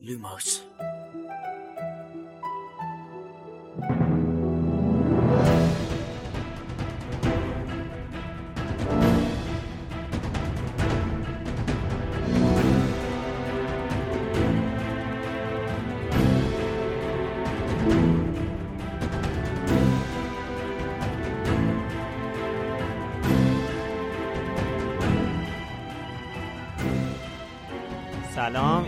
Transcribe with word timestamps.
Lumos 0.00 0.64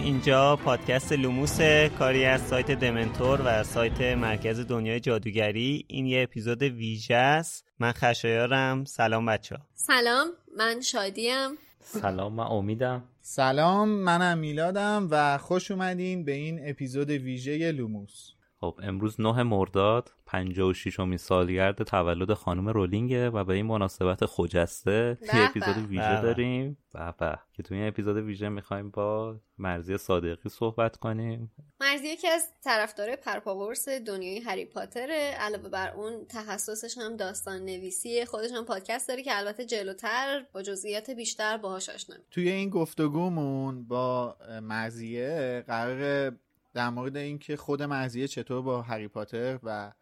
اینجا 0.05 0.57
پادکست 0.57 1.13
لوموس 1.13 1.61
کاری 1.99 2.25
از 2.25 2.47
سایت 2.47 2.71
دمنتور 2.71 3.41
و 3.45 3.65
سایت 3.65 4.01
مرکز 4.01 4.61
دنیای 4.61 5.01
جادوگری. 5.01 5.85
این 5.89 6.07
یه 6.07 6.23
اپیزود 6.23 6.63
ویژه 6.63 7.15
است. 7.15 7.65
من 7.79 7.93
خشایارم. 7.93 8.85
سلام 8.85 9.27
بچه 9.27 9.57
ها 9.57 9.63
سلام 9.75 10.27
من 10.57 10.81
شادیم. 10.81 11.51
سلام 11.81 12.33
من 12.33 12.45
امیدم. 12.45 13.05
سلام 13.21 13.89
منم 13.89 14.39
میلادم 14.39 15.09
و 15.11 15.39
خوش 15.39 15.71
اومدین 15.71 16.25
به 16.25 16.33
این 16.33 16.61
اپیزود 16.69 17.11
ویژه 17.11 17.73
لوموس. 17.73 18.32
خب 18.63 18.81
امروز 18.83 19.21
9 19.21 19.43
مرداد 19.43 20.13
56 20.27 21.01
امین 21.01 21.19
سالگرد 21.19 21.83
تولد 21.83 22.33
خانم 22.33 22.69
رولینگه 22.69 23.31
و 23.31 23.45
به 23.45 23.55
این 23.55 23.67
مناسبت 23.67 24.27
خجسته 24.27 25.19
یه. 25.23 25.41
اپیزود 25.41 25.77
ویژه. 25.77 26.23
داریم 26.23 26.79
به 26.95 27.15
به 27.19 27.39
که 27.53 27.63
توی 27.63 27.77
این 27.77 27.89
اپیزود 27.89 28.17
ویژه 28.17 28.49
می‌خوایم 28.49 28.91
با 28.91 29.37
مرضیه 29.59 29.99
صادقی 29.99 30.49
صحبت 30.49 30.97
کنیم 30.97 31.53
مرضیه 31.81 32.09
یکی 32.09 32.29
از 32.29 32.49
طرفدار 32.65 33.17
پروپاقرص 33.17 33.89
دنیای 33.89 34.41
هری 34.41 34.65
پاتره 34.65 35.15
علاوه 35.15 35.69
بر 35.69 35.91
اون 35.91 36.27
تخصصش 36.29 36.99
هم 36.99 37.17
داستان 37.17 37.61
نویسی 37.65 38.25
خودش 38.25 38.51
هم 38.51 38.65
پادکست 38.65 39.09
داره 39.09 39.23
که 39.23 39.39
البته 39.39 39.65
جلوتر 39.65 40.45
با 40.53 40.63
جزئیات 40.63 41.11
بیشتر 41.11 41.57
باهاش 41.57 41.89
آشنا 41.89 42.17
می‌شیم. 42.17 42.29
توی 42.31 42.49
این 42.49 42.71
گفتگومون 42.71 43.85
با 43.85 44.37
مرضیه 44.63 45.65
قراره 45.67 46.33
در 46.75 46.91
مورد 46.91 47.17
اینکه 47.17 47.57
خود 47.57 47.83
مرضیه 47.83 48.29
چطور 48.29 48.63
با 48.63 48.83
هری 48.83 49.09
پاتر 49.09 49.59
و 49.63 49.93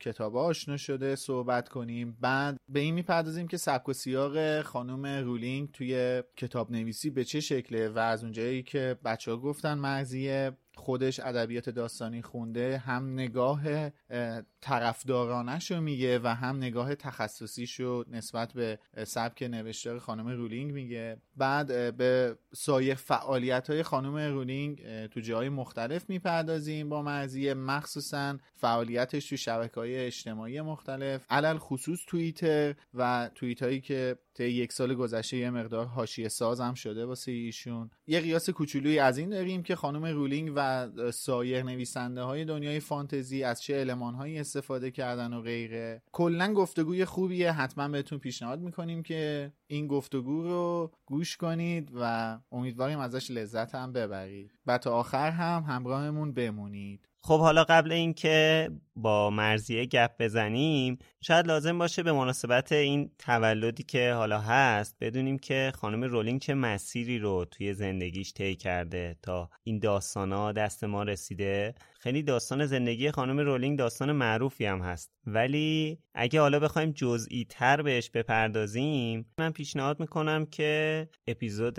کتاب 0.00 0.36
آشنا 0.36 0.76
شده 0.76 1.16
صحبت 1.16 1.68
کنیم. 1.68 2.16
بعد 2.20 2.56
به 2.68 2.80
این 2.80 2.94
می‌پردازیم 2.94 3.48
که 3.48 3.56
سبک 3.56 3.88
و 3.88 3.92
سیاق 3.92 4.62
خانم 4.62 5.06
رولینگ 5.06 5.70
توی 5.72 6.22
کتاب 6.36 6.70
نویسی 6.70 7.10
به 7.10 7.24
چه 7.24 7.40
شکله 7.40 7.88
و 7.88 7.98
از 7.98 8.22
اونجایی 8.24 8.62
که 8.62 8.98
بچه 9.04 9.30
ها 9.30 9.36
گفتن 9.36 9.74
مرضیه 9.74 10.52
خودش 10.74 11.20
ادبیات 11.20 11.70
داستانی 11.70 12.22
خونده 12.22 12.78
هم 12.78 13.12
نگاه 13.12 13.62
اه، 14.10 14.42
طرفدارانش 14.60 15.70
رو 15.70 15.80
میگه 15.80 16.18
و 16.18 16.26
هم 16.26 16.56
نگاه 16.56 16.94
تخصصیش 16.94 17.80
رو 17.80 18.04
نسبت 18.10 18.52
به 18.52 18.78
سبک 19.04 19.42
نوشتار 19.42 19.98
خانم 19.98 20.28
رولینگ 20.28 20.72
میگه. 20.72 21.16
بعد 21.36 21.96
به 21.96 22.36
سایر 22.54 22.94
فعالیت 22.94 23.70
های 23.70 23.82
خانم 23.82 24.16
رولینگ 24.16 25.06
تو 25.06 25.20
جاهای 25.20 25.48
مختلف 25.48 26.10
می‌پردازیم 26.10 26.88
با 26.88 27.02
مرضیه. 27.02 27.54
مخصوصا 27.54 28.38
فعالیتش 28.54 29.28
تو 29.28 29.36
شبکه 29.36 29.74
های 29.74 30.06
اجتماعی 30.06 30.60
مختلف. 30.60 31.24
علی‌الخصوص 31.30 32.00
توییتر 32.06 32.74
و 32.94 33.30
توییت 33.34 33.62
هایی 33.62 33.80
که 33.80 34.18
طی 34.34 34.44
یک 34.44 34.72
سال 34.72 34.94
گذشته 34.94 35.36
یه 35.36 35.50
مقدار 35.50 35.86
حاشیه 35.86 36.28
ساز 36.28 36.60
هم 36.60 36.74
شده 36.74 37.04
واسه 37.04 37.32
ایشون. 37.32 37.90
یه 38.06 38.20
قیاس 38.20 38.50
کوچولویی 38.50 38.98
از 38.98 39.18
این 39.18 39.30
داریم 39.30 39.62
که 39.62 39.76
خانم 39.76 40.06
رولینگ 40.06 40.52
و 40.56 40.88
سایر 41.10 41.62
نویسنده 41.62 42.22
های 42.22 42.44
دنیای 42.44 42.80
فانتزی 42.80 43.44
از 43.44 43.62
چه 43.62 43.80
المان 43.80 44.14
هایی 44.14 44.38
استفاده 44.50 44.90
کردن 44.90 45.32
و 45.32 45.40
غیره. 45.40 46.02
کلا 46.12 46.54
گفتگوی 46.54 47.04
خوبیه. 47.04 47.52
حتما 47.52 47.88
بهتون 47.88 48.18
پیشنهاد 48.18 48.60
می‌کنیم 48.60 49.02
که 49.02 49.52
این 49.66 49.86
گفتگو 49.86 50.42
رو 50.42 50.90
گوش 51.06 51.36
کنید 51.36 51.90
و 52.00 52.38
امیدواریم 52.52 52.98
ازش 52.98 53.30
لذت 53.30 53.74
هم 53.74 53.92
ببرید. 53.92 54.52
و 54.66 54.78
تا 54.78 54.92
آخر 54.92 55.30
هم 55.30 55.64
همراهمون 55.68 56.32
بمونید. 56.32 57.08
خب 57.22 57.40
حالا 57.40 57.64
قبل 57.64 57.92
اینکه 57.92 58.70
با 59.02 59.30
مرزیه 59.30 59.86
گپ 59.86 60.10
بزنیم 60.18 60.98
شاید 61.20 61.46
لازم 61.46 61.78
باشه 61.78 62.02
به 62.02 62.12
مناسبت 62.12 62.72
این 62.72 63.10
تولدی 63.18 63.82
که 63.82 64.12
حالا 64.12 64.40
هست 64.40 64.96
بدونیم 65.00 65.38
که 65.38 65.72
خانم 65.74 66.04
رولینگ 66.04 66.40
چه 66.40 66.54
مسیری 66.54 67.18
رو 67.18 67.44
توی 67.50 67.74
زندگیش 67.74 68.32
طی 68.32 68.56
کرده 68.56 69.16
تا 69.22 69.50
این 69.64 69.78
داستانا 69.78 70.52
دست 70.52 70.84
ما 70.84 71.02
رسیده. 71.02 71.74
خیلی 71.98 72.22
داستان 72.22 72.66
زندگی 72.66 73.10
خانم 73.10 73.40
رولینگ 73.40 73.78
داستان 73.78 74.12
معروفی 74.12 74.66
هم 74.66 74.80
هست. 74.80 75.10
ولی 75.26 75.98
اگه 76.14 76.40
حالا 76.40 76.58
بخوایم 76.58 76.92
جزئی 76.92 77.46
تر 77.48 77.82
بهش 77.82 78.10
بپردازیم 78.10 79.26
من 79.38 79.50
پیشنهاد 79.50 80.00
می‌کنم 80.00 80.46
که 80.46 81.08
اپیزود 81.26 81.78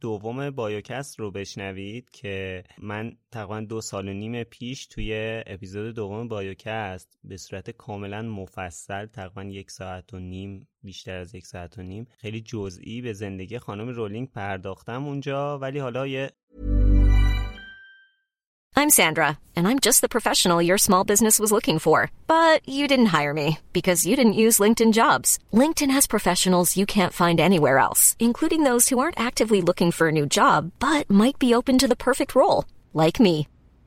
دوم 0.00 0.50
بایوکست 0.50 1.20
رو 1.20 1.30
بشنوید 1.30 2.10
که 2.10 2.64
من 2.78 3.12
تقریبا 3.32 3.60
دو 3.60 3.80
سال 3.80 4.08
و 4.08 4.12
نیم 4.12 4.42
پیش 4.42 4.86
توی 4.86 5.42
اپیزود 5.46 5.94
دوم 5.94 6.28
بایوکست 6.28 6.47
به 7.24 7.36
صورت 7.36 7.70
کاملا 7.70 8.22
مفصل 8.22 9.06
تقریبا 9.06 9.44
یک 9.44 9.70
ساعت 9.70 10.14
و 10.14 10.18
نیم 10.18 10.68
بیشتر 10.82 11.18
از 11.18 11.34
یک 11.34 11.46
ساعت 11.46 11.78
و 11.78 11.82
نیم 11.82 12.06
خیلی 12.18 12.40
جزئی 12.40 13.02
به 13.02 13.12
زندگی 13.12 13.58
خانم 13.58 13.88
رولینگ 13.88 14.30
پرداختم 14.30 15.04
اونجا 15.04 15.58
ولی 15.58 15.78
حالا 15.78 16.06
یه 16.06 16.30
I'm 18.78 18.90
Sandra, 18.90 19.40
and 19.56 19.66
I'm 19.66 19.80
just 19.80 20.02
the 20.02 20.08
professional 20.08 20.62
your 20.62 20.78
small 20.78 21.02
business 21.02 21.40
was 21.40 21.50
looking 21.50 21.80
for. 21.80 22.12
But 22.28 22.60
you 22.76 22.86
didn't 22.86 23.06
hire 23.06 23.34
me 23.34 23.58
because 23.72 24.06
you 24.06 24.14
didn't 24.14 24.42
use 24.44 24.60
LinkedIn 24.60 24.92
jobs. 24.92 25.38
LinkedIn 25.52 25.90
has 25.90 26.06
professionals 26.06 26.76
you 26.76 26.86
can't 26.86 27.12
find 27.12 27.40
anywhere 27.40 27.78
else, 27.78 28.14
including 28.20 28.62
those 28.62 28.88
who 28.88 29.00
aren't 29.00 29.18
actively 29.18 29.60
looking 29.60 29.90
for 29.90 30.06
a 30.06 30.12
new 30.12 30.26
job 30.26 30.70
but 30.78 31.10
might 31.10 31.40
be 31.40 31.54
open 31.54 31.76
to 31.78 31.88
the 31.88 31.96
perfect 32.08 32.36
role, 32.36 32.66
like 32.94 33.18
me. 33.18 33.48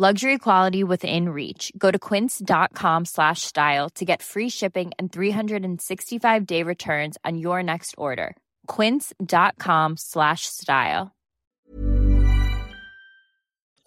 Luxury 0.00 0.38
quality 0.38 0.82
within 0.82 1.28
reach. 1.28 1.70
Go 1.76 1.90
to 1.90 1.98
quince.com 1.98 3.04
slash 3.04 3.42
style 3.42 3.90
to 3.96 4.04
get 4.06 4.22
free 4.22 4.48
shipping 4.48 4.92
and 4.98 5.12
365 5.12 6.46
day 6.46 6.62
returns 6.62 7.18
on 7.22 7.36
your 7.36 7.62
next 7.62 7.94
order. 7.98 8.34
quince.com 8.66 9.96
slash 9.98 10.46
style. 10.46 11.10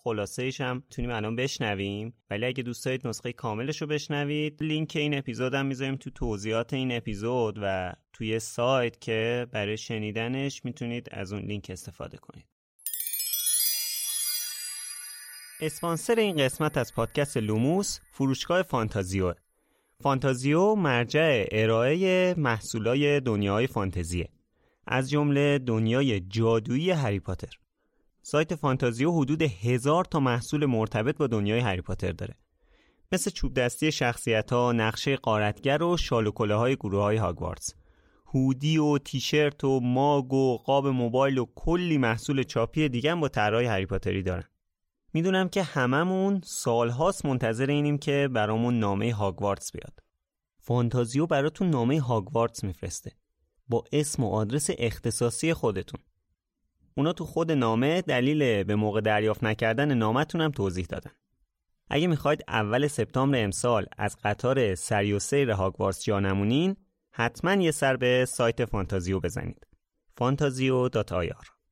خلاصه‌ایش 0.03 0.61
هم 0.61 0.75
می‌تونیم 0.75 1.11
الان 1.11 1.35
بشنویم 1.35 2.13
ولی 2.29 2.45
اگه 2.45 2.63
دوست 2.63 2.85
دارید 2.85 3.07
نسخه 3.07 3.33
کاملش 3.33 3.81
رو 3.81 3.87
بشنوید 3.87 4.63
لینک 4.63 4.95
این 4.95 5.17
اپیزود 5.17 5.53
هم 5.53 5.65
می‌ذاریم 5.65 5.95
تو 5.95 6.09
توضیحات 6.09 6.73
این 6.73 6.91
اپیزود 6.91 7.59
و 7.61 7.93
توی 8.13 8.39
سایت 8.39 9.01
که 9.01 9.47
برای 9.51 9.77
شنیدنش 9.77 10.65
می‌تونید 10.65 11.07
از 11.11 11.33
اون 11.33 11.41
لینک 11.41 11.69
استفاده 11.69 12.17
کنید 12.17 12.52
اسپانسر 15.65 16.15
این 16.15 16.37
قسمت 16.37 16.77
از 16.77 16.93
پادکست 16.93 17.37
لوموس 17.37 17.99
فروشگاه 18.11 18.61
فانتازیو. 18.61 19.33
فانتازیو 20.03 20.75
مرجع 20.75 21.45
ارائه 21.51 22.33
محصولای 22.37 23.19
دنیای 23.19 23.67
فانتزیه. 23.67 24.29
از 24.87 25.09
جمله 25.09 25.59
دنیای 25.59 26.19
جادویی 26.19 26.91
هری 26.91 27.19
پاتر. 27.19 27.59
سایت 28.21 28.55
فانتازیو 28.55 29.11
حدود 29.11 29.41
هزار 29.41 30.05
تا 30.05 30.19
محصول 30.19 30.65
مرتبط 30.65 31.17
با 31.17 31.27
دنیای 31.27 31.59
هری 31.59 31.81
پاتر 31.81 32.11
داره. 32.11 32.35
مثل 33.11 33.31
چوب 33.31 33.53
دستی 33.53 33.91
شخصیت 33.91 34.53
ها، 34.53 34.71
نقشه 34.71 35.15
غارتگر 35.15 35.83
و 35.83 35.97
شال 35.97 36.55
های 36.55 36.75
گروه 36.75 37.01
های 37.01 37.17
هاگوارتس 37.17 37.73
هودی 38.25 38.77
و 38.77 38.97
تیشرت 38.97 39.63
و 39.63 39.79
ماگ 39.79 40.33
و 40.33 40.57
قاب 40.57 40.87
موبایل 40.87 41.37
و 41.37 41.45
کلی 41.55 41.97
محصول 41.97 42.43
چاپی 42.43 42.89
دیگه 42.89 43.15
با 43.15 43.27
طرحهای 43.27 43.65
هری 43.65 43.85
پاتری 43.85 44.23
دارن. 44.23 44.43
می‌دونم 45.13 45.49
که 45.49 45.63
هممون 45.63 46.41
سالهاست 46.43 47.25
منتظر 47.25 47.67
اینیم 47.67 47.97
که 47.97 48.29
برامون 48.33 48.79
نامه 48.79 49.13
هاگوارتس 49.13 49.71
بیاد. 49.71 49.99
فانتازیو 50.59 51.27
براتون 51.27 51.69
نامه 51.69 52.01
هاگوارتس 52.01 52.63
میفرسته. 52.63 53.11
با 53.67 53.83
اسم 53.91 54.23
و 54.23 54.29
آدرس 54.29 54.69
اختصاصی 54.77 55.53
خودتون. 55.53 55.99
اونا 56.97 57.13
تو 57.13 57.25
خود 57.25 57.51
نامه 57.51 58.01
دلیل 58.01 58.63
به 58.63 58.75
موقع 58.75 59.01
دریافت 59.01 59.43
نکردن 59.43 59.93
نامتون 59.93 60.41
هم 60.41 60.51
توضیح 60.51 60.85
دادن. 60.85 61.11
اگه 61.89 62.07
می‌خواید 62.07 62.43
اول 62.47 62.87
سپتامبر 62.87 63.43
امسال 63.43 63.85
از 63.97 64.17
قطار 64.23 64.75
سری 64.75 65.13
و 65.13 65.19
سیر 65.19 65.51
هاگوارتس 65.51 66.03
جا 66.03 66.19
نمونین 66.19 66.75
حتما 67.11 67.53
یه 67.53 67.71
سر 67.71 67.97
به 67.97 68.25
سایت 68.25 68.65
فانتازیو 68.65 69.19
بزنید. 69.19 69.67
فانتازیو.ir 70.17 71.62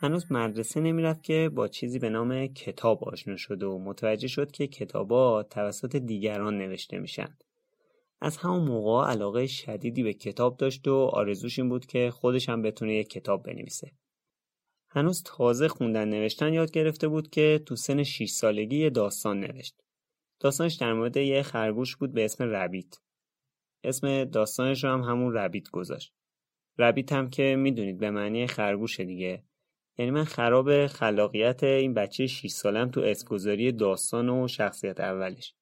هنوز 0.00 0.32
مدرسه 0.32 0.80
نمی‌رفت 0.80 1.22
که 1.22 1.50
با 1.54 1.68
چیزی 1.68 1.98
به 1.98 2.10
نام 2.10 2.46
کتاب 2.46 3.04
آشنا 3.04 3.36
شد 3.36 3.62
و 3.62 3.78
متوجه 3.78 4.28
شد 4.28 4.50
که 4.50 4.66
کتابا 4.66 5.42
توسط 5.42 5.96
دیگران 5.96 6.58
نوشته 6.58 6.98
میشن. 6.98 7.36
از 8.20 8.36
همون 8.36 8.64
موقع 8.64 9.10
علاقه 9.10 9.46
شدیدی 9.46 10.02
به 10.02 10.12
کتاب 10.12 10.56
داشت 10.56 10.88
و 10.88 10.94
آرزوش 10.94 11.58
این 11.58 11.68
بود 11.68 11.86
که 11.86 12.10
خودش 12.10 12.48
هم 12.48 12.62
بتونه 12.62 12.94
یک 12.94 13.08
کتاب 13.08 13.42
بنویسه. 13.42 13.92
هنوز 14.90 15.22
تازه 15.22 15.68
خوندن 15.68 16.08
نوشتن 16.08 16.52
یاد 16.52 16.70
گرفته 16.70 17.08
بود 17.08 17.30
که 17.30 17.62
تو 17.66 17.76
سن 17.76 18.02
6 18.02 18.30
سالگی 18.30 18.90
داستان 18.90 19.40
نوشت. 19.40 19.74
داستانش 20.40 20.74
در 20.74 20.92
مورد 20.92 21.16
یه 21.16 21.42
خرگوش 21.42 21.96
بود 21.96 22.12
به 22.12 22.24
اسم 22.24 22.44
ربیت. 22.44 22.94
اسم 23.84 24.24
داستانش 24.24 24.84
رو 24.84 24.90
هم 24.90 25.00
همون 25.00 25.34
ربیت 25.34 25.70
گذاشت. 25.70 26.12
ربیت 26.78 27.12
هم 27.12 27.30
که 27.30 27.56
می‌دونید 27.56 27.98
به 27.98 28.10
معنی 28.10 28.46
خرگوش 28.46 29.00
دیگه 29.00 29.42
یعنی 29.98 30.10
من 30.10 30.24
خراب 30.24 30.86
خلاقیت 30.86 31.64
این 31.64 31.94
بچه 31.94 32.26
6 32.26 32.50
سالم 32.50 32.90
تو 32.90 33.00
اسمگذاری 33.00 33.72
داستان 33.72 34.28
و 34.28 34.48
شخصیت 34.48 35.00
اولش. 35.00 35.54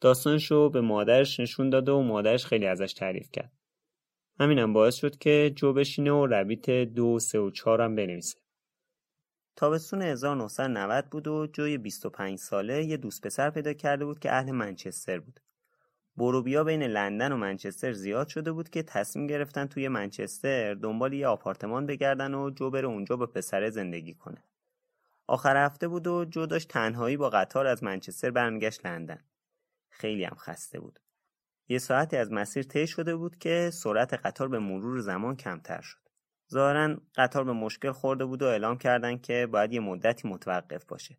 داستانش 0.00 0.50
رو 0.50 0.70
به 0.70 0.80
مادرش 0.80 1.40
نشون 1.40 1.70
داده 1.70 1.92
و 1.92 2.02
مادرش 2.02 2.46
خیلی 2.46 2.66
ازش 2.66 2.92
تعریف 2.92 3.30
کرد. 3.32 3.52
همینم 4.40 4.72
باعث 4.72 4.94
شد 4.94 5.18
که 5.18 5.52
جو 5.56 5.72
بشینه 5.72 6.12
و 6.12 6.26
ربیت 6.26 6.70
دو 6.70 7.18
سه 7.18 7.38
و 7.38 7.50
چهارم 7.50 7.94
بنویسه. 7.94 8.38
تابستون 9.56 10.02
1990 10.02 11.10
بود 11.10 11.28
و 11.28 11.46
جوی 11.46 11.78
25 11.78 12.38
ساله 12.38 12.84
یه 12.84 12.96
دوست 12.96 13.26
پسر 13.26 13.50
پیدا 13.50 13.72
کرده 13.72 14.04
بود 14.04 14.18
که 14.18 14.32
اهل 14.32 14.50
منچستر 14.50 15.20
بود. 15.20 15.40
بروبیا 16.16 16.64
بین 16.64 16.82
لندن 16.82 17.32
و 17.32 17.36
منچستر 17.36 17.92
زیاد 17.92 18.28
شده 18.28 18.52
بود 18.52 18.70
که 18.70 18.82
تصمیم 18.82 19.26
گرفتن 19.26 19.66
توی 19.66 19.88
منچستر 19.88 20.74
دنبال 20.74 21.12
یه 21.12 21.26
آپارتمان 21.26 21.86
بگردن 21.86 22.34
و 22.34 22.50
جو 22.50 22.70
بره 22.70 22.88
اونجا 22.88 23.16
با 23.16 23.26
پسره 23.26 23.70
زندگی 23.70 24.14
کنه. 24.14 24.44
آخر 25.26 25.64
هفته 25.64 25.88
بود 25.88 26.06
و 26.06 26.24
جو 26.24 26.46
داشت 26.46 26.68
تنهایی 26.68 27.16
با 27.16 27.30
قطار 27.30 27.66
از 27.66 27.84
منچستر 27.84 28.30
برمیگشت 28.30 28.86
لندن. 28.86 29.24
خیلی 29.90 30.24
هم 30.24 30.36
خسته 30.36 30.80
بود. 30.80 31.00
یه 31.68 31.78
ساعتی 31.78 32.16
از 32.16 32.32
مسیر 32.32 32.62
طی 32.62 32.86
شده 32.86 33.16
بود 33.16 33.38
که 33.38 33.70
سرعت 33.72 34.14
قطار 34.14 34.48
به 34.48 34.58
مرور 34.58 35.00
زمان 35.00 35.36
کمتر 35.36 35.80
شد. 35.80 36.08
ظاهرا 36.52 36.96
قطار 37.14 37.44
به 37.44 37.52
مشکل 37.52 37.92
خورده 37.92 38.24
بود 38.24 38.42
و 38.42 38.46
اعلام 38.46 38.78
کردن 38.78 39.18
که 39.18 39.48
باید 39.52 39.72
یه 39.72 39.80
مدتی 39.80 40.28
متوقف 40.28 40.84
باشه. 40.84 41.16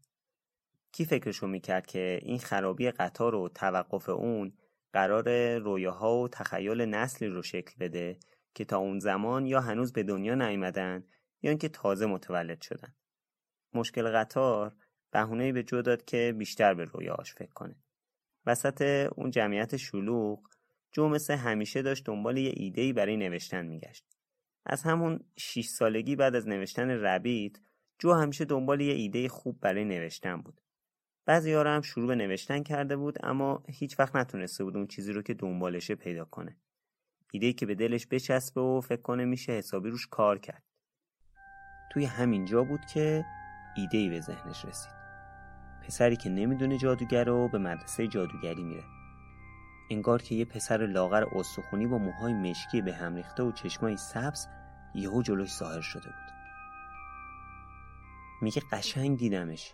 کی 0.91 1.05
فکرشو 1.05 1.47
می‌کرد 1.47 1.85
که 1.85 2.19
این 2.21 2.39
خرابی 2.39 2.91
قطار 2.91 3.35
و 3.35 3.49
توقف 3.49 4.09
اون 4.09 4.53
قرار 4.93 5.57
رویاها 5.57 6.17
و 6.17 6.27
تخیل 6.27 6.81
نسلی 6.81 7.27
رو 7.27 7.41
شکل 7.41 7.73
بده 7.79 8.17
که 8.53 8.65
تا 8.65 8.77
اون 8.77 8.99
زمان 8.99 9.45
یا 9.45 9.61
هنوز 9.61 9.93
به 9.93 10.03
دنیا 10.03 10.35
نیامدن 10.35 11.03
یا 11.41 11.49
اینکه 11.49 11.69
تازه 11.69 12.05
متولد 12.05 12.61
شدن. 12.61 12.95
مشکل 13.73 14.11
قطار 14.11 14.75
بهونه‌ای 15.11 15.51
به 15.51 15.63
جو 15.63 15.81
داد 15.81 16.05
که 16.05 16.35
بیشتر 16.37 16.73
به 16.73 16.83
رویاهاش 16.83 17.33
فکر 17.33 17.53
کنه. 17.53 17.75
وسط 18.45 19.09
اون 19.15 19.31
جمعیت 19.31 19.77
شلوغ 19.77 20.39
جو 20.91 21.07
مثل 21.07 21.33
همیشه 21.33 21.81
داشت 21.81 22.05
دنبال 22.05 22.37
یه 22.37 22.51
ایده‌ای 22.55 22.93
برای 22.93 23.17
نوشتن 23.17 23.65
میگشت. 23.65 24.05
از 24.65 24.83
همون 24.83 25.19
6 25.37 25.65
سالگی 25.65 26.15
بعد 26.15 26.35
از 26.35 26.47
نوشتن 26.47 26.89
ربیت 26.89 27.57
جو 27.99 28.13
همیشه 28.13 28.45
دنبال 28.45 28.81
یه 28.81 28.93
ایده 28.93 29.29
خوب 29.29 29.59
برای 29.59 29.85
نوشتن 29.85 30.41
بود. 30.41 30.61
بعضی 31.25 31.53
هم 31.53 31.81
شروع 31.81 32.07
به 32.07 32.15
نوشتن 32.15 32.63
کرده 32.63 32.97
بود 32.97 33.25
اما 33.25 33.63
هیچ 33.67 33.99
وقت 33.99 34.15
نتونسته 34.15 34.63
بود 34.63 34.77
اون 34.77 34.87
چیزی 34.87 35.13
رو 35.13 35.21
که 35.21 35.33
دنبالشه 35.33 35.95
پیدا 35.95 36.25
کنه. 36.25 36.55
ایده 37.31 37.53
که 37.53 37.65
به 37.65 37.75
دلش 37.75 38.07
بچسبه 38.07 38.61
و 38.61 38.81
فکر 38.81 39.01
کنه 39.01 39.25
میشه 39.25 39.51
حسابی 39.51 39.89
روش 39.89 40.07
کار 40.07 40.39
کرد. 40.39 40.63
توی 41.91 42.05
همین 42.05 42.45
جا 42.45 42.63
بود 42.63 42.85
که 42.85 43.25
ایده 43.75 43.97
ای 43.97 44.09
به 44.09 44.21
ذهنش 44.21 44.65
رسید. 44.65 44.93
پسری 45.87 46.15
که 46.15 46.29
نمی‌دونه 46.29 46.77
جادوگر 46.77 47.29
و 47.29 47.47
به 47.47 47.57
مدرسه 47.57 48.07
جادوگری 48.07 48.63
میره. 48.63 48.83
انگار 49.91 50.21
که 50.21 50.35
یه 50.35 50.45
پسر 50.45 50.77
لاغر 50.85 51.25
استخونی 51.35 51.87
با 51.87 51.97
موهای 51.97 52.33
مشکی 52.33 52.81
به 52.81 52.93
هم 52.93 53.15
ریخته 53.15 53.43
و 53.43 53.51
چشمای 53.51 53.97
سبز 53.97 54.47
یهو 54.95 55.21
جلوش 55.21 55.53
ظاهر 55.57 55.81
شده 55.81 56.05
بود. 56.05 56.33
میگه 58.41 58.61
قشنگ 58.71 59.17
دیدمش 59.17 59.73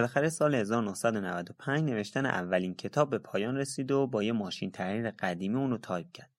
بالاخره 0.00 0.28
سال 0.28 0.54
1995 0.54 1.90
نوشتن 1.90 2.26
اولین 2.26 2.74
کتاب 2.74 3.10
به 3.10 3.18
پایان 3.18 3.56
رسید 3.56 3.90
و 3.90 4.06
با 4.06 4.22
یه 4.22 4.32
ماشین 4.32 4.70
تحریر 4.70 5.10
قدیمی 5.10 5.56
اونو 5.56 5.78
تایپ 5.78 6.12
کرد. 6.12 6.30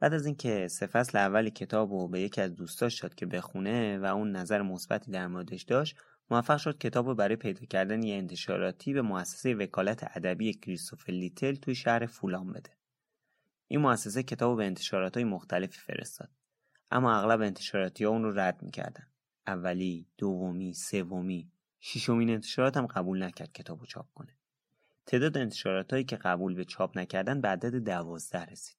بعد 0.00 0.14
از 0.14 0.26
اینکه 0.26 0.68
سه 0.68 0.86
فصل 0.86 1.18
اول 1.18 1.48
کتاب 1.48 1.92
رو 1.92 2.08
به 2.08 2.20
یکی 2.20 2.40
از 2.40 2.54
دوستاش 2.54 3.00
داد 3.02 3.14
که 3.14 3.26
بخونه 3.26 3.98
و 3.98 4.04
اون 4.04 4.30
نظر 4.36 4.62
مثبتی 4.62 5.10
در 5.10 5.26
موردش 5.26 5.62
داشت 5.62 5.96
موفق 6.30 6.56
شد 6.56 6.78
کتاب 6.78 7.08
رو 7.08 7.14
برای 7.14 7.36
پیدا 7.36 7.66
کردن 7.66 8.02
یه 8.02 8.14
انتشاراتی 8.14 8.92
به 8.92 9.02
مؤسسه 9.02 9.54
وکالت 9.54 10.16
ادبی 10.16 10.54
کریستوفر 10.54 11.12
لیتل 11.12 11.54
توی 11.54 11.74
شهر 11.74 12.06
فولان 12.06 12.52
بده. 12.52 12.70
این 13.68 13.80
مؤسسه 13.80 14.22
کتاب 14.22 14.56
به 14.56 14.66
انتشارات 14.66 15.16
های 15.16 15.24
مختلفی 15.24 15.78
فرستاد. 15.78 16.30
اما 16.90 17.18
اغلب 17.18 17.40
انتشاراتی 17.40 18.04
ها 18.04 18.10
اون 18.10 18.22
رو 18.22 18.38
رد 18.38 18.62
می‌کردن. 18.62 19.06
اولی 19.46 20.06
دومی 20.18 20.74
سومی. 20.74 21.52
ششمین 21.80 22.30
انتشارات 22.30 22.76
هم 22.76 22.86
قبول 22.86 23.22
نکرد 23.22 23.52
کتاب 23.52 23.84
چاپ 23.84 24.06
کنه. 24.14 24.36
تعداد 25.06 25.38
انتشارات 25.38 25.92
هایی 25.92 26.04
که 26.04 26.16
قبول 26.16 26.54
به 26.54 26.64
چاپ 26.64 26.98
نکردن 26.98 27.40
به 27.40 27.48
عدد 27.48 27.74
دوازده 27.74 28.44
رسید. 28.44 28.76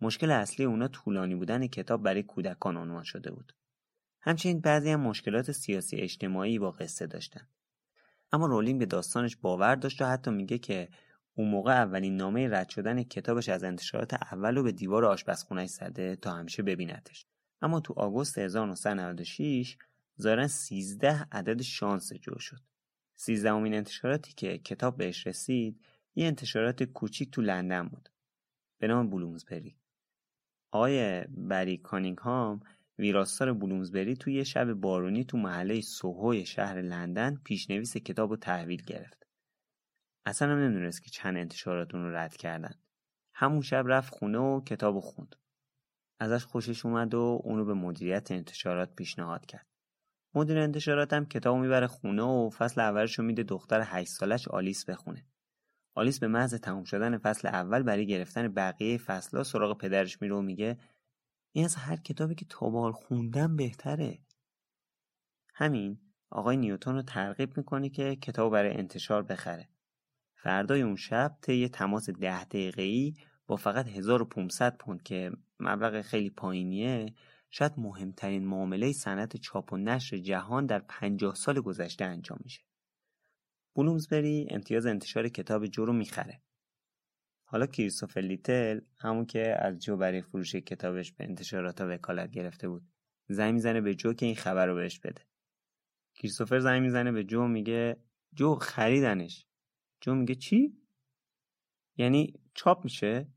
مشکل 0.00 0.30
اصلی 0.30 0.64
اونا 0.64 0.88
طولانی 0.88 1.34
بودن 1.34 1.66
کتاب 1.66 2.02
برای 2.02 2.22
کودکان 2.22 2.76
عنوان 2.76 3.04
شده 3.04 3.30
بود. 3.30 3.52
همچنین 4.20 4.60
بعضی 4.60 4.90
هم 4.90 5.00
مشکلات 5.00 5.52
سیاسی 5.52 5.96
اجتماعی 5.96 6.58
با 6.58 6.70
قصه 6.70 7.06
داشتن. 7.06 7.48
اما 8.32 8.46
رولینگ 8.46 8.78
به 8.78 8.86
داستانش 8.86 9.36
باور 9.36 9.74
داشت 9.74 10.02
و 10.02 10.06
حتی 10.06 10.30
میگه 10.30 10.58
که 10.58 10.88
اون 11.34 11.48
موقع 11.48 11.72
اولین 11.72 12.16
نامه 12.16 12.48
رد 12.48 12.68
شدن 12.68 13.02
کتابش 13.02 13.48
از 13.48 13.64
انتشارات 13.64 14.14
اول 14.14 14.54
رو 14.54 14.62
به 14.62 14.72
دیوار 14.72 15.04
آشپزخونهش 15.04 15.70
زده 15.70 16.16
تا 16.16 16.32
همیشه 16.32 16.62
ببینتش 16.62 17.26
اما 17.62 17.80
تو 17.80 17.94
آگوست 17.96 18.38
1996 18.38 19.76
ظاهرا 20.22 20.48
13 20.48 21.26
عدد 21.32 21.62
شانس 21.62 22.12
جو 22.12 22.38
شد. 22.38 22.60
13 23.16 23.50
امین 23.50 23.74
انتشاراتی 23.74 24.32
که 24.32 24.58
کتاب 24.58 24.96
بهش 24.96 25.26
رسید 25.26 25.80
یه 26.14 26.26
انتشارات 26.26 26.82
کوچیک 26.82 27.30
تو 27.30 27.42
لندن 27.42 27.88
بود. 27.88 28.08
به 28.78 28.86
نام 28.86 29.10
بلومزبری. 29.10 29.76
آقای 30.70 31.24
بری 31.24 31.76
کانینگهام 31.76 32.60
ویراستار 32.98 33.52
بلومزبری 33.52 34.16
توی 34.16 34.34
یه 34.34 34.44
شب 34.44 34.72
بارونی 34.72 35.24
تو 35.24 35.36
محله 35.36 35.80
سوهوی 35.80 36.46
شهر 36.46 36.82
لندن 36.82 37.40
پیشنویس 37.44 37.96
کتاب 37.96 38.30
رو 38.30 38.36
تحویل 38.36 38.82
گرفت. 38.82 39.26
اصلا 40.26 40.52
هم 40.52 40.58
نمی‌دونست 40.58 41.02
که 41.02 41.10
چند 41.10 41.36
انتشاراتون 41.36 42.02
رو 42.02 42.16
رد 42.16 42.36
کردن. 42.36 42.74
همون 43.34 43.60
شب 43.60 43.84
رفت 43.86 44.14
خونه 44.14 44.38
و 44.38 44.60
کتاب 44.64 45.00
خوند. 45.00 45.36
ازش 46.20 46.44
خوشش 46.44 46.86
اومد 46.86 47.14
و 47.14 47.40
اونو 47.44 47.64
به 47.64 47.74
مدیریت 47.74 48.30
انتشارات 48.30 48.94
پیشنهاد 48.94 49.46
کرد. 49.46 49.67
مدیر 50.34 50.58
انتشارات 50.58 51.12
هم 51.12 51.26
کتاب 51.26 51.56
می‌بره 51.56 51.86
خونه 51.86 52.22
و 52.22 52.50
فصل 52.50 52.80
اولش 52.80 53.18
رو 53.18 53.24
میده 53.24 53.42
دختر 53.42 53.80
8 53.84 54.10
سالش 54.10 54.48
آلیس 54.48 54.84
بخونه. 54.84 55.26
آلیس 55.94 56.18
به 56.18 56.28
محض 56.28 56.54
تموم 56.54 56.84
شدن 56.84 57.18
فصل 57.18 57.48
اول 57.48 57.82
برای 57.82 58.06
گرفتن 58.06 58.48
بقیه 58.48 58.98
فصلها 58.98 59.44
سراغ 59.44 59.78
پدرش 59.78 60.22
میره 60.22 60.34
و 60.34 60.42
میگه 60.42 60.78
این 61.52 61.64
از 61.64 61.76
هر 61.76 61.96
کتابی 61.96 62.34
که 62.34 62.44
تا 62.44 62.92
خوندم 62.92 63.56
بهتره. 63.56 64.18
همین 65.54 65.98
آقای 66.30 66.56
نیوتون 66.56 66.94
رو 66.94 67.02
ترغیب 67.02 67.56
می‌کنه 67.56 67.88
که 67.88 68.16
کتاب 68.16 68.52
برای 68.52 68.74
انتشار 68.74 69.22
بخره. 69.22 69.68
فردای 70.34 70.82
اون 70.82 70.96
شب 70.96 71.38
طی 71.42 71.68
تماس 71.68 72.10
ده 72.10 72.44
دقیقه‌ای 72.44 73.14
با 73.46 73.56
فقط 73.56 73.88
1500 73.88 74.76
پوند 74.76 75.02
که 75.02 75.32
مبلغ 75.60 76.00
خیلی 76.00 76.30
پایینیه 76.30 77.14
شاید 77.50 77.72
مهمترین 77.76 78.46
معامله 78.46 78.92
صنعت 78.92 79.36
چاپ 79.36 79.72
و 79.72 79.76
نشر 79.76 80.18
جهان 80.18 80.66
در 80.66 80.78
50 80.78 81.34
سال 81.34 81.60
گذشته 81.60 82.04
انجام 82.04 82.38
میشه. 82.44 82.62
بلومزبری 83.76 84.46
امتیاز 84.50 84.86
انتشار 84.86 85.28
کتاب 85.28 85.66
جو 85.66 85.84
رو 85.84 85.92
می‌خره. 85.92 86.42
حالا 87.44 87.66
کریستوفر 87.66 88.20
لیتل 88.20 88.80
همون 88.98 89.26
که 89.26 89.56
از 89.58 89.78
جو 89.78 89.96
برای 89.96 90.22
فروش 90.22 90.54
کتابش 90.54 91.12
به 91.12 91.24
انتشارات 91.24 91.80
وکالت 91.80 92.30
گرفته 92.30 92.68
بود 92.68 92.88
زنگ 93.28 93.54
می‌زنه 93.54 93.80
به 93.80 93.94
جو 93.94 94.12
که 94.12 94.26
این 94.26 94.34
خبر 94.34 94.66
رو 94.66 94.74
بهش 94.74 95.00
بده. 95.00 95.22
کریستوفر 96.14 96.58
زنگ 96.58 96.82
می‌زنه 96.82 97.12
به 97.12 97.24
جو 97.24 97.46
میگه 97.46 97.96
جو 98.34 98.54
خریدنش. 98.54 99.46
جو 100.00 100.14
میگه 100.14 100.34
چی؟ 100.34 100.82
یعنی 101.96 102.34
چاپ 102.54 102.84
میشه. 102.84 103.28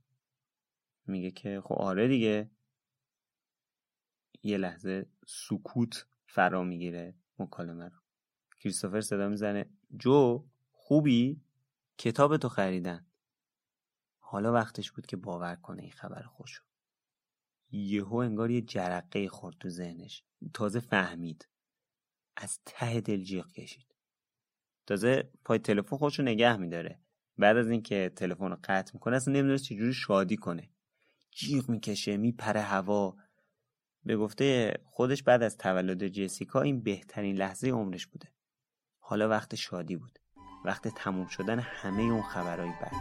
میگه 1.07 1.31
که 1.31 1.61
خب 1.63 1.75
آره 1.75 2.07
دیگه. 2.07 2.51
یه 4.43 4.57
لحظه 4.57 5.05
سکوت 5.27 6.05
فرا 6.25 6.63
می‌گیره 6.63 7.15
مکالمه 7.39 7.89
رو. 7.89 7.98
کریستوفر 8.60 9.01
صدا 9.01 9.29
می‌زنه. 9.29 9.69
جو 9.98 10.45
خوبی؟ 10.71 11.41
کتاب 11.98 12.38
تو 12.38 12.50
خریدن. 12.50 13.05
حالا 14.19 14.53
وقتش 14.53 14.91
بود 14.91 15.05
که 15.05 15.17
باور 15.17 15.55
کنه 15.55 15.81
این 15.81 15.91
خبر 15.91 16.21
خوشو 16.21 16.63
یهو 17.71 18.15
انگار 18.15 18.51
یه 18.51 18.62
جرقه 18.62 19.29
خورد 19.29 19.55
تو 19.60 19.69
ذهنش. 19.69 20.24
تازه 20.53 20.79
فهمید. 20.79 21.48
از 22.36 22.60
ته 22.65 23.01
دل 23.01 23.24
جیغ 23.24 23.51
کشید. 23.51 23.95
تازه 24.88 25.31
پای 25.45 25.60
تلفن 25.60 25.98
خودشو 25.98 26.24
نگه 26.24 26.57
میداره. 26.57 27.00
بعد 27.38 27.57
از 27.57 27.69
اینکه 27.69 28.12
تلفن 28.15 28.50
رو 28.50 28.57
قطع 28.63 28.91
می‌کنه 28.93 29.15
اصلا 29.15 29.33
نمی‌دونه 29.33 29.57
چجوری 29.57 29.93
شادی 29.93 30.38
کنه. 30.38 30.69
جیغ 31.31 31.69
می‌کشه 31.69 32.17
میپره 32.17 32.62
هوا. 32.62 33.17
به 34.05 34.17
گفته 34.17 34.74
خودش 34.86 35.24
بعد 35.24 35.43
از 35.43 35.58
تولد 35.58 36.08
جسیکا 36.08 36.62
این 36.62 36.81
بهترین 36.84 37.36
لحظه 37.36 37.70
عمرش 37.70 38.08
بوده. 38.08 38.27
حالا 39.00 39.29
وقت 39.29 39.55
شادی 39.55 39.96
بود. 39.96 40.20
وقت 40.65 40.88
تموم 40.88 41.27
شدن 41.27 41.60
همه 41.60 42.01
اون 42.01 42.22
خبرهای 42.22 42.70
بد 42.70 42.91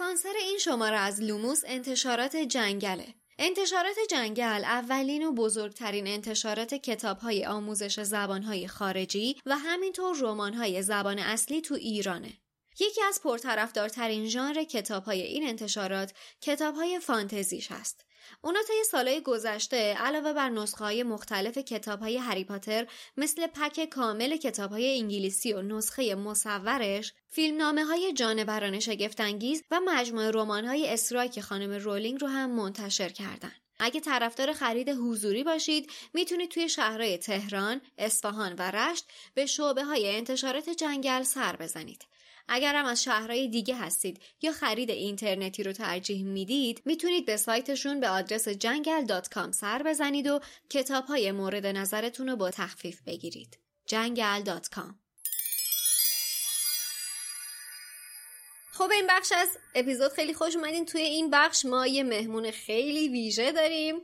اسپانسر 0.00 0.32
این 0.40 0.58
شماره 0.58 0.96
از 0.96 1.22
لوموس 1.22 1.62
انتشارات 1.66 2.36
جنگله. 2.36 3.14
انتشارات 3.38 3.96
جنگل 4.10 4.64
اولین 4.64 5.26
و 5.26 5.32
بزرگترین 5.32 6.06
انتشارات 6.06 6.74
کتابهای 6.74 7.46
آموزش 7.46 8.00
زبانهای 8.00 8.68
خارجی 8.68 9.36
و 9.46 9.56
همینطور 9.56 10.16
رمانهای 10.20 10.82
زبان 10.82 11.18
اصلی 11.18 11.60
تو 11.60 11.74
ایرانه. 11.74 12.32
یکی 12.80 13.02
از 13.08 13.20
پرطرفدارترین 13.22 14.28
ژانر 14.28 14.64
کتابهای 14.64 15.22
این 15.22 15.48
انتشارات 15.48 16.12
کتابهای 16.40 17.00
فانتزیش 17.00 17.72
هست. 17.72 18.04
اونا 18.40 18.62
طی 18.62 18.84
سالهای 18.90 19.20
گذشته 19.20 19.94
علاوه 19.94 20.32
بر 20.32 20.48
نسخه 20.48 20.84
های 20.84 21.02
مختلف 21.02 21.58
کتاب 21.58 22.00
های 22.00 22.16
هری 22.16 22.44
پاتر 22.44 22.86
مثل 23.16 23.46
پک 23.46 23.84
کامل 23.84 24.36
کتاب 24.36 24.70
های 24.70 24.98
انگلیسی 24.98 25.52
و 25.52 25.62
نسخه 25.62 26.14
مصورش 26.14 27.12
فیلمنامه 27.28 27.84
های 27.84 28.12
جانوران 28.12 28.80
شگفتانگیز 28.80 29.62
و 29.70 29.80
مجموعه 29.84 30.30
رمان 30.30 30.64
های 30.64 30.96
خانم 31.42 31.72
رولینگ 31.72 32.20
رو 32.20 32.28
هم 32.28 32.50
منتشر 32.50 33.08
کردن. 33.08 33.52
اگه 33.82 34.00
طرفدار 34.00 34.52
خرید 34.52 34.88
حضوری 34.88 35.44
باشید 35.44 35.90
می‌تونید 36.14 36.50
توی 36.50 36.68
شهرهای 36.68 37.18
تهران، 37.18 37.80
اصفهان 37.98 38.54
و 38.58 38.70
رشت 38.70 39.04
به 39.34 39.46
شعبه 39.46 39.84
های 39.84 40.16
انتشارات 40.16 40.70
جنگل 40.70 41.22
سر 41.22 41.56
بزنید. 41.56 42.04
اگر 42.52 42.74
هم 42.74 42.84
از 42.84 43.02
شهرهای 43.02 43.48
دیگه 43.48 43.76
هستید 43.76 44.20
یا 44.42 44.52
خرید 44.52 44.90
اینترنتی 44.90 45.62
رو 45.62 45.72
ترجیح 45.72 46.24
می‌دید 46.24 46.82
می‌تونید 46.84 47.26
به 47.26 47.36
سایتشون 47.36 48.00
به 48.00 48.08
آدرس 48.08 48.48
جنگل 48.48 49.20
سر 49.50 49.82
بزنید 49.82 50.26
و 50.26 50.40
کتاب 50.70 51.04
های 51.04 51.32
مورد 51.32 51.66
نظرتون 51.66 52.28
رو 52.28 52.36
با 52.36 52.50
تخفیف 52.50 53.02
بگیرید. 53.02 53.58
جنگل 53.86 54.58
خب 58.72 58.90
این 58.90 59.06
بخش 59.08 59.32
از 59.32 59.48
اپیزود 59.74 60.12
خیلی 60.12 60.34
خوش 60.34 60.56
اومدین 60.56 60.86
توی 60.86 61.00
این 61.00 61.30
بخش 61.30 61.64
ما 61.64 61.86
یه 61.86 62.02
مهمون 62.02 62.50
خیلی 62.50 63.08
ویژه 63.08 63.52
داریم 63.52 63.94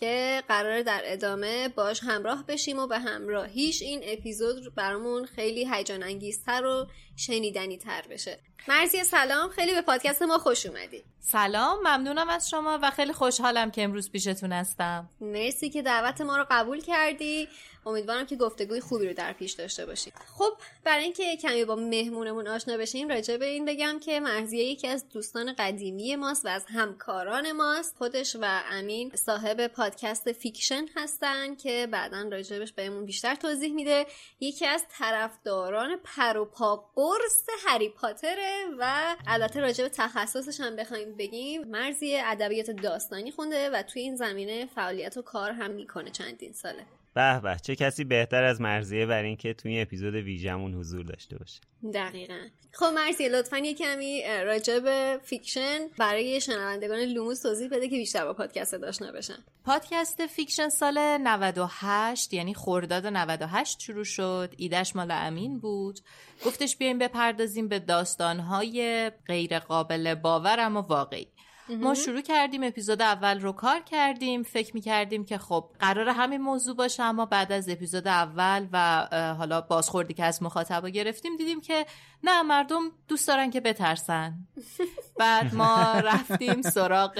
که 0.00 0.42
قرار 0.48 0.82
در 0.82 1.02
ادامه 1.04 1.68
باش 1.68 2.00
همراه 2.02 2.46
بشیم 2.46 2.78
و 2.78 2.86
به 2.86 2.98
همراهیش 2.98 3.82
این 3.82 4.00
اپیزود 4.04 4.74
برامون 4.74 5.26
خیلی 5.26 5.68
هیجان 5.74 6.02
انگیزتر 6.02 6.64
و 6.64 6.86
شنیدنی 7.16 7.78
تر 7.78 8.02
بشه. 8.10 8.38
مرزی 8.68 9.04
سلام 9.04 9.50
خیلی 9.50 9.74
به 9.74 9.82
پادکست 9.82 10.22
ما 10.22 10.38
خوش 10.38 10.66
اومدی. 10.66 11.04
سلام 11.20 11.78
ممنونم 11.78 12.28
از 12.28 12.50
شما 12.50 12.78
و 12.82 12.90
خیلی 12.90 13.12
خوشحالم 13.12 13.70
که 13.70 13.82
امروز 13.82 14.10
پیشتون 14.10 14.52
هستم. 14.52 15.08
مرسی 15.20 15.70
که 15.70 15.82
دعوت 15.82 16.20
ما 16.20 16.36
رو 16.36 16.46
قبول 16.50 16.80
کردی. 16.80 17.48
امیدوارم 17.86 18.26
که 18.26 18.36
گفتگوی 18.36 18.80
خوبی 18.80 19.08
رو 19.08 19.14
در 19.14 19.32
پیش 19.32 19.52
داشته 19.52 19.86
باشید 19.86 20.12
خب 20.38 20.52
برای 20.84 21.04
اینکه 21.04 21.36
کمی 21.36 21.64
با 21.64 21.76
مهمونمون 21.76 22.48
آشنا 22.48 22.76
بشیم 22.76 23.08
راجع 23.08 23.36
به 23.36 23.46
این 23.46 23.64
بگم 23.64 23.98
که 24.00 24.20
مرضیه 24.20 24.64
یکی 24.64 24.88
از 24.88 25.08
دوستان 25.08 25.54
قدیمی 25.58 26.16
ماست 26.16 26.44
و 26.44 26.48
از 26.48 26.64
همکاران 26.68 27.52
ماست. 27.52 27.96
خودش 27.98 28.36
و 28.40 28.60
امین 28.70 29.12
صاحب 29.14 29.66
پادکست 29.66 30.32
فیکشن 30.32 30.86
هستن 30.96 31.54
که 31.54 31.88
بعدا 31.92 32.28
راجبش 32.32 32.72
بهمون 32.72 33.04
بیشتر 33.04 33.34
توضیح 33.34 33.72
میده. 33.74 34.06
یکی 34.40 34.66
از 34.66 34.84
طرفداران 34.90 35.96
پر 36.04 36.36
و 36.36 36.44
پا 36.44 36.90
قرص 37.06 37.48
هری 37.66 37.88
پاتره 37.88 38.64
و 38.78 39.16
البته 39.26 39.60
راجع 39.60 39.84
به 39.84 39.90
تخصصش 39.90 40.60
هم 40.60 40.76
بخوایم 40.76 41.16
بگیم. 41.16 41.64
مرضیه 41.68 42.16
ادبیات 42.16 42.70
داستانی 42.70 43.30
خونده 43.30 43.70
و 43.70 43.82
توی 43.82 44.02
این 44.02 44.16
زمینه 44.16 44.66
فعالیت 44.66 45.16
و 45.16 45.22
کار 45.22 45.50
هم 45.50 45.70
می‌کنه 45.70 46.10
چندین 46.10 46.52
ساله. 46.52 46.86
به 47.16 47.40
به 47.40 47.56
چه 47.62 47.76
کسی 47.76 48.04
بهتر 48.04 48.44
از 48.44 48.60
مرضیه 48.60 49.06
برای 49.06 49.28
اینکه 49.28 49.54
توی 49.54 49.80
اپیزود 49.80 50.14
ویژمون 50.14 50.74
حضور 50.74 51.04
داشته 51.04 51.38
باشه؟ 51.38 51.60
دقیقا. 51.94 52.38
خب 52.72 52.86
مرسی 52.94 53.28
لطفا 53.28 53.58
یه 53.58 53.74
کمی 53.74 54.22
راجع 54.44 54.78
به 54.78 55.20
فیکشن 55.22 55.78
برای 55.98 56.40
شنوندگان 56.40 56.98
لوموس 56.98 57.42
توضیح 57.42 57.68
بده 57.68 57.88
که 57.88 57.96
بیشتر 57.96 58.24
با 58.24 58.32
پادکست 58.32 58.74
آشنا 58.74 59.12
بشن. 59.12 59.38
پادکست 59.64 60.26
فیکشن 60.26 60.68
سال 60.68 60.98
98 60.98 62.34
یعنی 62.34 62.54
خرداد 62.54 63.06
98 63.06 63.80
شروع 63.80 64.04
شد. 64.04 64.54
ایدش 64.56 64.96
مال 64.96 65.10
امین 65.10 65.58
بود. 65.58 66.00
گفتش 66.44 66.76
بیایم 66.76 66.98
بپردازیم 66.98 67.68
به 67.68 67.78
داستانهای 67.78 69.10
غیر 69.26 69.58
قابل 69.58 70.14
باور 70.14 70.60
اما 70.60 70.82
واقعی. 70.82 71.26
ما 71.68 71.94
شروع 71.94 72.20
کردیم 72.20 72.62
اپیزود 72.62 73.02
اول 73.02 73.40
رو 73.40 73.52
کار 73.52 73.80
کردیم. 73.80 74.42
فکر 74.42 74.74
می 74.74 74.80
کردیم 74.80 75.24
که 75.24 75.38
خب 75.38 75.70
قرار 75.78 76.08
همین 76.08 76.40
موضوع 76.40 76.76
باشه 76.76 77.02
اما 77.02 77.26
بعد 77.26 77.52
از 77.52 77.68
اپیزود 77.68 78.08
اول 78.08 78.68
و 78.72 79.08
حالا 79.38 79.60
بازخوردی 79.60 80.14
که 80.14 80.24
از 80.24 80.42
مخاطبا 80.42 80.88
گرفتیم 80.88 81.36
دیدیم 81.36 81.60
که 81.60 81.86
نه 82.24 82.42
مردم 82.42 82.80
دوست 83.08 83.28
دارن 83.28 83.50
که 83.50 83.60
بترسن. 83.60 84.34
بعد 85.18 85.54
ما 85.54 85.92
رفتیم 86.04 86.62
سراغ 86.62 87.14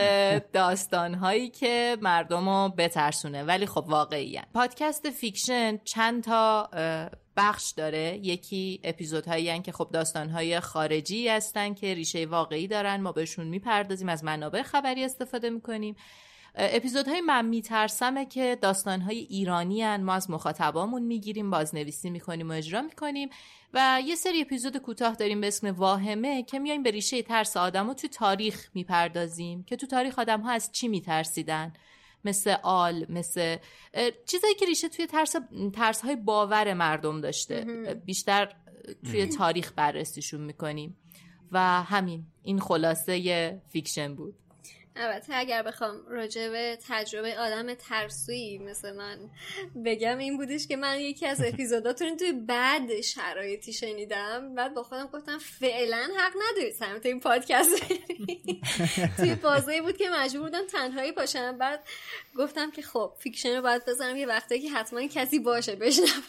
داستان 0.52 1.14
هایی 1.14 1.48
که 1.48 1.96
مردم 2.02 2.48
رو 2.48 2.68
بترسونه. 2.78 3.42
ولی 3.42 3.66
خب 3.66 3.84
واقعی 3.88 4.40
پادکست 4.54 5.10
فیکشن 5.10 5.78
چند 5.84 6.22
تا 6.22 6.70
بخش 7.36 7.70
داره. 7.70 8.20
یکی 8.22 8.80
اپیزودهایی 8.84 9.62
که 9.62 9.72
خب 9.72 9.88
داستانهای 9.92 10.60
خارجی 10.60 11.28
هستن 11.28 11.74
که 11.74 11.94
ریشه 11.94 12.26
واقعی 12.26 12.66
دارن. 12.68 13.00
ما 13.00 13.12
بهشون 13.12 13.46
می‌پردازیم 13.46 14.08
از 14.08 14.24
منابع 14.24 14.62
خبری 14.62 15.04
استفاده 15.04 15.50
می‌کنیم. 15.50 15.96
اپیزودهای 16.58 17.20
من 17.20 17.44
میترسمه 17.44 18.26
که 18.26 18.58
داستانهای 18.60 19.18
ایرانی 19.18 19.82
ان. 19.82 20.02
ما 20.02 20.14
از 20.14 20.30
مخاطبامون 20.30 21.02
می‌گیریم 21.02 21.50
بازنویسی 21.50 22.10
می‌کنیم 22.10 22.50
و 22.50 22.52
اجرا 22.52 22.82
می‌کنیم. 22.82 23.28
و 23.74 24.00
یه 24.06 24.14
سری 24.14 24.40
اپیزود 24.40 24.76
کوتاه 24.76 25.14
داریم 25.14 25.40
به 25.40 25.48
اسم 25.48 25.70
واهمه 25.70 26.42
که 26.42 26.58
میایم 26.58 26.82
به 26.82 26.90
ریشه 26.90 27.22
ترس 27.22 27.56
آدم 27.56 27.86
رو 27.86 27.94
تو 27.94 28.08
تاریخ 28.08 28.70
می‌پردازیم. 28.74 29.62
که 29.62 29.76
تو 29.76 29.86
تاریخ 29.86 30.18
آدم 30.18 30.40
ها 30.40 30.50
از 30.50 30.72
چی 30.72 30.88
میترسیدن؟ 30.88 31.72
مثل 32.26 32.56
آل 32.62 33.06
مثل 33.08 33.56
چیزایی 34.26 34.54
که 34.54 34.66
ریشه 34.66 34.88
توی 34.88 35.06
ترس 35.06 35.36
ترس 35.72 36.00
های 36.00 36.16
باور 36.16 36.74
مردم 36.74 37.20
داشته. 37.20 37.64
بیشتر 38.06 38.52
توی 39.10 39.26
تاریخ 39.26 39.72
بررسیشون 39.76 40.40
می‌کنیم. 40.40 40.96
و 41.52 41.82
همین 41.82 42.26
این 42.42 42.60
خلاصه 42.60 43.62
فیکشن 43.68 44.14
بود. 44.14 44.34
البته 44.96 45.34
اگر 45.34 45.62
بخوام 45.62 46.06
راجع 46.08 46.48
به 46.48 46.78
تجربه 46.88 47.38
آدم 47.38 47.74
ترسویی 47.74 48.58
مثل 48.58 48.96
من 48.96 49.18
بگم 49.84 50.18
این 50.18 50.36
بودش 50.36 50.66
که 50.66 50.76
من 50.76 51.00
یکی 51.00 51.26
از 51.26 51.40
اپیزوداتون 51.52 52.16
توی 52.16 52.32
بد 52.32 53.00
شرایطی 53.00 53.72
شنیدم. 53.72 54.54
بعد 54.54 54.74
با 54.74 54.82
خودم 54.82 55.06
گفتم 55.06 55.38
فعلا 55.38 56.08
حق 56.18 56.32
نداری 56.50 56.72
سمت 56.72 57.06
این 57.06 57.20
پادکست 57.20 57.82
توی 59.16 59.34
بازه 59.34 59.82
بود 59.82 59.96
که 59.96 60.10
مجبور 60.10 60.42
بودم 60.42 60.66
تنهایی 60.66 61.12
باشم. 61.12 61.58
بعد 61.58 61.80
گفتم 62.38 62.70
که 62.70 62.82
خب 62.82 63.12
فیکشن 63.18 63.56
رو 63.56 63.62
باید 63.62 63.84
بزنم 63.86 64.16
یه 64.16 64.26
وقتی 64.26 64.60
که 64.60 64.70
حتما 64.70 65.06
کسی 65.06 65.38
باشه 65.38 65.76
بشنوم. 65.76 66.22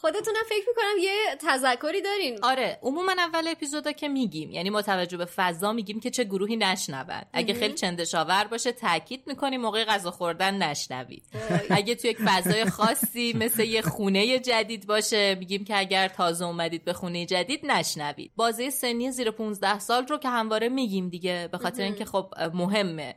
خودتونم 0.00 0.42
فکر 0.48 0.64
می‌کنم 0.68 0.98
یه 1.00 1.36
تذکری 1.40 2.02
دارین. 2.02 2.38
آره 2.42 2.78
عموما 2.82 3.12
اول 3.12 3.48
اپیزودا 3.48 3.92
که 3.92 4.08
میگیم 4.08 4.50
یعنی 4.50 4.70
با 4.70 4.79
توجه 4.79 5.16
به 5.16 5.24
فضا 5.24 5.72
میگیم 5.72 6.00
که 6.00 6.10
چه 6.10 6.24
گروهی 6.24 6.56
نشنون. 6.56 6.88
اگه 7.32 7.54
خیلی 7.54 7.74
چندش‌آور 7.74 8.44
باشه 8.44 8.72
تاکید 8.72 9.22
می‌کنیم 9.26 9.60
موقع 9.60 9.84
غذا 9.84 10.10
خوردن 10.10 10.62
نشنوید. 10.62 11.24
اگه 11.70 11.94
توی 11.94 12.10
یک 12.10 12.18
فضای 12.18 12.64
خاصی 12.64 13.32
مثل 13.32 13.64
یه 13.64 13.82
خونه 13.82 14.38
جدید 14.38 14.86
باشه 14.86 15.34
میگیم 15.34 15.64
که 15.64 15.78
اگر 15.78 16.08
تازه 16.08 16.44
اومدید 16.44 16.84
به 16.84 16.92
خونه 16.92 17.26
جدید 17.26 17.66
نشنوید. 17.66 18.32
بازه 18.36 18.70
سنی 18.70 19.10
زیر 19.10 19.30
15 19.30 19.78
سال 19.78 20.06
رو 20.06 20.18
که 20.18 20.28
همواره 20.28 20.68
میگیم 20.68 21.08
دیگه 21.08 21.48
به 21.52 21.58
خاطر 21.58 21.82
اینکه 21.82 22.04
خب 22.04 22.34
مهمه. 22.54 23.14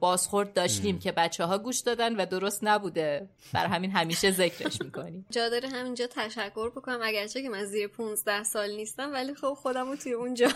بازخورد 0.00 0.52
داشتیم 0.52 0.98
که 0.98 1.12
بچه 1.12 1.44
ها 1.44 1.58
گوش 1.58 1.78
دادن 1.78 2.16
و 2.16 2.26
درست 2.26 2.60
نبوده. 2.62 3.28
بر 3.52 3.66
همین 3.66 3.90
همیشه 3.90 4.30
ذکرش 4.30 4.82
می‌کنیم. 4.82 5.26
جا 5.30 5.48
داره 5.48 5.68
همینجا 5.68 6.06
تشکر 6.06 6.70
بکنم. 6.70 6.98
اگرچه 7.02 7.42
که 7.42 7.48
من 7.48 7.64
زیر 7.64 7.88
15 7.88 8.42
سال 8.42 8.70
نیستم 8.70 9.12
ولی 9.12 9.34
خب 9.34 9.54
خودم 9.54 9.88
رو 9.90 9.96
توی 9.96 10.12
اونجا 10.12 10.48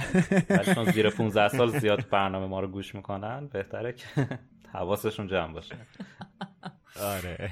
چون 0.74 0.90
زیر 0.92 1.10
15 1.10 1.48
سال 1.48 1.78
زیاد 1.78 2.08
برنامه 2.08 2.46
ما 2.46 2.60
رو 2.60 2.68
گوش 2.68 2.94
می‌کنن 2.94 3.46
بهتره 3.52 3.92
که 3.92 4.06
حواسشون 4.74 5.26
جمع 5.28 5.52
باشه. 5.52 5.76
آره. 7.00 7.50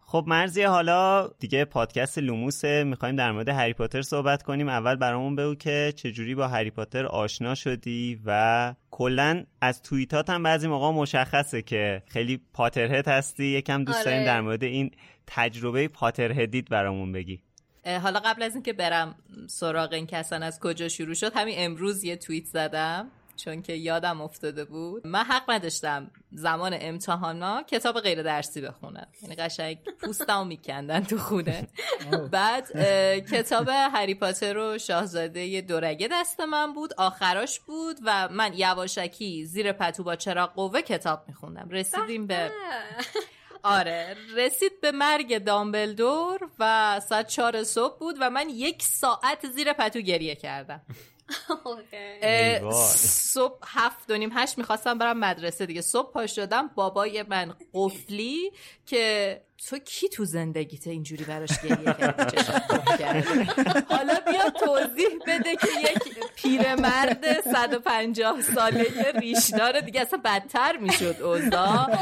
خب 0.00 0.24
مرزی 0.26 0.62
حالا 0.62 1.28
دیگه 1.38 1.64
پادکست 1.64 2.18
لوموسه 2.18 2.84
می‌خوایم 2.84 3.16
در 3.16 3.32
مورد 3.32 3.48
هری 3.48 3.72
پاتر 3.72 4.02
صحبت 4.02 4.42
کنیم. 4.42 4.68
اول 4.68 4.94
برامون 4.94 5.36
بگو 5.36 5.54
که 5.54 5.92
چجوری 5.96 6.34
با 6.34 6.48
هری 6.48 6.70
پاتر 6.70 7.06
آشنا 7.06 7.54
شدی 7.54 8.20
و 8.26 8.74
کلا 8.90 9.44
از 9.60 9.82
توییتات 9.82 10.30
هم 10.30 10.42
بعضی 10.42 10.68
موقع 10.68 10.90
مشخصه 10.90 11.62
که 11.62 12.02
خیلی 12.06 12.40
پاترهد 12.52 13.08
هستی. 13.08 13.44
یکم 13.44 13.84
دوست 13.84 14.04
داریم 14.04 14.18
آره. 14.18 14.26
در 14.26 14.40
مورد 14.40 14.64
این 14.64 14.90
تجربه 15.26 15.88
پاترهدیت 15.88 16.68
برامون 16.68 17.12
بگی. 17.12 17.40
حالا 18.02 18.20
قبل 18.20 18.42
از 18.42 18.54
اینکه 18.54 18.72
برم 18.72 19.14
سراغ 19.46 19.92
این 19.92 20.06
که 20.06 20.16
اصلا 20.16 20.46
از 20.46 20.60
کجا 20.60 20.88
شروع 20.88 21.14
شد 21.14 21.32
همین 21.34 21.54
امروز 21.58 22.04
یه 22.04 22.16
توییت 22.16 22.44
زدم. 22.44 23.06
چون 23.36 23.62
که 23.62 23.72
یادم 23.72 24.20
افتاده 24.20 24.64
بود. 24.64 25.06
من 25.06 25.24
حق 25.24 25.50
نداشتم 25.50 26.10
زمان 26.32 26.76
امتحانا 26.80 27.62
کتاب 27.62 28.00
غیر 28.00 28.22
درسی 28.22 28.60
بخونم. 28.60 29.06
یعنی 29.22 29.34
قشنگ 29.34 29.78
پوستمو 30.00 30.44
میکندن 30.44 31.04
تو 31.04 31.18
خونه. 31.18 31.68
بعد 32.30 32.72
کتاب 33.32 33.68
هری 33.68 34.14
پاتر 34.14 34.58
و 34.58 34.78
شاهزاده 34.78 35.60
دورگه 35.60 36.08
دست 36.12 36.40
من 36.40 36.72
بود. 36.72 36.94
آخراش 36.98 37.60
بود 37.60 37.96
و 38.04 38.28
من 38.28 38.52
یواشکی 38.56 39.44
زیر 39.44 39.72
پتو 39.72 40.04
با 40.04 40.16
چراغ 40.16 40.54
قوه 40.54 40.82
کتاب 40.82 41.24
میخوندم. 41.28 41.68
رسیدیم 41.70 42.26
به 42.26 42.50
آره 43.62 44.16
رسید 44.36 44.80
به 44.80 44.92
مرگ 44.92 45.38
دامبلدور 45.38 46.40
و 46.58 47.00
ساعت 47.08 47.26
چهار 47.26 47.64
صبح 47.64 47.98
بود 47.98 48.16
و 48.20 48.30
من 48.30 48.48
یک 48.48 48.82
ساعت 48.82 49.50
زیر 49.50 49.72
پتو 49.72 50.00
گریه 50.00 50.34
کردم. 50.34 50.82
صبح 52.96 53.58
هفت 53.64 54.10
و 54.10 54.16
نیم 54.16 54.30
هشت 54.32 54.58
می‌خواستم 54.58 54.98
برم 54.98 55.18
مدرسه 55.18 55.66
دیگه. 55.66 55.80
صبح 55.80 56.12
پا 56.12 56.26
شدم 56.26 56.70
بابای 56.74 57.22
من 57.22 57.54
قفلی 57.74 58.52
که 58.86 59.40
تو 59.58 59.78
کی 59.78 60.08
تو 60.08 60.24
زندگیت 60.24 60.86
اینجوری 60.86 61.24
براش 61.24 61.60
گریه 61.62 61.94
کردی؟ 62.98 63.44
حالا 63.88 64.14
بیا 64.26 64.50
توضیح 64.50 65.08
بده 65.26 65.56
که 65.56 65.68
یک 65.82 66.24
پیرمرد 66.36 67.40
150 67.40 68.42
ساله 68.42 68.86
ریشدار 69.20 69.80
دیگه. 69.80 70.00
اصلا 70.00 70.20
بدتر 70.24 70.76
می‌شد 70.76 71.16
اوضاع. 71.22 71.98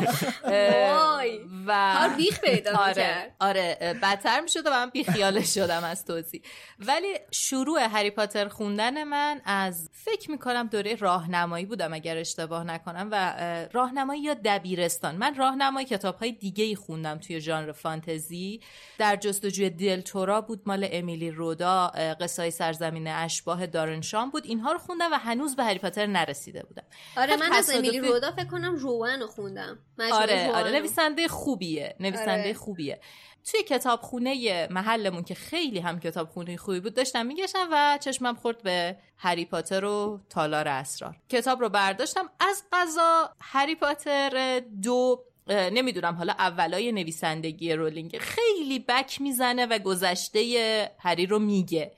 و 1.66 2.10
بیخ 2.16 2.40
پیدا 2.40 2.78
آره, 2.78 3.34
آره 3.40 3.96
بدتر 4.02 4.40
می‌شد 4.40 4.66
و 4.66 4.70
من 4.70 4.90
بیخیالش 4.90 5.54
شدم 5.54 5.84
از 5.84 6.04
توضیح. 6.04 6.42
ولی 6.78 7.18
شروع 7.30 7.80
هری 7.80 8.10
پاتر 8.10 8.48
خوندن 8.48 9.04
من 9.04 9.40
از 9.44 9.90
فکر 9.92 10.30
می‌کنم 10.30 10.66
دوره 10.66 10.94
راهنمایی 10.94 11.66
بودم 11.66 11.92
اگر 11.92 12.16
اشتباه 12.16 12.64
نکنم 12.64 13.08
و 13.12 13.34
راهنمایی 13.72 14.22
یا 14.22 14.34
دبیرستان. 14.44 15.16
من 15.16 15.34
راهنمایی 15.34 15.86
کتاب 15.86 16.16
های 16.16 16.32
دیگه 16.32 16.64
ای 16.64 16.74
خوندم 16.74 17.18
توی 17.18 17.40
ژانر 17.42 17.72
فانتزی 17.72 18.60
در 18.98 19.16
جستجوی 19.16 19.70
دلتورا 19.70 20.40
بود 20.40 20.62
مال 20.66 20.88
امیلی 20.92 21.30
رودا 21.30 21.86
قصای 22.20 22.50
سرزمین 22.50 23.08
اشباه 23.08 23.66
دارنشان 23.66 24.30
بود. 24.30 24.46
اینها 24.46 24.72
رو 24.72 24.78
خوندم 24.78 25.12
و 25.12 25.14
هنوز 25.14 25.56
به 25.56 25.64
هری 25.64 25.78
پاتر 25.78 26.06
نرسیده 26.06 26.62
بودم. 26.62 26.84
آره 27.16 27.36
من 27.36 27.52
از 27.52 27.70
امیلی 27.70 27.98
رودا 27.98 28.32
فکر 28.32 28.44
کنم 28.44 28.76
روان 28.76 29.20
رو 29.20 29.26
خوندم. 29.26 29.78
آره 30.12 30.52
آره 30.54 30.70
نویسنده 30.70 31.28
خوبیه 31.28 31.96
نویسنده 32.00 32.42
آره. 32.42 32.54
خوبیه. 32.54 33.00
توی 33.44 33.62
کتابخونه 33.62 34.68
محلمون 34.70 35.22
که 35.22 35.34
خیلی 35.34 35.78
هم 35.78 36.00
کتابخونه 36.00 36.56
خوبی 36.56 36.80
بود 36.80 36.94
داشتم 36.94 37.26
میگشتم 37.26 37.68
و 37.72 37.98
چشمم 38.00 38.34
خورد 38.34 38.62
به 38.62 38.96
هری 39.16 39.44
پاتر 39.44 39.84
و 39.84 40.20
تالار 40.30 40.68
اسرار. 40.68 41.16
کتاب 41.28 41.60
رو 41.60 41.68
برداشتم. 41.68 42.30
از 42.40 42.62
قضا 42.72 43.30
هری 43.40 43.74
پاتر 43.74 44.62
دو 44.82 45.24
نمی‌دونم 45.48 46.14
حالا 46.14 46.32
اولای 46.38 46.92
نویسندگی 46.92 47.72
رولینگ 47.72 48.18
خیلی 48.18 48.78
بک 48.78 49.20
می‌زنه 49.20 49.66
و 49.66 49.78
گذشته 49.78 50.90
هری 50.98 51.26
رو 51.26 51.38
میگه. 51.38 51.92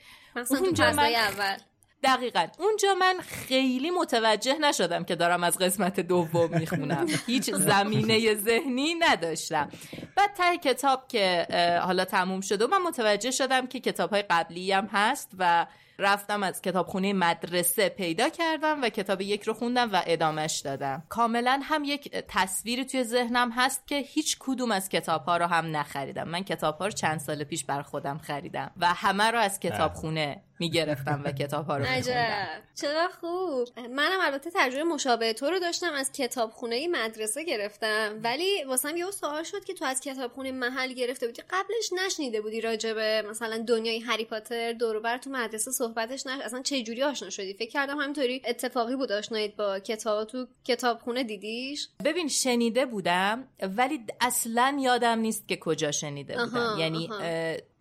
اونجا 0.51 0.93
من 0.93 0.99
اول. 0.99 1.57
دقیقا. 2.05 2.47
اونجا 2.59 2.95
من 2.95 3.17
خیلی 3.21 3.91
متوجه 3.91 4.59
نشدم 4.59 5.05
که 5.05 5.15
دارم 5.15 5.45
از 5.45 5.59
قسمت 5.59 6.01
دوم 6.01 6.59
می‌خونم. 6.59 7.07
هیچ 7.27 7.51
زمینه 7.51 8.35
ذهنی 8.35 8.95
نداشتم. 8.95 9.69
بعد 10.17 10.35
ته 10.35 10.59
کتاب 10.59 11.09
که 11.09 11.47
حالا 11.85 12.05
تموم 12.05 12.41
شده 12.41 12.65
و 12.65 12.69
من 12.69 12.83
متوجه 12.83 13.31
شدم 13.31 13.67
که 13.67 13.81
کتاب 13.81 14.11
های 14.11 14.23
قبلی 14.23 14.73
هم 14.73 14.89
هست 14.93 15.31
و 15.39 15.67
رفتم 15.99 16.43
از 16.43 16.63
کتابخونه 16.63 17.13
مدرسه 17.13 17.89
پیدا 17.89 18.29
کردم 18.29 18.83
و 18.83 18.89
کتاب 18.89 19.21
یک 19.21 19.43
رو 19.43 19.55
خوندم 19.55 19.93
و 19.93 20.03
ادامش 20.07 20.59
دادم. 20.59 21.03
کاملا 21.09 21.61
هم 21.63 21.85
یک 21.85 22.13
تصویری 22.29 22.85
توی 22.85 23.05
ذهنم 23.05 23.53
هست 23.53 23.87
که 23.87 23.99
هیچ 23.99 24.37
کدوم 24.41 24.71
از 24.71 24.89
کتاب 24.89 25.25
ها 25.25 25.37
رو 25.37 25.47
هم 25.47 25.77
نخریدم. 25.77 26.29
من 26.29 26.45
کتاب 26.45 26.79
ها 26.79 26.87
رو 26.87 26.93
چند 26.93 27.21
سال 27.21 27.45
پیش 27.45 27.65
بر 27.65 27.83
خودم 27.83 28.19
خریدم 28.19 28.71
و 28.81 28.87
همه 28.87 29.31
رو 29.31 29.39
از 29.39 29.61
کتابخونه 29.61 30.43
می‌گرفتم 30.59 31.23
و 31.25 31.33
کتاب 31.33 31.67
ها 31.67 31.77
رو 31.77 31.83
میخوندم. 31.83 32.47
چرا؟ 32.75 33.09
خوب. 33.21 33.69
منم 33.91 34.21
البته 34.21 34.51
تجربه 34.55 34.85
مشابه 34.85 35.33
تو 35.33 35.51
رو 35.51 35.59
داشتم 35.59 35.93
از 35.93 36.13
کتابخونه 36.13 36.89
مدرسه 36.89 37.45
گرفتم. 37.45 38.21
ولی 38.23 38.65
واسم 38.65 38.97
یه 38.97 39.11
سوال 39.11 39.43
شد 39.43 39.65
که 39.65 39.75
تو 39.75 39.85
از 39.85 40.01
کتابخونه 40.01 40.53
محل 40.53 40.93
گرفته 40.93 41.27
بودی؟ 41.27 41.43
قبلش 41.51 42.05
نشنیده 42.05 42.41
بودی 42.41 42.61
راجبه 42.61 43.25
مثلا 43.31 43.59
دنیای 43.59 44.01
هری 44.01 44.25
پاتر 44.25 44.73
دور 44.73 45.01
بر 45.01 45.19
تو 45.19 45.31
مدرسه 45.31 45.71
صحبتش 45.85 46.27
نش 46.27 46.41
اصلا 46.41 46.63
چه 46.63 46.83
جوری 46.83 47.03
آشنا 47.03 47.31
شدی؟ 47.31 47.55
فکر 47.55 47.71
کردم 47.71 47.99
همینطوری 47.99 48.43
اتفاقی 48.45 48.97
بود 48.97 49.13
آشنایید 49.13 49.57
با 49.57 49.79
کتاب 49.79 50.25
تو 50.25 50.47
کتابخونه 50.65 51.25
دیدیش؟ 51.25 51.89
ببین 52.05 52.29
شنیده 52.29 52.87
بودم 52.87 53.49
ولی 53.77 54.01
اصلا 54.21 54.79
یادم 54.81 55.19
نیست 55.19 55.49
که 55.49 55.57
کجا 55.57 55.93
شنیده 55.93 56.37
بودم. 56.37 56.77
یعنی 56.79 57.11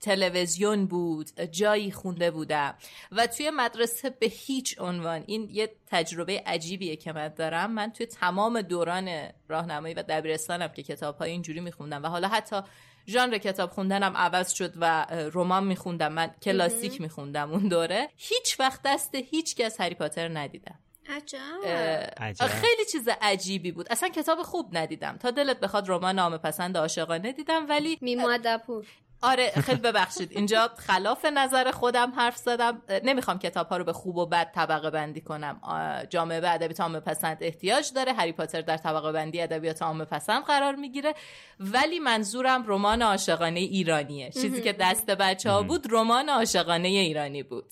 تلویزیون 0.01 0.85
بود 0.85 1.41
جایی 1.41 1.91
خونده 1.91 2.31
بودم. 2.31 2.75
و 3.11 3.27
توی 3.27 3.49
مدرسه 3.49 4.09
به 4.09 4.25
هیچ 4.25 4.79
عنوان 4.79 5.23
این 5.27 5.49
یه 5.51 5.71
تجربه 5.87 6.43
عجیبیه 6.45 6.95
که 6.95 7.13
من 7.13 7.27
دارم. 7.27 7.71
من 7.71 7.91
توی 7.91 8.05
تمام 8.05 8.61
دوران 8.61 9.29
راهنمایی 9.47 9.93
و 9.93 10.03
دبیرستانم 10.09 10.67
که 10.67 10.83
کتاب 10.83 11.17
های 11.17 11.31
اینجوری 11.31 11.59
میخوندم 11.59 12.03
و 12.03 12.07
حالا 12.07 12.27
حتی 12.27 12.61
ژانر 13.07 13.37
کتاب 13.37 13.69
خوندنم 13.71 14.17
عوض 14.17 14.53
شد 14.53 14.73
و 14.75 15.05
رمان 15.33 15.63
میخوندم. 15.63 16.13
من 16.13 16.27
کلاسیک 16.41 17.01
میخوندم 17.01 17.51
اون 17.51 17.67
دوره. 17.67 18.09
هیچ 18.15 18.59
وقت 18.59 18.79
دست 18.85 19.15
هیچ 19.15 19.55
کس 19.55 19.81
هری 19.81 19.95
پاتر 19.95 20.27
ندیدم. 20.27 20.79
عجب. 21.09 22.45
خیلی 22.47 22.85
چیز 22.91 23.09
عجیبی 23.21 23.71
بود. 23.71 23.87
اصلا 23.91 24.09
کتاب 24.09 24.41
خوب 24.41 24.77
ندیدم. 24.77 25.17
تا 25.17 25.31
دلت 25.31 25.59
بخواد 25.59 25.89
رمان 25.89 26.15
نام 26.15 26.37
پسند 26.37 26.77
عاشقانه 26.77 27.31
دیدم 27.31 27.69
ولی 27.69 27.97
میمادپور 28.01 28.85
آره 29.23 29.51
خیلی 29.51 29.79
ببخشید. 29.79 30.31
اینجا 30.31 30.69
خلاف 30.77 31.25
نظر 31.25 31.71
خودم 31.71 32.13
حرف 32.15 32.37
زدم. 32.37 32.81
نمی‌خوام 33.03 33.39
کتاب 33.39 33.67
ها 33.67 33.77
رو 33.77 33.83
به 33.83 33.93
خوب 33.93 34.17
و 34.17 34.25
بد 34.25 34.51
طبقه 34.55 34.89
بندی 34.89 35.21
کنم. 35.21 35.61
جامعه 36.09 36.41
به 36.41 36.53
ادبیات 36.53 36.79
عامه 36.79 36.99
پسند 36.99 37.37
احتیاج 37.41 37.93
داره. 37.93 38.13
هری 38.13 38.31
پاتر 38.31 38.61
در 38.61 38.77
طبقه 38.77 39.11
بندی 39.11 39.41
ادبیات 39.41 39.81
عامه 39.81 40.05
پسند 40.05 40.43
قرار 40.43 40.75
می‌گیره. 40.75 41.13
ولی 41.59 41.99
منظورم 41.99 42.63
رمان 42.67 43.01
عاشقانه 43.01 43.59
ایرانیه. 43.59 44.31
چیزی 44.31 44.61
که 44.61 44.73
دست 44.73 45.05
بچه 45.05 45.49
ها 45.49 45.63
بود 45.63 45.87
رمان 45.89 46.29
عاشقانه 46.29 46.87
ایرانی 46.87 47.43
بود. 47.43 47.65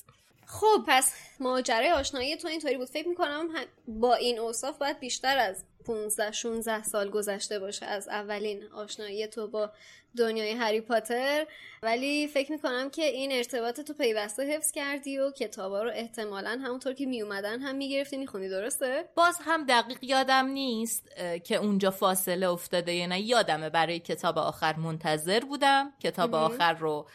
خب 0.46 0.84
پس 0.88 1.14
ماجرای 1.40 1.92
آشنایی 1.92 2.38
تو 2.38 2.48
اینطوری 2.48 2.78
بود. 2.78 2.88
فکر 2.88 3.08
می‌کنم 3.08 3.48
با 3.88 4.14
این 4.14 4.40
اوصاف 4.40 4.78
باید 4.78 5.00
بیشتر 5.00 5.38
از 5.38 5.66
15 5.86 6.32
16 6.32 6.84
سال 6.84 7.10
گذشته 7.10 7.60
باشه 7.60 7.86
از 7.86 8.08
اولین 8.08 8.64
آشنایی 8.74 9.28
تو 9.28 9.48
با 9.48 9.72
دنیای 10.18 10.52
هری 10.52 10.82
پاتر. 10.82 11.48
ولی 11.84 12.28
فکر 12.28 12.52
می‌کنم 12.52 12.90
که 12.90 13.06
این 13.06 13.32
ارتباط 13.32 13.82
تو 13.82 13.94
پیوسته 13.94 14.44
حفظ 14.44 14.72
کردی 14.72 15.18
و 15.18 15.32
کتابا 15.32 15.84
رو 15.84 15.92
احتمالا 15.94 16.60
همونطور 16.64 16.94
که 16.94 17.06
میومدن 17.06 17.60
هم 17.60 17.76
می‌گرفتی 17.76 18.18
می‌خونی 18.18 18.50
درسته؟ 18.50 19.10
باز 19.16 19.38
هم 19.42 19.66
دقیق 19.66 19.98
یادم 20.02 20.46
نیست 20.46 21.10
که 21.44 21.56
اونجا 21.56 21.92
فاصله 21.92 22.50
افتاده 22.50 22.94
یا 22.94 23.06
نه. 23.06 23.22
یادمه 23.22 23.70
برای 23.70 24.00
کتاب 24.00 24.38
آخر 24.38 24.76
منتظر 24.76 25.40
بودم. 25.40 25.94
کتاب 26.04 26.36
آخر 26.36 26.74
رو 26.74 27.08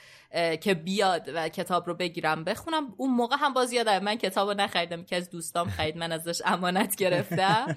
که 0.60 0.74
بیاد 0.74 1.30
و 1.34 1.48
کتاب 1.48 1.86
رو 1.86 1.94
بگیرم 1.94 2.44
بخونم. 2.44 2.94
اون 2.96 3.10
موقع 3.10 3.36
هم 3.38 3.52
باز 3.52 3.72
یادم 3.72 3.98
من 3.98 4.14
کتاب 4.16 4.48
رو 4.48 4.54
نخریدم. 4.54 5.04
که 5.04 5.16
از 5.16 5.30
دوستام 5.30 5.70
خرید 5.70 5.96
من 5.96 6.12
ازش 6.12 6.42
امانت 6.44 6.96
گرفتم. 6.96 7.76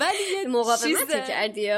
ولی 0.00 0.46
مقاومتی 0.48 1.22
کردی 1.28 1.70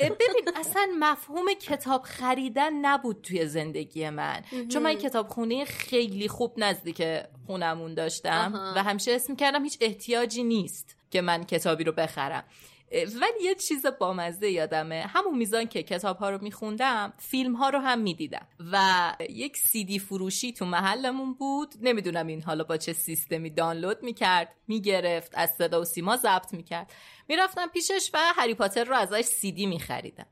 ببین 0.00 0.54
اصلا 0.56 0.88
مفهوم 0.98 1.46
کتاب 1.54 2.02
خریدن 2.02 2.72
نبود 2.72 3.22
توی 3.22 3.46
زندگی 3.46 4.10
من. 4.10 4.42
چون 4.72 4.82
من 4.82 4.94
کتاب 4.94 5.28
خونه 5.28 5.64
خیلی 5.64 6.28
خوب 6.28 6.54
نزدیک 6.56 7.02
خونمون 7.46 7.94
داشتم 7.94 8.72
و 8.76 8.82
همیشه 8.82 9.12
اسم 9.12 9.36
کردم 9.36 9.64
هیچ 9.64 9.78
احتیاجی 9.80 10.44
نیست 10.44 10.96
که 11.10 11.20
من 11.20 11.44
کتابی 11.44 11.84
رو 11.84 11.92
بخرم. 11.92 12.44
ولی 12.92 13.44
یه 13.44 13.54
چیز 13.54 13.86
بامزه 13.86 14.50
یادمه. 14.50 15.04
همون 15.08 15.38
میزان 15.38 15.66
که 15.66 15.82
کتاب 15.82 16.18
ها 16.18 16.30
رو 16.30 16.42
میخوندم 16.42 17.12
فیلم 17.18 17.54
ها 17.54 17.68
رو 17.68 17.78
هم 17.78 17.98
می‌دیدم. 17.98 18.46
و 18.72 19.12
یک 19.30 19.56
سیدی 19.56 19.98
فروشی 19.98 20.52
تو 20.52 20.64
محلمون 20.64 21.34
بود. 21.34 21.74
نمی‌دونم 21.80 22.26
این 22.26 22.42
حالا 22.42 22.64
با 22.64 22.76
چه 22.76 22.92
سیستمی 22.92 23.50
دانلود 23.50 24.02
می‌کرد 24.02 24.54
می‌گرفت 24.68 25.32
از 25.34 25.50
صدا 25.58 25.80
و 25.80 25.84
سیما 25.84 26.16
ضبط 26.16 26.54
می‌کرد. 26.54 26.92
می‌رفتم 27.28 27.66
پیشش 27.66 28.10
و 28.14 28.18
هری 28.36 28.54
پاتر 28.54 28.84
رو 28.84 28.94
ازش 28.94 29.22
سیدی 29.24 29.66
میخریدم. 29.66 30.26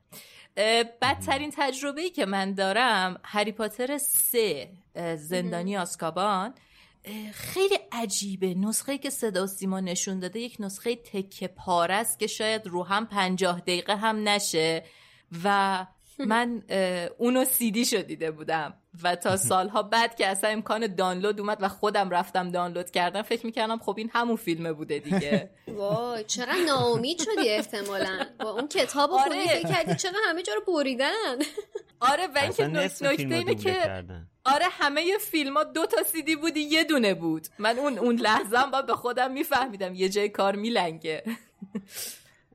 بدترین 1.01 1.51
تجربه 1.55 2.01
ای 2.01 2.09
که 2.09 2.25
من 2.25 2.53
دارم 2.53 3.19
هری 3.23 3.51
پاتر 3.51 3.97
سه 3.97 4.69
زندانی 5.15 5.77
آسکابان. 5.77 6.53
خیلی 7.33 7.79
عجیبه. 7.91 8.53
نسخه 8.53 8.97
که 8.97 9.09
صدا 9.09 9.47
سیما 9.47 9.79
نشون 9.79 10.19
داده 10.19 10.39
یک 10.39 10.55
نسخه 10.59 10.95
تکه 10.95 11.47
پاره 11.47 11.93
است 11.93 12.19
که 12.19 12.27
شاید 12.27 12.67
رو 12.67 12.83
هم 12.83 13.05
پنجاه 13.05 13.59
دقیقه 13.59 13.95
هم 13.95 14.29
نشه. 14.29 14.83
و 15.43 15.85
من 16.25 16.63
اونو 17.17 17.45
سیدی 17.45 17.85
شدیده 17.85 18.31
بودم. 18.31 18.73
و 19.03 19.15
تا 19.15 19.37
سالها 19.49 19.83
بعد 19.83 20.15
که 20.15 20.27
اصلا 20.27 20.49
امکان 20.49 20.95
دانلود 20.95 21.39
اومد 21.39 21.57
و 21.61 21.67
خودم 21.67 22.09
رفتم 22.09 22.51
دانلود 22.51 22.91
کردم 22.91 23.21
فکر 23.21 23.45
می‌کردم 23.45 23.77
خب 23.77 23.95
این 23.97 24.09
همون 24.13 24.35
فیلمه 24.35 24.73
بوده 24.73 24.99
دیگه. 24.99 25.49
وای 25.77 26.23
چقدر 26.23 26.63
ناامید 26.67 27.21
شدی 27.21 27.49
احتمالا. 27.49 28.25
با 28.39 28.49
اون 28.49 28.67
کتاب 28.67 29.11
آره. 29.11 29.47
فکر 29.47 29.67
کردی 29.67 29.95
چقدر 29.95 30.17
همه 30.29 30.43
جا 30.43 30.53
رو 30.53 30.73
بریدن. 30.73 31.35
آره 31.99 32.27
و 32.35 32.37
اینکه 32.37 32.67
نکته 32.67 33.09
اینه 33.09 33.55
که 33.55 34.03
آره 34.47 34.65
همه 34.71 35.17
فیلم 35.31 35.57
ها 35.57 35.63
دو 35.63 35.85
تا 35.85 36.03
سیدی 36.03 36.35
بودی 36.35 36.59
یه 36.59 36.83
دونه 36.83 37.13
بود. 37.13 37.47
من 37.59 37.79
اون 37.79 37.97
اون 37.97 38.15
لحظه 38.15 38.57
با 38.71 38.81
به 38.81 38.93
خودم 38.93 39.31
میفهمیدم 39.31 39.95
یه 39.95 40.09
جای 40.09 40.29
کار 40.29 40.55
میلنگه. 40.55 41.23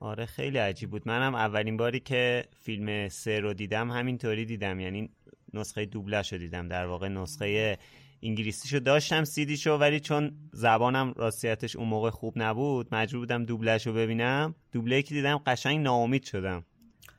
آره 0.01 0.27
خیلی 0.27 0.59
عجیب 0.59 0.91
بود. 0.91 1.03
منم 1.07 1.35
اولین 1.35 1.77
باری 1.77 2.01
که 2.01 2.45
فیلم 2.61 3.09
سه 3.09 3.41
رو 3.41 3.55
دیدم 3.55 3.91
همینطوری 3.91 4.45
دیدم. 4.45 4.81
یعنی 4.81 5.11
نسخه 5.55 5.87
دوبله 5.87 6.23
رو 6.23 6.39
دیدم. 6.39 6.69
در 6.69 6.87
واقع 6.87 7.09
نسخه 7.09 7.79
انگلیسیشو 8.23 8.79
داشتم 8.79 9.25
سیدیشو 9.25 9.77
ولی 9.77 10.01
چون 10.01 10.33
زبانم 10.53 11.13
راستیتش 11.17 11.77
اون 11.77 11.89
موقع 11.89 12.11
خوب 12.11 12.35
نبود 12.37 12.95
مجبور 12.95 13.21
بودم 13.21 13.45
دوبلهش 13.45 13.87
رو 13.87 13.93
ببینم. 13.93 14.55
دوبله 14.73 15.03
که 15.03 15.15
دیدم 15.15 15.39
قشنگ 15.47 15.81
ناامید 15.81 16.25
شدم. 16.25 16.65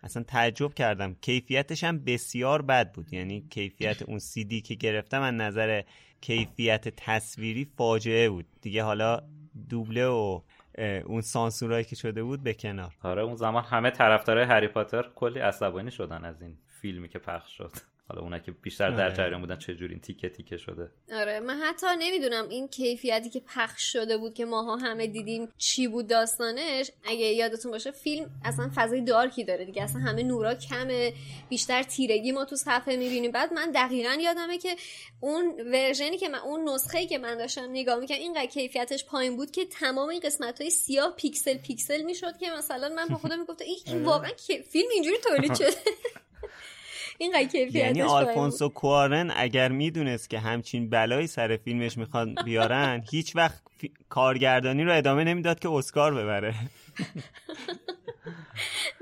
اصلا 0.04 0.24
تعجب 0.24 0.74
کردم. 0.74 1.16
کیفیتش 1.22 1.84
هم 1.84 2.00
بسیار 2.00 2.62
بد 2.62 2.92
بود. 2.92 3.14
یعنی 3.14 3.48
کیفیت 3.50 4.02
اون 4.02 4.20
سیدی 4.20 4.62
که 4.62 4.76
گرفتم 4.76 5.22
از 5.22 5.34
نظر 5.34 5.82
کیفیت 6.22 6.88
تصویری 6.88 7.68
فاجعه 7.78 8.30
بود. 8.30 8.46
دیگه 8.62 8.84
حالا 8.84 9.22
دوبله 9.70 10.06
و 10.06 10.42
اون 11.06 11.22
سانسورایی 11.22 11.84
که 11.84 11.96
شده 11.96 12.24
بود 12.24 12.44
به 12.44 12.54
کنار. 12.54 12.94
آره 13.02 13.22
اون 13.22 13.36
زمان 13.36 13.64
همه 13.64 13.90
طرفدارای 13.90 14.46
هری 14.46 14.68
پاتر 14.68 15.10
کلی 15.16 15.40
عصبانی 15.40 15.92
شدن 15.92 16.26
از 16.26 16.42
این 16.42 16.58
فیلمی 16.82 17.10
که 17.10 17.20
پخش 17.20 17.58
شد. 17.58 17.72
حالا 18.10 18.22
اونا 18.22 18.40
که 18.40 18.52
بیشتر 18.52 18.90
در 18.90 19.06
آره. 19.06 19.16
جریان 19.16 19.42
بودن 19.42 19.58
چه 19.58 19.76
جوری 19.76 19.94
این 19.94 20.02
تیکه 20.02 20.30
تیکه 20.30 20.58
شده. 20.58 20.92
آره 21.14 21.40
من 21.40 21.58
حتی 21.58 21.88
نمی‌دونم 22.00 22.50
این 22.50 22.68
کیفیتی 22.68 23.30
که 23.30 23.40
پخش 23.40 23.94
شده 23.94 24.18
بود 24.18 24.34
که 24.34 24.46
ماها 24.46 24.76
همه 24.76 25.08
دیدیم 25.08 25.50
چی 25.58 25.88
بود 25.88 26.08
داستانش. 26.08 26.92
اگه 27.04 27.26
یادتون 27.26 27.72
باشه 27.72 27.92
فیلم 27.92 28.30
اصلا 28.46 28.72
فضای 28.76 29.02
دارکی 29.02 29.44
داره 29.44 29.66
دیگه. 29.66 29.84
اصلا 29.84 30.02
همه 30.02 30.24
نورا 30.24 30.56
کمه 30.56 31.14
بیشتر 31.50 31.84
تیرگی 31.84 32.32
ما 32.32 32.46
تو 32.46 32.56
صفحه 32.56 32.98
می‌بینیم. 32.98 33.32
بعد 33.32 33.54
من 33.54 33.72
دقیقا 33.72 34.18
یادمه 34.22 34.58
که 34.58 34.76
اون 35.20 35.72
ورژنی 35.72 36.18
که 36.18 36.30
من 36.30 36.40
اون 36.40 36.70
نسخه 36.70 37.06
که 37.06 37.18
من 37.18 37.38
داشتم 37.38 37.68
نگاه 37.72 38.00
می‌کنم 38.00 38.18
اینقدر 38.18 38.46
کیفیتش 38.46 39.06
پایین 39.06 39.36
بود 39.36 39.52
که 39.52 39.66
تمام 39.66 40.10
این 40.10 40.20
قسمت 40.20 40.62
های 40.62 40.70
سیاه 40.70 41.16
پیکسل 41.16 41.58
پیکسل 41.58 42.02
می‌شد 42.02 42.38
که 42.38 42.52
مثلا 42.58 42.90
من 42.90 43.08
با 43.08 43.16
خودم 43.16 43.40
می‌گفتم 43.40 43.66
این 43.66 43.78
آره. 43.88 44.04
واقعا 44.04 44.32
فیلم 44.70 44.90
اینجوری 44.94 45.18
تولید 45.18 45.56
شده. 45.56 45.72
این 47.18 47.34
یعنی 47.74 48.02
آلفونسو 48.02 48.70
کوارون 48.70 49.32
اگر 49.36 49.72
می‌دونست 49.72 50.30
که 50.30 50.40
همچین 50.40 50.90
بلایی 50.90 51.28
سر 51.28 51.58
فیلمش 51.58 51.98
می‌خوان 51.98 52.36
بیارن 52.46 53.04
هیچ 53.12 53.36
وقت 53.36 53.62
کارگردانی 54.10 54.84
رو 54.84 54.98
ادامه 54.98 55.24
نمی‌داد 55.24 55.60
که 55.60 55.70
اسکار 55.70 56.14
ببره. 56.14 56.54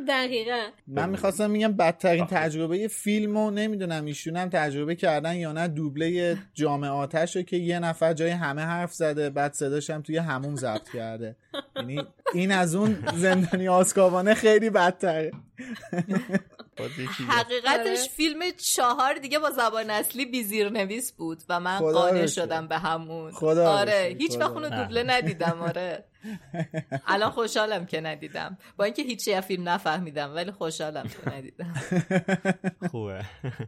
دقیقا. 0.07 0.67
من 0.87 1.09
می‌خواستم 1.09 1.51
میگم 1.51 1.73
بدترین 1.73 2.25
تجربه 2.25 2.87
فیلم 2.87 3.37
رو 3.37 3.51
نمی‌دونم 3.51 4.05
ایشون 4.05 4.37
هم 4.37 4.49
تجربه 4.49 4.95
کردن 4.95 5.35
یا 5.35 5.51
نه 5.51 5.67
دوبله 5.67 6.37
جامعه 6.53 6.89
آتش 6.89 7.35
رو 7.35 7.41
که 7.41 7.57
یه 7.57 7.79
نفر 7.79 8.13
جای 8.13 8.29
همه 8.29 8.61
حرف 8.61 8.93
زده 8.93 9.29
بعد 9.29 9.53
صداش 9.53 9.89
هم 9.89 10.01
توی 10.01 10.17
همون 10.17 10.55
ضبط 10.55 10.89
کرده. 10.89 11.35
یعنی 11.75 12.01
این 12.33 12.51
از 12.51 12.75
اون 12.75 12.97
زندانی 13.15 13.67
آسکابانه 13.67 14.33
خیلی 14.33 14.69
بدتره. 14.69 15.31
حقیقتش 17.27 17.99
آره. 17.99 18.07
فیلم 18.15 18.39
چهار 18.51 19.13
دیگه 19.13 19.39
با 19.39 19.49
زبان 19.51 19.89
اصلی 19.89 20.25
بیزیر 20.25 20.69
نویس 20.69 21.11
بود 21.11 21.43
و 21.49 21.59
من 21.59 21.79
قانع 21.79 22.27
شدم 22.27 22.67
به 22.67 22.77
همون 22.77 23.31
خدا 23.31 23.71
آره. 23.71 24.15
هیچ 24.19 24.37
وقت 24.37 24.51
اونو 24.51 24.69
دوبله 24.69 25.03
ندیدم 25.03 25.61
آره 25.61 26.05
الان 27.07 27.31
خوشحالم 27.31 27.85
که 27.85 28.01
ندیدم. 28.01 28.57
با 28.77 28.83
اینکه 28.83 29.01
هیچی 29.01 29.33
از 29.33 29.45
فیلم 29.45 29.69
نفهمیدم 29.69 30.35
ولی 30.35 30.51
خوشحالم 30.51 31.03
که 31.03 31.35
ندیدم. 31.35 31.73
خوبه. 32.91 33.21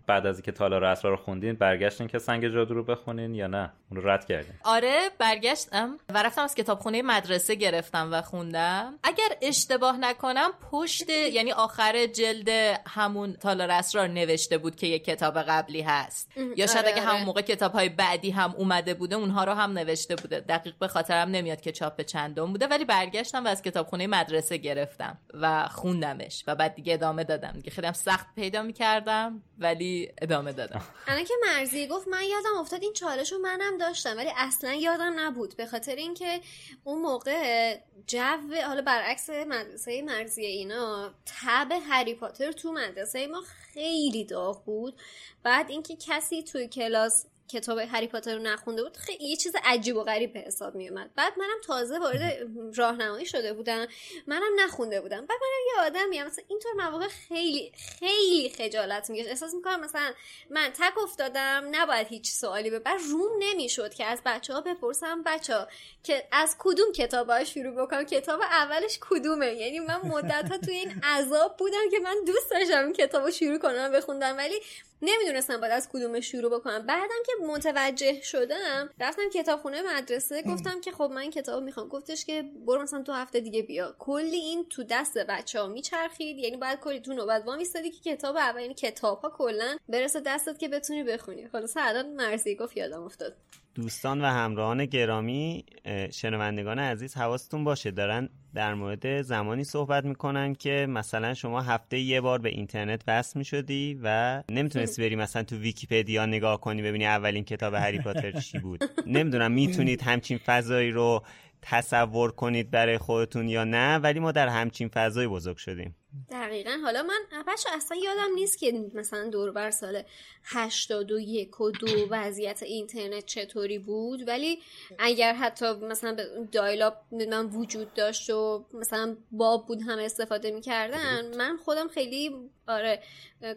بعد 0.08 0.26
از 0.26 0.36
اینکه 0.36 0.52
تالار 0.52 0.84
اسرار 0.84 1.18
رو 1.18 1.24
خوندین 1.24 1.56
برگشتین 1.56 2.08
که 2.08 2.20
سنگ 2.20 2.48
جادو 2.54 2.74
رو 2.74 2.84
بخونین 2.84 3.36
یا 3.36 3.48
نه؟ 3.48 3.72
اون 3.92 4.02
رو 4.02 4.10
رد 4.10 4.26
کردین. 4.26 4.54
آره 4.63 5.10
برگشتم 5.18 5.98
و 6.10 6.24
رفتم 6.24 6.42
از 6.42 6.56
کتابخونه 6.56 7.02
مدرسه 7.02 7.56
گرفتم 7.56 8.10
و 8.12 8.22
خوندم. 8.22 8.94
اگر 9.04 9.30
اشتباه 9.42 9.98
نکنم 9.98 10.50
پشت 10.72 11.10
یعنی 11.10 11.52
آخر 11.52 12.06
جلد 12.06 12.50
همون 12.88 13.34
تالار 13.34 13.72
اسرار 13.72 14.08
نوشته 14.08 14.58
بود 14.58 14.76
که 14.76 14.88
یک 14.88 15.06
کتاب 15.06 15.42
قبلی 15.42 15.82
هست. 15.82 16.32
یا 16.58 16.68
شاید 16.68 16.86
آره، 16.86 16.94
اگه 16.94 17.02
آره. 17.02 17.12
همون 17.12 17.24
موقع 17.26 17.42
کتاب 17.42 17.72
های 17.72 17.89
بعدی 17.89 18.32
هم 18.32 18.54
اومده 18.58 18.94
بوده 18.94 19.16
اونها 19.16 19.44
رو 19.44 19.54
هم 19.54 19.72
نوشته 19.72 20.16
بوده. 20.16 20.39
دقیق 20.39 20.74
به 20.80 20.88
خاطرم 20.88 21.30
نمیاد 21.30 21.62
که 21.62 21.72
چاپ 21.72 22.02
چندم 22.44 22.52
بوده 22.52 22.68
ولی 22.68 22.86
برگشتم 22.86 23.46
و 23.46 23.48
از 23.48 23.62
کتابخونه 23.62 24.08
مدرسه 24.08 24.58
گرفتم 24.58 25.18
و 25.34 25.68
خوندمش 25.68 26.44
و 26.48 26.56
بعد 26.56 26.76
دیگه 26.76 26.94
ادامه 26.94 27.24
دادم. 27.24 27.52
دیگه 27.52 27.72
خیلی 27.72 27.94
سخت 27.94 28.28
پیدا 28.36 28.62
می‌کردم 28.62 29.44
ولی 29.58 30.12
ادامه 30.22 30.54
دادم. 30.54 30.82
الان 31.08 31.24
که 31.24 31.34
مرزی 31.46 31.88
گفت 31.88 32.08
من 32.08 32.24
یادم 32.24 32.60
افتاد 32.60 32.84
این 32.84 32.94
چالش 32.94 33.32
رو 33.32 33.38
منم 33.38 33.78
داشتم 33.78 34.18
ولی 34.18 34.30
اصلا 34.38 34.74
یادم 34.74 35.20
نبود. 35.20 35.58
به 35.58 35.66
خاطر 35.66 35.96
اینکه 35.96 36.42
اون 36.84 37.02
موقع 37.02 37.78
جو 38.08 38.64
حالا 38.68 38.82
برعکس 38.82 39.30
مدرسه 39.30 40.02
مرزی 40.02 40.46
اینا 40.46 41.14
تب 41.26 41.72
هری 41.90 42.16
پاتر 42.16 42.52
تو 42.52 42.72
مدرسه 42.72 43.28
ما 43.28 43.42
خیلی 43.74 44.26
داغ 44.26 44.64
بود. 44.66 45.02
بعد 45.44 45.70
اینکه 45.70 45.96
کسی 45.96 46.44
توی 46.44 46.68
کلاس 46.68 47.26
کتاب 47.54 47.80
هری 47.80 48.08
پاتر 48.08 48.36
رو 48.36 48.42
نخونده 48.42 48.84
بود 48.84 48.98
خیلی 48.98 49.26
یه 49.26 49.36
چیز 49.36 49.56
عجیب 49.66 49.96
و 49.96 50.04
غریب 50.04 50.34
به 50.34 50.39
حساب 50.39 50.76
می 50.76 50.89
اومد 50.89 51.12
بعد 51.16 51.34
منم 51.39 51.62
تازه 51.63 52.00
وارد 52.00 52.48
راهنمایی 52.76 53.26
شده 53.26 53.54
بودم 53.54 53.88
منم 54.28 54.52
نخونده 54.60 55.02
بودم. 55.02 55.26
بعد 55.26 55.39
منم 55.42 55.76
یه 55.76 55.86
آدمی 55.86 56.24
مثلا 56.24 56.44
اینطور 56.48 56.74
مواقع 56.74 57.08
خیلی 57.08 57.72
خیلی 58.00 58.50
خجالت 58.50 59.10
میگه 59.10 59.30
احساس 59.30 59.54
می‌کنم 59.54 59.80
مثلا 59.80 60.13
من 60.50 60.70
تک 60.74 60.98
افتادم 60.98 61.68
نباید 61.72 62.08
هیچ 62.08 62.32
سوالی 62.32 62.70
به 62.70 62.80
بعد 62.80 63.00
روم 63.10 63.32
نمی‌شد 63.39 63.94
که 63.94 64.06
از 64.06 64.22
بچه 64.26 64.54
ها 64.54 64.62
بپرسم 64.62 65.24
بچه 65.26 65.68
که 66.04 66.28
از 66.32 66.56
کدوم 66.60 66.92
کتاب 66.92 67.44
شروع 67.44 67.86
بکنم؟ 67.86 68.04
کتاب 68.04 68.42
اولش 68.42 69.00
کدومه؟ 69.02 69.54
یعنی 69.54 69.80
من 69.80 70.02
مدت 70.04 70.52
ها 70.52 70.58
توی 70.58 70.76
این 70.76 71.02
عذاب 71.04 71.58
بودم 71.58 71.89
که 71.92 72.00
من 72.00 72.16
دوست 72.28 72.52
داشتم 72.52 72.86
این 72.86 73.32
شروع 73.32 73.58
کنم 73.58 73.92
بخوندم. 73.92 74.38
ولی 74.38 74.62
نمی‌دونستم 75.06 75.62
باید 75.62 75.74
از 75.74 75.89
کدوم 75.89 76.20
شروع 76.20 76.60
بکنم. 76.60 76.86
بعدم 76.86 77.24
که 77.26 77.32
متوجه 77.48 78.22
شدم 78.22 78.89
رفتم 79.00 79.30
کتابخونه 79.30 79.82
مدرسه 79.82 80.42
گفتم 80.42 80.82
که 80.82 80.92
خب 80.92 81.04
من 81.04 81.22
این 81.22 81.32
کتاب 81.32 81.63
می‌خوام. 81.63 81.88
گفتش 81.88 82.26
که 82.26 82.44
برو 82.66 82.82
مثلا 82.82 83.00
دو 83.00 83.13
هفته 83.13 83.39
دیگه 83.39 83.62
بیا. 83.62 83.96
کلی 84.00 84.38
این 84.38 84.66
تو 84.70 84.84
دست 84.84 85.18
بچه 85.18 85.62
ها 85.62 85.68
میچرخید. 85.68 86.38
یعنی 86.38 86.58
باید 86.58 86.80
کلی 86.80 87.00
تو 87.00 87.13
نوبت 87.13 87.44
وامیستادی 87.46 87.92
که 87.92 88.16
کتاب 88.16 88.38
اول 88.38 88.62
یعنی 88.62 88.74
کتاب 88.74 89.22
ها 89.22 89.30
کلا 89.30 89.78
برسه 89.89 90.20
دستت 90.20 90.60
که 90.60 90.68
بتونی 90.68 91.04
بخونی. 91.04 91.48
خلاص 91.48 91.74
الان 91.78 92.10
مرسی 92.10 92.56
گفت 92.56 92.78
یادم 92.78 93.04
افتاد. 93.04 93.36
دوستان 93.76 94.22
و 94.22 94.26
همراهان 94.26 94.86
گرامی 94.86 95.66
شنوندگان 96.12 96.80
عزیز 96.80 97.18
حواستون 97.18 97.64
باشه 97.64 97.92
دارن 97.92 98.30
در 98.54 98.74
مورد 98.74 99.22
زمانی 99.22 99.64
صحبت 99.64 100.06
می‌کنن 100.06 100.56
که 100.56 100.88
مثلا 100.90 101.34
شما 101.34 101.62
هفته 101.62 102.00
یه 102.00 102.22
بار 102.22 102.40
به 102.40 102.50
اینترنت 102.50 103.04
وصل 103.08 103.40
می‌شدی 103.40 104.00
و 104.04 104.44
نمی‌تونستی 104.50 105.02
بری 105.02 105.16
مثلا 105.16 105.44
تو 105.44 105.58
ویکیپدیا 105.58 106.26
نگاه 106.26 106.62
کنی 106.62 106.82
ببینی 106.82 107.06
اولین 107.06 107.44
کتاب 107.44 107.74
هری 107.74 108.00
پاتر 108.00 108.32
چی 108.32 108.60
بود. 108.60 108.84
نمی‌دونم 109.08 109.52
می‌تونید 109.52 110.02
همچین 110.02 110.38
فضایی 110.38 110.92
رو 110.92 111.24
تصور 111.62 112.32
کنید 112.32 112.72
برای 112.72 112.98
خودتون 112.98 113.50
یا 113.50 113.64
نه 113.64 113.98
ولی 113.98 114.20
ما 114.20 114.32
در 114.32 114.48
همچین 114.48 114.88
فضایی 114.88 115.28
بزرگ 115.28 115.58
شدیم. 115.58 115.96
دقیقا. 116.32 116.78
حالا 116.84 117.04
من 117.04 117.43
بچه 117.47 117.69
اصلا 117.73 117.97
یادم 117.97 118.34
نیست 118.36 118.60
که 118.60 118.89
مثلا 118.93 119.30
دور 119.30 119.52
بر 119.52 119.71
سال 119.71 120.04
81 120.43 121.62
و 121.62 121.71
دو 121.71 121.88
وضعیت 122.10 122.63
اینترنت 122.63 123.26
چطوری 123.26 123.80
بود 123.80 124.28
ولی 124.28 124.60
اگر 124.99 125.34
حتی 125.34 125.73
مثلا 125.73 126.17
دایلاب 126.52 126.97
من 127.12 127.45
وجود 127.45 127.93
داشت 127.93 128.30
و 128.30 128.65
مثلا 128.73 129.17
باب 129.32 129.67
بود 129.67 129.82
هم 129.82 129.99
استفاده 129.99 130.52
می‌کردن 130.52 131.38
من 131.38 131.58
خودم 131.58 131.88
خیلی 131.88 132.32
آره 132.67 133.04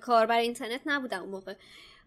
کاربر 0.01 0.39
اینترنت 0.39 0.81
نبودم 0.87 1.21
اون 1.21 1.31
موقع. 1.31 1.55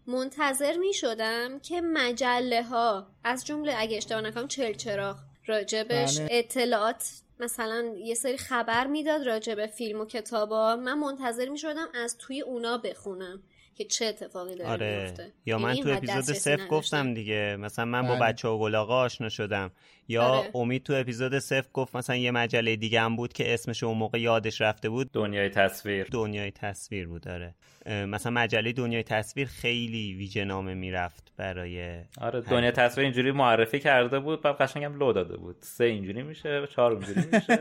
منتظر 0.06 0.76
می 0.76 0.94
شدم 0.94 1.58
که 1.58 1.80
مجله 1.80 2.62
ها 2.62 3.06
از 3.24 3.46
جمله 3.46 3.74
اگه 3.78 3.96
اشتباه 3.96 4.20
نکنم 4.20 4.48
چل 4.48 4.72
چراغ 4.72 5.16
راجبش 5.46 6.18
بله. 6.18 6.28
اطلاعات 6.30 7.10
مثلا 7.40 7.94
یه 8.04 8.14
سری 8.14 8.36
خبر 8.36 8.86
می‌داد 8.86 9.26
راجع 9.26 9.54
به 9.54 9.66
فیلم 9.66 10.00
و 10.00 10.04
کتابا. 10.04 10.76
من 10.76 10.98
منتظر 10.98 11.48
می 11.48 11.58
شدم 11.58 11.88
از 11.94 12.18
توی 12.18 12.40
اونا 12.40 12.78
بخونم 12.78 13.42
که 13.74 13.84
چه 13.84 14.06
اتفاقی 14.06 14.56
داره 14.56 14.70
آره. 14.70 15.02
میفته 15.02 15.32
یا 15.46 15.58
من 15.58 15.74
یعنی 15.74 15.82
تو 15.82 15.96
اپیزود 15.96 16.36
صفر. 16.36 16.66
گفتم 16.66 17.14
دیگه. 17.14 17.56
مثلا 17.60 17.84
من 17.84 18.02
با 18.02 18.14
بله. 18.14 18.20
بچه 18.20 18.48
و 18.48 18.58
گلاغا 18.58 19.00
آشنا 19.00 19.28
شدم. 19.28 19.70
یا 20.08 20.22
آره. 20.22 20.50
امید 20.54 20.82
تو 20.82 20.92
اپیزود 20.92 21.38
صفر 21.38 21.68
گفت 21.72 21.96
مثلا 21.96 22.16
یه 22.16 22.30
مجله 22.30 22.76
دیگه 22.76 23.00
هم 23.00 23.16
بود 23.16 23.32
که 23.32 23.54
اسمش 23.54 23.82
اون 23.82 23.98
موقع 23.98 24.20
یادش 24.20 24.60
رفته 24.60 24.88
بود. 24.88 25.12
دنیای 25.12 25.48
تصویر. 25.48 26.06
دنیای 26.12 26.50
تصویر 26.50 27.08
بود 27.08 27.22
داره 27.22 27.54
اه، 27.86 28.04
مثلا 28.04 28.32
مجله 28.32 28.72
دنیای 28.72 29.02
تصویر 29.02 29.46
خیلی 29.46 30.14
ویژه 30.14 30.44
نامه 30.44 30.74
می‌رفت. 30.74 31.29
برای 31.40 32.04
آره 32.20 32.40
دنیا 32.40 32.70
تصویر 32.70 33.04
اینجوری 33.04 33.32
معرفی 33.32 33.78
کرده 33.78 34.20
بود 34.20 34.42
بعد 34.42 34.56
قشنگم 34.56 34.98
لو 34.98 35.12
داده 35.12 35.36
بود. 35.36 35.56
سه 35.60 35.84
اینجوری 35.84 36.22
میشه 36.22 36.66
چهار 36.66 36.92
اینجوری 36.92 37.22
میشه. 37.32 37.58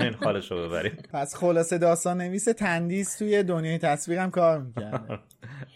این 0.04 0.14
حالش 0.14 0.50
رو 0.50 0.68
ببریم. 0.68 0.92
پس 1.12 1.36
خلاصه 1.36 1.78
داستان 1.78 2.20
نویس 2.20 2.44
تندیس 2.44 3.18
توی 3.18 3.42
دنیای 3.42 3.78
تصویرم 3.78 4.30
کار 4.30 4.60
می‌کرده. 4.60 5.18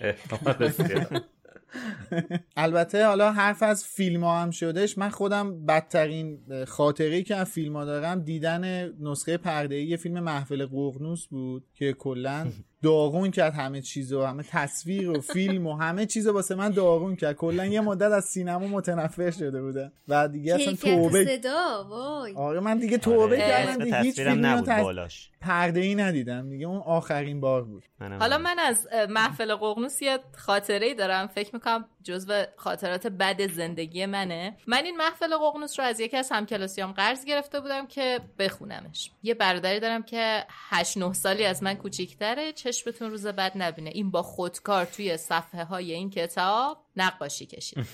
احتمال 0.00 0.68
زیاد. 0.68 1.24
البته 2.56 3.06
حالا 3.06 3.32
حرف 3.32 3.62
از 3.62 3.84
فیلم 3.84 4.24
ها 4.24 4.42
هم 4.42 4.50
شدش 4.50 4.98
من 4.98 5.08
خودم 5.08 5.66
بدترین 5.66 6.38
خاطری 6.64 7.22
که 7.22 7.36
از 7.36 7.50
فیلم 7.50 7.76
ها 7.76 7.84
دارم 7.84 8.20
دیدن 8.20 8.92
نسخه 9.00 9.36
پرده 9.36 9.74
ای 9.74 9.96
فیلم 9.96 10.20
محفل 10.20 10.66
قرنوس 10.66 11.26
بود 11.26 11.64
که 11.74 11.92
کلا 11.92 12.46
داغون 12.82 13.30
کرد 13.30 13.54
همه 13.54 13.80
چیزو 13.80 14.24
همه 14.24 14.42
تصویر 14.42 15.10
و 15.10 15.20
فیلم 15.20 15.66
و 15.66 15.76
همه 15.76 16.06
چیزو 16.06 16.32
واسه 16.32 16.54
من 16.54 16.70
داغون 16.70 17.16
کرد. 17.16 17.36
کلا 17.36 17.66
یه 17.66 17.80
مدت 17.80 18.12
از 18.12 18.24
سینما 18.24 18.66
متنفر 18.66 19.30
شده 19.30 19.62
بودم 19.62 19.92
و 20.08 20.28
دیگه 20.28 20.54
اصلا 20.54 20.74
توبه 20.74 21.38
صدا 21.38 21.86
وای. 21.88 22.34
آره 22.34 22.60
من 22.60 22.78
دیگه 22.78 22.98
توبه 22.98 23.18
آره، 23.18 23.38
کردم. 23.38 23.84
دیگه 23.84 24.00
هیچ 24.00 24.16
فیلمی 24.16 24.42
رو 24.42 24.46
نبود 24.46 24.68
تص... 24.68 24.82
بالاش. 24.82 25.30
پرده 25.40 25.80
ای 25.80 25.94
ندیدم. 25.94 26.50
دیگه 26.50 26.66
اون 26.66 26.82
آخرین 26.86 27.40
بار 27.40 27.64
بود. 27.64 27.82
حالا. 28.00 28.38
من 28.38 28.58
از 28.58 28.88
محفل 29.08 29.54
ققنوس 29.54 30.02
یه 30.02 30.18
خاطره 30.36 30.86
ای 30.86 30.94
دارم. 30.94 31.26
فکر 31.26 31.54
می‌کنم 31.54 31.84
جزو 32.02 32.44
خاطرات 32.56 33.06
بد 33.06 33.46
زندگی 33.50 34.06
منه. 34.06 34.56
من 34.66 34.84
این 34.84 34.96
محفل 34.96 35.36
ققنوس 35.36 35.80
رو 35.80 35.86
از 35.86 36.00
یکی 36.00 36.16
از 36.16 36.28
همکلاسیام 36.32 36.92
قرض 36.92 37.24
گرفته 37.24 37.60
بودم 37.60 37.86
که 37.86 38.20
بخونمش. 38.38 39.10
یه 39.22 39.34
برادری 39.34 39.80
دارم 39.80 40.02
که 40.02 40.44
8 40.48 40.98
9 40.98 41.12
سالی 41.12 41.44
از 41.44 41.62
من 41.62 41.74
کوچیکتره. 41.74 42.52
چشمتون 42.66 43.10
روز 43.10 43.26
بد 43.26 43.52
نبینه. 43.54 43.90
این 43.90 44.10
با 44.10 44.22
خودکار 44.22 44.84
توی 44.84 45.16
صفحه 45.16 45.64
های 45.64 45.92
این 45.92 46.10
کتاب 46.10 46.78
نقاشی 46.96 47.46
کشید. 47.46 47.86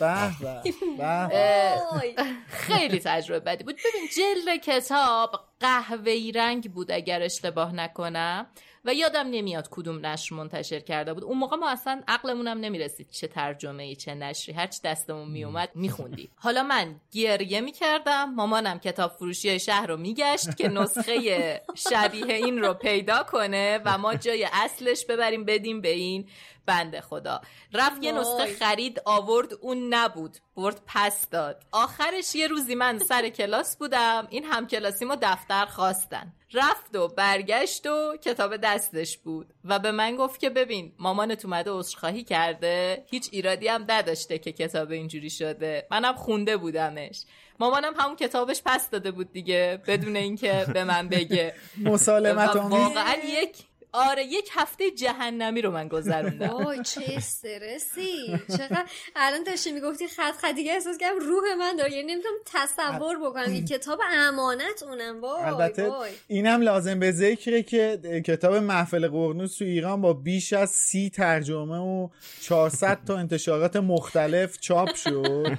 خیلی 2.48 2.98
تجربه 2.98 3.40
بدی 3.40 3.64
بود. 3.64 3.76
ببین 3.76 4.08
جلد 4.16 4.60
کتاب 4.60 5.40
قهوه‌ای 5.60 6.32
رنگ 6.32 6.72
بود 6.72 6.90
اگر 6.90 7.22
اشتباه 7.22 7.74
نکنم. 7.74 8.46
و 8.84 8.94
یادم 8.94 9.26
نمیاد 9.30 9.68
کدوم 9.70 10.06
نشر 10.06 10.34
منتشر 10.34 10.80
کرده 10.80 11.14
بود. 11.14 11.24
اون 11.24 11.38
موقع 11.38 11.56
ما 11.56 11.70
اصلا 11.70 12.02
عقلمونم 12.08 12.58
نمی‌رسید 12.58 13.10
چه 13.10 13.26
ترجمه 13.26 13.82
ای 13.82 13.96
چه 13.96 14.14
نشری. 14.14 14.54
هرچی 14.54 14.80
دستمون 14.84 15.28
میومد 15.28 15.70
میخوندی. 15.74 16.30
حالا 16.36 16.62
من 16.62 17.00
گریه 17.10 17.60
می‌کردم. 17.60 18.34
مامانم 18.34 18.78
کتاب 18.78 19.10
فروشی 19.10 19.60
شهر 19.60 19.86
رو 19.86 19.96
میگشت 19.96 20.56
که 20.56 20.68
نسخه 20.68 21.60
شبیه 21.74 22.34
این 22.34 22.58
رو 22.58 22.74
پیدا 22.74 23.22
کنه 23.22 23.80
و 23.84 23.98
ما 23.98 24.14
جای 24.14 24.48
اصلش 24.52 25.06
ببریم 25.06 25.44
بدیم 25.44 25.80
به 25.80 25.88
این. 25.88 26.28
بنده 26.66 27.00
خدا. 27.00 27.40
رفت 27.72 28.02
یه 28.04 28.12
نسخه. 28.12 28.56
خرید 28.58 29.00
آورد 29.04 29.54
اون 29.60 29.94
نبود. 29.94 30.36
برد 30.56 30.80
پس 30.86 31.28
داد. 31.28 31.64
آخرش 31.72 32.34
یه 32.34 32.46
روزی 32.46 32.74
من 32.74 32.98
سر 32.98 33.28
کلاس 33.28 33.76
بودم. 33.76 34.26
این 34.30 34.44
همکلاسیمو 34.44 35.16
دفتر 35.22 35.66
خواستن. 35.66 36.32
رفت 36.52 36.96
و 36.96 37.08
برگشت 37.08 37.86
و 37.86 38.16
کتاب 38.16 38.56
دستش 38.56 39.18
بود. 39.18 39.54
و 39.64 39.78
به 39.78 39.92
من 39.92 40.16
گفت 40.16 40.40
که 40.40 40.50
ببین 40.50 40.92
مامانت 40.98 41.44
اومده 41.44 41.70
عذرخواهی 41.70 42.24
کرده. 42.24 43.04
هیچ 43.10 43.28
ایرادی 43.32 43.68
هم 43.68 43.84
نداشته 43.88 44.38
که 44.38 44.52
کتاب 44.52 44.90
اینجوری 44.90 45.30
شده. 45.30 45.86
منم 45.90 46.14
خونده 46.14 46.56
بودمش. 46.56 47.24
مامانم 47.60 47.92
همون 47.96 48.16
کتابش 48.16 48.62
پس 48.64 48.90
داده 48.90 49.10
بود 49.10 49.32
دیگه 49.32 49.82
بدون 49.86 50.16
اینکه 50.16 50.66
به 50.74 50.84
من 50.84 51.08
بگه. 51.08 51.54
مسالمت 51.84 52.56
واقعا 52.56 53.14
یک 53.24 53.56
آره 53.92 54.24
یک 54.24 54.50
هفته 54.52 54.90
جهنمی 54.90 55.62
رو 55.62 55.70
من 55.70 55.88
گذروندم. 55.88 56.48
وای 56.48 56.82
چه 56.82 57.00
استرسی. 57.16 58.40
چقدر؟ 58.48 58.84
الان 59.16 59.42
داشتی 59.42 59.72
می‌گفتی 59.72 60.08
خط 60.08 60.34
خط 60.34 60.54
دیگه 60.54 60.72
احساس 60.72 60.98
کردم 60.98 61.18
روح 61.18 61.54
من 61.58 61.76
داره. 61.76 61.92
یعنی 61.92 62.12
نمی‌تونم 62.12 62.34
تصور 62.46 63.16
بکنم. 63.18 63.50
این 63.50 63.64
کتاب 63.64 64.00
امانت 64.12 64.82
اونم. 64.82 65.20
وای 65.20 65.42
البته 65.42 65.88
وای. 65.88 66.10
اینم 66.28 66.62
لازم 66.62 66.98
به 66.98 67.12
ذکره 67.12 67.62
که 67.62 67.98
کتاب 68.26 68.54
محفل 68.54 69.08
قرنوس 69.08 69.56
تو 69.56 69.64
ایران 69.64 70.00
با 70.00 70.12
بیش 70.12 70.52
از 70.52 70.70
سی 70.70 71.10
ترجمه 71.10 71.78
و 71.78 72.08
400 72.40 72.98
تا 73.06 73.16
انتشارات 73.16 73.76
مختلف 73.76 74.60
چاپ 74.60 74.94
شد. 74.94 75.58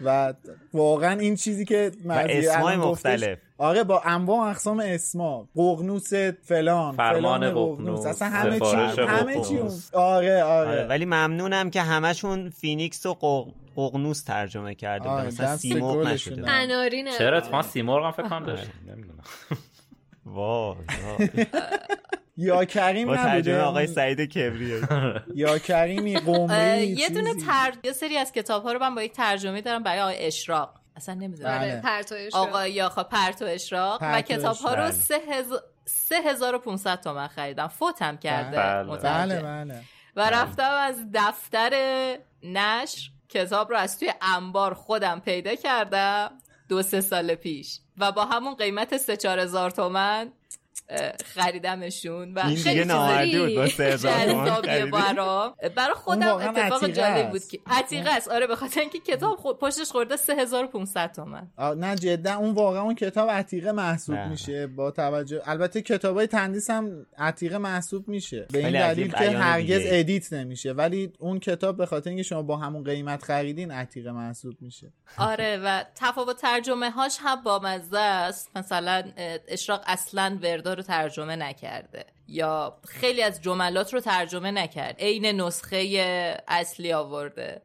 و 0.00 0.34
واقعا 0.72 1.20
این 1.20 1.36
چیزی 1.36 1.64
که 1.64 1.92
و 2.04 2.12
اسمای 2.12 2.76
مختلف. 2.76 3.38
آره 3.58 3.84
با 3.84 4.00
انواع 4.04 4.50
اقسام 4.50 4.80
اسما 4.80 5.48
ققنوس 5.56 6.14
فلان 6.42 6.96
فرمان 6.96 7.50
ققنوس، 7.50 8.06
اصلا 8.06 8.28
همه 8.28 8.60
چی 8.60 8.76
همه 9.02 9.40
چی. 9.44 9.58
آره 9.92 10.42
آره. 10.42 10.68
آره 10.70 10.86
ولی 10.86 11.04
ممنونم 11.04 11.70
که 11.70 11.82
همشون 11.82 12.50
فینیکس 12.50 13.06
و 13.06 13.14
قق- 13.14 13.52
ققنوس 13.76 14.22
ترجمه 14.22 14.74
کرده 14.74 15.08
آره، 15.08 15.26
مثلا 15.26 15.56
سیمرغ 15.56 16.06
نشده. 16.06 16.42
قناری 16.42 17.02
نه 17.02 17.18
چرا 17.18 17.38
اتفاقا 17.38 17.62
سیمرغ 17.62 18.04
هم 18.04 18.10
فکر 18.12 18.28
کنم 18.28 18.46
داشت 18.46 18.62
آره. 18.62 18.94
نمی‌دونم. 18.94 19.22
وای. 20.26 20.76
یا 22.36 22.64
کریم 22.64 23.08
با 23.08 23.16
ترجمه 23.16 23.54
نبوده 23.54 23.62
آقای 23.62 23.86
سعید 23.86 24.20
کبریایی 24.20 24.84
یا 25.34 25.58
کریمی 25.58 26.16
قمری 26.16 26.86
یه 26.86 27.08
دونه. 27.08 27.34
تر... 27.34 27.72
یه 27.84 27.92
سری 27.92 28.16
از 28.16 28.32
کتاب 28.32 28.62
ها 28.62 28.72
رو 28.72 28.78
من 28.78 28.94
با 28.94 29.02
یک 29.02 29.12
ترجمه 29.12 29.60
دارم 29.60 29.82
برای 29.82 30.00
آقای 30.00 30.26
اشراق. 30.26 30.80
اصلا 30.96 31.14
نمی‌دونم. 31.14 31.58
بله. 31.58 31.72
آره 31.72 31.80
پرتوش 31.80 32.34
آقا 32.34 32.66
یاخا 32.66 33.04
پرتو 33.04 33.44
اشراق 33.44 33.98
و 34.02 34.22
کتاب 34.22 34.56
ها 34.56 34.74
رو 34.74 34.82
اشراق. 34.82 34.90
سه 34.90 35.20
هزار 35.30 35.62
سه 35.84 36.16
هزار 36.16 36.54
و 36.54 36.58
500 36.58 37.00
تومن 37.00 37.28
خریدم. 37.28 37.68
فوتم 37.68 38.16
کرده. 38.16 38.56
بله. 38.56 38.98
بله. 38.98 39.42
بله 39.42 39.82
و 40.16 40.30
رفتم 40.30 40.70
از 40.70 40.96
دفتر 41.14 41.72
نشر. 42.42 43.10
کتاب 43.28 43.70
رو 43.70 43.76
از 43.76 43.98
توی 43.98 44.12
انبار 44.20 44.74
خودم 44.74 45.20
پیدا 45.20 45.54
کردم. 45.54 46.30
دو 46.68 46.82
سه 46.82 47.00
سال 47.00 47.34
پیش. 47.34 47.80
و 47.98 48.12
با 48.12 48.24
همون 48.24 48.54
قیمت 48.54 48.96
سه 48.96 49.16
چهار 49.16 49.38
هزار 49.38 49.70
تومن 49.70 50.32
خریدمشون 51.24 52.34
و 52.34 52.38
این 52.38 52.56
خیلی 52.56 52.84
نامردی 52.84 53.38
بود 53.38 53.54
با 54.90 55.54
برای 55.76 55.94
خودم 55.94 56.36
اتفاق 56.36 56.88
جالب. 56.88 57.30
بود 57.30 57.44
که 57.44 57.60
عتیقه 57.66 58.10
است. 58.10 58.28
آره 58.28 58.46
به 58.46 58.56
خاطر 58.56 58.80
اینکه 58.80 58.98
کتاب 58.98 59.36
خود 59.36 59.58
پشتش 59.58 59.90
خورده 59.90 60.16
3500 60.16 61.12
تومن. 61.12 61.50
نه 61.76 61.96
جدا 61.96 62.34
اون 62.34 62.54
واقعا 62.54 62.82
اون 62.82 62.94
کتاب 62.94 63.30
عتیقه 63.30 63.72
محسوب 63.72 64.14
نه. 64.14 64.28
میشه. 64.28 64.66
با 64.66 64.90
توجه 64.90 65.42
البته 65.44 65.82
کتاب 65.82 66.16
های 66.16 66.26
تندیس 66.26 66.70
هم 66.70 67.06
عتیقه 67.18 67.58
محسوب 67.58 68.08
میشه. 68.08 68.46
به 68.52 68.58
این 68.58 68.72
دلیل 68.72 69.08
که 69.08 69.30
هرگز 69.30 69.78
دیگه. 69.78 69.90
ادیت 69.92 70.32
نمیشه. 70.32 70.72
ولی 70.72 71.12
اون 71.18 71.40
کتاب 71.40 71.76
به 71.76 71.86
خاطر 71.86 72.10
اینکه 72.10 72.22
شما 72.22 72.42
با 72.42 72.56
همون 72.56 72.84
قیمت 72.84 73.22
خریدین 73.22 73.70
عتیقه 73.70 74.12
محسوب 74.12 74.54
میشه. 74.60 74.92
آره 75.18 75.60
و 75.64 75.84
تفاوت 75.94 76.40
ترجمه 76.40 76.90
هاش 76.90 77.18
هم 77.20 77.42
با 77.42 77.58
مزه 77.58 77.98
است. 77.98 78.50
مثلا 78.56 79.02
اشراق 79.48 79.82
اصلا 79.86 80.38
وردا 80.42 80.73
رو 80.74 80.82
ترجمه 80.82 81.36
نکرده. 81.36 82.06
یا 82.28 82.78
خیلی 82.88 83.22
از 83.22 83.42
جملات 83.42 83.94
رو 83.94 84.00
ترجمه 84.00 84.50
نکرد. 84.50 84.96
عین 84.98 85.26
نسخه 85.26 85.76
اصلی 86.48 86.92
آورده. 86.92 87.62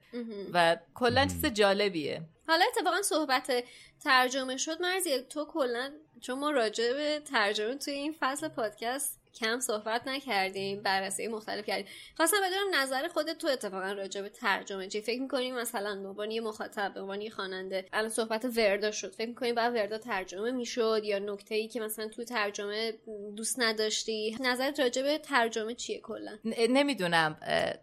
و 0.54 0.78
کلا 0.94 1.26
چیز 1.26 1.46
جالبیه. 1.46 2.22
حالا 2.48 2.66
اتفاقا 2.76 3.02
صحبت 3.02 3.64
ترجمه 4.04 4.58
شد. 4.58 4.82
مرزی 4.82 5.20
تو 5.20 5.46
کلا 5.46 5.92
چون 6.22 6.40
ما 6.40 6.52
راجع 6.52 6.94
به 6.94 7.20
ترجمه 7.20 7.76
توی 7.76 7.94
این 7.94 8.16
فصل 8.20 8.48
پادکست 8.48 9.19
کم 9.34 9.60
صحبت 9.60 10.08
نکردیم 10.08 10.82
بررسی 10.84 11.28
مختلف 11.28 11.66
کردیم. 11.66 11.86
خواستم 12.18 12.38
بدونم 12.44 12.82
نظر 12.82 13.08
خودت 13.08 13.38
تو 13.38 13.48
اتفاقا 13.48 13.92
راجع 13.92 14.22
به 14.22 14.30
ترجمه 14.30 14.88
چی؟ 14.88 15.02
فکر 15.02 15.22
می‌کنی 15.22 15.52
مثلا 15.52 16.02
به 16.02 16.08
عنوان 16.08 16.32
یه 16.32 16.42
مخاطب 16.42 16.94
به 16.94 17.02
عنوان 17.02 17.30
خواننده 17.30 17.86
الان 17.94 18.10
صحبت 18.10 18.46
وردا 18.46 18.92
شد. 18.92 19.14
فکر 19.16 19.30
می‌کنی 19.30 19.54
باید 19.54 19.74
وردا 19.74 19.98
ترجمه 19.98 20.52
می‌شد 20.52 21.02
یا 21.04 21.20
نکته 21.20 21.56
ای 21.56 21.68
که 21.68 21.80
مثلا 21.80 22.08
تو 22.08 22.24
ترجمه 22.24 22.94
دوست 23.36 23.60
نداشتی؟ 23.60 24.38
نظرت 24.40 24.80
راجع 24.80 25.02
به 25.02 25.18
ترجمه 25.18 25.76
چیه 25.76 26.00
کلا؟ 26.00 26.38
نمی‌دونم 26.70 27.38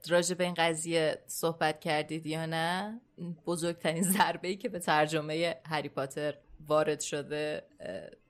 راجع 0.09 0.35
به 0.35 0.45
این 0.45 0.55
قضیه 0.55 1.19
صحبت 1.27 1.81
کردید 1.81 2.27
یا 2.27 2.47
نه. 2.47 3.01
بزرگترین 3.47 4.03
ضربه 4.03 4.49
ای 4.49 4.57
که 4.57 4.69
به 4.69 4.79
ترجمه 4.79 5.57
هری 5.71 5.89
پاتر 5.89 6.35
وارد 6.69 7.01
شده 7.01 7.63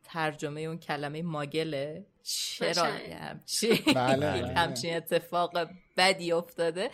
ترجمه 0.04 0.60
اون 0.60 0.78
کلمه 0.78 1.22
ماگله. 1.22 2.06
چرا 2.26 2.84
همچین 3.20 3.78
بله، 3.94 4.16
بله. 4.16 4.54
همچین 4.54 4.96
اتفاق 4.96 5.68
بدی 5.96 6.32
افتاده. 6.32 6.90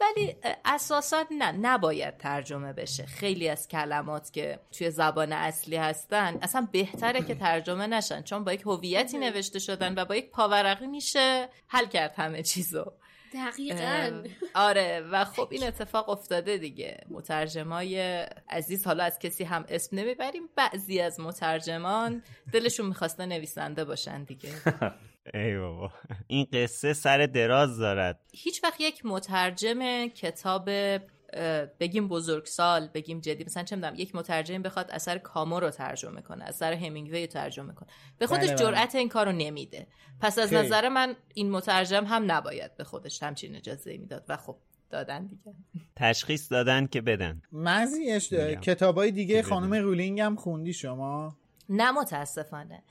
ولی 0.00 0.36
اساسا 0.64 1.24
نه 1.30 1.52
نباید 1.52 2.18
ترجمه 2.18 2.72
بشه. 2.72 3.06
خیلی 3.06 3.48
از 3.48 3.68
کلمات 3.68 4.32
که 4.32 4.58
توی 4.72 4.90
زبان 4.90 5.32
اصلی 5.32 5.76
هستن 5.76 6.38
اصلا 6.42 6.68
بهتره 6.72 7.22
که 7.22 7.34
ترجمه 7.34 7.86
نشن 7.86 8.22
چون 8.22 8.44
با 8.44 8.52
یک 8.52 8.62
هویتی 8.62 9.18
نوشته 9.18 9.58
شدن 9.58 9.94
و 9.94 10.04
با 10.04 10.16
یک 10.16 10.30
پاورقی 10.30 10.86
میشه 10.86 11.48
حل 11.68 11.86
کرد 11.86 12.14
همه 12.16 12.42
چیزو. 12.42 12.92
دقیقا. 13.34 14.22
آره 14.54 15.00
و 15.12 15.24
خب 15.24 15.48
این 15.50 15.64
اتفاق 15.64 16.08
افتاده 16.08 16.56
دیگه. 16.56 17.00
مترجمای 17.10 17.98
عزیز 18.50 18.86
حالا 18.86 19.04
از 19.04 19.18
کسی 19.18 19.44
هم 19.44 19.64
اسم 19.68 19.96
نمی‌بریم 19.98 20.42
بعضی 20.56 21.00
از 21.00 21.20
مترجمان 21.20 22.22
دلشون 22.52 22.86
می‌خواسته 22.86 23.26
نویسنده 23.26 23.84
باشن 23.84 24.24
دیگه. 24.24 24.48
ای 25.34 25.58
بابا. 25.58 25.92
این 26.26 26.46
قصه 26.52 26.92
سر 26.92 27.26
دراز 27.26 27.78
دارد. 27.78 28.20
هیچ 28.34 28.64
وقت 28.64 28.80
یک 28.80 29.00
مترجم 29.06 30.06
کتاب 30.06 30.68
بگیم 31.80 32.08
بزرگسال 32.08 32.88
بگیم 32.94 33.20
جدی 33.20 33.44
مثلا 33.44 33.62
چه 33.62 33.76
می‌دونم 33.76 33.94
یک 33.96 34.14
مترجم 34.14 34.62
بخواد 34.62 34.90
اثر 34.90 35.18
کامو 35.18 35.60
رو 35.60 35.70
ترجمه 35.70 36.22
کنه 36.22 36.44
اثر 36.44 36.72
همینگوی 36.72 37.20
رو 37.20 37.26
ترجمه 37.26 37.74
کنه 37.74 37.88
به 38.18 38.26
خودش 38.26 38.48
بله، 38.48 38.56
بله. 38.56 38.66
جرأت 38.66 38.94
این 38.94 39.08
کارو 39.08 39.32
نمیده 39.32 39.86
پس 40.20 40.38
از. 40.38 40.52
نظر 40.52 40.88
من 40.88 41.16
این 41.34 41.50
مترجم 41.50 42.04
هم 42.04 42.32
نباید 42.32 42.76
به 42.76 42.84
خودش 42.84 43.22
همچین 43.22 43.56
اجازه 43.56 43.96
می‌داد 43.96 44.24
و 44.28 44.36
خب 44.36 44.56
دادن 44.90 45.26
دیگه 45.26 45.54
تشخیص 45.96 46.52
دادن 46.52 46.86
که 46.86 47.00
بدن 47.00 47.42
مزیش 47.52 48.32
میگم. 48.32 48.60
کتاب 48.60 48.98
های 48.98 49.10
دیگه 49.10 49.42
خانم. 49.42 49.74
رولینگ 49.74 50.20
هم 50.20 50.36
خوندی 50.36 50.72
شما 50.72 51.36
نه 51.68 51.90
متاسفانه. 51.90 52.82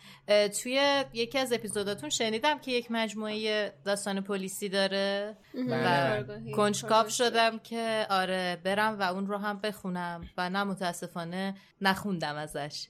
توی 0.62 1.04
یکی 1.14 1.40
از 1.40 1.54
اپیزوداتون 1.54 2.10
شنیدم 2.10 2.60
که 2.60 2.72
یک 2.72 2.88
مجموعه 2.90 3.74
داستان 3.86 4.22
پلیسی 4.22 4.70
داره. 4.70 5.38
و 5.70 5.84
کارگاهی. 6.10 6.52
کنجکاو 6.52 6.90
کارگاه. 6.90 7.10
شدم 7.10 7.60
که 7.60 8.08
آره 8.10 8.58
برم 8.64 9.00
و 9.00 9.04
اون 9.04 9.28
رو 9.28 9.38
هم 9.38 9.60
بخونم. 9.60 10.30
و 10.38 10.50
نه 10.50 10.64
متاسفانه 10.64 11.56
نخوندم 11.82 12.36
ازش. 12.36 12.88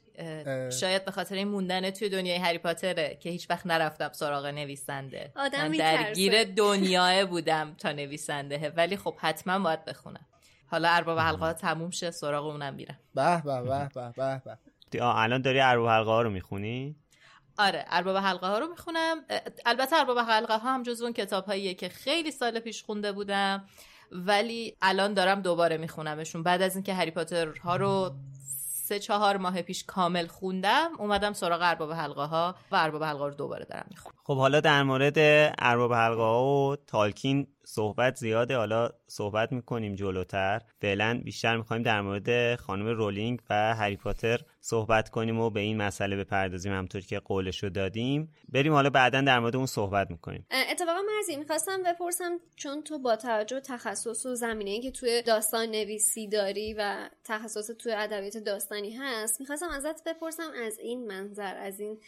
شاید 0.80 1.06
به 1.06 1.12
خاطر 1.12 1.36
این 1.36 1.48
موندن 1.48 1.90
توی 1.90 2.10
دنیای 2.10 2.38
هری 2.38 2.58
پاتره 2.58 3.18
که 3.22 3.30
هیچ 3.30 3.50
وقت 3.50 3.66
نرفتم 3.66 4.12
سراغ 4.12 4.46
نویسنده. 4.46 5.32
آدم 5.36 5.68
من. 5.68 5.78
درگیر 5.78 6.44
دنیای 6.44 7.26
بودم 7.26 7.76
تا 7.78 7.92
نویسنده. 7.92 8.74
ولی 8.78 8.98
خب 8.98 9.16
حتما 9.18 9.60
باید 9.60 9.86
بخونم. 9.86 10.26
حالا 10.68 10.90
ارباب 10.90 11.20
حلقه 11.20 11.46
ها 11.46 11.54
تموم 11.54 11.90
شه 11.90 12.12
سراغ 12.12 12.46
اونم 12.46 12.74
میرم. 12.74 13.00
به 13.16 13.42
به 13.42 13.62
به 13.62 13.90
به 14.16 14.42
به. 14.46 14.58
الان 15.02 15.42
داری 15.42 15.62
ارو 15.62 15.90
حلقه 15.90 16.12
ها 16.12 16.22
رو 16.22 16.30
می‌خونی؟ 16.30 16.96
آره 17.58 17.86
ارباب 17.90 18.18
حلقه 18.18 18.48
ها 18.48 18.60
رو 18.60 18.68
می‌خونم. 18.68 19.18
البته 19.66 19.96
ارباب 19.96 20.20
حلقه 20.20 20.58
ها 20.58 20.74
هم 20.74 20.84
جز 20.84 21.02
اون 21.02 21.14
کتاب 21.14 21.46
هاییه 21.46 21.74
که 21.74 21.90
خیلی 21.90 22.32
سال 22.32 22.60
پیش 22.60 22.84
خونده 22.84 23.12
بودم 23.12 23.66
ولی 24.12 24.78
الان 24.82 25.14
دارم 25.14 25.42
دوباره 25.42 25.78
میخونمشون. 25.78 26.44
بعد 26.44 26.62
از 26.62 26.76
اینکه 26.76 26.94
هری 26.94 27.12
پاتر 27.12 27.48
ها 27.48 27.76
رو 27.76 28.12
سه 28.86 29.00
چهار 29.00 29.38
ماه 29.38 29.62
پیش 29.62 29.84
کامل 29.84 30.28
خوندم 30.28 30.92
اومدم 31.00 31.34
سراغ 31.34 31.60
ارباب 31.64 31.92
حلقه 31.92 32.26
ها 32.26 32.56
و 32.72 32.76
ارباب 32.76 33.04
حلقه 33.04 33.20
ها 33.20 33.28
رو 33.28 33.34
دوباره 33.34 33.66
دارم 33.66 33.86
می‌خونم. 33.90 34.16
خب 34.24 34.38
حالا 34.38 34.60
در 34.60 34.84
مورد 34.84 35.18
ارباب 35.60 35.94
حلقه 35.94 36.22
ها 36.22 36.46
و 36.46 36.76
تالکین 36.76 37.48
صحبت 37.66 38.16
زیاده. 38.16 38.56
حالا 38.56 38.90
صحبت 39.08 39.52
می‌کنیم 39.52 39.96
جلوتر. 39.96 40.62
فعلا 40.82 41.22
بیشتر 41.24 41.58
می‌خوایم 41.58 41.84
در 41.84 42.02
مورد 42.02 42.56
خانم 42.56 42.88
رولینگ 42.88 43.42
و 43.50 43.76
هری 43.76 43.98
پاتر 43.98 44.40
صحبت 44.62 45.10
کنیم 45.10 45.40
و 45.40 45.50
به 45.50 45.60
این 45.60 45.78
مسئله 45.78 46.16
بپردازیم 46.16 46.74
همطور 46.74 47.02
که 47.02 47.20
قولش 47.20 47.64
رو 47.64 47.70
دادیم. 47.70 48.34
بریم 48.50 48.74
حالا 48.74 48.90
بعدا 48.90 49.22
در 49.22 49.40
مورد 49.40 49.56
اون 49.56 49.66
صحبت 49.66 50.12
می‌کنیم. 50.12 50.46
اتفاقا 50.72 51.02
مرزی 51.16 51.36
می‌خواستم 51.36 51.84
بپرسم 51.84 52.40
چون 52.56 52.84
تو 52.84 53.00
با 53.00 53.16
توجه 53.16 53.60
تخصص 53.60 54.26
و 54.26 54.36
زمینه 54.36 54.82
که 54.82 54.92
توی 54.92 55.22
داستان 55.22 55.66
نویسی 55.70 56.28
داری 56.28 56.74
و 56.74 57.10
تخصص 57.24 57.72
توی 57.80 57.92
ادبیات 57.92 58.38
داستانی 58.38 58.92
هست 58.92 59.40
می‌خواستم 59.40 59.70
ازت 59.70 60.04
بپرسم 60.04 60.52
از 60.66 60.80
این 60.80 61.08
منظر 61.08 61.56
از 61.56 61.80
این 61.80 62.00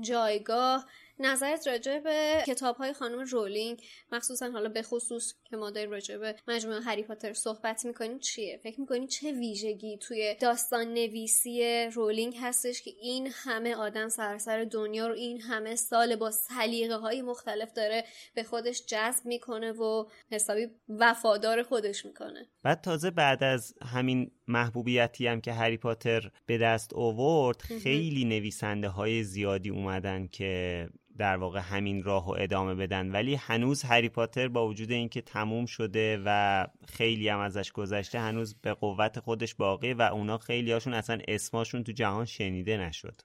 جایگاه 0.00 0.86
نظرت 1.18 1.68
راجع 1.68 1.98
به 1.98 2.42
کتاب 2.46 2.76
های 2.76 2.92
خانم 2.92 3.20
رولینگ 3.20 3.82
مخصوصا 4.12 4.50
حالا 4.50 4.68
به 4.68 4.82
خصوص 4.82 5.34
که 5.44 5.56
ما 5.56 5.70
داریم 5.70 5.90
راجع 5.90 6.16
به 6.16 6.36
مجموعه 6.48 6.80
هری 6.80 7.02
پاتر 7.02 7.32
صحبت 7.32 7.84
می‌کنیم 7.84 8.18
چیه؟ 8.18 8.60
فکر 8.62 8.80
می‌کنی 8.80 9.06
چه 9.06 9.32
ویژگی 9.32 9.98
توی 9.98 10.36
داستان 10.40 10.94
نویسی 10.94 11.84
رولینگ 11.94 12.36
هستش 12.40 12.82
که 12.82 12.90
این 13.00 13.28
همه 13.32 13.74
آدم 13.74 14.08
سراسر 14.08 14.64
دنیا 14.64 15.06
رو 15.08 15.14
این 15.14 15.40
همه 15.40 15.76
سال 15.76 16.16
با 16.16 16.30
سلیقه 16.30 16.96
های 16.96 17.22
مختلف 17.22 17.72
داره 17.72 18.04
به 18.34 18.42
خودش 18.42 18.86
جذب 18.86 19.26
می‌کنه 19.26 19.72
و 19.72 20.06
حسابی 20.30 20.68
وفادار 20.88 21.62
خودش 21.62 22.04
می‌کنه؟ 22.04 22.46
بعد 22.62 22.80
تازه 22.80 23.10
بعد 23.10 23.44
از 23.44 23.74
همین 23.82 24.30
محبوبیتی 24.48 25.26
هم 25.26 25.40
که 25.40 25.52
هری 25.52 25.76
پاتر 25.76 26.30
به 26.46 26.58
دست 26.58 26.94
آورد 26.94 27.60
خیلی 27.60 28.24
نویسنده 28.24 28.88
های 28.88 29.22
زیادی 29.22 29.70
اومدن 29.70 30.26
که 30.26 30.88
در 31.18 31.36
واقع 31.36 31.60
همین 31.60 32.02
راه 32.02 32.26
و 32.26 32.34
ادامه 32.38 32.74
بدن. 32.74 33.10
ولی 33.10 33.34
هنوز 33.34 33.82
هری 33.82 34.08
پاتر 34.08 34.48
با 34.48 34.68
وجود 34.68 34.90
اینکه 34.90 35.20
تموم 35.20 35.66
شده 35.66 36.22
و 36.24 36.66
خیلی 36.88 37.28
هم 37.28 37.38
ازش 37.38 37.72
گذشته 37.72 38.20
هنوز 38.20 38.54
به 38.54 38.74
قوت 38.74 39.20
خودش 39.20 39.54
باقی 39.54 39.92
و 39.92 40.02
اونا 40.02 40.38
خیلی 40.38 40.72
هاشون 40.72 40.94
اصلا 40.94 41.18
اسماشون 41.28 41.84
تو 41.84 41.92
جهان 41.92 42.24
شنیده 42.24 42.76
نشد. 42.76 43.20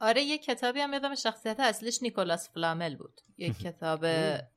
آره 0.00 0.22
یه 0.22 0.38
کتابی 0.38 0.80
هم 0.80 0.92
یادم 0.92 1.14
شخصیت 1.14 1.60
اصلیش 1.60 2.02
نیکولاس 2.02 2.50
فلامل 2.54 2.96
بود. 2.96 3.20
یک 3.38 3.58
کتاب 3.58 4.06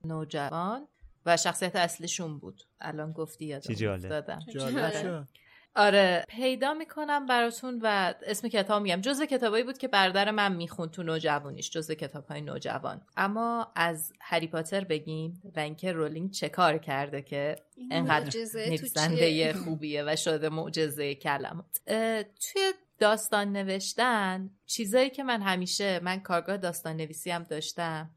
نوجوان 0.06 0.88
و 1.26 1.38
شخصیت 1.38 1.76
اصلیشون 1.76 2.40
بود. 2.40 2.64
الان 2.82 3.12
گفتی 3.12 3.46
یادم 3.46 3.94
افتادم. 3.94 5.28
آره 5.76 6.26
پیدا 6.28 6.74
می‌کنم 6.74 7.26
براتون 7.26 7.80
و 7.84 8.14
اسم 8.26 8.48
کتاب 8.48 8.82
میگم. 8.82 9.02
جزء 9.02 9.26
کتابایی 9.26 9.64
بود 9.64 9.78
که 9.78 9.88
برادر 9.88 10.32
من 10.32 10.56
می‌خوند 10.56 10.92
تو 10.92 11.04
نوجوانیش. 11.04 11.70
جزء 11.70 11.94
کتاب 11.94 12.26
های 12.26 12.42
نوجوان. 12.42 13.02
اما 13.18 13.72
از 13.76 14.14
هری 14.22 14.48
پاتر 14.48 14.84
بگیم 14.84 15.42
و 15.56 15.60
اینکه 15.60 15.92
رولینگ 15.92 16.32
چه 16.32 16.50
کار 16.50 16.78
کرده 16.78 17.22
که 17.22 17.56
انقدر 17.92 18.40
نویسنده 18.56 19.54
خوبیه 19.54 20.04
و 20.04 20.16
شده 20.16 20.50
معجزه 20.50 21.16
کلمات. 21.16 21.80
توی 22.16 22.74
داستان 23.00 23.52
نوشتن 23.52 24.50
چیزایی 24.66 25.10
که 25.10 25.24
من 25.24 25.42
همیشه 25.42 26.00
من 26.04 26.20
کارگاه 26.20 26.58
داستان 26.58 26.98
نویسی 26.98 27.32
هم 27.32 27.44
داشتم. 27.44 28.10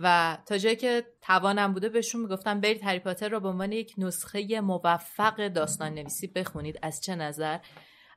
و 0.00 0.38
تا 0.46 0.58
جایی 0.58 0.76
که 0.76 1.06
توانم 1.20 1.72
بوده 1.72 1.88
بهشون 1.88 2.20
می‌گفتم 2.20 2.60
برید 2.60 2.84
هری 2.84 2.98
پاتر 2.98 3.28
رو 3.28 3.40
به 3.40 3.48
عنوان 3.48 3.72
یک 3.72 3.94
نسخه 3.98 4.60
موفق 4.60 5.48
داستان 5.48 5.94
نویسی 5.94 6.26
بخونید. 6.26 6.78
از 6.82 7.00
چه 7.00 7.14
نظر؟ 7.14 7.58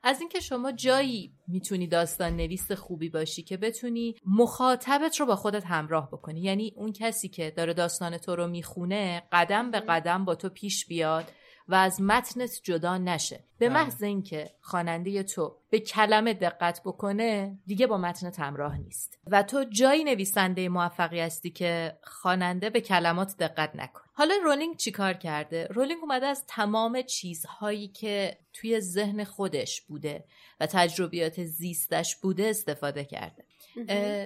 از 0.02 0.20
اینکه 0.20 0.40
شما 0.40 0.72
جایی 0.72 1.32
می‌تونی 1.48 1.86
داستان 1.86 2.36
نویس 2.36 2.72
خوبی 2.72 3.08
باشی 3.08 3.42
که 3.42 3.56
بتونی 3.56 4.14
مخاطبت 4.26 5.20
رو 5.20 5.26
با 5.26 5.36
خودت 5.36 5.64
همراه 5.66 6.10
بکنی. 6.10 6.40
یعنی 6.40 6.72
اون 6.76 6.92
کسی 6.92 7.28
که 7.28 7.50
داره 7.56 7.74
داستان 7.74 8.18
تو 8.18 8.36
رو 8.36 8.46
می‌خونه 8.46 9.22
قدم 9.32 9.70
به 9.70 9.80
قدم 9.80 10.24
با 10.24 10.34
تو 10.34 10.48
پیش 10.48 10.86
بیاد. 10.86 11.32
و 11.68 11.74
از 11.74 12.00
متنت 12.00 12.60
جدا 12.62 12.98
نشه. 12.98 13.44
به 13.58 13.68
محض 13.68 14.02
اینکه 14.02 14.50
خواننده 14.60 15.22
تو 15.22 15.56
به 15.70 15.80
کلمه 15.80 16.34
دقت 16.34 16.80
بکنه 16.84 17.58
دیگه 17.66 17.86
با 17.86 17.98
متنت 17.98 18.40
همراه 18.40 18.78
نیست. 18.78 19.18
و 19.26 19.42
تو 19.42 19.64
جایی 19.64 20.04
نویسنده 20.04 20.68
موفقی 20.68 21.20
هستی 21.20 21.50
که 21.50 21.98
خواننده 22.02 22.70
به 22.70 22.80
کلمات 22.80 23.36
دقت 23.36 23.76
نکن. 23.76 24.00
حالا 24.14 24.34
رولینگ 24.44 24.76
چیکار 24.76 25.12
کرده؟ 25.12 25.66
رولینگ 25.66 26.00
اومده 26.02 26.26
از 26.26 26.44
تمام 26.48 27.02
چیزهایی 27.02 27.88
که 27.88 28.38
توی 28.52 28.80
ذهن 28.80 29.24
خودش 29.24 29.80
بوده 29.80 30.24
و 30.60 30.66
تجربیات 30.66 31.44
زیستش 31.44 32.16
بوده 32.16 32.46
استفاده 32.46 33.04
کرده. 33.04 33.44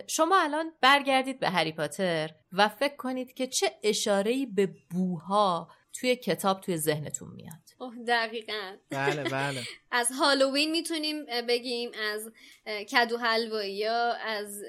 شما 0.06 0.42
الان 0.42 0.72
برگردید 0.80 1.40
به 1.40 1.50
هری 1.50 1.72
پاتر 1.72 2.30
و 2.52 2.68
فکر 2.68 2.96
کنید 2.96 3.34
که 3.34 3.46
چه 3.46 3.66
اشاره‌ای 3.82 4.46
به 4.46 4.74
بوها 4.90 5.68
توی 5.92 6.16
کتاب 6.16 6.60
توی 6.60 6.76
ذهنتون 6.76 7.30
میاد. 7.30 7.69
اوه 7.80 7.94
دقیقا. 8.06 8.76
بله 8.90 9.22
بله. 9.22 9.62
از 9.90 10.12
هالووین 10.12 10.70
می‌تونیم 10.70 11.26
بگیم 11.48 11.90
از 12.12 12.32
کدو 12.66 13.18
حلوایی 13.18 13.74
یا 13.74 14.12
از 14.12 14.62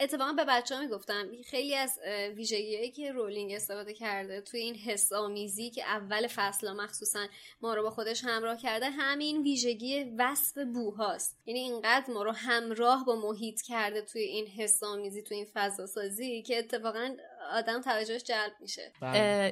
اتفاقا 0.00 0.32
به 0.32 0.44
بچه 0.44 0.74
ها 0.74 0.80
می‌گفتم 0.80 1.28
خیلی 1.50 1.74
از 1.74 1.98
ویژگیهایی 2.36 2.90
که 2.90 3.12
رولینگ 3.12 3.52
استفاده 3.52 3.94
کرده 3.94 4.40
توی 4.40 4.60
این 4.60 4.74
حس 4.74 5.12
آمیزی 5.12 5.70
که 5.70 5.84
اول 5.84 6.26
فصل 6.26 6.72
مخصوصا 6.72 7.26
ما 7.60 7.74
رو 7.74 7.82
با 7.82 7.90
خودش 7.90 8.24
همراه 8.24 8.56
کرده 8.56 8.90
همین 8.90 9.42
ویژگی 9.42 10.04
وصف 10.18 10.58
بوهاست. 10.74 11.38
یعنی 11.46 11.60
اینقدر 11.60 12.10
ما 12.12 12.22
رو 12.22 12.32
همراه 12.32 13.04
با 13.04 13.16
محیط 13.16 13.62
کرده 13.62 14.02
توی 14.02 14.22
این 14.22 14.46
حس 14.46 14.82
آمیزی 14.82 15.22
توی 15.22 15.36
این 15.36 15.46
فضا 15.54 15.86
سازی 15.86 16.42
که 16.42 16.58
اتفاقا 16.58 17.16
آدم 17.52 17.80
توجهش 17.80 18.22
جلب 18.22 18.52
میشه. 18.60 18.92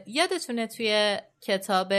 یادتونه 0.07 0.67
توی 0.67 1.19
کتاب 1.41 1.93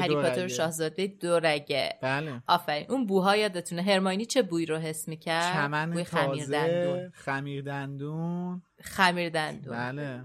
هری 0.00 0.14
پاتر 0.14 0.48
شاهزاده 0.48 1.06
دورگه 1.06 1.98
بله. 2.02 2.42
آفرین. 2.46 2.86
اون 2.88 3.06
بوها 3.06 3.36
یادتونه 3.36 3.82
هرماینی 3.82 4.26
چه 4.26 4.42
بوی 4.42 4.66
رو 4.66 4.76
حس 4.76 5.08
می‌کرد؟ 5.08 5.52
چمن 5.52 5.90
بوی 5.90 6.04
خمیر 6.04 6.46
دندون. 6.46 7.10
خمیر 7.14 7.62
دندون. 7.62 8.62
خمیر 8.82 9.28
دندون. 9.28 9.76
بله. 9.76 10.24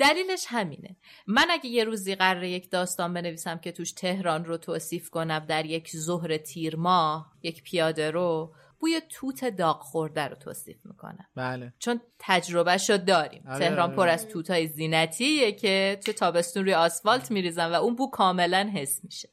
دلیلش 0.00 0.46
همینه. 0.48 0.96
من 1.26 1.46
اگه 1.50 1.66
یه 1.66 1.84
روزی 1.84 2.14
قراره 2.14 2.50
یک 2.50 2.70
داستان 2.70 3.14
بنویسم 3.14 3.58
که 3.58 3.72
توش 3.72 3.92
تهران 3.92 4.44
رو 4.44 4.56
توصیف 4.56 5.10
کنم 5.10 5.38
در 5.38 5.66
یک 5.66 5.96
ظهر 5.96 6.36
تیر 6.36 6.76
ماه 6.76 7.32
یک 7.42 7.62
پیاده 7.62 8.10
رو 8.10 8.54
بوی 8.80 9.00
توت 9.10 9.44
داغ 9.44 9.80
خورده 9.80 10.22
رو 10.22 10.36
توصیف 10.36 10.76
می‌کنم 10.84 11.26
بله. 11.34 11.72
چون 11.78 12.00
تجربهش 12.18 12.90
رو 12.90 12.98
داریم. 12.98 13.44
آره، 13.48 13.58
تهران 13.58 13.88
آره. 13.88 13.96
پر 13.96 14.08
از 14.08 14.28
توتای 14.28 14.66
زینتیه 14.66 15.52
که 15.52 15.98
تو 16.06 16.12
تابستون 16.12 16.64
روی 16.64 16.74
آسفالت 16.74 17.30
میریزن 17.30 17.70
و 17.70 17.74
اون 17.74 17.96
بو 17.96 18.10
کاملا 18.10 18.70
حس 18.74 19.04
میشه. 19.04 19.28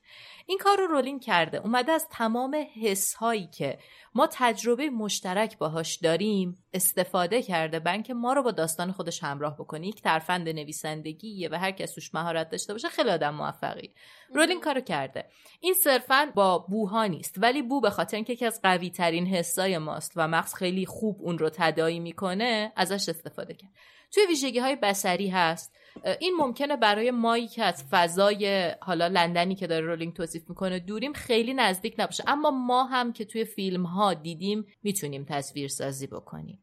این 0.51 0.57
کار 0.57 0.77
رو 0.77 0.87
رولینگ 0.87 1.21
کرده. 1.21 1.57
اومده 1.57 1.91
از 1.91 2.07
تمام 2.09 2.65
حس 2.81 3.13
هایی 3.13 3.47
که 3.47 3.79
ما 4.15 4.27
تجربه 4.31 4.89
مشترک 4.89 5.57
باهاش 5.57 5.95
داریم 5.95 6.63
استفاده 6.73 7.41
کرده 7.41 7.79
بنک 7.79 8.11
ما 8.11 8.33
رو 8.33 8.43
با 8.43 8.51
داستان 8.51 8.91
خودش 8.91 9.23
همراه 9.23 9.57
بکنه. 9.57 9.87
یک 9.87 10.01
ترفند 10.01 10.49
نویسندگیه 10.49 11.49
و 11.51 11.55
هر 11.55 11.71
کس 11.71 11.93
توش 11.93 12.15
مهارت 12.15 12.49
داشته 12.49 12.73
باشه 12.73 12.89
خیلی 12.89 13.09
آدم 13.09 13.35
موفقی. 13.35 13.93
رولینگ 14.33 14.61
کارو 14.61 14.81
کرده. 14.81 15.25
این 15.59 15.73
صرفا 15.73 16.31
با 16.35 16.59
بوها 16.59 17.05
نیست 17.05 17.35
ولی 17.37 17.61
بو 17.61 17.81
به 17.81 17.89
خاطر 17.89 18.15
اینکه 18.15 18.33
یکی 18.33 18.45
از 18.45 18.61
قوی 18.63 18.89
ترین 18.89 19.27
حسای 19.27 19.77
ماست 19.77 20.11
و 20.15 20.27
مغز 20.27 20.53
خیلی 20.53 20.85
خوب 20.85 21.17
اون 21.19 21.37
رو 21.37 21.49
تدایی 21.49 21.99
می‌کنه 21.99 22.71
ازش 22.75 23.09
استفاده 23.09 23.53
کرد. 23.53 23.71
توی 24.11 24.25
ویژگی 24.27 24.59
های 24.59 24.75
بسری 24.75 25.29
هست. 25.29 25.75
این 26.19 26.33
ممکنه 26.37 26.75
برای 26.75 27.11
مایی 27.11 27.47
که 27.47 27.63
از 27.63 27.83
فضای 27.91 28.71
حالا 28.81 29.07
لندنی 29.07 29.55
که 29.55 29.67
داره 29.67 29.85
رولینگ 29.85 30.13
توصیف 30.13 30.49
می‌کنه 30.49 30.79
دوریم 30.79 31.13
خیلی 31.13 31.53
نزدیک 31.53 31.95
نباشه. 31.97 32.23
اما 32.27 32.51
ما 32.51 32.83
هم 32.83 33.13
که 33.13 33.25
توی 33.25 33.45
فیلم 33.45 33.83
ها 33.83 34.13
دیدیم 34.13 34.65
می‌تونیم 34.83 35.25
تصویر 35.29 35.67
سازی 35.67 36.07
بکنیم. 36.07 36.59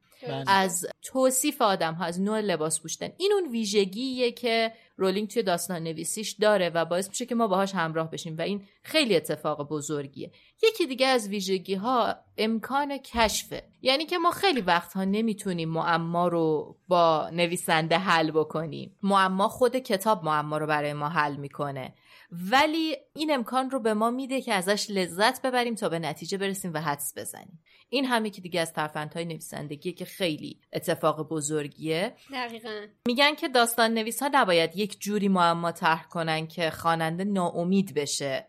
از 0.47 0.87
توصیف 1.03 1.63
آدم 1.63 1.95
ها 1.95 2.05
از 2.05 2.21
نوع 2.21 2.41
لباس 2.41 2.81
پوشیدن. 2.81 3.09
این 3.17 3.33
اون 3.33 3.53
ویژگیه 3.53 4.33
که 4.33 4.73
رولینگ 4.97 5.29
توی 5.29 5.43
داستان 5.43 5.83
نویسیش 5.83 6.33
داره 6.33 6.71
و 6.71 6.85
باعث 6.85 7.09
میشه 7.09 7.27
که 7.27 7.35
ما 7.35 7.47
باهاش 7.47 7.75
همراه 7.75 8.11
بشیم 8.11 8.37
و 8.39 8.41
این 8.41 8.63
خیلی 8.83 9.17
اتفاق 9.17 9.69
بزرگیه. 9.69 10.31
یکی 10.63 10.87
دیگه 10.87 11.07
از 11.07 11.29
ویژگی 11.29 11.75
ها 11.75 12.17
امکان 12.39 12.99
کشفه 12.99 13.63
یعنی 13.83 14.07
که 14.07 14.19
ما 14.19 14.31
خیلی 14.31 14.61
وقتها 14.61 15.05
نمی‌تونیم 15.05 15.69
معما 15.69 16.29
رو 16.29 16.77
با 16.89 17.31
نویسنده 17.33 17.99
حل 17.99 18.31
بکنیم. 18.31 18.97
معما 19.03 19.49
خود 19.49 19.77
کتاب 19.77 20.25
معما 20.25 20.59
رو 20.59 20.67
برای 20.67 20.93
ما 20.93 21.09
حل 21.09 21.37
می‌کنه. 21.37 21.95
ولی 22.31 22.97
این 23.15 23.35
امکان 23.35 23.71
رو 23.71 23.81
به 23.81 23.95
ما 23.95 24.11
میده 24.11 24.41
که 24.41 24.55
ازش 24.55 24.91
لذت 24.91 25.43
ببریم 25.43 25.75
تا 25.75 25.89
به 25.89 25.99
نتیجه 25.99 26.39
برسیم 26.39 26.71
و 26.75 26.81
حدس 26.81 27.13
بزنیم. 27.17 27.61
این 27.89 28.05
همه 28.05 28.31
که 28.31 28.41
دیگه 28.41 28.61
از 28.61 28.73
ترفندهای 28.73 29.25
نویسندگی 29.25 29.93
که 29.93 30.05
خیلی 30.05 30.61
اتفاق 30.73 31.29
بزرگیه. 31.29 32.17
دقیقا. 32.33 32.87
میگن 33.07 33.35
که 33.35 33.49
داستان 33.49 33.95
نویس 33.95 34.23
ها 34.23 34.31
نباید 34.33 34.77
یک 34.77 35.01
جوری 35.01 35.29
معما 35.29 35.73
طرح 35.73 36.09
کنن 36.09 36.47
که 36.47 36.71
خواننده 36.71 37.25
ناامید 37.25 37.95
بشه. 37.95 38.49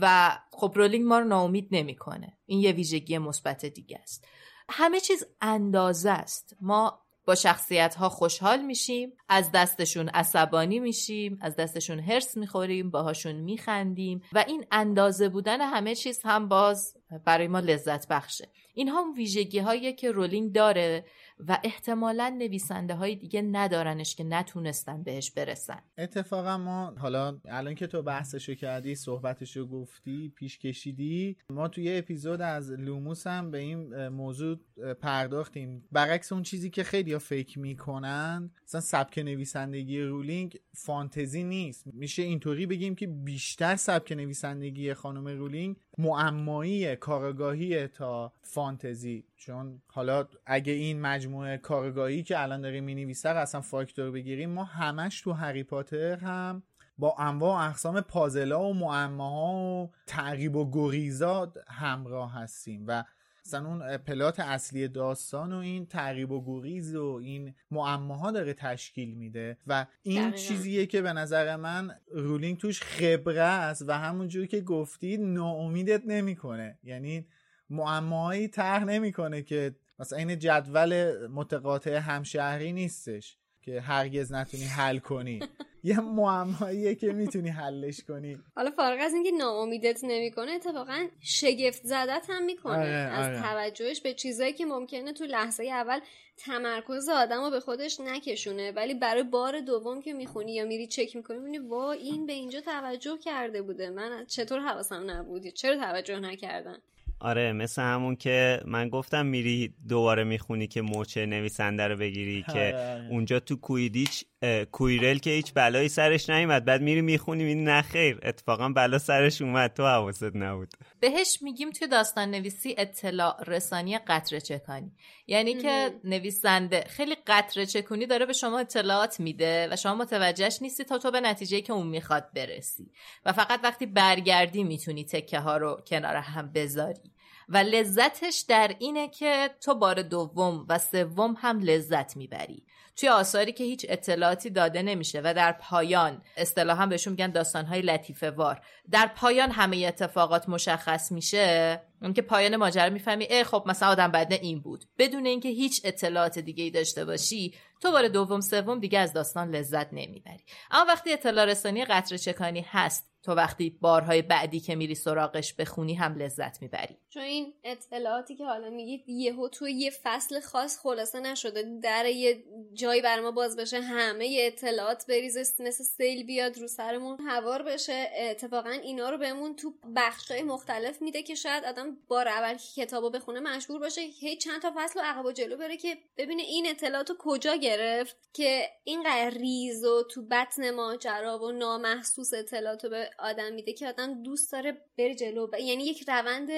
و 0.00 0.30
خب 0.50 0.72
رولینگ 0.76 1.06
ما 1.06 1.18
رو 1.18 1.24
ناامید 1.24 1.68
نمی‌کنه. 1.70 2.38
این 2.46 2.60
یه 2.60 2.72
ویژگی 2.72 3.18
مثبت 3.18 3.66
دیگه 3.66 3.98
است. 4.02 4.28
همه 4.68 5.00
چیز 5.00 5.24
اندازه 5.40 6.10
است. 6.10 6.56
ما 6.60 7.07
با 7.28 7.34
شخصیت 7.34 7.94
ها 7.94 8.08
خوشحال 8.08 8.62
میشیم 8.62 9.12
از 9.28 9.52
دستشون 9.52 10.08
عصبانی 10.08 10.80
میشیم 10.80 11.38
از 11.40 11.56
دستشون 11.56 12.00
هرس 12.00 12.36
می‌خوریم 12.36 12.90
باهاشون 12.90 13.34
میخندیم 13.34 14.22
و 14.32 14.44
این 14.48 14.64
اندازه 14.72 15.28
بودن 15.28 15.60
همه 15.60 15.94
چیز 15.94 16.20
هم 16.24 16.48
باز 16.48 16.96
برای 17.24 17.48
ما 17.48 17.60
لذت 17.60 18.08
بخشه. 18.08 18.48
اینها 18.74 19.02
هم 19.02 19.12
ویژگی 19.12 19.58
هایی 19.58 19.92
که 19.92 20.10
رولینگ 20.10 20.52
داره. 20.52 21.04
و 21.48 21.58
احتمالا 21.64 22.36
نویسنده 22.38 22.94
های 22.94 23.16
دیگه 23.16 23.42
ندارنش 23.42 24.16
که 24.16 24.24
نتونستن 24.24 25.02
بهش 25.02 25.30
برسن. 25.30 25.82
اتفاقا 25.98 26.58
ما 26.58 26.94
حالا 26.98 27.38
الان 27.44 27.74
که 27.74 27.86
تو 27.86 28.02
بحثشو 28.02 28.54
کردی 28.54 28.94
صحبتشو 28.94 29.66
گفتی 29.66 30.32
پیش 30.36 30.58
کشیدی 30.58 31.36
ما 31.50 31.68
توی 31.68 31.98
اپیزودی 31.98 32.40
از 32.40 32.70
لوموس 32.70 33.26
هم 33.26 33.50
به 33.50 33.58
این 33.58 34.08
موضوع 34.08 34.56
پرداختیم. 35.00 35.84
برعکس 35.92 36.32
اون 36.32 36.42
چیزی 36.42 36.70
که 36.70 36.82
خیلی 36.82 37.12
ها 37.12 37.18
فکر 37.18 37.58
می‌کنن 37.58 38.50
مثلا 38.64 38.80
سبک 38.80 39.18
نویسندگی 39.18 40.00
رولینگ 40.00 40.58
فانتزی 40.74 41.44
نیست. 41.44 41.86
میشه 41.86 42.22
اینطوری 42.22 42.66
بگیم 42.66 42.94
که 42.94 43.06
بیشتر 43.06 43.76
سبک 43.76 44.12
نویسندگی 44.12 44.94
خانم 44.94 45.28
رولینگ 45.28 45.76
معمایی 45.98 46.96
کارگاهی 46.96 47.86
تا 47.86 48.32
فانتزی. 48.42 49.24
چون 49.36 49.82
حالا 49.86 50.26
اگه 50.46 50.72
این 50.72 51.00
مجموعه 51.00 51.56
کارگاهی 51.56 52.22
که 52.22 52.42
الان 52.42 52.60
داریم 52.60 52.84
می‌نویسه 52.84 53.28
اصلا 53.28 53.60
فاکتور 53.60 54.10
بگیریم 54.10 54.50
ما 54.50 54.64
همش 54.64 55.20
تو 55.20 55.32
هری 55.32 55.62
پاتر 55.62 56.16
هم 56.16 56.62
با 56.98 57.14
انواع 57.18 57.66
و 57.66 57.68
اقسام 57.70 58.00
پازلا 58.00 58.62
و 58.62 58.74
معماها 58.74 59.84
و 59.84 59.90
تعقیب 60.06 60.56
و 60.56 60.70
گریزات 60.72 61.58
همراه 61.68 62.34
هستیم. 62.34 62.84
و 62.86 63.04
مثلا 63.48 63.68
اون 63.68 63.96
پلات 63.96 64.40
اصلی 64.40 64.88
داستان 64.88 65.52
و 65.52 65.56
این 65.56 65.86
تعقیب 65.86 66.30
و 66.30 66.44
گریز 66.46 66.94
و 66.94 67.20
این 67.22 67.54
معماها 67.70 68.30
داره 68.30 68.54
تشکیل 68.54 69.14
میده 69.14 69.58
و 69.66 69.86
این 70.02 70.22
دقیقا. 70.22 70.36
چیزیه 70.36 70.86
که 70.86 71.02
به 71.02 71.12
نظر 71.12 71.56
من 71.56 71.94
رولینگ 72.12 72.58
توش 72.58 72.82
خبره 72.82 73.42
است 73.42 73.84
و 73.88 73.92
همونجور 73.92 74.46
که 74.46 74.60
گفتید 74.60 75.20
ناامیدت 75.20 76.02
نمی‌کنه 76.06 76.78
یعنی 76.82 77.26
معماهایی 77.70 78.48
طرح 78.48 78.84
نمی‌کنه 78.84 79.42
که 79.42 79.76
مثلا 79.98 80.18
این 80.18 80.38
جدول 80.38 81.26
متقاطع 81.26 81.96
همشهری 81.96 82.72
نیستش 82.72 83.38
که 83.62 83.80
هرگز 83.80 84.32
نتونی 84.32 84.64
حل 84.64 84.98
کنی. 84.98 85.40
یه 85.84 86.00
معماییه 86.00 86.94
که 86.94 87.12
می‌تونی 87.12 87.48
حلش 87.48 88.00
کنی. 88.08 88.38
حالا 88.56 88.70
فارغ 88.70 88.98
از 89.00 89.14
اینکه 89.14 89.30
ناامیدت 89.30 90.00
نمی‌کنه 90.02 90.50
اتفاقا 90.50 91.06
شگفت 91.20 91.82
زدت 91.84 92.26
هم 92.28 92.44
می‌کنه. 92.44 92.76
آره، 92.76 92.88
از 92.88 93.26
آره. 93.26 93.40
توجهش 93.40 94.00
به 94.00 94.14
چیزایی 94.14 94.52
که 94.52 94.66
ممکنه 94.66 95.12
تو 95.12 95.24
لحظه 95.24 95.64
اول 95.64 96.00
تمرکز 96.36 97.08
آدم 97.08 97.44
رو 97.44 97.50
به 97.50 97.60
خودش 97.60 98.00
نکشونه 98.00 98.72
ولی 98.72 98.94
برای 98.94 99.22
بار 99.22 99.60
دوم 99.60 100.02
که 100.02 100.12
می‌خونی 100.12 100.54
یا 100.54 100.64
میری 100.64 100.86
چک 100.86 101.16
می‌کنی 101.16 101.38
می‌بینی 101.38 101.58
وا 101.58 101.92
این 101.92 102.26
به 102.26 102.32
اینجا 102.32 102.60
توجه 102.60 103.18
کرده 103.18 103.62
بوده. 103.62 103.90
من 103.90 104.24
چطور 104.26 104.60
حواسم 104.60 105.10
نبودی 105.10 105.52
چرا 105.52 105.76
توجه 105.76 106.18
نکردن؟ 106.18 106.78
آره 107.20 107.52
مثل 107.52 107.82
همون 107.82 108.16
که 108.16 108.60
من 108.66 108.88
گفتم 108.88 109.26
میری 109.26 109.74
دوباره 109.88 110.24
می‌خونی 110.24 110.66
که 110.66 110.82
موچه 110.82 111.26
نویسنده 111.26 111.88
رو 111.88 111.96
بگیری 111.96 112.42
که 112.42 112.52
آره، 112.52 112.90
آره. 112.90 113.08
اونجا 113.10 113.40
تو 113.40 113.56
کویدیچ 113.56 114.24
کویرل 114.72 115.18
که 115.18 115.30
هیچ 115.30 115.54
بلایی 115.54 115.88
سرش 115.88 116.30
نیومد. 116.30 116.64
بعد 116.64 116.82
میری 116.82 117.00
می‌خونی 117.00 117.44
می‌بینی 117.44 117.64
نه 117.64 117.82
خیر 117.82 118.20
اتفاقا 118.22 118.68
بلا 118.68 118.98
سرش 118.98 119.42
اومد. 119.42 119.74
تو 119.74 119.86
حواست 119.86 120.36
نبود. 120.36 120.68
بهش 121.00 121.38
میگیم 121.42 121.70
توی 121.70 121.88
داستان 121.88 122.30
نویسی 122.30 122.74
اطلاع 122.78 123.44
رسانی 123.46 123.98
قطره 123.98 124.40
چکانی 124.40 124.92
یعنی 125.26 125.54
که 125.54 126.00
نویسنده 126.04 126.84
خیلی 126.88 127.16
قطره 127.26 127.66
چکونی 127.66 128.06
داره 128.06 128.26
به 128.26 128.32
شما 128.32 128.58
اطلاعات 128.58 129.20
میده 129.20 129.68
و 129.72 129.76
شما 129.76 129.94
متوجهش 129.94 130.58
نیستی 130.62 130.84
تا 130.84 130.98
تو 130.98 131.10
به 131.10 131.20
نتیجه 131.20 131.60
که 131.60 131.72
اون 131.72 131.86
می‌خواد 131.86 132.32
برسی. 132.34 132.90
و 133.24 133.32
فقط 133.32 133.60
وقتی 133.62 133.86
برگردی 133.86 134.64
می‌تونی 134.64 135.04
تکه 135.04 135.38
ها 135.38 135.56
رو 135.56 135.80
کنار 135.86 136.16
هم 136.16 136.52
بذاری. 136.52 137.12
و 137.48 137.56
لذتش 137.56 138.44
در 138.48 138.74
اینه 138.78 139.08
که 139.08 139.50
تو 139.60 139.74
بار 139.74 140.02
دوم 140.02 140.66
و 140.68 140.78
سوم 140.78 141.36
هم 141.38 141.60
لذت 141.60 142.16
می‌بری. 142.16 142.62
توی 142.98 143.08
آثاری 143.08 143.52
که 143.52 143.64
هیچ 143.64 143.86
اطلاعاتی 143.88 144.50
داده 144.50 144.82
نمیشه 144.82 145.20
و 145.24 145.34
در 145.34 145.52
پایان 145.52 146.22
اصطلاحا 146.36 146.86
بهشون 146.86 147.10
میگن 147.10 147.30
داستانهای 147.30 147.82
لطیفه 147.82 148.30
وار. 148.30 148.60
در 148.90 149.06
پایان 149.16 149.50
همه 149.50 149.84
اتفاقات 149.86 150.48
مشخص 150.48 151.12
میشه 151.12 151.80
اون 152.02 152.12
که 152.12 152.22
پایان 152.22 152.56
ماجرا 152.56 152.90
می‌فهمی 152.90 153.24
ای 153.24 153.44
خب 153.44 153.64
مثلا 153.66 153.88
آدم 153.88 154.08
بدنه 154.08 154.38
این 154.42 154.60
بود. 154.60 154.84
بدون 154.98 155.26
اینکه 155.26 155.48
هیچ 155.48 155.80
اطلاعات 155.84 156.38
دیگه 156.38 156.64
ای 156.64 156.70
داشته 156.70 157.04
باشی 157.04 157.54
تو 157.80 157.92
بار 157.92 158.08
دوم 158.08 158.40
سوم 158.40 158.80
دیگه 158.80 158.98
از 158.98 159.12
داستان 159.12 159.50
لذت 159.50 159.92
نمی‌بری. 159.92 160.44
اما 160.70 160.84
وقتی 160.88 161.12
اطلاع 161.12 161.44
رسانی 161.44 161.84
قطره 161.84 162.18
چکانی 162.18 162.64
هست 162.68 163.10
تو 163.22 163.32
وقتی 163.32 163.70
بارهای 163.80 164.22
بعدی 164.22 164.60
که 164.60 164.74
میری 164.74 164.94
سراغش 164.94 165.54
بخونی 165.54 165.94
هم 165.94 166.14
لذت 166.14 166.62
می‌بری. 166.62 166.96
چون 167.10 167.22
این 167.22 167.54
اطلاعاتی 167.64 168.36
که 168.36 168.44
حالا 168.44 168.70
میگید 168.70 169.08
یهو 169.08 169.48
تو 169.48 169.68
یه 169.68 169.90
فصل 170.02 170.40
خاص 170.40 170.78
خلاصه 170.78 171.20
نشده. 171.20 171.80
در 171.82 172.06
یه 172.06 172.44
جایی 172.72 173.02
بر 173.02 173.20
ما 173.20 173.30
باز 173.30 173.56
بشه 173.56 173.80
همه 173.80 174.36
اطلاعات 174.40 175.06
بریزه 175.06 175.40
مثل 175.40 175.84
سیل 175.84 176.26
بیاد 176.26 176.58
رو 176.58 176.68
سرمون 176.68 177.20
هوار 177.20 177.62
بشه. 177.62 178.10
اتفاقا 178.16 178.70
اینا 178.70 179.10
رو 179.10 179.18
بهمون 179.18 179.56
تو 179.56 179.74
بخشای 179.96 180.42
مختلف 180.42 181.02
میده 181.02 181.22
که 181.22 181.34
شاید 181.34 181.64
آدم 181.64 181.96
بار 182.08 182.28
اول 182.28 182.54
که 182.54 182.84
کتابو 182.84 183.10
بخونه 183.10 183.40
مشهور 183.40 183.80
باشه 183.80 184.00
هی 184.00 184.36
چند 184.36 184.62
تا 184.62 184.72
فصل 184.76 185.00
و 185.00 185.02
عقب 185.02 185.24
و 185.24 185.32
جلو 185.32 185.56
بره 185.56 185.76
که 185.76 185.98
ببینه 186.16 186.42
این 186.42 186.66
اطلاعاتو 186.66 187.14
کجا 187.18 187.56
گرفت 187.56 188.16
که 188.32 188.70
اینقدر 188.84 189.30
ریز 189.30 189.84
و 189.84 190.02
تو 190.02 190.22
بطن 190.22 190.70
ماجرا 190.70 191.38
و 191.38 191.52
نامحسوس 191.52 192.34
اطلاعاتو 192.34 192.88
به 192.88 193.07
آدم 193.18 193.52
میده 193.52 193.72
که 193.72 193.88
آدم 193.88 194.22
دوست 194.22 194.52
داره 194.52 194.76
بره 194.98 195.14
جلو. 195.14 195.48
یعنی 195.60 195.84
یک 195.84 196.04
روند 196.08 196.48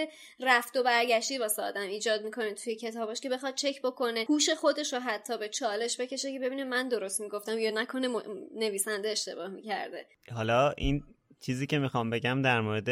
رفت 0.40 0.76
و 0.76 0.82
برگشتی 0.82 1.38
واسه 1.38 1.62
آدم 1.62 1.80
ایجاد 1.80 2.24
می‌کنه 2.24 2.54
توی 2.54 2.74
کتابش 2.74 3.20
که 3.20 3.28
بخواد 3.28 3.54
چک 3.54 3.82
بکنه. 3.82 4.26
هوش 4.28 4.50
خودش 4.50 4.92
رو 4.92 4.98
حتی 4.98 5.38
به 5.38 5.48
چالش 5.48 6.00
بکشه 6.00 6.32
که 6.32 6.38
ببینه 6.38 6.64
من 6.64 6.88
درست 6.88 7.20
می‌گفتم 7.20 7.58
یا 7.58 7.70
نکنه 7.70 8.08
نویسنده 8.54 9.08
اشتباه 9.08 9.48
می‌کرده. 9.48 10.06
حالا 10.34 10.70
این 10.70 11.02
چیزی 11.40 11.66
که 11.66 11.78
می‌خوام 11.78 12.10
بگم 12.10 12.42
در 12.42 12.60
مورد 12.60 12.86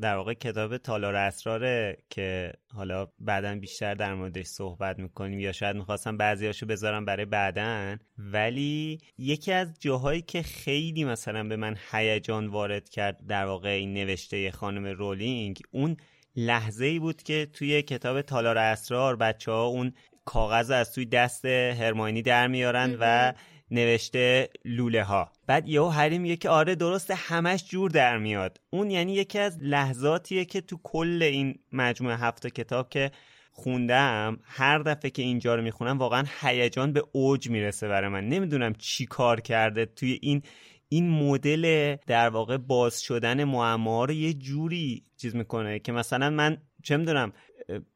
در 0.00 0.16
واقع 0.16 0.34
کتاب 0.34 0.76
تالار 0.76 1.14
اسراره 1.14 1.96
که 2.10 2.52
حالا 2.74 3.08
بعدا 3.18 3.54
بیشتر 3.54 3.94
در 3.94 4.14
موردش 4.14 4.46
صحبت 4.46 4.98
می‌کنیم 4.98 5.40
یا 5.40 5.52
شاید 5.52 5.76
می‌خواستم 5.76 6.16
بعضیاشو 6.16 6.66
بذارم 6.66 7.04
برای 7.04 7.24
بعدا 7.24 7.96
ولی 8.18 8.98
یکی 9.18 9.52
از 9.52 9.80
جاهایی 9.80 10.22
که 10.22 10.42
خیلی 10.42 11.04
مثلا 11.04 11.44
به 11.44 11.56
من 11.56 11.76
هیجان 11.92 12.46
وارد 12.46 12.88
کرد 12.88 13.26
در 13.26 13.44
واقع 13.44 13.68
این 13.68 13.94
نوشته 13.94 14.50
خانم 14.50 14.86
رولینگ 14.86 15.58
اون 15.70 15.96
لحظه 16.36 16.84
ای 16.84 16.98
بود 16.98 17.22
که 17.22 17.48
توی 17.52 17.82
کتاب 17.82 18.22
تالار 18.22 18.58
اسرار 18.58 19.16
بچه 19.16 19.52
ها 19.52 19.64
اون 19.64 19.92
کاغذ 20.24 20.70
از 20.70 20.94
توی 20.94 21.06
دست 21.06 21.44
هرماینی 21.44 22.22
در 22.22 22.46
میارن 22.46 22.96
و 23.00 23.32
نوشته 23.70 24.48
لوله 24.64 25.04
ها 25.04 25.32
بعد 25.46 25.68
یهو 25.68 25.88
هری 25.88 26.18
میگه 26.18 26.36
که 26.36 26.48
آره 26.48 26.74
درسته 26.74 27.14
همش 27.14 27.64
جور 27.68 27.90
در 27.90 28.18
میاد. 28.18 28.60
اون 28.70 28.90
یعنی 28.90 29.12
یکی 29.12 29.38
از 29.38 29.58
لحظاتیه 29.60 30.44
که 30.44 30.60
تو 30.60 30.78
کل 30.82 31.22
این 31.22 31.58
مجموعه 31.72 32.16
هفت 32.16 32.46
کتاب 32.46 32.88
که 32.88 33.10
خوندم 33.52 34.38
هر 34.42 34.78
دفعه 34.78 35.10
که 35.10 35.22
اینجا 35.22 35.54
رو 35.54 35.62
می‌خونم 35.62 35.98
واقعا 35.98 36.24
هیجان 36.40 36.92
به 36.92 37.04
اوج 37.12 37.50
می‌رسه 37.50 37.88
برای 37.88 38.10
من. 38.10 38.28
نمی‌دونم 38.28 38.74
چی 38.74 39.06
کار 39.06 39.40
کرده. 39.40 39.86
توی 39.86 40.18
این 40.22 40.42
این 40.88 41.10
مدل 41.10 41.96
در 42.06 42.28
واقع 42.28 42.56
باز 42.56 43.00
شدن 43.00 43.44
معما 43.44 44.04
رو 44.04 44.12
یه 44.12 44.34
جوری 44.34 45.04
چیز 45.20 45.36
می‌کنه 45.36 45.78
که 45.78 45.92
مثلا 45.92 46.30
من 46.30 46.58
چه 46.82 46.96
می‌دونم 46.96 47.32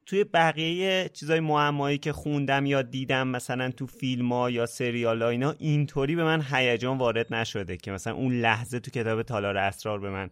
توی 0.07 0.25
بقیه 0.25 1.11
چیزای 1.13 1.41
معمایی 1.41 1.99
که 1.99 2.13
خوندم 2.13 2.67
یا 2.67 2.83
دیدم 2.83 3.29
مثلا 3.29 3.71
تو 3.71 3.87
فیلم 3.87 4.33
ها 4.33 4.51
یا 4.51 4.67
سریال 4.67 5.23
ها 5.23 5.29
اینا 5.29 5.55
اینطوری 5.59 6.17
به 6.17 6.25
من 6.25 6.45
هیجان 6.51 6.99
وارد 6.99 7.35
نشده 7.35 7.77
که 7.77 7.91
مثلا 7.91 8.15
اون 8.15 8.41
لحظه 8.41 8.81
تو 8.81 8.91
کتاب 8.91 9.23
تالار 9.23 9.57
اسرار 9.57 10.01
به 10.01 10.11
من 10.11 10.31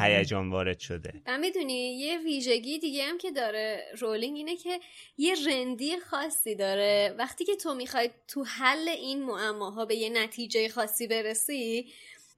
هیجان 0.00 0.50
وارد 0.50 0.78
شده. 0.78 1.12
می‌دونی 1.40 1.98
یه 1.98 2.18
ویژگی 2.18 2.78
دیگه 2.78 3.04
هم 3.04 3.18
که 3.18 3.30
داره 3.30 3.80
رولینگ 4.00 4.36
اینه 4.36 4.56
که 4.56 4.80
یه 5.18 5.34
رندی 5.48 6.00
خاصی 6.10 6.54
داره. 6.54 7.14
وقتی 7.18 7.44
که 7.44 7.56
تو 7.56 7.74
می‌خوای 7.74 8.10
تو 8.28 8.44
حل 8.44 8.88
این 8.88 9.22
معماها 9.22 9.84
به 9.84 9.94
یه 9.94 10.10
نتیجه 10.10 10.68
خاصی 10.68 11.06
برسی 11.06 11.86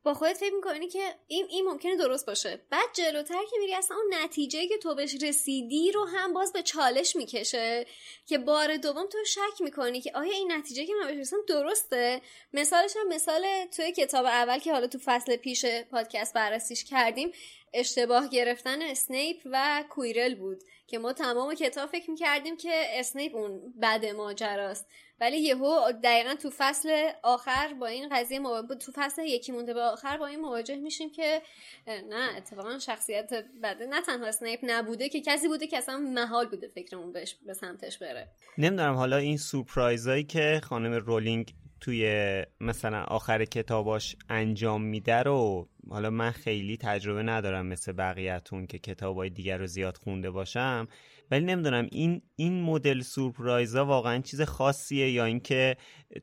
با 0.03 0.15
خودت 0.15 0.37
فکر 0.37 0.55
می‌کنی 0.55 0.89
که 0.89 1.15
این 1.27 1.47
این 1.51 1.65
ممکنه 1.65 1.97
درست 1.97 2.27
باشه. 2.27 2.61
بعد 2.71 2.89
جلوتر 2.93 3.45
که 3.51 3.57
میری 3.59 3.75
اصلا 3.75 3.97
اون 3.97 4.15
نتیجه 4.15 4.67
که 4.67 4.79
تو 4.79 4.95
بهش 4.95 5.15
رسیدی 5.23 5.93
رو 5.93 6.05
هم 6.05 6.33
باز 6.33 6.53
به 6.53 6.63
چالش 6.63 7.17
می‌کشه 7.17 7.87
که 8.27 8.39
بار 8.39 8.77
دوم 8.77 9.07
تو 9.07 9.19
شک 9.25 9.61
می‌کنی 9.61 10.01
که 10.01 10.13
آیا 10.15 10.33
این 10.33 10.53
نتیجه 10.53 10.87
که 10.87 10.93
من 11.01 11.07
بهش 11.07 11.19
رسیدم 11.19 11.43
درسته؟ 11.49 12.21
مثالش 12.53 12.97
هم 12.97 13.09
مثال 13.09 13.67
توی 13.77 13.93
کتاب 13.93 14.27
اول 14.27 14.59
که 14.59 14.73
حالا 14.73 14.87
تو 14.87 14.99
فصل 15.05 15.37
پیش 15.37 15.67
پادکست 15.67 16.35
بررسیش 16.35 16.85
کردیم 16.85 17.33
اشتباه 17.75 18.29
گرفتن 18.29 18.83
اسنیپ 18.83 19.37
و 19.45 19.85
کویرل 19.91 20.35
بود. 20.35 20.63
که 20.91 20.99
ما 20.99 21.13
تمام 21.13 21.55
کتاب 21.55 21.91
فکر 21.91 22.11
می‌کردیم 22.11 22.57
که 22.57 22.73
اسنیپ 22.75 23.35
اون 23.35 23.75
بد 23.83 24.07
ماجراست. 24.07 24.87
ولی 25.21 25.37
یهو 25.37 25.93
دقیقا 26.05 26.35
تو 26.35 26.51
فصل 26.59 27.11
آخر 27.23 27.75
با 27.81 27.87
این 27.87 28.09
قضیه 28.13 28.39
مواجه 28.39 28.75
تو 28.75 28.93
فصل 28.95 29.23
یکی 29.23 29.53
مونده 29.53 29.75
به 29.75 29.81
آخر 29.81 30.17
با 30.17 30.27
این 30.27 30.41
مواجه 30.41 30.77
میشیم 30.77 31.11
که 31.11 31.43
نه 31.87 32.37
اتفاقا 32.37 32.79
شخصیت 32.79 33.31
بده 33.63 33.87
نه 33.87 34.03
تنها 34.03 34.27
اسنیپ 34.27 34.61
نبوده 34.63 35.09
که 35.09 35.21
کسی 35.21 35.49
بوده 35.49 35.67
که 35.67 35.79
اصلا 35.79 35.99
محال 35.99 36.49
بوده 36.49 36.69
فکرمون 36.69 37.13
بهش 37.13 37.37
به 37.47 37.55
سمتش 37.55 37.99
بره. 37.99 38.29
نمی‌دونم 38.59 38.95
حالا 38.95 39.17
این 39.17 39.37
سورپرایزایی 39.37 40.25
که 40.25 40.61
خانم 40.65 40.93
رولینگ 40.93 41.55
توی 41.81 42.45
مثلا 42.61 43.03
آخر 43.03 43.45
کتاباش 43.45 44.17
انجام 44.29 44.83
میده 44.83 45.23
رو 45.23 45.69
حالا 45.89 46.11
من 46.11 46.31
خیلی 46.31 46.77
تجربه 46.77 47.23
ندارم 47.23 47.67
مثل 47.67 47.93
بقیهتون 47.93 48.67
که 48.67 48.79
کتابای 48.79 49.31
دیگر 49.31 49.59
رو 49.59 49.67
زیاد 49.67 49.97
خونده 49.97 50.31
باشم 50.31 50.89
ولی 51.31 51.45
نمی‌دونم 51.45 51.89
این 51.93 52.23
این 52.37 52.63
مدل 52.63 53.01
سورپرایزا 53.01 53.87
واقعا 53.87 54.19
چیز 54.19 54.43
خاصیه 54.43 55.11
یا 55.11 55.25
اینکه 55.25 55.77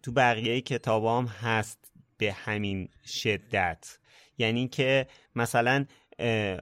تو 0.04 0.12
بقیه 0.12 0.62
کتابام 0.62 1.26
هست 1.26 1.92
به 2.18 2.34
همین 2.34 2.90
شدت؟ 3.06 3.98
یعنی 4.38 4.68
که 4.68 5.08
مثلا 5.36 5.86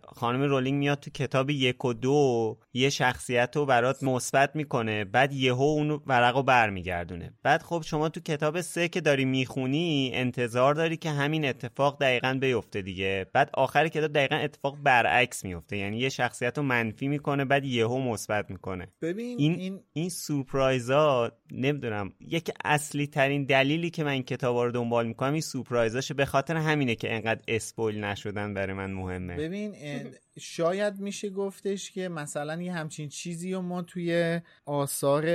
خانم 0.08 0.42
رولینگ 0.42 0.80
میاد 0.80 1.00
تو 1.00 1.12
کتاب 1.12 1.50
یک 1.50 1.86
و 1.86 1.94
دو 1.94 2.58
یه 2.74 2.90
شخصیت 2.90 3.56
رو 3.56 3.66
برات 3.66 4.04
مثبت 4.04 4.56
می‌کنه 4.56 5.06
بعد 5.06 5.34
یهو 5.34 5.62
اون 5.62 6.02
ورق 6.06 6.36
رو 6.36 6.44
برمیگردونه. 6.44 7.34
بعد 7.44 7.62
خب 7.62 7.82
شما 7.86 8.10
تو 8.10 8.20
کتاب 8.20 8.62
سه 8.62 8.88
که 8.88 9.02
داری 9.02 9.26
می‌خونی 9.26 10.12
انتظار 10.14 10.74
داری 10.74 10.98
که 10.98 11.10
همین 11.10 11.46
اتفاق 11.46 12.02
دقیقا 12.02 12.38
بیفته 12.42 12.82
دیگه. 12.82 13.26
بعد 13.34 13.50
آخر 13.54 13.88
کتاب 13.88 14.14
دقیقا 14.14 14.36
اتفاق 14.36 14.78
برعکس 14.84 15.46
میفته 15.46 15.78
یعنی 15.78 15.98
یه 15.98 16.10
شخصیت 16.10 16.58
رو 16.58 16.64
منفی 16.64 17.08
می‌کنه 17.08 17.46
بعد 17.46 17.66
یهو 17.66 18.00
مثبت 18.00 18.52
می‌کنه. 18.52 18.88
ببین 19.02 19.38
این 19.40 19.56
این, 19.60 19.80
این 19.94 20.10
سورپرایزا 20.10 21.32
نمی‌دونم 21.52 22.14
یک 22.28 22.52
اصلی 22.66 23.08
ترین 23.08 23.46
دلیلی 23.46 23.90
که 23.90 24.04
من 24.04 24.12
این 24.12 24.24
کتاب 24.24 24.58
رو 24.58 24.72
دنبال 24.72 25.08
می‌کنم 25.08 25.32
این 25.32 25.42
سورپرایزاشه 25.42 26.14
به 26.14 26.26
خاطر 26.26 26.56
همینه 26.56 26.96
که 26.96 27.14
انقدر 27.14 27.42
اسپویل 27.48 28.04
نشدن 28.04 28.54
برای 28.54 28.74
من 28.74 28.92
مهمه. 28.92 29.45
ببین 29.46 29.76
شاید 30.40 31.00
میشه 31.00 31.30
گفتش 31.30 31.92
که 31.92 32.10
مثلا 32.10 32.62
یه 32.62 32.74
همچین 32.74 33.10
چیزی 33.10 33.54
رو 33.54 33.62
ما 33.62 33.82
توی 33.82 34.42
آثار 34.66 35.26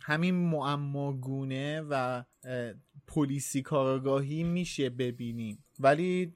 همین 0.00 0.34
معماگونه 0.34 1.80
و 1.80 2.24
پلیسی 3.06 3.62
کارگاهی 3.62 4.44
میشه 4.44 4.90
ببینیم. 4.90 5.64
ولی 5.80 6.32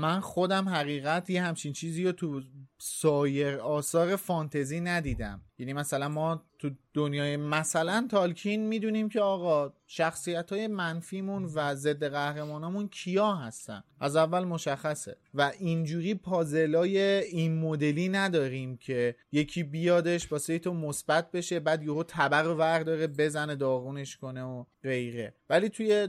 من 0.00 0.20
خودم 0.20 0.68
حقیقت 0.68 1.30
یه 1.30 1.42
همچین 1.42 1.72
چیزی 1.72 2.04
رو 2.04 2.12
تو 2.12 2.42
سایر 2.78 3.56
آثار 3.56 4.16
فانتزی 4.16 4.80
ندیدم. 4.80 5.42
یعنی 5.58 5.72
مثلا 5.72 6.08
ما 6.08 6.44
تو 6.58 6.70
دنیای 6.94 7.36
مثلا 7.36 8.06
تالکین 8.10 8.66
می‌دونیم 8.66 9.08
که 9.08 9.20
آقا 9.20 9.72
شخصیت 9.86 10.52
های 10.52 10.66
منفیمون 10.66 11.44
و 11.54 11.74
ضد 11.74 12.04
قهرمانامون 12.04 12.88
کیا 12.88 13.34
هستن؟ 13.34 13.82
از 14.00 14.16
اول 14.16 14.44
مشخصه. 14.44 15.16
و 15.34 15.52
اینجوری 15.58 16.14
پازلای 16.14 16.98
این 17.24 17.58
مدلی 17.58 18.08
نداریم 18.08 18.76
که 18.76 19.16
یکی 19.32 19.62
بیادش 19.62 20.32
واسه 20.32 20.58
تو 20.58 20.74
مثبت 20.74 21.30
بشه 21.30 21.60
بعد 21.60 21.82
یهو 21.82 22.02
تبر 22.08 22.48
ورداره 22.48 23.06
بزنه 23.06 23.56
داغونش 23.56 24.16
کنه 24.16 24.42
و 24.42 24.64
غیره. 24.82 25.34
ولی 25.50 25.68
توی 25.68 26.08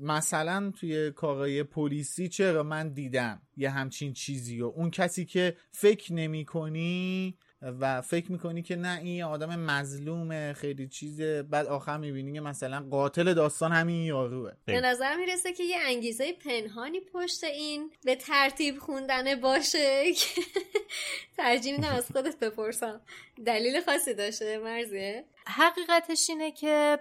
مثلا 0.00 0.72
توی 0.80 1.10
کارهای 1.10 1.62
پلیسی 1.62 2.28
چرا 2.28 2.62
من 2.62 2.88
دیدم 2.88 3.42
یه 3.56 3.70
همچین 3.70 4.12
چیزی 4.12 4.60
و 4.60 4.66
اون 4.66 4.90
کسی 4.90 5.24
که 5.24 5.56
فکر 5.70 6.12
نمی 6.12 6.44
کنی 6.44 7.36
و 7.62 8.02
فکر 8.02 8.32
می‌کنی 8.32 8.62
که 8.62 8.76
نه 8.76 8.98
این 8.98 9.22
آدم 9.22 9.60
مظلومه 9.60 10.52
خیلی 10.52 10.88
چیزه. 10.88 11.42
بعد 11.42 11.66
آخر 11.66 11.96
می‌بینی 11.96 12.32
که 12.32 12.40
مثلا 12.40 12.86
قاتل 12.90 13.34
داستان 13.34 13.72
همین 13.72 14.02
یاروه. 14.02 14.52
به 14.64 14.80
نظر 14.80 15.16
می‌رسه 15.16 15.52
که 15.52 15.62
یه 15.62 15.76
انگیزه 15.86 16.32
پنهانی 16.32 17.00
پشت 17.00 17.44
این 17.44 17.90
به 18.04 18.16
ترتیب 18.16 18.78
خوندن 18.78 19.40
باشه 19.40 20.12
که 20.12 20.40
ترجیح 21.36 21.76
میدم 21.76 21.88
از 21.88 22.06
خودت 22.12 22.38
بپرسم. 22.38 23.00
دلیل 23.46 23.80
خاصی 23.80 24.14
داشته 24.14 24.58
مرزیه؟ 24.58 25.24
حقیقتش 25.46 26.30
اینه 26.30 26.52
که 26.52 26.98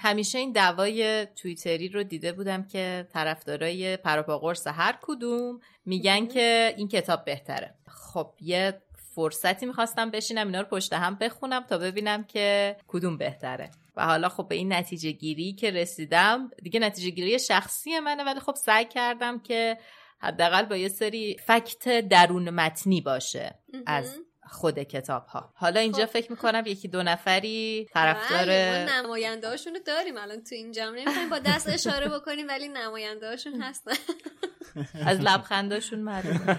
همیشه 0.00 0.38
این 0.38 0.52
دعوای 0.52 1.26
تویتری 1.26 1.88
رو 1.88 2.02
دیده 2.02 2.32
بودم 2.32 2.62
که 2.62 3.08
طرفدارای 3.12 3.96
پروپاگورس 3.96 4.66
هر 4.66 4.98
کدوم 5.02 5.60
میگن 5.86 6.26
که 6.26 6.74
این 6.76 6.88
کتاب 6.88 7.24
بهتره. 7.24 7.74
خب 7.88 8.34
یه 8.40 8.82
فرصتی 9.18 9.66
می‌خواستم 9.66 10.10
بشینم 10.10 10.46
اینا 10.46 10.60
رو 10.60 10.66
پشت 10.66 10.92
هم 10.92 11.14
بخونم 11.14 11.62
تا 11.62 11.78
ببینم 11.78 12.24
که 12.24 12.76
کدوم 12.88 13.16
بهتره. 13.16 13.70
و 13.96 14.06
حالا 14.06 14.28
خب 14.28 14.48
به 14.48 14.54
این 14.54 14.72
نتیجه 14.72 15.10
گیری 15.10 15.52
که 15.52 15.70
رسیدم 15.70 16.50
دیگه 16.62 16.80
نتیجه 16.80 17.10
گیری 17.10 17.38
شخصی 17.38 18.00
منه 18.00 18.24
ولی 18.24 18.40
خب 18.40 18.54
سعی 18.54 18.84
کردم 18.84 19.38
که 19.38 19.78
حداقل 20.18 20.62
با 20.62 20.76
یه 20.76 20.88
سری 20.88 21.36
فکت 21.46 22.08
درون 22.08 22.50
متنی 22.50 23.00
باشه. 23.00 23.58
از 23.86 24.20
خود 24.50 24.78
کتاب 24.78 25.26
ها 25.26 25.52
حالا 25.54 25.80
اینجا 25.80 26.06
خب. 26.06 26.12
فکر 26.12 26.30
می‌کنم 26.30 26.62
یکی 26.66 26.88
دو 26.88 27.02
نفری 27.02 27.88
طرفدار 27.92 28.44
بله، 28.44 28.86
نماینده 28.90 29.48
هاشون 29.48 29.74
رو 29.74 29.80
داریم 29.86 30.16
الان 30.16 30.42
تو 30.44 30.54
این 30.54 30.72
جمع 30.72 30.98
نمی‌خوایم 30.98 31.28
با 31.28 31.38
دست 31.38 31.68
اشاره 31.68 32.08
بکنیم 32.08 32.48
ولی 32.48 32.68
نماینده 32.68 33.28
هاشون 33.28 33.62
هستن. 33.62 33.92
از 35.06 35.20
لبخنداشون 35.20 35.98
معلومه. 35.98 36.58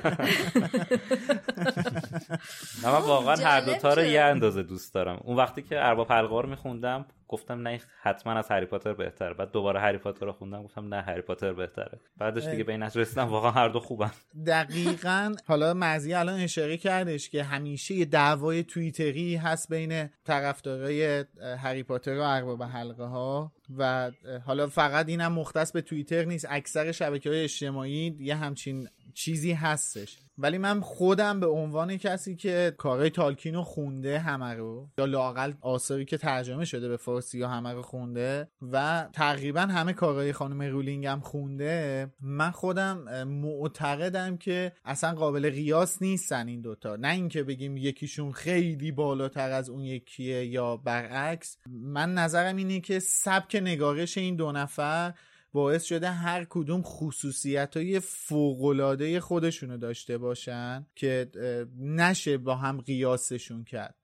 نه 2.84 2.92
من 2.92 3.02
واقعا 3.02 3.36
هر 3.36 3.62
دوتا 3.62 3.94
رو 3.94 4.04
یه 4.04 4.22
اندازه 4.22 4.64
دوست 4.64 4.94
دارم. 4.94 5.20
اون 5.24 5.38
وقتی 5.38 5.62
که 5.62 5.86
ارباب 5.86 6.12
حلقه 6.12 6.42
رو 6.42 6.50
میخوندم 6.50 7.06
گفتم 7.30 7.68
نه 7.68 7.80
حتما 8.02 8.34
از 8.34 8.52
هری 8.52 8.66
پاتر 8.66 8.94
بهتره. 8.94 9.34
بعد 9.34 9.52
دوباره 9.52 9.80
هری 9.80 9.98
پاتر 9.98 10.26
رو 10.26 10.32
خوندم 10.32 10.64
گفتم 10.64 10.94
نه 10.94 11.02
هری 11.02 11.22
پاتر 11.22 11.54
بهتره. 11.54 12.00
بعدش 12.18 12.46
دیگه 12.46 12.64
به 12.64 12.72
این 12.72 12.84
رسیدم 12.84 13.28
واقعا 13.28 13.52
هر 13.52 13.70
دو 13.70 13.80
خوبن. 13.80 14.12
دقیقا. 14.46 15.36
حالا 15.48 15.74
مزی 15.74 16.14
الان 16.14 16.40
اشاره 16.40 16.78
کردش 16.78 17.30
که 17.30 17.44
همیشه 17.44 17.96
یه 17.96 18.06
دعوای 18.06 18.64
توییتری 18.64 19.36
هست 19.36 19.70
بین 19.70 20.10
طرفدارای 20.26 21.26
هری 21.58 21.84
پاتر 21.84 22.18
و 22.18 22.22
ارباب 22.22 22.64
حلقه 22.64 23.04
ها 23.04 23.52
و 23.78 24.12
حالا 24.46 24.68
فقط 24.68 25.10
اینم 25.10 25.34
مختص 25.34 25.72
به 25.72 25.82
توییتر 25.82 26.26
نیست 26.26 26.48
اکثر 26.50 26.92
شبکه 26.92 27.30
های 27.30 27.44
اجتماعی 27.44 28.18
یه 28.20 28.36
همچین 28.36 28.90
چیزی 29.20 29.52
هستش. 29.52 30.18
ولی 30.38 30.58
من 30.58 30.82
خودم 30.82 31.40
به 31.40 31.48
عنوان 31.48 31.98
کسی 31.98 32.36
که 32.36 32.74
کارهای 32.78 33.10
تالکین 33.10 33.62
خونده 33.62 34.20
همه 34.20 34.54
رو 34.54 34.90
یا 34.98 35.06
لاقل 35.06 35.54
آثاری 35.62 36.06
که 36.06 36.18
ترجمه 36.18 36.66
شده 36.66 36.88
به 36.88 36.98
فارسی 36.98 37.40
یا 37.40 37.48
همه 37.48 37.74
رو 37.74 37.82
خونده 37.82 38.48
و 38.62 39.08
تقریبا 39.14 39.62
همه 39.62 39.94
کارهای 39.94 40.34
خانم 40.34 40.62
رولینگ 40.62 41.06
هم 41.06 41.20
خونده 41.20 42.08
من 42.22 42.52
خودم 42.52 43.24
معتقدم 43.24 44.38
که 44.38 44.72
اصلا 44.86 45.14
قابل 45.14 45.50
قیاس 45.50 46.02
نیستن 46.02 46.48
این 46.48 46.62
دوتا. 46.62 46.96
نه 46.96 47.12
اینکه 47.12 47.44
بگیم 47.44 47.78
یکیشون 47.78 48.32
خیلی 48.32 48.92
بالاتر 48.92 49.52
از 49.52 49.70
اون 49.70 49.82
یکیه 49.82 50.46
یا 50.46 50.78
برعکس. 50.78 51.58
من 51.68 52.14
نظرم 52.14 52.56
اینه 52.56 52.80
که 52.80 53.00
سبک 53.00 53.56
نگارش 53.56 54.18
این 54.18 54.36
دو 54.36 54.52
نفر 54.52 55.14
باعث 55.54 55.84
شده 55.84 56.10
هر 56.12 56.46
کدوم 56.50 56.82
خصوصیت 56.82 57.78
های 57.78 58.00
فوقلاده 58.00 59.20
خودشونو 59.20 59.78
داشته 59.78 60.18
باشن 60.18 60.86
که 60.96 61.32
نشه 61.80 62.38
با 62.38 62.56
هم 62.56 62.82
قیاسشون 62.82 63.64
کرد. 63.64 63.96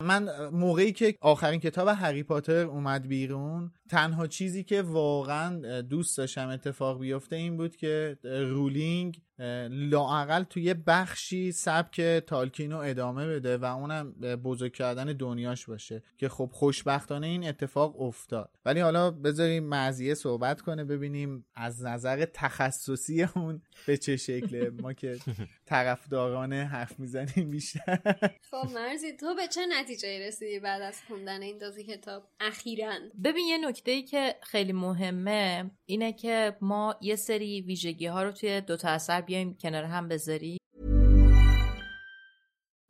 من 0.00 0.48
موقعی 0.48 0.92
که 0.92 1.14
آخرین 1.20 1.60
کتاب 1.60 1.88
هری 1.88 2.22
پاتر 2.22 2.66
اومد 2.66 3.08
بیرون 3.08 3.72
تنها 3.88 4.26
چیزی 4.26 4.64
که 4.64 4.82
واقعا 4.82 5.80
دوست 5.80 6.18
داشتم 6.18 6.48
اتفاق 6.48 7.00
بیفته 7.00 7.36
این 7.36 7.56
بود 7.56 7.76
که 7.76 8.18
رولینگ 8.24 9.20
لاعقل 9.70 10.42
توی 10.42 10.74
بخشی 10.74 11.52
سبک 11.52 12.00
تالکین 12.00 12.72
رو 12.72 12.78
ادامه 12.78 13.26
بده 13.26 13.58
و 13.58 13.64
اونم 13.64 14.12
بزرگ 14.20 14.72
کردن 14.72 15.04
دنیاش 15.04 15.66
باشه 15.66 16.02
که 16.18 16.28
خب 16.28 16.50
خوشبختانه 16.52 17.26
این 17.26 17.48
اتفاق 17.48 18.00
افتاد. 18.00 18.50
ولی 18.64 18.80
حالا 18.80 19.10
بذاریم 19.10 19.68
مزیه 19.68 20.14
صحبت 20.14 20.60
کنه 20.60 20.84
ببینیم 20.84 21.46
از 21.54 21.84
نظر 21.84 22.24
تخصصی 22.24 23.22
اون 23.22 23.62
به 23.86 23.96
چه 23.96 24.16
شکله. 24.16 24.70
ما 24.70 24.92
که 24.92 25.18
طرفدارانه 25.66 26.64
حرف 26.64 27.00
می‌زنیم 27.00 27.50
بیشتر. 27.50 27.98
خب 28.50 28.68
مرزی 28.74 29.12
تو 29.12 29.34
به 29.34 29.48
چه 29.48 29.60
نتیجه 29.66 30.26
رسیدی 30.26 30.60
بعد 30.60 30.82
از 30.82 31.00
خوندن 31.08 31.42
این 31.42 31.58
دوزی 31.58 31.84
کتاب 31.84 32.22
اخیرا؟ 32.40 32.92
ببین 33.24 33.46
یه 33.46 33.58
نکته 33.68 33.90
ای 33.90 34.02
که 34.02 34.34
خیلی 34.42 34.72
مهمه 34.72 35.70
اینه 35.86 36.12
که 36.12 36.56
ما 36.60 36.96
یه 37.00 37.16
سری 37.16 37.60
ویژگی 37.60 38.06
ها 38.06 38.22
رو 38.22 38.32
توی 38.32 38.60
دو 38.60 38.76
تا 38.76 38.88
اثر 38.88 39.20
بیایم 39.32 39.54
کنار 39.54 39.84
هم 39.84 40.08
بذاریم؟ 40.08 40.61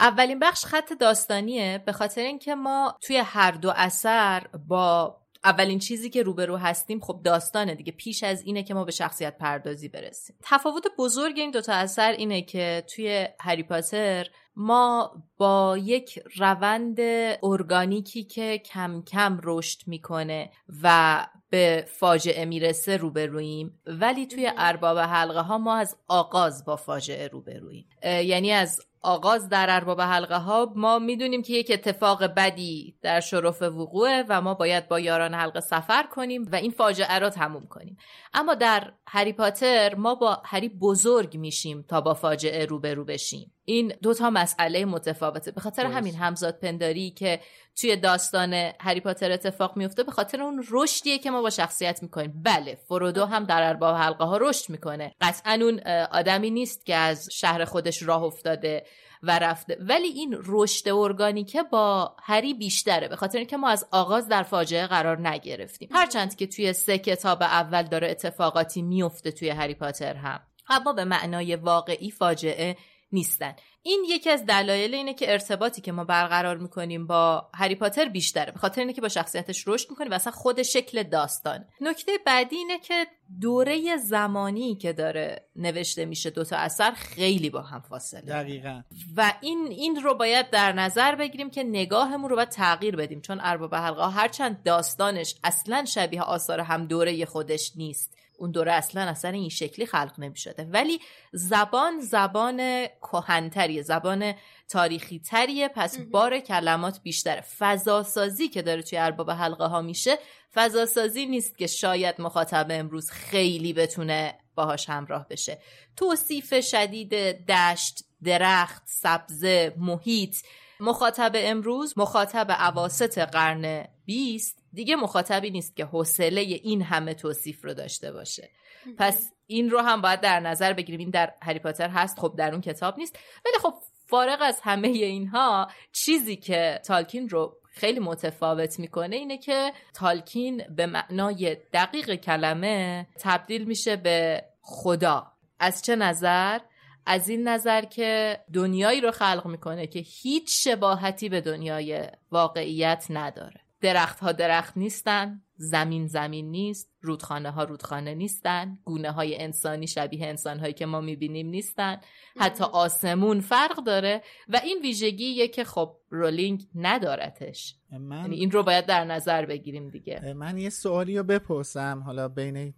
اولین 0.00 0.38
بخش 0.38 0.64
خط 0.64 0.92
داستانیه 0.92 1.82
به 1.86 1.92
خاطر 1.92 2.20
اینکه 2.20 2.54
ما 2.54 2.96
توی 3.00 3.16
هر 3.16 3.50
دو 3.50 3.72
اثر 3.76 4.46
با 4.68 5.16
اولین 5.44 5.78
چیزی 5.78 6.10
که 6.10 6.22
روبرو 6.22 6.56
هستیم 6.56 7.00
خب 7.00 7.20
داستانه 7.24 7.74
دیگه 7.74 7.92
پیش 7.92 8.22
از 8.22 8.42
اینه 8.42 8.62
که 8.62 8.74
ما 8.74 8.84
به 8.84 8.92
شخصیت 8.92 9.38
پردازی 9.38 9.88
برسیم. 9.88 10.36
تفاوت 10.42 10.84
بزرگ 10.98 11.38
این 11.38 11.50
دوتا 11.50 11.72
اثر 11.72 12.12
اینه 12.12 12.42
که 12.42 12.84
توی 12.94 13.28
هری 13.40 13.62
پاتر 13.62 14.26
ما 14.56 15.22
با 15.36 15.78
یک 15.78 16.18
روند 16.36 17.00
ارگانیکی 17.42 18.24
که 18.24 18.58
کم 18.58 19.02
کم 19.02 19.40
رشد 19.42 19.80
می‌کنه 19.86 20.50
و 20.82 21.26
به 21.50 21.84
فاجعه 21.88 22.44
می‌رسه 22.44 22.96
روبرویم. 22.96 23.80
ولی 23.86 24.26
توی 24.26 24.50
ارباب 24.56 24.98
حلقه 24.98 25.40
ها 25.40 25.58
ما 25.58 25.76
از 25.76 25.96
آغاز 26.08 26.64
با 26.64 26.76
فاجعه 26.76 27.28
روبرویم. 27.28 27.88
یعنی 28.04 28.52
از 28.52 28.80
آغاز 29.02 29.48
در 29.48 29.66
ارباب 29.68 30.00
حلقه 30.00 30.36
ها 30.36 30.72
ما 30.76 30.98
می‌دونیم 30.98 31.42
که 31.42 31.52
یک 31.52 31.70
اتفاق 31.70 32.24
بدی 32.24 32.96
در 33.02 33.20
شرف 33.20 33.62
وقوعه 33.62 34.24
و 34.28 34.40
ما 34.40 34.54
باید 34.54 34.88
با 34.88 35.00
یاران 35.00 35.34
حلقه 35.34 35.60
سفر 35.60 36.02
کنیم 36.02 36.48
و 36.52 36.56
این 36.56 36.70
فاجعه 36.70 37.18
را 37.18 37.30
تموم 37.30 37.66
کنیم. 37.66 37.96
اما 38.34 38.54
در 38.54 38.92
هری 39.06 39.32
پاتر 39.32 39.94
ما 39.94 40.14
با 40.14 40.42
هری 40.44 40.68
بزرگ 40.68 41.36
میشیم 41.36 41.82
تا 41.88 42.00
با 42.00 42.14
فاجعه 42.14 42.64
روبرو 42.64 43.04
بشیم. 43.04 43.52
این 43.70 43.92
دوتا 44.02 44.30
مسئله 44.30 44.84
متفاوته. 44.84 45.50
به 45.50 45.60
خاطر 45.60 45.86
همین 45.86 46.14
همزاد 46.14 46.58
پنداری 46.58 47.10
که 47.10 47.40
توی 47.80 47.96
داستان 47.96 48.52
هری 48.80 49.00
پاتر 49.00 49.30
اتفاق 49.32 49.76
میفته 49.76 50.02
به 50.02 50.12
خاطر 50.12 50.42
اون 50.42 50.64
رشدیه 50.70 51.18
که 51.18 51.30
ما 51.30 51.42
با 51.42 51.50
شخصیت 51.50 52.02
می‌کنیم. 52.02 52.42
بله 52.44 52.78
فرودو 52.88 53.24
هم 53.24 53.44
در 53.44 53.68
ارباب 53.68 53.96
حلقه 53.96 54.24
ها 54.24 54.36
رشد 54.36 54.70
می‌کنه. 54.70 55.14
قطعا 55.20 55.58
اون 55.62 55.80
آدمی 56.12 56.50
نیست 56.50 56.86
که 56.86 56.94
از 56.94 57.28
شهر 57.32 57.64
خودش 57.64 58.02
راه 58.02 58.22
افتاده 58.22 58.84
و 59.22 59.38
رفته. 59.38 59.76
ولی 59.80 60.08
این 60.08 60.38
رشد 60.44 60.88
ارگانیکه 60.88 61.62
با 61.62 62.16
هری 62.22 62.54
بیشتره 62.54 63.08
به 63.08 63.16
خاطر 63.16 63.38
اینکه 63.38 63.56
ما 63.56 63.68
از 63.68 63.86
آغاز 63.92 64.28
در 64.28 64.42
فاجعه 64.42 64.86
قرار 64.86 65.28
نگرفتیم. 65.28 65.88
هرچند 65.92 66.36
که 66.36 66.46
توی 66.46 66.72
سه 66.72 66.98
کتاب 66.98 67.42
اول 67.42 67.82
داره 67.82 68.10
اتفاقاتی 68.10 68.82
میفته 68.82 69.32
توی 69.32 69.48
هری 69.48 69.74
پاتر 69.74 70.14
هم. 70.14 70.40
اما 70.68 70.92
به 70.92 71.04
معنای 71.04 71.56
واقعی 71.56 72.10
فاجعه 72.10 72.76
نیستن. 73.12 73.54
این 73.82 74.04
یکی 74.08 74.30
از 74.30 74.46
دلایل 74.46 74.94
اینه 74.94 75.14
که 75.14 75.32
ارتباطی 75.32 75.80
که 75.80 75.92
ما 75.92 76.04
برقرار 76.04 76.56
می‌کنیم 76.56 77.06
با 77.06 77.50
هری 77.54 77.74
پاتر 77.74 78.04
بیشتره. 78.04 78.52
به 78.52 78.58
خاطر 78.58 78.80
اینه 78.80 78.92
که 78.92 79.00
با 79.00 79.08
شخصیتش 79.08 79.68
رشد 79.68 79.90
می‌کنیم 79.90 80.10
و 80.10 80.14
اصلا 80.14 80.32
خود 80.32 80.62
شکل 80.62 81.02
داستان. 81.02 81.64
نکته 81.80 82.12
بعدی 82.26 82.56
اینه 82.56 82.78
که 82.78 83.06
دوره 83.40 83.96
زمانی 83.96 84.76
که 84.76 84.92
داره 84.92 85.44
نوشته 85.56 86.04
میشه 86.04 86.30
دوتا 86.30 86.56
اثر 86.56 86.90
خیلی 86.90 87.50
با 87.50 87.62
هم 87.62 87.80
فاصله. 87.80 88.20
دقیقا. 88.20 88.82
و 89.16 89.32
این 89.40 89.66
این 89.70 89.96
رو 89.96 90.14
باید 90.14 90.50
در 90.50 90.72
نظر 90.72 91.14
بگیریم 91.14 91.50
که 91.50 91.62
نگاهمون 91.62 92.30
رو 92.30 92.36
باید 92.36 92.48
تغییر 92.48 92.96
بدیم. 92.96 93.20
چون 93.20 93.40
ارباب 93.42 93.74
حلقه 93.74 94.10
هرچند 94.10 94.62
داستانش 94.62 95.34
اصلا 95.44 95.84
شبیه 95.84 96.22
آثار 96.22 96.60
هم 96.60 96.86
دوره 96.86 97.24
خودش 97.24 97.72
نیست. 97.76 98.19
اون 98.40 98.50
دوره 98.50 98.72
اصلا 98.72 99.02
اصلا 99.02 99.30
این 99.30 99.48
شکلی 99.48 99.86
خلق 99.86 100.14
نمی 100.18 100.36
شده 100.36 100.64
ولی 100.64 101.00
زبان 101.32 102.00
زبان 102.00 102.86
کهنتریه 102.86 103.82
زبان 103.82 104.34
تاریخی 104.68 105.18
تریه 105.18 105.68
پس 105.68 105.98
بار 105.98 106.40
کلمات 106.40 107.00
بیشتره 107.02 107.40
فضاسازی 107.40 108.48
که 108.48 108.62
داره 108.62 108.82
توی 108.82 108.98
ارباب 108.98 109.30
حلقه 109.30 109.64
ها 109.64 109.82
میشه 109.82 110.18
فضاسازی 110.54 111.26
نیست 111.26 111.58
که 111.58 111.66
شاید 111.66 112.20
مخاطب 112.20 112.66
امروز 112.70 113.10
خیلی 113.10 113.72
بتونه 113.72 114.38
باهاش 114.54 114.88
همراه 114.88 115.28
بشه. 115.28 115.58
توصیف 115.96 116.60
شدید 116.60 117.14
دشت 117.46 118.04
درخت 118.24 118.82
سبزه 118.86 119.74
محیط. 119.78 120.36
مخاطب 120.80 121.32
امروز 121.34 121.98
مخاطب 121.98 122.50
عواست 122.50 123.18
قرن 123.18 123.88
20 124.04 124.59
دیگه 124.72 124.96
مخاطبی 124.96 125.50
نیست 125.50 125.76
که 125.76 125.84
حوصله 125.84 126.40
این 126.40 126.82
همه 126.82 127.14
توصیف 127.14 127.64
رو 127.64 127.74
داشته 127.74 128.12
باشه. 128.12 128.50
پس 128.98 129.32
این 129.46 129.70
رو 129.70 129.80
هم 129.80 130.00
باید 130.00 130.20
در 130.20 130.40
نظر 130.40 130.72
بگیریم. 130.72 131.00
این 131.00 131.10
در 131.10 131.34
هری 131.42 131.58
پاتر 131.58 131.88
هست. 131.88 132.18
خب 132.18 132.34
در 132.38 132.52
اون 132.52 132.60
کتاب 132.60 132.98
نیست. 132.98 133.18
ولی 133.44 133.58
خب 133.62 133.74
فارغ 134.06 134.38
از 134.42 134.60
همه 134.62 134.88
اینها 134.88 135.70
چیزی 135.92 136.36
که 136.36 136.80
تالکین 136.84 137.28
رو 137.28 137.56
خیلی 137.72 138.00
متفاوت 138.00 138.78
می‌کنه 138.78 139.16
اینه 139.16 139.38
که 139.38 139.72
تالکین 139.94 140.62
به 140.76 140.86
معنای 140.86 141.56
دقیق 141.72 142.14
کلمه 142.14 143.06
تبدیل 143.20 143.64
میشه 143.64 143.96
به 143.96 144.44
خدا. 144.60 145.32
از 145.58 145.82
چه 145.82 145.96
نظر؟ 145.96 146.58
از 147.06 147.28
این 147.28 147.48
نظر 147.48 147.84
که 147.84 148.40
دنیایی 148.52 149.00
رو 149.00 149.10
خلق 149.10 149.46
می‌کنه 149.46 149.86
که 149.86 149.98
هیچ 149.98 150.48
شباهتی 150.64 151.28
به 151.28 151.40
دنیای 151.40 152.08
واقعیت 152.30 153.06
نداره. 153.10 153.60
درخت 153.80 154.20
ها 154.20 154.32
درخت 154.32 154.76
نیستن. 154.76 155.42
زمین 155.62 156.06
زمین 156.06 156.50
نیست 156.50 156.90
رودخانه 157.00 157.50
ها 157.50 157.64
رودخانه 157.64 158.14
نیستن 158.14 158.78
گونه 158.84 159.10
های 159.10 159.42
انسانی 159.42 159.86
شبیه 159.86 160.26
انسان 160.26 160.60
هایی 160.60 160.72
که 160.72 160.86
ما 160.86 161.00
می‌بینیم 161.00 161.46
نیستن. 161.46 161.96
حتی 162.38 162.64
آسمون 162.64 163.40
فرق 163.40 163.84
داره 163.86 164.22
و 164.48 164.60
این 164.64 164.78
ویژگیه 164.82 165.48
که 165.48 165.64
خب 165.64 165.96
رولینگ 166.10 166.66
ندارتش. 166.74 167.76
من 168.00 168.20
یعنی 168.20 168.36
این 168.36 168.50
رو 168.50 168.62
باید 168.62 168.86
در 168.86 169.04
نظر 169.04 169.46
بگیریم 169.46 169.90
دیگه. 169.90 170.32
من 170.32 170.58
یه 170.58 170.70
سوالی 170.70 171.18
رو 171.18 171.24
بپرسم. 171.24 172.02
حالا 172.06 172.28
بین 172.28 172.74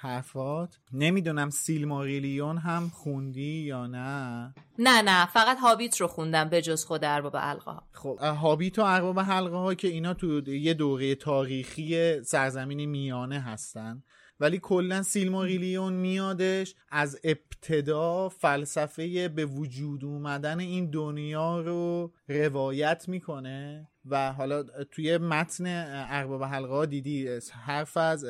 حرفات. 0.00 0.78
نمی‌دونم 0.92 1.50
سیلماریلیون 1.50 2.58
هم 2.58 2.90
خوندی 2.94 3.62
یا 3.62 3.86
نه؟ 3.86 4.54
نه 4.78 5.02
نه. 5.02 5.26
فقط 5.26 5.58
هابیت 5.58 6.00
رو 6.00 6.06
خوندم 6.06 6.48
به 6.48 6.62
جز 6.62 6.84
خود 6.84 7.04
ارباب 7.04 7.36
حلقه 7.36 7.70
ها 7.70 7.82
خب 7.92 8.18
هابیت 8.20 8.78
و 8.78 8.82
ارباب 8.82 9.20
حلقه 9.20 9.56
ها 9.56 9.74
که 9.74 9.88
اینا 9.88 10.14
تو 10.14 10.48
یه 10.48 10.74
دوره 10.74 11.14
تاریخی 11.14 12.23
سرزمین 12.26 12.84
میانه 12.84 13.40
هستن. 13.40 14.02
ولی 14.40 14.58
کلا 14.58 15.02
سیلماریلیون 15.02 15.92
میادش 15.92 16.74
از 16.90 17.20
ابتدا 17.24 18.28
فلسفه 18.28 19.28
به 19.28 19.44
وجود 19.46 20.04
اومدن 20.04 20.60
این 20.60 20.90
دنیا 20.90 21.60
رو 21.60 22.12
روایت 22.28 23.04
می‌کنه 23.08 23.88
و 24.04 24.32
حالا 24.32 24.62
توی 24.62 25.18
متن 25.18 25.64
ارباب 26.08 26.42
حلقه 26.44 26.86
دیدی 26.86 27.28
حرف 27.52 27.96
از 27.96 28.24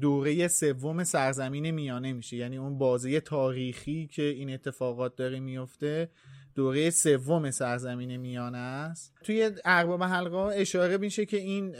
دوره 0.00 0.48
سوم 0.48 1.04
سرزمین 1.04 1.70
میانه 1.70 2.12
میشه. 2.12 2.36
یعنی 2.36 2.56
اون 2.56 2.78
بازه 2.78 3.20
تاریخی 3.20 4.06
که 4.06 4.22
این 4.22 4.54
اتفاقات 4.54 5.16
داره 5.16 5.40
میفته 5.40 6.10
دوره 6.54 6.90
سوم 6.90 7.50
سرزمین 7.50 8.16
میانه 8.16 8.58
است. 8.58 9.14
توی 9.24 9.50
ارباب 9.64 10.02
حلقه 10.02 10.36
اشاره 10.36 10.96
میشه 10.96 11.26
که 11.26 11.36
این 11.36 11.74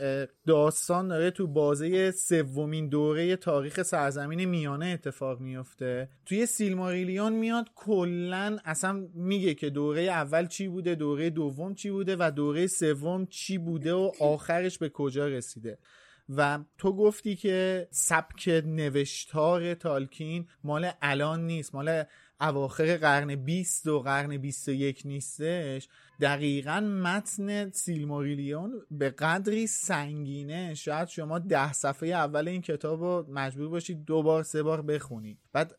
داستان 0.47 1.07
داره 1.07 1.31
تو 1.31 1.47
بازه 1.47 2.11
سومین 2.11 2.89
دوره 2.89 3.35
تاریخ 3.35 3.81
سرزمین 3.81 4.45
میانه 4.45 4.85
اتفاق 4.85 5.39
میفته. 5.39 6.09
توی 6.25 6.45
سیلماریلیون 6.45 7.33
میاد 7.33 7.65
کلا 7.75 8.57
اصلا 8.65 9.07
میگه 9.13 9.53
که 9.53 9.69
دوره 9.69 10.01
اول 10.01 10.47
چی 10.47 10.67
بوده 10.67 10.95
دوره 10.95 11.29
دوم 11.29 11.75
چی 11.75 11.89
بوده 11.89 12.15
و 12.19 12.31
دوره 12.35 12.67
سوم 12.67 13.25
چی 13.25 13.57
بوده 13.57 13.93
و 13.93 14.11
آخرش 14.19 14.77
به 14.77 14.89
کجا 14.89 15.27
رسیده. 15.27 15.77
و 16.29 16.59
تو 16.77 16.95
گفتی 16.95 17.35
که 17.35 17.87
سبک 17.91 18.63
نوشتار 18.65 19.73
تالکین 19.73 20.47
مال 20.63 20.91
الان 21.01 21.45
نیست 21.45 21.75
مال 21.75 22.03
اواخر 22.43 22.97
قرن 22.97 23.35
20 23.35 23.87
و 23.87 23.99
قرن 23.99 24.37
21 24.37 25.01
نیستش 25.05 25.87
دقیقا 26.21 26.79
متن 26.79 27.71
سیلموریلیون 27.71 28.81
به 28.91 29.09
قدری 29.09 29.67
سنگینه. 29.67 30.73
شاید 30.73 31.07
شما 31.07 31.39
ده 31.39 31.73
صفحه 31.73 32.09
اول 32.09 32.47
این 32.47 32.61
کتاب 32.61 33.03
رو 33.03 33.25
مجبور 33.29 33.69
باشید 33.69 34.05
دو 34.05 34.23
بار 34.23 34.43
سه 34.43 34.63
بار 34.63 34.81
بخونید. 34.81 35.37
بعد 35.53 35.75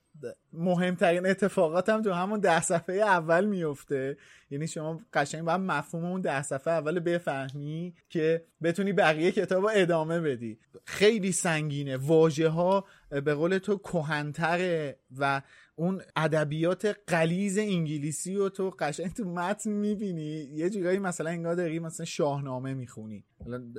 مهمترین 0.53 1.27
اتفاقات 1.27 1.89
هم 1.89 2.03
تو 2.03 2.13
همون 2.13 2.41
ده 2.41 2.61
صفحه 2.61 2.97
اول 2.97 3.45
میفته. 3.45 4.17
یعنی 4.51 4.69
شما 4.69 5.01
قشنگ 5.13 5.45
باید 5.45 5.61
مفهوم 5.61 6.05
اون 6.05 6.21
ده 6.21 6.43
صفحه 6.43 6.75
اول 6.75 7.01
بفهمی 7.01 7.95
که 8.09 8.45
بتونی 8.63 8.93
بقیه 8.93 9.33
کتاب 9.33 9.63
رو 9.63 9.71
ادامه 9.75 10.21
بدی. 10.21 10.59
خیلی 10.85 11.33
سنگینه. 11.33 11.97
واژه 11.97 12.49
ها 12.49 12.85
به 13.11 13.35
قول 13.35 13.59
تو 13.59 13.79
کهنتره 13.79 14.99
و 15.19 15.43
اون 15.77 16.03
ادبیات 16.17 16.97
قلیز 17.07 17.59
انگلیسی 17.59 18.37
رو 18.37 18.49
تو 18.49 18.71
قشنگ 18.71 19.13
تو 19.13 19.25
متن 19.25 19.71
می‌بینی. 19.71 20.49
یه 20.53 20.71
جورایی 20.71 20.99
مثلا 20.99 21.31
انگار 21.31 21.55
داری 21.55 21.79
مثلا 21.79 22.07
شاهنامه 22.07 22.75
می‌خونی. 22.75 23.25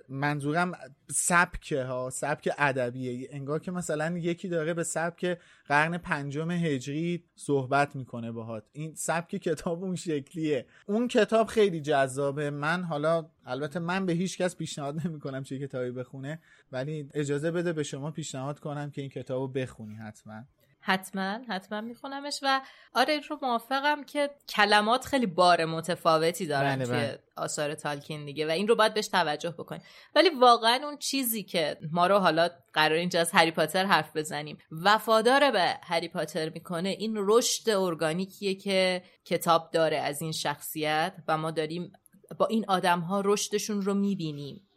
منظورم 0.09 0.71
سبکه 1.11 1.83
ها 1.83 2.09
سبک 2.09 2.49
ادبیه. 2.57 3.27
انگار 3.31 3.59
که 3.59 3.71
مثلا 3.71 4.17
یکی 4.17 4.47
داره 4.47 4.73
به 4.73 4.83
سبک 4.83 5.37
قرن 5.67 5.97
پنجم 5.97 6.51
هجری 6.51 7.23
صحبت 7.35 7.95
می‌کنه 7.95 8.31
باهات. 8.31 8.63
این 8.71 8.95
سبک 8.95 9.35
کتاب 9.35 9.83
اون 9.83 9.95
شکلیه. 9.95 10.65
اون 10.85 11.07
کتاب 11.07 11.47
خیلی 11.47 11.81
جذابه. 11.81 12.49
من 12.49 12.83
حالا 12.83 13.29
البته 13.45 13.79
من 13.79 14.05
به 14.05 14.13
هیچ 14.13 14.37
کس 14.37 14.55
پیشنهاد 14.55 15.07
نمی‌کنم 15.07 15.43
چه 15.43 15.59
کتابی 15.59 15.91
بخونه 15.91 16.39
ولی 16.71 17.09
اجازه 17.13 17.51
بده 17.51 17.73
به 17.73 17.83
شما 17.83 18.11
پیشنهاد 18.11 18.59
کنم 18.59 18.91
که 18.91 19.01
این 19.01 19.09
کتابو 19.09 19.47
بخونی 19.47 19.95
حتما. 19.95 20.43
حتما 20.87 21.39
حتما 21.49 21.81
میخونمش 21.81 22.39
و 22.41 22.61
آره 22.93 23.13
این 23.13 23.23
رو 23.29 23.39
موافقم 23.41 24.03
که 24.03 24.29
کلمات 24.49 25.05
خیلی 25.05 25.25
بار 25.25 25.65
متفاوتی 25.65 26.45
دارن 26.45 26.75
بله 26.75 26.85
توی 26.85 26.95
بله. 26.95 27.19
آثار 27.35 27.73
تالکین 27.73 28.25
دیگه 28.25 28.47
و 28.47 28.49
این 28.49 28.67
رو 28.67 28.75
باید 28.75 28.93
بهش 28.93 29.07
توجه 29.07 29.51
بکنیم. 29.51 29.81
ولی 30.15 30.29
واقعا 30.29 30.79
اون 30.83 30.97
چیزی 30.97 31.43
که 31.43 31.77
ما 31.91 32.07
رو 32.07 32.17
حالا 32.17 32.49
قرار 32.73 32.97
اینجا 32.97 33.19
از 33.19 33.31
هری 33.31 33.51
پاتر 33.51 33.85
حرف 33.85 34.15
بزنیم 34.15 34.57
وفادار 34.71 35.51
به 35.51 35.77
هری 35.83 36.07
پاتر 36.07 36.49
می‌کنه 36.49 36.89
این 36.89 37.13
رشد 37.17 37.69
ارگانیکیه 37.69 38.55
که 38.55 39.03
کتاب 39.25 39.69
داره 39.71 39.97
از 39.97 40.21
این 40.21 40.31
شخصیت 40.31 41.13
و 41.27 41.37
ما 41.37 41.51
داریم 41.51 41.91
با 42.37 42.45
این 42.45 42.65
آدم 42.67 42.99
ها 42.99 43.21
رشدشون 43.25 43.81
رو 43.81 43.93
می‌بینیم. 43.93 44.69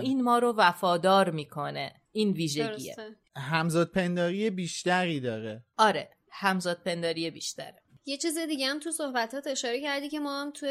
این 0.00 0.22
ما 0.22 0.38
رو 0.38 0.54
وفادار 0.56 1.30
می‌کنه. 1.30 1.92
این 2.12 2.30
ویژگیه. 2.30 2.96
همزاد 3.36 3.90
پنداری 3.90 4.50
بیشتری 4.50 5.20
داره. 5.20 5.62
آره 5.78 6.10
همزاد 6.30 6.82
پنداری 6.84 7.30
بیشتره. 7.30 7.80
یه 8.06 8.16
چیز 8.16 8.38
دیگه 8.38 8.66
هم 8.66 8.80
تو 8.80 8.90
صحبتات 8.90 9.46
اشاره 9.46 9.80
کردی 9.80 10.08
که 10.08 10.20
ما 10.20 10.42
هم 10.42 10.50
تو 10.50 10.66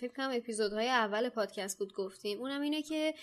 فکر 0.00 0.12
کنم 0.16 0.30
اپیزودهای 0.34 0.88
اول 0.88 1.28
پادکست 1.28 1.78
بود 1.78 1.92
گفتیم. 1.92 2.38
اونم 2.38 2.60
اینه 2.60 2.82
که 2.82 3.14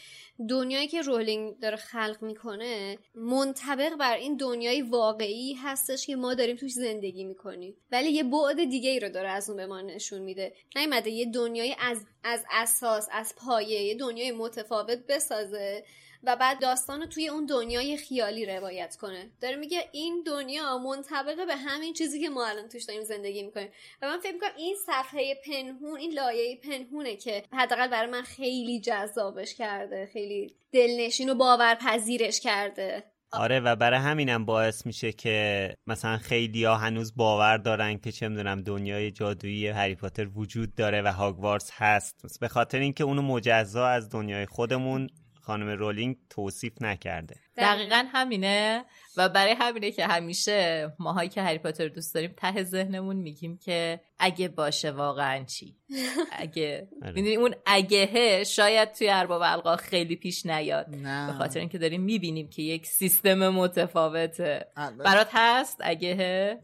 دنیایی 0.50 0.88
که 0.88 1.02
رولینگ 1.02 1.60
داره 1.60 1.76
خلق 1.76 2.18
می‌کنه 2.22 2.98
منطبق 3.16 3.96
بر 3.96 4.16
این 4.16 4.38
دنیای 4.38 4.82
واقعی 4.82 5.54
هستش 5.54 6.08
که 6.08 6.16
ما 6.16 6.34
داریم 6.34 6.56
توش 6.56 6.72
زندگی 6.72 7.24
می‌کنیم. 7.24 7.76
ولی 7.92 8.10
یه 8.10 8.24
بعد 8.24 8.64
دیگه 8.70 8.90
ای 8.90 9.00
رو 9.00 9.10
داره 9.10 9.30
از 9.30 9.50
اون 9.50 9.58
به 9.58 9.66
ما 9.66 9.82
نشون 9.82 10.22
میده. 10.22 10.54
نیومده 10.76 11.10
یه 11.10 11.26
دنیای 11.26 11.76
از 11.80 12.06
از 12.24 12.46
اساس 12.52 13.08
از 13.12 13.34
پایه 13.38 13.82
یه 13.82 13.96
دنیای 13.96 14.32
متفاوت 14.32 15.00
بسازه. 15.10 15.86
و 16.26 16.36
بعد 16.36 16.62
داستان 16.62 17.02
رو 17.02 17.08
توی 17.08 17.28
اون 17.28 17.46
دنیای 17.46 17.98
خیالی 17.98 18.46
روایت 18.46 18.96
کنه. 18.96 19.32
داره 19.42 19.56
میگه 19.56 19.90
این 19.92 20.24
دنیا 20.26 20.78
منطبقه 20.78 21.46
به 21.46 21.56
همین 21.56 21.94
چیزی 21.94 22.22
که 22.22 22.30
ما 22.30 22.48
الان 22.48 22.70
توش 22.70 22.84
داریم 22.84 23.04
زندگی 23.04 23.44
می‌کنیم. 23.44 23.70
و 24.02 24.08
من 24.08 24.20
فکر 24.20 24.34
می‌کنم 24.34 24.50
این 24.58 24.76
صفحه 24.86 25.36
پنهون 25.46 26.00
این 26.00 26.14
لایه 26.14 26.60
پنهونه 26.64 27.16
که 27.16 27.44
حداقل 27.54 27.88
برای 27.88 28.12
من 28.12 28.22
خیلی 28.22 28.80
جذابش 28.80 29.56
کرده 29.56 30.10
خیلی 30.14 30.56
دلنشین 30.72 31.30
و 31.30 31.36
باورپذیرش 31.36 32.40
کرده. 32.40 33.04
آره 33.32 33.60
و 33.60 33.76
برای 33.76 34.00
همینم 34.00 34.46
باعث 34.46 34.86
میشه 34.86 35.12
که 35.12 35.70
مثلا 35.88 36.18
خیلی 36.18 36.64
ها 36.64 36.76
هنوز 36.76 37.16
باور 37.16 37.58
دارن 37.58 37.98
که 37.98 38.12
چه 38.12 38.28
می‌دونم 38.28 38.62
دنیای 38.62 39.12
جادویی 39.12 39.68
هری 39.68 39.96
پاتر 39.96 40.28
وجود 40.36 40.76
داره 40.76 41.02
و 41.02 41.08
هاگوارتس 41.08 41.72
هست. 41.74 42.40
به 42.40 42.48
خاطر 42.48 42.80
اینکه 42.80 43.04
اونو 43.04 43.22
مجزا 43.22 43.88
از 43.88 44.10
دنیای 44.10 44.46
خودمون 44.46 45.10
خانم 45.46 45.70
رولینگ 45.70 46.18
توصیف 46.30 46.82
نکرده. 46.82 47.45
دقیقا. 47.58 48.06
همینه. 48.14 48.86
و 49.18 49.30
برای 49.30 49.56
همینه 49.60 49.92
که 49.92 50.08
همیشه 50.08 50.92
ماهایی 51.00 51.30
که 51.30 51.42
هری 51.42 51.58
پاتر 51.58 51.88
دوست 51.88 52.14
داریم 52.16 52.34
ته 52.38 52.64
ذهنمون 52.64 53.16
میگیم 53.16 53.58
که 53.58 54.02
اگه 54.20 54.48
باشه 54.48 54.92
واقعا 54.92 55.44
چی؟ 55.44 55.76
اگه 56.32 56.88
آره. 57.02 57.14
می‌دونی 57.14 57.36
اون 57.36 57.56
اگهه 57.66 58.44
شاید 58.44 58.92
توی 58.92 59.10
ارباب 59.10 59.42
القا 59.46 59.76
خیلی 59.76 60.16
پیش 60.16 60.46
نیاد. 60.46 60.88
به 61.28 61.34
خاطر 61.38 61.60
اینکه 61.60 61.78
داریم 61.78 62.02
می‌بینیم 62.02 62.50
که 62.50 62.62
یک 62.62 62.86
سیستم 62.86 63.50
متفاوته. 63.50 64.68
برات 65.06 65.30
هست 65.34 65.78
اگهه؟ 65.84 66.60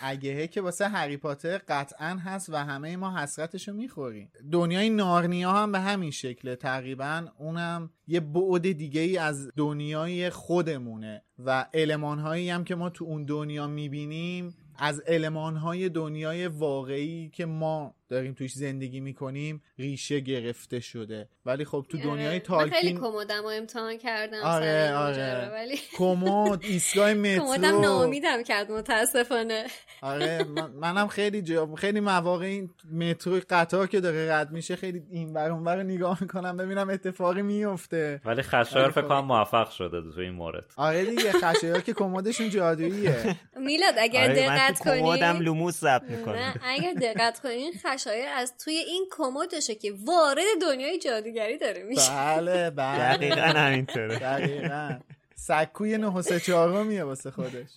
اگهه 0.00 0.46
که 0.46 0.60
واسه 0.60 0.88
هری 0.88 1.16
پاتر 1.16 1.58
قطعا 1.68 2.18
هست 2.24 2.50
و 2.50 2.56
همه 2.56 2.96
ما 2.96 3.18
حسرتشو 3.18 3.72
می‌خوریم. 3.72 4.32
دنیای 4.52 4.90
نارنیا 4.90 5.52
هم 5.52 5.72
به 5.72 5.80
همین 5.80 6.10
شکله. 6.10 6.56
تقریبا 6.56 7.26
اونم 7.38 7.90
یه 8.06 8.20
بعد 8.20 8.72
دیگه 8.72 9.00
ای 9.00 9.18
از 9.18 9.50
دنیای 9.56 10.30
خودمونه 10.34 11.22
و 11.38 11.66
علمان 11.74 12.18
هایی 12.18 12.50
هم 12.50 12.64
که 12.64 12.74
ما 12.74 12.90
تو 12.90 13.04
اون 13.04 13.24
دنیا 13.24 13.66
می‌بینیم 13.66 14.54
از 14.78 15.00
علمان 15.00 15.56
های 15.56 15.88
دنیای 15.88 16.46
واقعی 16.46 17.28
که 17.28 17.46
ما 17.46 17.94
داریم 18.14 18.34
توش 18.34 18.52
زندگی 18.52 19.00
می‌کنیم 19.00 19.62
ریشه 19.78 20.20
گرفته 20.20 20.80
شده. 20.80 21.28
ولی 21.46 21.64
خب 21.64 21.86
تو 21.88 21.98
دنیای 21.98 22.40
تالکین 22.40 22.74
من 22.74 22.80
خیلی 22.80 22.92
کمدم 22.92 23.44
و 23.44 23.46
امتحان 23.46 23.98
کردم 23.98 24.40
آره 24.42 24.94
آره. 24.94 25.50
ولی 25.52 25.76
کمد 25.96 26.64
ایستگاه 26.64 27.14
مترو. 27.24 27.44
کمدم 27.44 27.80
ناامیدم 27.80 28.42
کرد 28.42 28.70
متاسفانه. 28.72 29.64
آره 30.02 30.44
منم 30.80 31.08
خیلی 31.08 31.42
جا... 31.42 31.74
خیلی 31.74 32.00
مواقع 32.00 32.44
این 32.44 32.70
مترو 32.92 33.40
قطار 33.50 33.86
که 33.86 34.00
داره 34.00 34.32
رد 34.32 34.50
میشه 34.50 34.76
خیلی 34.76 35.02
این 35.10 35.32
بر 35.32 35.50
اون 35.50 35.64
بر 35.64 35.82
نگاه 35.82 36.18
می‌کنم 36.20 36.56
ببینم 36.56 36.90
اتفاقی 36.90 37.42
میفته 37.42 38.20
ولی 38.24 38.42
خشایار 38.42 38.90
فکر 38.90 39.02
کنم 39.08 39.24
موفق 39.24 39.70
شده 39.70 40.02
تو 40.14 40.20
این 40.20 40.32
مورد. 40.32 40.64
آره 40.76 41.04
دیگه 41.04 41.32
خشایار 41.32 41.80
که 41.80 41.92
کمدشون 41.92 42.50
جادوییه. 42.50 43.36
میلاد 43.56 43.94
اگر 43.98 44.22
آره 44.22 44.34
دقت 44.34 44.78
کنی 44.78 45.00
کمدم 45.00 45.38
لوموس 45.40 45.80
ضبط 45.80 46.02
می‌کنه 46.10 46.54
اگر 46.62 46.92
دقت 46.92 47.40
کنی 47.40 47.72
خشایار 48.04 48.28
از 48.28 48.54
توی 48.58 48.74
این 48.74 49.06
کمدشه 49.10 49.74
که 49.74 49.92
وارد 50.04 50.44
دنیای 50.62 50.98
جادوگری 50.98 51.58
داره 51.58 51.82
میشه. 51.82 52.10
بله 52.10 52.70
بله. 52.70 53.16
دقیقا 53.16 53.40
همینطوره. 53.40 54.18
دقیقا. 54.18 54.98
سکوی 55.34 55.98
نه 55.98 56.22
سه 56.22 56.40
چهارمیه 56.40 57.04
واسه 57.04 57.30
خودش. 57.30 57.68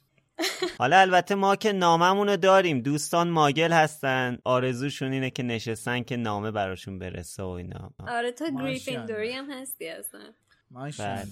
حالا 0.80 1.00
البته 1.00 1.36
ما 1.36 1.56
که 1.56 1.74
ناممونو 1.74 2.38
داریم 2.38 2.82
دوستان 2.82 3.30
ماگل 3.30 3.72
هستن 3.72 4.38
آرزوشون 4.44 5.12
اینه 5.12 5.30
که 5.30 5.44
نشستن 5.44 6.04
که 6.04 6.18
نامه 6.18 6.52
براشون 6.52 7.00
برسه 7.00 7.44
و 7.44 7.48
اینا. 7.48 7.92
آره 8.08 8.32
تو 8.32 8.46
گریفیندوری 8.52 9.32
هم 9.32 9.52
هستی 9.52 9.90
اصلا. 9.90 10.34
بله. 10.72 11.26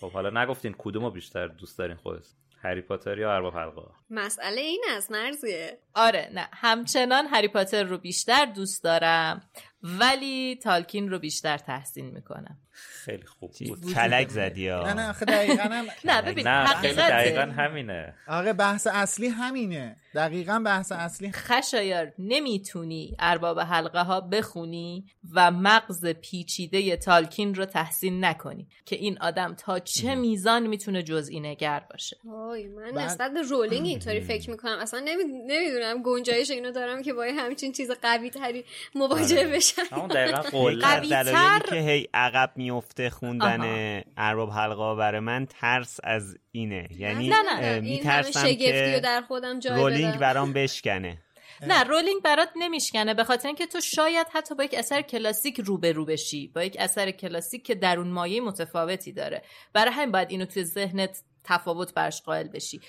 خب 0.00 0.10
حالا 0.10 0.42
نگفتین 0.42 0.74
کدومو 0.78 1.10
بیشتر 1.10 1.46
دوست 1.46 1.78
دارین 1.78 1.96
خودت؟ 1.96 2.26
هری 2.64 2.82
پاتر 2.82 3.18
یا 3.18 3.34
ارباب 3.34 3.54
حلقه؟ 3.54 3.82
مسئله 4.10 4.60
این 4.60 4.84
است 4.96 5.10
مرزیه. 5.10 5.78
آره 5.94 6.30
نه. 6.34 6.48
همچنان 6.52 7.26
هری 7.26 7.48
پاتر 7.48 7.82
رو 7.82 7.98
بیشتر 7.98 8.44
دوست 8.44 8.84
دارم 8.84 9.50
ولی 9.82 10.56
تالکین 10.56 11.10
رو 11.10 11.18
بیشتر 11.18 11.58
تحسین 11.58 12.10
می‌کنم. 12.10 12.58
خیلی 12.74 13.26
خوب 13.26 13.50
بود. 13.68 13.94
کلک 13.94 14.28
زدی 14.28 14.68
ها. 14.68 14.82
نه 14.82 14.94
نه 14.94 15.08
آخه 15.08 15.24
دقیقا 15.24 15.62
هم 15.62 15.86
نه 16.10 16.22
ببین. 16.22 16.44
دقیقا 16.92 17.40
همینه. 17.40 18.14
آره 18.28 18.52
بحث 18.52 18.86
اصلی 18.86 19.28
همینه. 19.28 19.96
دقیقا 20.14 20.62
بحث 20.66 20.92
اصلی 20.92 21.32
خشایار 21.32 22.12
نمی‌تونی 22.18 23.16
ارباب 23.18 23.60
حلقه 23.60 24.02
ها 24.02 24.20
بخونی 24.20 25.04
و 25.32 25.50
مغز 25.50 26.06
پیچیده 26.06 26.96
تالکین 26.96 27.54
رو 27.54 27.64
تحسین 27.64 28.24
نکنی 28.24 28.68
که 28.86 28.96
این 28.96 29.18
آدم 29.20 29.54
تا 29.54 29.78
چه 29.78 30.14
میزان 30.14 30.66
می‌تونه 30.66 31.02
جزئی 31.02 31.40
نگر 31.40 31.82
باشه. 31.90 32.16
وای 32.24 32.68
من 32.68 33.02
نسبت 33.02 33.32
به 33.32 33.42
رولینگ 33.42 33.86
اینطوری 33.86 34.20
فکر 34.20 34.50
می‌کنم. 34.50 34.78
اصلا 34.78 35.00
نمی... 35.00 35.24
نمی‌دونم 35.46 36.02
گنجایش 36.02 36.50
اینو 36.50 36.72
دارم 36.72 37.02
که 37.02 37.12
با 37.12 37.24
همچین 37.38 37.72
چیز 37.72 37.90
قوی 38.02 38.30
تری 38.30 38.64
مواجه 38.94 39.48
بشم. 39.48 39.82
همون 39.90 40.08
دقیقا 40.08 40.42
دلایلی 40.50 41.60
که 41.68 41.76
هی 41.76 42.08
عقب 42.14 42.52
میفته 42.64 43.10
خوندن 43.10 44.02
ارباب 44.16 44.50
حلقه 44.50 44.94
برای 44.94 45.20
من 45.20 45.46
ترس 45.46 46.00
از 46.04 46.36
اینه. 46.52 46.88
یعنی 46.90 47.28
نه 47.28 47.42
نه 47.42 47.50
همه 47.50 47.80
میترسم 47.80 48.54
که 48.54 48.94
رو 48.94 49.00
در 49.00 49.20
خودم 49.20 49.58
جای 49.58 49.80
رولینگ 49.80 50.18
برام 50.18 50.52
بشکنه. 50.62 51.18
نه 51.62 51.82
رولینگ 51.82 52.22
برات 52.22 52.48
نمیشکنه. 52.56 53.14
به 53.14 53.24
خاطر 53.24 53.46
اینکه 53.46 53.66
تو 53.66 53.80
شاید 53.80 54.26
حتی 54.32 54.54
با 54.54 54.64
یک 54.64 54.74
اثر 54.74 55.02
کلاسیک 55.02 55.60
روبرو 55.60 56.04
بشی. 56.04 56.48
با 56.48 56.62
یک 56.64 56.76
اثر 56.78 57.10
کلاسیک 57.10 57.64
که 57.64 57.74
درون 57.74 58.08
مایه 58.08 58.40
متفاوتی 58.40 59.12
داره. 59.12 59.42
برای 59.72 59.92
همین 59.92 60.12
باید 60.12 60.30
اینو 60.30 60.44
توی 60.44 60.64
ذهنت 60.64 61.22
تفاوت 61.44 61.94
برش 61.94 62.22
قائل 62.22 62.48
بشی. 62.48 62.80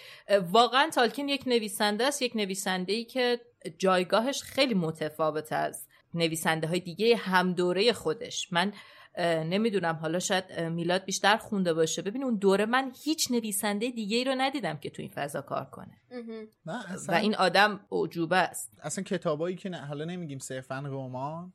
واقعا 0.51 0.89
تالکین 0.89 1.29
یک 1.29 1.43
نویسنده 1.47 2.05
است 2.05 2.21
یک 2.21 2.35
نویسنده 2.35 2.93
ای 2.93 3.05
که 3.05 3.39
جایگاهش 3.77 4.43
خیلی 4.43 4.73
متفاوت 4.73 5.51
از 5.51 5.87
نویسنده 6.15 6.67
های 6.67 6.79
دیگه 6.79 7.15
هم 7.15 7.53
دوره 7.53 7.93
خودش. 7.93 8.47
من 8.51 8.73
نمی‌دونم 9.19 9.95
حالا 9.95 10.19
شاید 10.19 10.59
میلاد 10.61 11.05
بیشتر 11.05 11.37
خونده 11.37 11.73
باشه. 11.73 12.01
ببین 12.01 12.23
اون 12.23 12.35
دوره 12.35 12.65
من 12.65 12.91
هیچ 13.03 13.31
نویسنده 13.31 13.91
دیگه 13.91 14.17
ای 14.17 14.23
رو 14.23 14.35
ندیدم 14.37 14.77
که 14.77 14.89
تو 14.89 15.01
این 15.01 15.11
فضا 15.15 15.41
کار 15.41 15.65
کنه. 15.65 15.97
و 17.07 17.13
این 17.13 17.35
آدم 17.35 17.79
اعجوبه 17.91 18.37
است. 18.37 18.79
اصلا 18.81 19.03
کتابایی 19.03 19.55
که 19.55 19.69
نه 19.69 19.77
حالا 19.77 20.05
نمیگیم 20.05 20.39
صرفا 20.39 20.79
رمان 20.79 21.53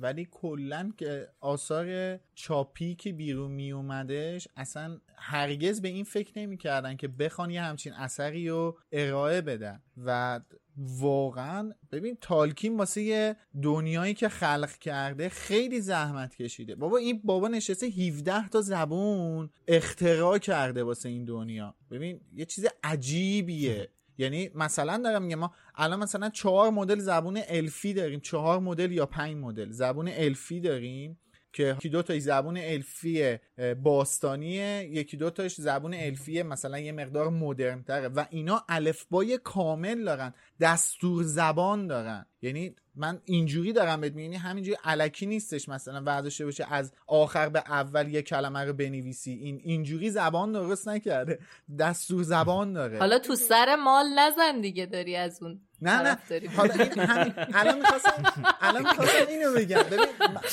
ولی 0.00 0.28
کلا 0.30 0.92
که 0.96 1.28
آثار 1.40 2.18
چاپی 2.34 2.94
که 2.94 3.12
بیرون 3.12 3.50
می 3.50 3.72
اومدش 3.72 4.48
اصلا 4.56 5.00
هرگز 5.16 5.82
به 5.82 5.88
این 5.88 6.04
فکر 6.04 6.38
نمی‌کردن 6.38 6.96
که 6.96 7.08
بخوان 7.08 7.50
یه 7.50 7.62
همچین 7.62 7.92
اثری 7.92 8.48
رو 8.48 8.78
ارائه 8.92 9.40
بدن. 9.40 9.82
و 10.04 10.40
واقعا 10.76 11.72
ببین 11.92 12.18
تالکین 12.20 12.76
واسه 12.76 13.36
دنیایی 13.62 14.14
که 14.14 14.28
خلق 14.28 14.72
کرده 14.72 15.28
خیلی 15.28 15.80
زحمت 15.80 16.36
کشیده. 16.36 16.74
بابا 16.74 16.96
این 16.96 17.20
بابا 17.24 17.48
نشسته 17.48 17.86
17 17.86 18.48
تا 18.48 18.60
زبون 18.60 19.50
اختراع 19.68 20.38
کرده 20.38 20.84
واسه 20.84 21.08
این 21.08 21.24
دنیا. 21.24 21.74
ببین 21.90 22.20
یه 22.34 22.44
چیز 22.44 22.66
عجیبیه. 22.82 23.88
یعنی 24.18 24.50
مثلا 24.54 25.00
دارم 25.04 25.22
میگم 25.22 25.38
ما 25.38 25.52
الان 25.74 25.98
مثلا 25.98 26.28
چهار 26.30 26.70
مدل 26.70 26.98
زبون 26.98 27.40
الفی 27.48 27.94
داریم. 27.94 28.20
چهار 28.20 28.60
مدل 28.60 28.92
یا 28.92 29.06
پنج 29.06 29.36
مدل 29.36 29.70
زبون 29.70 30.08
الفی 30.08 30.60
داریم. 30.60 31.18
که 31.56 31.74
یکی 31.76 31.88
دو 31.88 32.02
تاش 32.02 32.18
زبون 32.18 32.56
الفی 32.56 33.38
باستانیه 33.82 34.88
یکی 34.92 35.16
دو 35.16 35.30
تاش 35.30 35.54
زبون 35.54 35.94
الفی 35.94 36.42
مثلا 36.42 36.78
یه 36.78 36.92
مقدار 36.92 37.30
مدرن 37.30 37.82
تره 37.82 38.08
و 38.08 38.24
اینا 38.30 38.64
الفبای 38.68 39.38
کامل 39.38 40.04
دارن 40.04 40.34
دستور 40.60 41.22
زبان 41.22 41.86
دارن. 41.86 42.26
یعنی 42.42 42.74
من 42.94 43.20
اینجوری 43.24 43.72
دارم 43.72 44.00
بهت 44.00 44.12
میگم 44.12 44.24
یعنی 44.24 44.36
همینجوری 44.36 44.76
علکی 44.84 45.26
نیستش 45.26 45.68
مثلا 45.68 46.02
ورداشته 46.02 46.44
باشه 46.44 46.74
از 46.74 46.92
آخر 47.06 47.48
به 47.48 47.58
اول 47.66 48.08
یه 48.08 48.22
کلمه 48.22 48.60
رو 48.60 48.72
بنویسی. 48.72 49.32
این 49.32 49.60
اینجوری 49.64 50.10
زبان 50.10 50.52
درست 50.52 50.88
نکرده 50.88 51.38
دستور 51.78 52.22
زبان 52.22 52.72
داره. 52.72 52.98
حالا 52.98 53.18
تو 53.18 53.34
سر 53.34 53.76
مال 53.76 54.06
نزن 54.18 54.60
دیگه 54.60 54.86
داری 54.86 55.16
از 55.16 55.42
اون 55.42 55.60
نه 55.82 56.02
نه. 56.02 56.18
حالا 56.56 56.74
این 56.74 56.98
همین 56.98 57.34
الان 57.54 57.78
می‌خواستم 57.78 58.32
الان 58.60 58.82
می‌خواستم 58.82 59.26
اینو 59.30 59.52
بگم. 59.52 59.82
ببین 59.82 60.06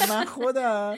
من 0.10 0.26
خودم 0.26 0.96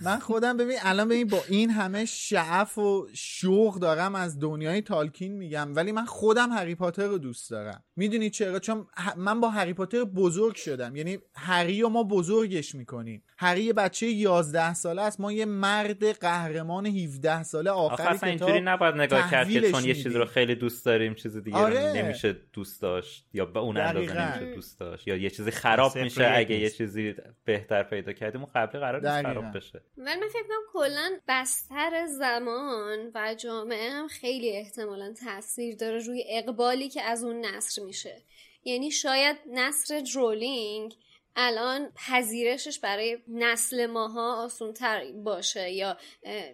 من 0.00 0.18
خودم 0.18 0.56
ببین 0.56 0.76
الان 0.82 1.08
ببین 1.08 1.26
با 1.26 1.42
این 1.48 1.70
همه 1.70 2.04
شعف 2.04 2.78
و 2.78 3.06
شوق 3.14 3.78
دارم 3.78 4.14
از 4.14 4.38
دنیای 4.40 4.82
تالکین 4.82 5.32
میگم 5.32 5.74
ولی 5.76 5.92
من 5.92 6.04
خودم 6.04 6.52
هری 6.52 6.74
پاتر 6.74 7.06
رو 7.06 7.18
دوست 7.18 7.50
دارم. 7.50 7.82
می‌دونی 7.96 8.30
چرا؟ 8.30 8.58
چون 8.58 8.86
من 9.16 9.40
با 9.40 9.50
هری 9.50 9.72
پاتر 9.72 10.04
بزرگ 10.04 10.54
شدم. 10.54 10.96
یعنی 10.96 11.18
هری 11.34 11.82
رو 11.82 11.88
ما 11.88 12.02
بزرگش 12.02 12.74
می‌کنیم. 12.74 13.22
هری 13.38 13.62
یه 13.62 13.72
بچه 13.72 14.06
11 14.06 14.74
ساله 14.74 15.02
است. 15.02 15.20
ما 15.20 15.32
یه 15.32 15.44
مرد 15.44 16.18
قهرمان 16.20 16.86
17 16.86 17.42
ساله 17.42 17.70
آخر 17.70 18.08
اصلا 18.08 18.14
کتاب 18.34 18.48
اینجوری 18.48 18.60
نباید 18.60 18.94
نگاه 18.94 19.30
کرد 19.30 19.48
که 19.48 19.72
چون 19.72 19.84
یه 19.84 19.94
چیزی 19.94 20.08
میدیم. 20.08 20.20
رو 20.20 20.26
خیلی 20.26 20.54
دوست 20.54 20.84
داریم 20.86 21.14
چیز 21.14 21.36
دیگه 21.36 21.56
آره. 21.56 21.92
نمیشه 21.96 22.36
دوست 22.52 22.82
داشت. 22.82 23.26
یا 23.32 23.46
به 23.46 23.60
اون 23.66 23.76
اندازه. 23.76 24.22
نمیشه 24.22 24.54
دوست 24.54 24.80
داشت 24.80 25.08
یا 25.08 25.16
یه 25.16 25.30
چیزی 25.30 25.50
خراب 25.50 25.98
میشه 25.98 26.32
اگه 26.34 26.54
یه 26.54 26.62
نیست. 26.62 26.78
چیزی 26.78 27.14
بهتر 27.44 27.82
پیدا 27.82 28.12
کردیم 28.12 28.40
اون 28.40 28.50
قبلی 28.54 28.80
قرار 28.80 29.00
نیست. 29.00 29.22
خراب 29.22 29.56
بشه 29.56 29.82
ولی 29.96 30.20
من 30.20 30.28
فکر 30.28 30.42
کنم 30.42 30.72
کلا 30.72 31.18
بستر 31.28 32.06
زمان 32.06 33.10
و 33.14 33.34
جامعه 33.34 33.90
هم 33.90 34.08
خیلی 34.08 34.56
احتمالا 34.56 35.14
تاثیر 35.24 35.76
داره 35.76 35.98
روی 35.98 36.24
اقبالی 36.28 36.88
که 36.88 37.02
از 37.02 37.24
اون 37.24 37.46
نصر 37.46 37.82
میشه 37.82 38.22
یعنی 38.64 38.90
شاید 38.90 39.36
نصر 39.52 40.02
رولینگ 40.14 40.94
الان 41.36 41.92
پذیرشش 41.94 42.78
برای 42.78 43.18
نسل 43.28 43.86
ماها 43.86 44.44
آسونتر 44.44 45.12
باشه 45.12 45.70
یا 45.70 45.96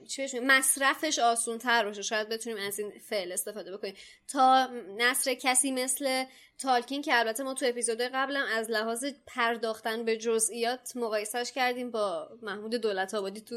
چی؟ 0.08 0.40
مصرفش 0.40 1.18
آسونتر 1.18 1.84
باشه 1.84 2.02
شاید 2.02 2.28
بتونیم 2.28 2.58
از 2.58 2.78
این 2.78 2.90
فعل 2.90 3.32
استفاده 3.32 3.76
بکنیم 3.76 3.94
تا 4.28 4.68
نصر 4.98 5.34
کسی 5.34 5.70
مثل 5.70 6.24
تالکین 6.59 7.03
که 7.03 7.18
البته 7.18 7.42
ما 7.42 7.55
تو 7.55 7.66
اپیزود 7.68 8.00
قبلم 8.00 8.44
از 8.55 8.70
لحاظ 8.70 9.05
پرداختن 9.26 10.05
به 10.05 10.16
جزئیات 10.16 10.92
مقایسش 10.96 11.53
کردیم 11.55 11.90
با 11.90 12.28
محمود 12.42 12.74
دولت 12.74 13.14
آبادی 13.14 13.40
تو 13.40 13.55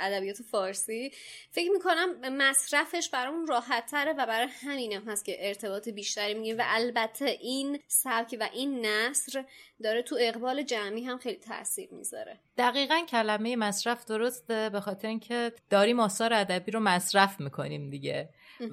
ادبیات 0.00 0.42
فارسی. 0.42 1.12
فکر 1.50 1.70
می‌کنم 1.70 2.36
مصرفش 2.36 3.08
برامون 3.08 3.46
راحت 3.46 3.86
تره 3.86 4.12
و 4.12 4.26
برای 4.26 4.48
همینم 4.60 5.08
هست 5.08 5.24
که 5.24 5.48
ارتباط 5.48 5.88
بیشتری 5.88 6.34
میگیم 6.34 6.58
و 6.58 6.62
البته 6.64 7.24
این 7.24 7.80
سبک 7.86 8.36
و 8.40 8.48
این 8.52 8.86
نصر 8.86 9.44
داره 9.82 10.02
تو 10.02 10.16
اقبال 10.20 10.62
جمعی 10.62 11.04
هم 11.04 11.18
خیلی 11.18 11.38
تاثیر 11.38 11.88
می‌ذاره. 11.92 12.40
دقیقا 12.58 13.00
کلمه 13.08 13.56
مصرف 13.56 14.04
درسته 14.04 14.70
به 14.70 14.80
خاطر 14.80 15.08
اینکه 15.08 15.52
داریم 15.70 16.00
آثار 16.00 16.34
ادبی 16.34 16.70
رو 16.70 16.80
مصرف 16.80 17.40
می‌کنیم 17.40 17.90
دیگه. 17.90 18.28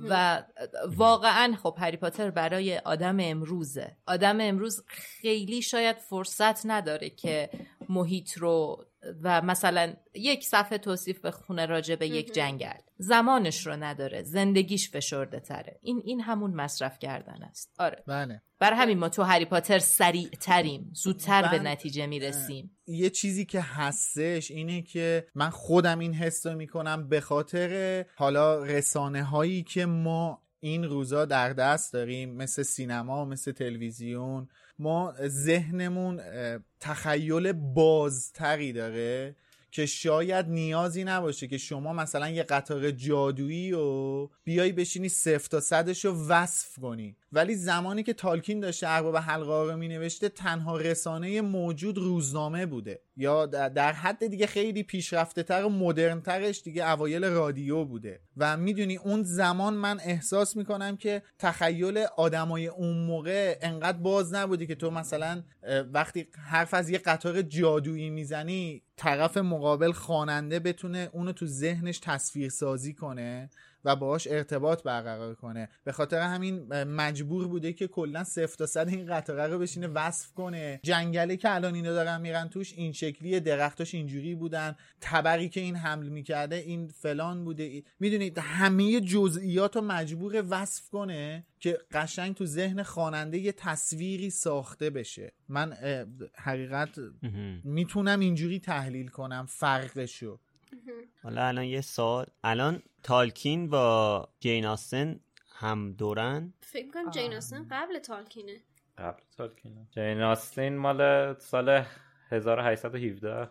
و 0.09 0.43
واقعا 0.87 1.55
خب 1.63 1.75
هری 1.77 1.97
پاتر 1.97 2.31
برای 2.31 2.77
آدم 2.77 3.17
امروزه. 3.19 3.97
آدم 4.07 4.37
امروز 4.41 4.83
خیلی 4.87 5.61
شاید 5.61 5.97
فرصت 5.97 6.65
نداره 6.65 7.09
که 7.09 7.49
محیط 7.89 8.37
رو 8.37 8.85
و 9.21 9.41
مثلا 9.41 9.93
یک 10.13 10.43
صفحه 10.45 10.77
توصیف 10.77 11.25
بخونه 11.25 11.65
راجع 11.65 11.95
به 11.95 12.07
یک 12.07 12.33
جنگل. 12.33 12.77
زمانش 12.97 13.67
رو 13.67 13.73
نداره 13.75 14.23
زندگیش 14.23 14.91
فشرده 14.91 15.39
تره. 15.39 15.79
این 15.81 16.01
این 16.05 16.21
همون 16.21 16.53
مصرف 16.53 16.99
کردن 16.99 17.43
است. 17.43 17.73
آره. 17.79 18.03
بله. 18.07 18.41
برای 18.59 18.77
همین 18.77 18.97
ما 18.97 19.09
تو 19.09 19.23
هری 19.23 19.45
پاتر 19.45 19.79
سریع 19.79 20.29
تریم 20.29 20.89
زودتر 20.93 21.41
به 21.41 21.59
من- 21.59 21.67
نتیجه 21.67 22.05
می‌رسیم. 22.07 22.77
یه 22.87 23.09
چیزی 23.09 23.45
که 23.45 23.61
هستش 23.61 24.51
اینه 24.51 24.81
که 24.81 25.27
من 25.35 25.49
خودم 25.49 25.99
این 25.99 26.13
حس 26.13 26.45
رو 26.45 26.55
می‌کنم 26.55 27.09
به 27.09 27.21
خاطر 27.21 28.05
حالا 28.15 28.63
رسانه 28.63 29.23
هایی 29.23 29.63
که 29.63 29.85
ما 29.85 30.43
این 30.59 30.83
روزا 30.83 31.25
در 31.25 31.53
دست 31.53 31.93
داریم 31.93 32.35
مثل 32.35 32.63
سینما 32.63 33.25
مثل 33.25 33.51
تلویزیون 33.51 34.47
ما 34.79 35.13
ذهنمون 35.27 36.21
تخیل 36.79 37.51
بازتری 37.51 38.73
داره 38.73 39.35
که 39.71 39.85
شاید 39.85 40.49
نیازی 40.49 41.03
نباشه 41.03 41.47
که 41.47 41.57
شما 41.57 41.93
مثلا 41.93 42.29
یه 42.29 42.43
قطار 42.43 42.91
جادویی 42.91 43.73
و 43.73 44.27
بیای 44.43 44.71
بشینی 44.71 45.09
صفر 45.09 45.47
تا 45.47 45.59
صدش 45.59 46.05
رو 46.05 46.27
وصف 46.27 46.79
کنی. 46.79 47.15
ولی 47.33 47.55
زمانی 47.55 48.03
که 48.03 48.13
تالکین 48.13 48.59
داشته 48.59 48.89
ارباب 48.89 49.17
حلقه 49.17 49.71
رو 49.71 49.77
می 49.77 49.87
نوشته 49.87 50.29
تنها 50.29 50.77
رسانه 50.77 51.41
موجود 51.41 51.97
روزنامه 51.97 52.65
بوده. 52.65 53.01
یا 53.15 53.45
در 53.45 53.91
حد 53.91 54.27
دیگه 54.27 54.47
خیلی 54.47 54.83
پیشرفته 54.83 55.43
تر 55.43 55.63
و 55.63 55.69
مدرن 55.69 56.21
ترش 56.21 56.61
دیگه 56.61 56.89
اوایل 56.89 57.23
رادیو 57.23 57.85
بوده. 57.85 58.19
و 58.37 58.57
می‌دونی 58.57 58.97
اون 58.97 59.23
زمان 59.23 59.73
من 59.73 59.99
احساس 59.99 60.55
می‌کنم 60.55 60.97
که 60.97 61.21
تخیل 61.39 62.05
آدمای 62.17 62.67
اون 62.67 62.97
موقع 62.97 63.57
انقدر 63.61 63.97
باز 63.97 64.33
نبودی 64.33 64.67
که 64.67 64.75
تو 64.75 64.91
مثلا 64.91 65.43
وقتی 65.93 66.27
حرف 66.49 66.73
از 66.73 66.89
یه 66.89 66.97
قطار 66.97 67.41
جادویی 67.41 68.09
می‌زنی 68.09 68.83
طرف 68.97 69.37
مقابل 69.37 69.91
خواننده 69.91 70.59
بتونه 70.59 71.09
اونو 71.13 71.31
تو 71.31 71.45
ذهنش 71.45 71.99
تصویر 71.99 72.49
سازی 72.49 72.93
کنه. 72.93 73.49
و 73.85 73.95
باهاش 73.95 74.27
ارتباط 74.31 74.83
برقرار 74.83 75.35
کنه. 75.35 75.69
به 75.83 75.91
خاطر 75.91 76.19
همین 76.19 76.83
مجبور 76.83 77.47
بوده 77.47 77.73
که 77.73 77.87
کلا 77.87 78.23
صفر 78.23 78.55
تا 78.55 78.65
صد 78.65 78.87
این 78.87 79.05
قطاره 79.05 79.47
رو 79.47 79.59
بشینه 79.59 79.87
وصف 79.87 80.33
کنه. 80.33 80.79
جنگله 80.83 81.37
که 81.37 81.55
الان 81.55 81.75
اینا 81.75 81.93
دارن 81.93 82.21
میرن 82.21 82.49
توش 82.49 82.73
این 82.73 82.91
شکلی 82.91 83.39
درختاش 83.39 83.93
اینجوری 83.93 84.35
بودن. 84.35 84.75
تبری 85.01 85.49
که 85.49 85.59
این 85.59 85.75
حمل 85.75 86.09
می‌کرده 86.09 86.55
این 86.55 86.87
فلان 86.87 87.45
بوده. 87.45 87.83
می‌دونید 87.99 88.37
همه 88.37 89.01
جزئیات 89.01 89.75
رو 89.75 89.81
مجبور 89.81 90.45
وصف 90.49 90.89
کنه 90.89 91.45
که 91.59 91.77
قشنگ 91.91 92.35
تو 92.35 92.45
ذهن 92.45 92.83
خواننده 92.83 93.37
یه 93.37 93.51
تصویری 93.51 94.29
ساخته 94.29 94.89
بشه. 94.89 95.33
من 95.49 95.73
حقیقت 96.35 96.99
می‌تونم 97.63 98.19
اینجوری 98.19 98.59
تحلیل 98.59 99.07
کنم 99.07 99.45
فرقشو. 99.49 100.39
حالا 101.23 101.47
الان 101.47 101.65
یه 101.65 101.81
سال 101.81 102.25
الان 102.43 102.81
تالکین 103.03 103.69
با 103.69 104.29
جین 104.39 104.65
آستن 104.65 105.19
هم 105.55 105.93
دورن؟ 105.93 106.53
فکر 106.61 106.91
کنم 106.91 107.09
جین 107.09 107.33
آستن 107.33 107.67
قبل 107.71 107.99
تالکینه. 107.99 108.61
قبل 108.97 109.23
تالکینه. 109.37 109.87
جین 109.91 110.21
آستن 110.21 110.75
مال 110.75 111.33
سال 111.39 111.85
1817 112.29 113.49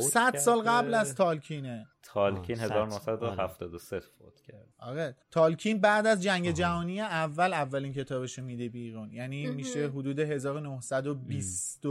صد 0.00 0.36
سال 0.36 0.62
قبل 0.62 0.94
از 0.94 1.14
تالکینه. 1.14 1.86
تالکین 2.02 2.58
1973 2.58 4.00
فوت 4.00 4.40
کرد. 4.40 4.68
آره. 4.78 5.16
تالکین 5.30 5.80
بعد 5.80 6.06
از 6.06 6.22
جنگ 6.22 6.50
جهانی 6.50 7.00
اول 7.00 7.52
اولین 7.52 7.92
کتابش 7.92 8.38
میده 8.38 8.68
بیرون. 8.68 9.12
یعنی 9.12 9.46
میشه 9.46 9.88
حدود 9.88 10.18
1920 10.18 11.86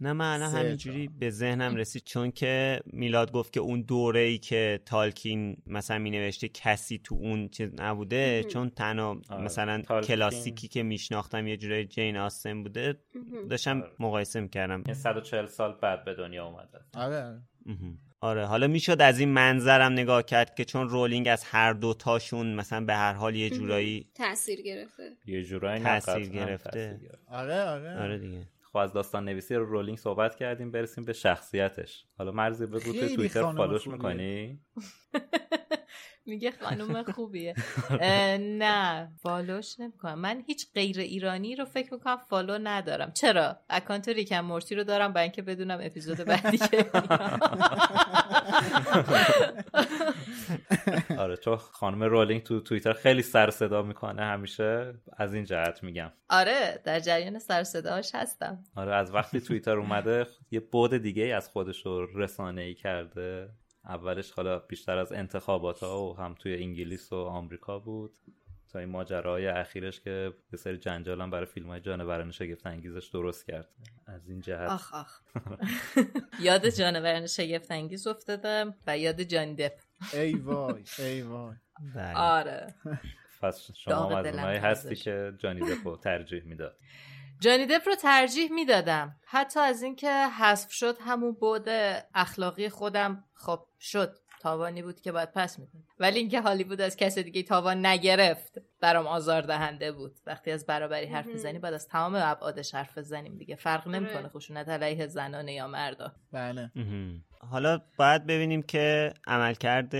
نه 0.00 0.12
من 0.12 0.34
الان 0.34 0.54
همینجوری 0.54 1.08
به 1.08 1.30
ذهنم 1.30 1.76
رسید 1.76 2.02
چون 2.04 2.30
که 2.30 2.80
میلاد 2.86 3.32
گفت 3.32 3.52
که 3.52 3.60
اون 3.60 3.82
دوره 3.82 4.20
ای 4.20 4.38
که 4.38 4.80
تالکین 4.84 5.56
مثلا 5.66 5.98
می 5.98 6.10
نوشته 6.10 6.48
کسی 6.48 6.98
تو 6.98 7.14
اون 7.14 7.48
چیز 7.48 7.70
نبوده 7.80 8.44
چون 8.44 8.70
تنها 8.70 9.20
مثلا 9.30 9.82
کلاسیکی 9.82 10.68
که 10.68 10.82
میشناختم 10.82 11.46
یه 11.46 11.56
جورای 11.56 11.84
جین 11.84 12.16
آستن 12.16 12.62
بوده 12.62 13.00
داشتم 13.50 13.84
مقایسه 13.98 14.40
می‌کردم. 14.40 14.92
140 14.92 15.46
سال 15.46 15.78
بعد 15.82 16.04
به 16.04 16.14
دنیا 16.14 16.46
اومده 16.46 16.80
آره. 16.94 17.42
آره 18.20 18.46
حالا 18.46 18.66
می‌شد 18.66 19.02
از 19.02 19.20
این 19.20 19.28
منظرم 19.28 19.92
نگاه 19.92 20.22
کرد 20.22 20.54
که 20.54 20.64
چون 20.64 20.88
رولینگ 20.88 21.28
از 21.28 21.44
هر 21.44 21.72
دو 21.72 21.94
تاشون 21.94 22.54
مثلا 22.54 22.84
به 22.84 22.94
هر 22.94 23.12
حال 23.12 23.34
یه 23.34 23.50
جورایی 23.50 24.10
تاثیر 24.14 24.62
گرفته. 24.62 25.16
یه 25.26 25.44
جورایی 25.44 25.82
تاثیر 25.82 26.28
گرفته. 26.28 27.00
آره 27.28 27.62
آره. 27.62 28.02
آره 28.02 28.18
دیگه. 28.18 28.48
خب 28.62 28.76
از 28.76 28.92
داستان 28.92 29.24
نویسی 29.24 29.54
رو 29.54 29.64
رولینگ 29.64 29.98
صحبت 29.98 30.36
کردیم 30.36 30.70
برسیم 30.70 31.04
به 31.04 31.12
شخصیتش. 31.12 32.04
حالا 32.18 32.32
مرزی 32.32 32.66
بگو 32.66 32.92
تو 32.92 33.14
توییتر 33.16 33.52
follow 33.52 33.78
ش 33.78 33.86
می‌کنی؟ 33.86 34.60
میگه 36.26 36.50
خانم 36.60 37.02
خوبیه. 37.12 37.54
نه 38.40 39.08
follow 39.22 39.66
ش 39.66 39.80
نمی‌کنم. 39.80 40.18
من 40.18 40.42
هیچ 40.46 40.66
غیر 40.74 41.00
ایرانی 41.00 41.56
رو 41.56 41.64
فکر 41.64 41.94
می‌کنم 41.94 42.16
follow 42.16 42.58
ندارم. 42.62 43.12
چرا؟ 43.12 43.56
account 43.70 44.08
Rick 44.08 44.26
and 44.26 44.40
Morty 44.40 44.74
رو 44.74 44.84
دارم 44.84 45.12
برای 45.12 45.22
اینکه 45.22 45.42
بدونم 45.42 45.78
اپیزود 45.82 46.18
بعدی 46.18 46.58
که 46.58 46.86
آره 51.18 51.36
چون 51.36 51.56
خانم 51.56 52.02
رولینگ 52.02 52.42
تو 52.42 52.60
توییتر 52.60 52.92
خیلی 52.92 53.22
سر 53.22 53.50
صدا 53.50 53.82
می‌کنه 53.82 54.22
همیشه. 54.22 54.94
از 55.16 55.34
این 55.34 55.44
جهت 55.44 55.82
میگم. 55.82 56.12
آره 56.30 56.80
در 56.84 57.00
جریان 57.00 57.38
سر 57.38 57.64
صداش 57.64 58.14
هستم. 58.14 58.64
آره 58.76 58.94
از 58.94 59.14
وقتی 59.14 59.40
توییتر 59.40 59.76
اومده 59.78 60.26
یه 60.50 60.60
بود 60.60 60.96
دیگه 60.96 61.34
از 61.36 61.48
خودش 61.48 61.86
رو 61.86 62.06
رسانه 62.20 62.62
ای 62.62 62.74
کرده. 62.74 63.48
اولش 63.86 64.32
حالا 64.32 64.58
بیشتر 64.58 64.98
از 64.98 65.12
انتخابات 65.12 65.80
ها 65.80 66.02
و 66.02 66.16
هم 66.16 66.34
توی 66.34 66.62
انگلیس 66.62 67.12
و 67.12 67.16
آمریکا 67.16 67.78
بود 67.78 68.18
تا 68.72 68.78
این 68.78 68.88
ماجراهای 68.88 69.46
اخیرش 69.46 70.00
که 70.00 70.32
یه 70.52 70.58
سری 70.58 70.78
جنجال 70.78 71.20
هم 71.20 71.30
برای 71.30 71.46
فیلم 71.46 71.66
های 71.66 71.80
جانوران 71.80 72.30
شگفت 72.30 72.66
انگیزش 72.66 73.08
درست 73.08 73.46
کرد. 73.46 73.68
از 74.06 74.28
این 74.28 74.40
جهت. 74.40 74.70
آخ 74.70 74.94
آخ. 74.94 75.20
یاد 76.40 76.68
جانوران 76.68 77.26
شگفت 77.26 77.70
انگیز 77.70 78.06
افتادم 78.06 78.74
و 78.86 78.98
یاد 78.98 79.22
جانی 79.22 79.54
دپ. 79.54 79.72
ای 80.12 80.34
وای 80.34 80.84
ای 80.98 81.22
وای. 81.22 81.54
آره. 82.14 82.74
پس 83.42 83.70
شما 83.74 84.18
از 84.18 84.26
اونایی 84.26 84.58
هستی 84.58 84.96
که 84.96 85.32
جانی 85.38 85.60
دپ 85.60 85.86
رو 85.88 85.96
ترجیح 85.96 86.42
می‌داد. 86.42 86.76
جانی 87.40 87.66
دپ 87.66 87.88
رو 87.88 87.94
ترجیح 87.94 88.52
می‌دادم. 88.52 89.16
حتی 89.26 89.60
از 89.60 89.82
اینکه 89.82 90.10
حذف 90.12 90.72
شد 90.72 90.98
همون 91.00 91.32
بود 91.32 91.68
اخلاقی 92.14 92.68
خودم 92.68 93.24
خب 93.34 93.66
شد. 93.80 94.18
تاوانی 94.46 94.82
بود 94.82 95.00
که 95.00 95.12
باید 95.12 95.32
پس 95.32 95.58
میدن 95.58 95.84
ولی 95.98 96.18
اینکه 96.18 96.40
هالیوود 96.40 96.80
از 96.80 96.96
کس 96.96 97.18
دیگه 97.18 97.42
تاوان 97.42 97.86
نگرفت 97.86 98.58
برام 98.80 99.06
آزار 99.06 99.42
دهنده 99.42 99.92
بود. 99.92 100.18
وقتی 100.26 100.50
از 100.50 100.66
برابری 100.66 101.06
حرف 101.06 101.26
می‌زنی 101.26 101.58
باید 101.58 101.74
از 101.74 101.88
تمام 101.88 102.14
ابعادش 102.14 102.74
حرف 102.74 102.98
بزنیم 102.98 103.38
دیگه. 103.38 103.56
فرق 103.56 103.88
نمی‌کنه 103.88 104.28
خشونت 104.28 104.68
علیه 104.68 105.06
زنانه 105.06 105.52
یا 105.52 105.68
مردا. 105.68 106.12
بله. 106.32 106.70
حالا 107.40 107.80
باید 107.96 108.26
ببینیم 108.26 108.62
که 108.62 109.14
عملکرد 109.26 109.96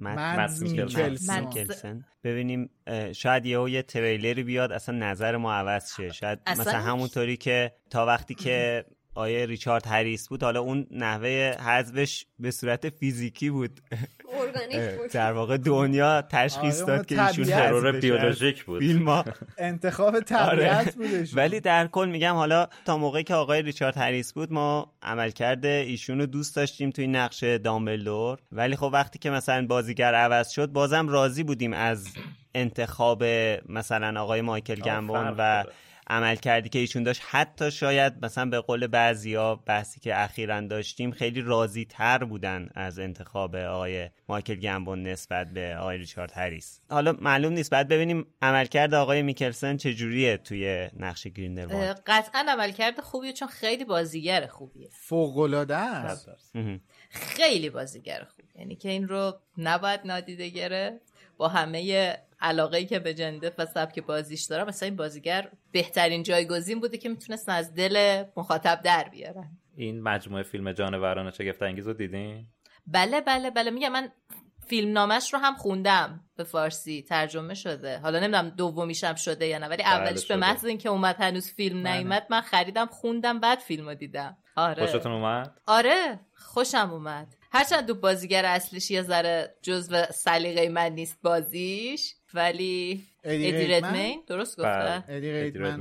مدز 0.00 0.62
میکلسن 0.62 2.04
ببینیم 2.24 2.70
شاید 3.12 3.46
یهو 3.46 3.68
یه 3.68 3.82
تریلری 3.82 4.42
بیاد 4.42 4.72
اصلا 4.72 4.98
نظر 4.98 5.36
ما 5.36 5.54
عوض 5.54 5.96
شه. 5.96 6.12
شاید 6.12 6.38
مثلا 6.46 6.80
همونطوری 6.80 7.36
که 7.36 7.72
تا 7.90 8.06
وقتی 8.06 8.34
که 8.34 8.84
آیه 9.14 9.46
ریچارد 9.46 9.86
هریس 9.86 10.28
بود. 10.28 10.42
حالا 10.42 10.60
اون 10.60 10.86
نحوه 10.90 11.54
حذفش 11.66 12.26
به 12.38 12.50
صورت 12.50 12.88
فیزیکی 12.88 13.50
بود. 13.50 13.80
در 15.12 15.32
واقع 15.32 15.56
دنیا 15.56 16.22
تشخیص 16.22 16.84
داد 16.84 17.06
که 17.06 17.26
ایشون 17.26 17.44
ترور 17.44 17.92
بیولوژیک 17.92 18.64
بود. 18.64 18.80
فیلم 18.80 19.24
انتخاب 19.58 20.20
طبیعت 20.30 20.94
بودش. 20.94 21.36
ولی 21.36 21.60
در 21.60 21.86
کل 21.86 22.08
میگم 22.08 22.34
حالا 22.34 22.68
تا 22.84 22.98
موقعی 22.98 23.24
که 23.24 23.34
آقای 23.34 23.62
ریچارد 23.62 23.96
هریس 23.96 24.32
بود 24.32 24.52
ما 24.52 24.92
عملکرد 25.02 25.66
ایشون 25.66 26.18
رو 26.18 26.26
دوست 26.26 26.56
داشتیم 26.56 26.90
توی 26.90 27.06
نقش 27.06 27.44
دامبلدور. 27.44 28.38
ولی 28.52 28.76
خب 28.76 28.90
وقتی 28.92 29.18
که 29.18 29.30
مثلا 29.30 29.66
بازیگر 29.66 30.14
عوض 30.14 30.50
شد 30.50 30.66
بازم 30.66 31.08
راضی 31.08 31.42
بودیم 31.42 31.72
از 31.72 32.06
انتخاب 32.54 33.24
مثلا 33.68 34.20
آقای 34.22 34.40
مایکل 34.40 34.80
گمبون 34.80 35.34
و 35.38 35.64
عمل 36.06 36.36
کردی 36.36 36.68
که 36.68 36.78
ایشون 36.78 37.02
داشت. 37.02 37.22
حتی 37.24 37.70
شاید 37.70 38.24
مثلا 38.24 38.50
به 38.50 38.60
قول 38.60 38.86
بعضیا 38.86 39.54
بحثی 39.54 40.00
که 40.00 40.22
اخیرا 40.22 40.60
داشتیم 40.60 41.10
خیلی 41.10 41.40
راضی 41.40 41.84
تر 41.84 42.24
بودن 42.24 42.68
از 42.74 42.98
انتخاب 42.98 43.56
آقای 43.56 44.10
مایکل 44.28 44.54
گمبون 44.54 45.02
نسبت 45.02 45.50
به 45.50 45.76
آقای 45.76 45.98
ریچارد 45.98 46.32
هریس. 46.34 46.80
حالا 46.90 47.12
معلوم 47.12 47.52
نیست. 47.52 47.70
بعد 47.70 47.88
ببینیم 47.88 48.26
عملکرد 48.42 48.94
آقای 48.94 49.22
میکلسن 49.22 49.76
چجوریه 49.76 50.36
توی 50.36 50.88
نقش 50.96 51.26
گریندلوالد 51.26 52.02
قطعا 52.06 52.46
عملکرد 52.48 53.00
خوبیه 53.00 53.32
چون 53.32 53.48
خیلی 53.48 53.84
بازیگر 53.84 54.46
خوبیه. 54.46 54.88
فوق 54.92 55.38
العاده 55.38 55.76
است 55.76 56.28
خیلی 57.10 57.70
بازیگر 57.70 58.24
خوب 58.24 58.44
یعنی 58.54 58.76
که 58.76 58.88
این 58.88 59.08
رو 59.08 59.40
نباید 59.58 60.00
نادیده 60.04 60.48
گرفت. 60.48 61.14
با 61.36 61.48
همه 61.48 62.16
علاقه 62.44 62.84
که 62.84 62.98
به 62.98 63.14
جنده 63.14 63.52
و 63.58 63.66
سبک 63.66 63.98
بازیش 63.98 64.44
دارم 64.44 64.66
مثلا 64.66 64.86
این 64.86 64.96
بازیگر 64.96 65.50
بهترین 65.72 66.22
جایگزین 66.22 66.80
بوده 66.80 66.98
که 66.98 67.08
می‌تونست 67.08 67.48
از 67.48 67.74
دل 67.74 68.24
مخاطب 68.36 68.80
در 68.84 69.08
بیارن 69.08 69.58
این 69.76 70.02
مجموعه 70.02 70.42
فیلم 70.42 70.72
جانوران 70.72 71.30
شگفت 71.30 71.62
انگیز 71.62 71.86
رو 71.86 71.94
دیدین؟ 71.94 72.46
بله 72.86 73.20
بله 73.20 73.50
بله. 73.50 73.70
میگم 73.70 73.92
من 73.92 74.08
فیلم 74.66 74.92
نامش 74.92 75.34
رو 75.34 75.38
هم 75.38 75.54
خوندم. 75.54 76.20
به 76.36 76.44
فارسی 76.44 77.02
ترجمه 77.02 77.54
شده. 77.54 77.98
حالا 77.98 78.18
نمی‌دونم 78.18 78.48
دومیشم 78.48 79.14
شده 79.14 79.46
یا 79.46 79.58
نه 79.58 79.68
ولی 79.68 79.82
اولش 79.82 80.26
به 80.26 80.36
محض 80.36 80.64
اینکه 80.64 80.88
اومد 80.88 81.16
هنوز 81.18 81.52
فیلم 81.52 81.86
نیومد 81.86 82.26
من 82.30 82.40
خریدم 82.40 82.86
خوندم 82.86 83.40
بعد 83.40 83.58
فیلم 83.58 83.88
رو 83.88 83.94
دیدم. 83.94 84.36
آره. 84.56 84.86
خوشتون 84.86 85.12
اومد؟ 85.12 85.60
آره 85.66 86.20
خوشم 86.34 86.90
اومد. 86.92 87.34
هرچند 87.54 87.86
دو 87.86 87.94
بازیگر 87.94 88.44
اصلیش 88.44 88.90
یه 88.90 89.02
ذره 89.02 89.54
جزو 89.62 90.04
سلیقه 90.14 90.68
من 90.68 90.92
نیست 90.92 91.18
بازیش 91.22 92.14
ولی 92.34 93.04
ادی 93.24 93.66
ردمین 93.66 94.22
درست 94.26 94.56
گفته؟ 94.56 95.04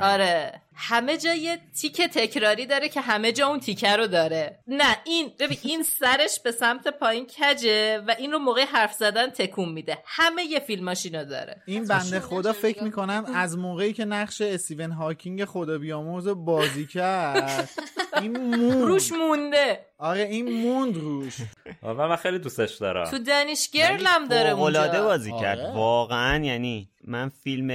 آره. 0.02 0.62
همه 0.76 1.18
جا 1.18 1.34
یه 1.34 1.60
تیک 1.82 2.02
تکراری 2.02 2.66
داره 2.66 2.90
که 2.90 3.02
همه 3.02 3.32
جا 3.32 3.48
اون 3.48 3.60
تیکه 3.60 3.96
رو 3.96 4.08
داره. 4.08 4.60
نه 4.68 4.98
این 5.06 5.32
این 5.64 5.84
سرش 5.84 6.40
به 6.40 6.52
سمت 6.52 6.88
پایین 6.88 7.26
کجه 7.26 8.00
و 8.08 8.16
این 8.18 8.32
رو 8.32 8.40
موقع 8.40 8.66
حرف 8.66 8.94
زدن 8.94 9.30
تکون 9.30 9.70
میده. 9.70 9.98
همه 10.06 10.44
یه 10.44 10.60
فیلماشینو 10.60 11.26
داره. 11.26 11.62
این 11.66 11.86
بنده 11.86 12.20
خدا 12.20 12.54
فکر 12.54 12.84
می‌کنم 12.84 13.26
از 13.36 13.58
موقعی 13.58 13.94
که 13.94 14.06
نقش 14.06 14.42
استیون 14.42 14.92
هاکینگ 14.92 15.46
خدا 15.46 15.78
بیامرز 15.78 16.28
بازی 16.28 16.88
کرد. 16.88 17.70
این 18.22 18.38
موند. 18.56 18.82
روش 18.82 19.12
مونده. 19.12 19.86
آره 19.98 20.22
این 20.22 20.52
موند 20.62 20.98
روش. 20.98 21.36
من 21.84 22.16
خیلی 22.16 22.40
دوستش 22.40 22.76
دارم. 22.76 23.06
تو 23.10 23.20
دنیش 23.20 23.70
گرلم 23.70 24.28
داره 24.28 24.50
اونجا. 24.50 25.04
بازی 25.04 25.32
کرد. 25.42 25.60
واقعا 25.76 26.44
یعنی 26.44 26.90
من 27.08 27.30
فیلم 27.44 27.70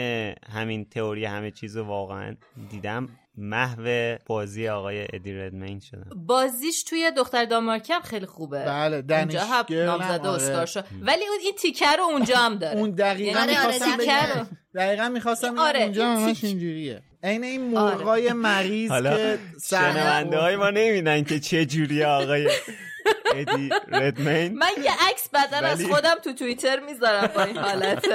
همین 0.53 0.85
تئوری 0.85 1.25
همه 1.25 1.51
چیز 1.51 1.77
رو 1.77 1.85
واقعا 1.85 2.37
دیدم. 2.71 3.09
محو 3.41 4.17
بازی 4.27 4.69
آقای 4.69 5.07
ادی 5.13 5.33
ردمین 5.33 5.81
شدم. 5.81 6.11
بازیش 6.27 6.83
توی 6.83 7.13
دختر 7.17 7.45
دانمارکی 7.45 7.93
هم 7.93 8.01
خیلی 8.01 8.27
خوبه. 8.27 8.65
بله 8.65 9.05
اونجا 9.11 9.41
هم 9.45 9.65
نامزده 9.71 10.29
اسکار 10.29 10.67
شد. 10.67 10.85
ولی 11.03 11.25
اون 11.29 11.39
این 11.45 11.55
تیکر 11.59 11.97
رو 11.97 12.03
اونجا 12.05 12.37
هم 12.37 12.55
داره. 12.55 12.79
اون 12.79 12.91
دقیقا 12.91 13.41
یعنی 13.41 13.53
می‌خواستم 13.53 13.97
رو- 14.39 14.47
دقیقا 14.75 15.09
می‌خواستم 15.09 15.59
آره، 15.59 15.83
اونجا 15.83 16.09
این 16.13 16.19
همش 16.19 16.45
اینجوریه. 16.45 17.03
عین 17.23 17.45
این 17.45 17.61
مرغای 17.61 18.33
مریض 18.33 18.91
حالا 18.91 19.17
که 19.17 19.39
سر 19.61 19.93
شنونده 19.93 20.39
های 20.39 20.57
ما 20.57 20.71
نمیدن 20.71 21.25
که 21.25 21.41
چه 21.41 21.67
جوری 21.67 22.05
آقای 22.05 22.51
ادی 23.35 23.71
ردمین. 23.89 24.59
من 24.59 24.71
یه 24.85 24.93
عکس 25.11 25.29
بدن 25.35 25.65
از 25.65 25.85
خودم 25.85 26.15
تو 26.25 26.33
توییتر 26.33 26.81
می‌ذارم 26.81 27.31
با 27.35 27.43
این 27.43 27.57
حالت 27.57 28.09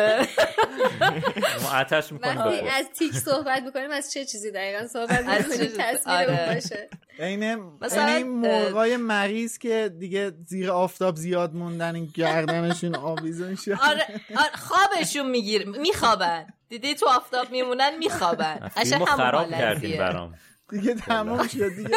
ما 1.63 1.79
آتش 1.79 2.11
می‌کنیم 2.11 2.67
از 2.79 2.85
تیک 2.99 3.13
صحبت 3.13 3.63
می‌کنیم 3.63 3.91
از 3.91 4.11
چه 4.13 4.25
چیزی 4.25 4.51
دقیقا 4.51 4.87
صحبت 4.87 5.25
از 5.27 5.47
می‌کنیم؟ 5.49 5.71
تصویر 5.77 6.15
آره. 6.15 6.45
اون 6.45 6.53
باشه. 6.53 6.89
عین 7.19 7.55
مثلا، 7.81 8.23
مرغای 8.23 8.97
مریض 8.97 9.57
که 9.57 9.91
دیگه 9.99 10.31
زیر 10.45 10.71
آفتاب 10.71 11.15
زیاد 11.15 11.53
موندن 11.53 11.95
این 11.95 12.11
گردنشون 12.13 12.95
آویزون 12.95 13.55
شد 13.55 13.71
آره, 13.71 14.05
آره 14.37 14.51
خوابشون 14.53 15.29
میگیر 15.29 15.69
میخوابن. 15.69 16.45
دیدی 16.69 16.95
تو 16.95 17.07
آفتاب 17.09 17.51
میمونن 17.51 17.97
میخوابن. 17.97 18.69
فیلمو 18.75 19.05
همون 19.05 19.17
خراب 19.17 19.41
حالتیه. 19.41 19.57
کردیم 19.57 19.97
برام. 19.97 20.35
دیگه 20.69 20.95
تمام 20.95 21.47
شد 21.47 21.75
دیگه. 21.75 21.89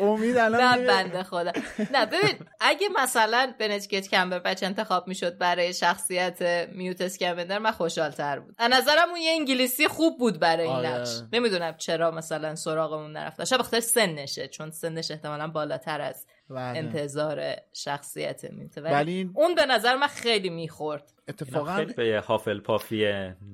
امید 0.00 0.36
الان 0.36 0.80
نه. 0.80 0.86
بنده 0.86 1.22
خدا. 1.22 1.52
نه 1.92 2.06
ببین 2.06 2.46
اگه 2.60 2.88
مثلا 3.02 3.54
بنجگت 3.58 4.08
کمبربچ 4.08 4.62
انتخاب 4.62 5.08
می‌شد 5.08 5.38
برای 5.38 5.74
شخصیت 5.74 6.68
میوت 6.72 7.00
اسکمبندر 7.00 7.58
من 7.58 7.70
خوشحال 7.70 8.10
تر 8.10 8.40
بود. 8.40 8.54
از 8.58 8.70
نظرم 8.72 9.08
اون 9.08 9.20
یه 9.20 9.30
انگلیسی 9.30 9.88
خوب 9.88 10.18
بود 10.18 10.38
برای 10.38 10.66
این 10.66 10.76
آره. 10.76 10.88
نقش. 10.88 11.20
نمی‌دونم 11.32 11.76
چرا 11.76 12.10
مثلا 12.10 12.54
سراغمون 12.54 13.12
نرفته. 13.12 13.44
شاید 13.44 13.60
بخاطر 13.60 13.80
سنشه 13.80 14.48
چون 14.48 14.70
سنش 14.70 15.10
احتمالا 15.10 15.48
بالاتر 15.48 16.00
از 16.00 16.26
بله. 16.50 16.78
انتظار 16.78 17.56
شخصیت 17.72 18.44
میوته 18.44 18.80
ولی, 18.80 19.30
اون 19.34 19.54
به 19.54 19.66
نظر 19.66 19.96
من 19.96 20.06
خیلی 20.06 20.50
می‌خورد. 20.50 21.12
اتفاقا 21.28 21.76
خیلی 21.76 21.92
به 21.92 22.22
هافل 22.26 22.60
پافی 22.60 23.04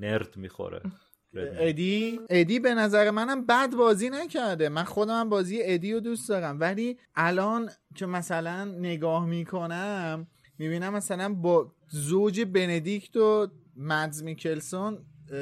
نرد 0.00 0.36
می‌خوره. 0.36 0.80
ادی؟ 1.38 2.20
ادی 2.30 2.58
به 2.58 2.74
نظر 2.74 3.10
منم 3.10 3.46
بد 3.46 3.70
بازی 3.70 4.10
نکرده. 4.10 4.68
من 4.68 4.84
خودم 4.84 5.20
هم 5.20 5.28
بازی 5.28 5.58
ادی 5.62 5.92
رو 5.92 6.00
دوست 6.00 6.28
دارم. 6.28 6.60
ولی 6.60 6.98
الان 7.14 7.70
که 7.94 8.06
مثلا 8.06 8.64
نگاه 8.64 9.26
می‌کنم 9.26 10.26
می‌بینم 10.58 10.94
مثلا 10.94 11.34
با 11.34 11.72
زوج 11.88 12.40
بندیکت 12.40 13.16
و 13.16 13.48
مدز 13.76 14.22
میکلسون 14.22 14.98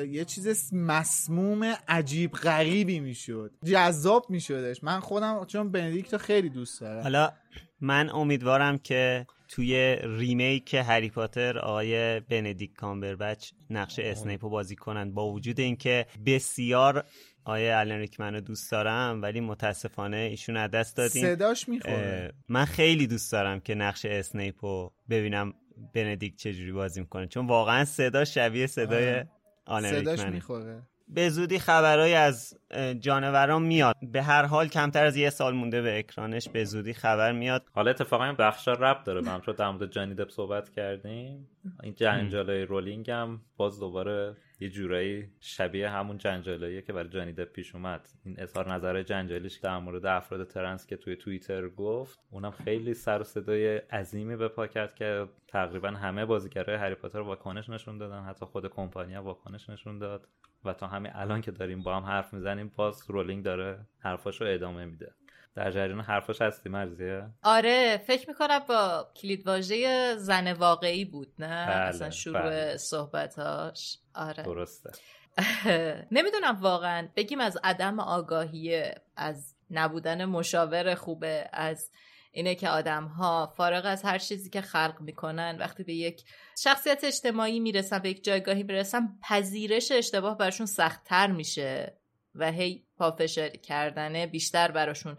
یه 0.08 0.24
چیز 0.24 0.74
مسموم 0.74 1.74
عجیب 1.88 2.32
غریبی 2.32 3.00
می‌شد. 3.00 3.52
جذاب 3.64 4.26
میشدش. 4.28 4.84
من 4.84 5.00
خودم 5.00 5.44
چون 5.44 5.70
بندیکت 5.72 6.12
رو 6.12 6.18
خیلی 6.18 6.48
دوست 6.48 6.80
دارم. 6.80 7.02
حالا 7.02 7.32
من 7.80 8.10
امیدوارم 8.10 8.78
که 8.78 9.26
توی 9.48 9.96
remake 10.02 10.74
هری 10.74 11.10
پاتر 11.10 11.58
آقای 11.58 12.20
بندیکت 12.20 12.72
کامبربچ 12.72 13.50
نقش 13.70 13.98
اسنیپ 13.98 14.44
رو 14.44 14.50
بازی 14.50 14.76
کنن. 14.76 15.14
با 15.14 15.32
وجود 15.32 15.60
اینکه 15.60 16.06
بسیار 16.26 17.04
آقای 17.44 17.70
الن 17.70 17.98
ریکمن 17.98 18.34
رو 18.34 18.40
دوست 18.40 18.72
دارم 18.72 19.22
ولی 19.22 19.40
متاسفانه 19.40 20.16
ایشون 20.16 20.56
از 20.56 20.70
دست 20.70 20.96
دادیم 20.96 21.22
صداش 21.22 21.68
می‌خوره. 21.68 22.32
من 22.48 22.64
خیلی 22.64 23.06
دوست 23.06 23.32
دارم 23.32 23.60
که 23.60 23.74
نقش 23.74 24.04
اسنیپ 24.04 24.64
رو 24.64 24.92
ببینم 25.10 25.54
بندیک 25.94 26.36
چجوری 26.36 26.72
بازی 26.72 27.00
می‌کنه. 27.00 27.26
چون 27.26 27.46
واقعا 27.46 27.84
صدا 27.84 28.24
شبیه 28.24 28.66
صدای 28.66 29.08
آره. 29.08 29.28
آلن 29.66 30.00
صداش. 30.00 30.20
می‌خوره. 30.20 30.82
به 31.14 31.28
زودی 31.28 31.58
خبرهایی 31.58 32.14
از 32.14 32.58
جانوران 33.00 33.62
میاد. 33.62 33.96
به 34.12 34.22
هر 34.22 34.44
حال 34.44 34.68
کمتر 34.68 35.04
از 35.04 35.16
یه 35.16 35.30
سال 35.30 35.54
مونده 35.54 35.82
به 35.82 35.98
اکرانش 35.98 36.48
به 36.48 36.64
زودی 36.64 36.92
خبر 36.92 37.32
میاد. 37.32 37.64
حالا 37.72 37.90
اتفاقا 37.90 38.24
این 38.24 38.34
بخشا 38.34 38.72
رب 38.72 39.04
داره. 39.04 39.28
هم 39.30 39.40
چون 39.40 39.54
در 39.54 39.70
مورد 39.70 39.92
جانی 39.92 40.14
دپ 40.14 40.30
صحبت 40.30 40.70
کردیم. 40.70 41.48
این 41.82 41.94
جنجالای 41.94 42.62
رولینگ 42.62 43.10
هم 43.10 43.40
باز 43.56 43.80
دوباره 43.80 44.36
یه 44.64 44.70
جورایی 44.70 45.30
شبیه 45.40 45.90
همون 45.90 46.18
جنجالاییه 46.18 46.82
که 46.82 46.92
برای 46.92 47.08
جانی 47.08 47.32
دپ 47.32 47.52
پیش 47.52 47.74
اومد. 47.74 48.08
این 48.24 48.34
اظهار 48.38 48.72
نظر 48.72 49.02
جنجالیش 49.02 49.54
در 49.56 49.78
مورد 49.78 50.06
افراد 50.06 50.46
ترنس 50.46 50.86
که 50.86 50.96
توی 50.96 51.16
توییتر 51.16 51.68
گفت 51.68 52.18
اونم 52.30 52.50
خیلی 52.50 52.94
سر 52.94 53.20
و 53.20 53.24
صدای 53.24 53.76
عظیمی 53.76 54.36
به 54.36 54.48
پا 54.48 54.66
کرد 54.66 54.94
که 54.94 55.28
تقریبا 55.48 55.88
همه 55.88 56.24
بازیگرای 56.24 56.76
هری 56.76 56.94
پاتر 56.94 57.20
واکنش 57.20 57.68
نشون 57.68 57.98
دادن. 57.98 58.22
حتی 58.22 58.46
خود 58.46 58.66
کمپانی 58.66 59.16
واکنش 59.16 59.70
نشون 59.70 59.98
داد. 59.98 60.28
و 60.64 60.72
تا 60.72 60.86
همین 60.86 61.12
الان 61.14 61.40
که 61.40 61.50
داریم 61.50 61.82
با 61.82 61.96
هم 61.96 62.02
حرف 62.02 62.34
می‌زنیم 62.34 62.72
باز 62.76 63.10
رولینگ 63.10 63.44
داره 63.44 63.86
حرفاشو 63.98 64.44
ادامه 64.48 64.84
میده. 64.84 65.14
در 65.56 65.70
جریان 65.70 66.00
حرفاش 66.00 66.42
هستی 66.42 66.68
مرزیه 66.68 67.26
آره 67.42 68.02
فکر 68.06 68.28
می‌کنم 68.28 68.58
با 68.58 69.08
کلیدواژه 69.16 70.14
زن 70.16 70.52
واقعی 70.52 71.04
بود 71.04 71.32
نه؟ 71.38 71.66
بله، 71.66 71.76
اصلا 71.76 72.10
شروع 72.10 72.42
بله. 72.42 72.76
صحبتاش. 72.76 73.98
آره. 74.14 74.42
درسته. 74.42 74.90
نمی‌دونم 76.16 76.56
واقعا. 76.60 77.08
بگیم 77.16 77.40
از 77.40 77.58
عدم 77.64 78.00
آگاهی 78.00 78.82
از 79.16 79.54
نبودن 79.70 80.24
مشاور 80.24 80.94
خوبه 80.94 81.48
از 81.52 81.90
اینه 82.32 82.54
که 82.54 82.68
آدم 82.68 83.04
ها 83.04 83.52
فارغ 83.56 83.82
از 83.86 84.02
هر 84.02 84.18
چیزی 84.18 84.50
که 84.50 84.60
خلق 84.60 85.00
می‌کنن 85.00 85.56
وقتی 85.60 85.84
به 85.84 85.94
یک 85.94 86.24
شخصیت 86.58 87.04
اجتماعی 87.04 87.60
می‌رسن 87.60 87.98
به 87.98 88.10
یک 88.10 88.24
جایگاهی 88.24 88.62
می‌رسن 88.62 89.08
پذیرش 89.22 89.92
اشتباه 89.92 90.38
براشون 90.38 90.66
سختتر 90.66 91.26
میشه. 91.26 91.96
و 92.34 92.52
هی 92.52 92.86
پافشاری 92.96 93.58
کردنه 93.58 94.26
بیشتر 94.26 94.70
براشون. 94.70 95.16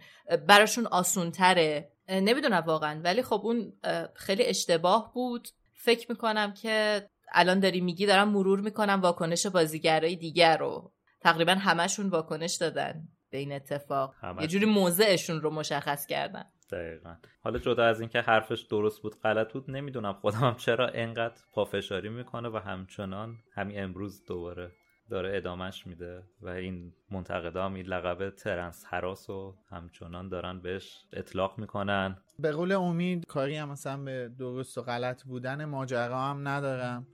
براشون 0.48 0.86
آسونتره. 0.88 1.92
نمی‌دونم 2.10 2.64
واقعا. 2.68 3.02
ولی 3.04 3.24
خب 3.24 3.42
اون 3.44 3.74
خیلی 4.14 4.46
اشتباه 4.46 5.12
بود. 5.14 5.48
فکر 5.74 6.12
می‌کنم 6.12 6.54
که 6.54 7.08
الان 7.34 7.60
داری 7.60 7.82
میگی 7.82 8.06
دارم 8.06 8.30
مرور 8.30 8.60
می‌کنم 8.60 9.02
واکنش 9.02 9.48
بازیگرای 9.48 10.16
دیگر 10.16 10.58
رو. 10.58 10.92
تقریبا 11.22 11.52
همشون 11.52 12.10
واکنش 12.10 12.56
دادن 12.56 13.08
به 13.32 13.38
این 13.38 13.52
اتفاق. 13.52 14.16
همشون. 14.22 14.42
یه 14.42 14.48
جوری 14.48 14.66
موضعشون 14.66 15.42
رو 15.42 15.50
مشخص 15.50 16.06
کردن. 16.06 16.46
دقیقا. 16.72 17.16
حالا 17.44 17.60
جدا 17.60 17.86
از 17.86 18.00
اینکه 18.00 18.20
حرفش 18.22 18.62
درست 18.62 19.02
بود 19.02 19.22
غلط 19.22 19.54
بود 19.54 19.72
نمی‌دونم 19.72 20.14
خودم 20.14 20.56
چرا 20.60 20.88
انقدر 20.88 21.42
پافشاری 21.54 22.10
می‌کنه 22.10 22.50
و 22.50 22.58
همچنان 22.58 23.38
همین 23.56 23.84
امروز 23.84 24.26
دوباره 24.26 24.72
داره 25.10 25.38
ادامش 25.38 25.88
میده 25.88 26.24
و 26.42 26.50
این 26.50 26.94
منتقدا 27.12 27.68
این 27.68 27.86
لقب 27.86 28.30
ترنس 28.30 28.86
حراس 28.90 29.30
رو 29.30 29.56
همچنان 29.70 30.30
دارن 30.30 30.60
بهش 30.60 31.06
اطلاق 31.14 31.60
می‌کنن. 31.60 32.18
به 32.40 32.52
قول 32.52 32.72
امید 32.72 33.26
کاری 33.26 33.56
هم 33.56 33.70
مثلا 33.70 33.98
به 33.98 34.32
درست 34.40 34.78
و 34.78 34.82
غلط 34.82 35.24
بودن 35.24 35.66
ماجرا 35.66 36.20
هم 36.20 36.48
ندارم. 36.48 37.08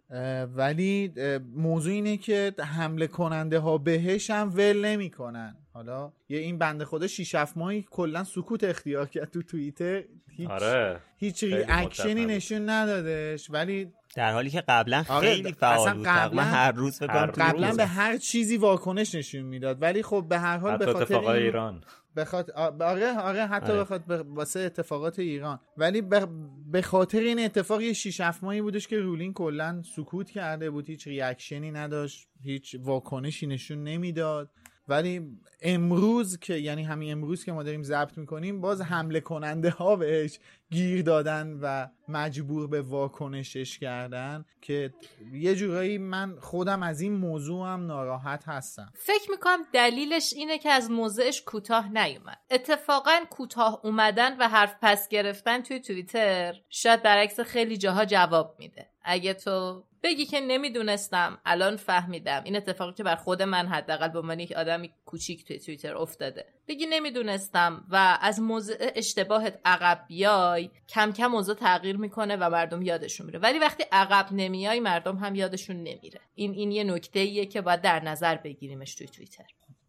ولی 0.55 1.13
موضوع 1.55 1.93
اینه 1.93 2.17
که 2.17 2.53
حمله 2.59 3.07
کننده 3.07 3.59
ها 3.59 3.77
بهش 3.77 4.29
هم 4.29 4.49
ول 4.49 4.85
نمی‌کنن. 4.85 5.55
حالا 5.73 6.11
یه 6.29 6.39
این 6.39 6.57
بنده 6.57 6.85
خدا 6.85 7.07
6 7.07 7.35
7 7.35 7.57
ماهی 7.57 7.85
کلا 7.91 8.23
سکوت 8.23 8.63
اختیار 8.63 9.05
کرد 9.05 9.29
تو 9.31 9.41
توییتر. 9.41 10.03
هیچ 10.29 10.49
آره. 10.49 10.99
هیچ 11.17 11.43
نبود. 11.43 12.31
نشون 12.31 12.69
ندادش. 12.69 13.49
ولی 13.49 13.91
در 14.15 14.31
حالی 14.33 14.49
که 14.49 14.61
قبلا 14.67 15.03
آره، 15.09 15.27
خیلی 15.33 15.51
فعال 15.53 15.79
اصلا 15.79 15.93
بود. 15.93 16.05
قبلا- 16.07 16.43
هر 16.43 16.71
روز 16.71 16.99
فکر 16.99 17.25
قبلا. 17.25 17.71
به 17.75 17.85
هر 17.85 18.17
چیزی 18.17 18.57
واکنش 18.57 19.15
نشون 19.15 19.41
می‌داد. 19.41 19.81
ولی 19.81 20.03
خب 20.03 20.25
به 20.29 20.39
هر 20.39 20.57
حال 20.57 20.77
به 20.77 20.93
خاطر 20.93 21.19
ایران. 21.29 21.83
بخاط... 22.15 22.49
آره 22.81 23.17
آره 23.19 23.45
حتی 23.47 23.71
آره. 23.71 23.97
به- 24.07 24.21
واسه 24.23 24.59
اتفاقات 24.59 25.19
ایران. 25.19 25.59
ولی 25.77 26.01
به 26.01 26.27
به 26.71 26.81
خاطر 26.81 27.19
این 27.19 27.39
اتفاق 27.39 27.81
یه 27.81 27.93
6 27.93 28.21
7 28.21 28.43
ماهی 28.43 28.61
بودش 28.61 28.87
که 28.87 28.99
رولین 28.99 29.33
کلا 29.33 29.81
سکوت 29.95 30.29
کرده 30.29 30.69
بود. 30.69 30.89
هیچ 30.89 31.07
ریاکشنی 31.07 31.71
نداشت. 31.71 32.27
هیچ 32.43 32.75
واکنشی 32.79 33.47
نشون 33.47 33.83
نمی‌داد. 33.83 34.49
ولی 34.87 35.37
امروز 35.61 36.39
که 36.39 36.53
یعنی 36.53 36.83
همین 36.83 37.11
امروز 37.11 37.45
که 37.45 37.51
ما 37.51 37.63
داریم 37.63 37.83
ضبط 37.83 38.17
می‌کنیم 38.17 38.61
باز 38.61 38.81
حمله 38.81 39.19
کننده 39.19 39.69
ها 39.69 39.95
بهش 39.95 40.39
گیر 40.71 41.01
دادن 41.01 41.59
و 41.61 41.87
مجبور 42.07 42.67
به 42.67 42.81
واکنشش 42.81 43.79
کردن 43.79 44.45
که 44.61 44.93
یه 45.33 45.55
جورایی 45.55 45.97
من 45.97 46.35
خودم 46.39 46.83
از 46.83 47.01
این 47.01 47.13
موضوع 47.13 47.67
هم 47.67 47.85
ناراحت 47.85 48.43
هستم. 48.47 48.93
فکر 48.95 49.31
می‌کنم 49.31 49.59
دلیلش 49.73 50.33
اینه 50.33 50.57
که 50.57 50.69
از 50.69 50.91
موضعش 50.91 51.41
کوتاه 51.41 51.89
نیومد. 51.89 52.37
اتفاقا 52.51 53.19
کوتاه 53.29 53.81
اومدن 53.83 54.37
و 54.37 54.47
حرف 54.47 54.75
پس 54.81 55.07
گرفتن 55.07 55.61
توی 55.61 55.79
توییتر 55.79 56.53
شاید 56.69 57.03
برعکس 57.03 57.39
خیلی 57.39 57.77
جاها 57.77 58.05
جواب 58.05 58.55
میده. 58.59 58.90
اگه 59.03 59.33
تو 59.33 59.83
بگی 60.03 60.25
که 60.25 60.39
نمی‌دونستم 60.39 61.39
الان 61.45 61.75
فهمیدم. 61.75 62.41
این 62.43 62.55
اتفاقی 62.55 62.93
که 62.93 63.03
بر 63.03 63.15
خود 63.15 63.41
من 63.41 63.67
حداقل 63.67 64.07
به 64.07 64.19
عنوان 64.19 64.39
یک 64.39 64.51
آدمی 64.51 64.91
کوچیک 65.05 65.45
توی 65.45 65.59
توییتر 65.59 65.95
افتاده. 65.95 66.45
بگی 66.67 66.85
نمی‌دونستم 66.85 67.85
و 67.89 68.17
از 68.21 68.39
موضع 68.39 68.91
اشتباهت 68.95 69.59
عقب 69.65 70.05
بیای 70.07 70.69
کم 70.89 71.11
کم 71.11 71.27
موضوع 71.27 71.55
تغییر 71.55 71.97
می‌کنه 71.97 72.35
و 72.35 72.49
مردم 72.49 72.81
یادشون 72.81 73.25
میره. 73.25 73.39
ولی 73.39 73.59
وقتی 73.59 73.83
عقب 73.91 74.27
نمیای 74.31 74.79
مردم 74.79 75.17
هم 75.17 75.35
یادشون 75.35 75.75
نمیره. 75.75 76.19
این 76.35 76.51
این 76.51 76.71
یه 76.71 76.83
نکته 76.83 77.19
ایه 77.19 77.45
که 77.45 77.61
باید 77.61 77.81
در 77.81 78.03
نظر 78.03 78.35
بگیریمش 78.35 78.95
توی 78.95 79.07
توییتر. 79.07 79.45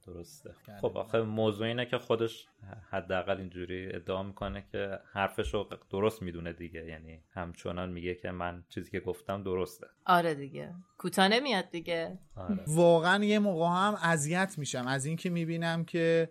درسته. 0.07 0.55
خب 0.81 0.97
آخه 0.97 1.23
موضوع 1.23 1.67
اینه 1.67 1.87
که 1.87 1.99
خودش 1.99 2.47
حداقل 2.91 3.39
اینجوری 3.39 3.89
ادعا 3.93 4.23
می‌کنه 4.23 4.65
که 4.73 4.99
حرفش 5.13 5.55
رو 5.55 5.69
درست 5.91 6.23
می‌دونه 6.23 6.53
دیگه. 6.53 6.87
یعنی 6.87 7.21
همچنان 7.31 7.93
میگه 7.93 8.15
که 8.15 8.31
من 8.31 8.65
چیزی 8.69 8.91
که 8.91 9.01
گفتم 9.01 9.43
درسته. 9.43 9.87
آره 10.07 10.35
دیگه. 10.35 10.75
کوتاه 10.99 11.29
نمیاد 11.29 11.71
دیگه. 11.71 12.19
آره. 12.37 12.59
واقعا 12.83 13.25
یه 13.25 13.39
موقع 13.39 13.67
هم 13.67 13.99
اذیت 14.03 14.55
میشم. 14.59 14.87
از 14.87 15.07
اینکه 15.07 15.31
می‌بینم 15.31 15.85
که 15.85 16.31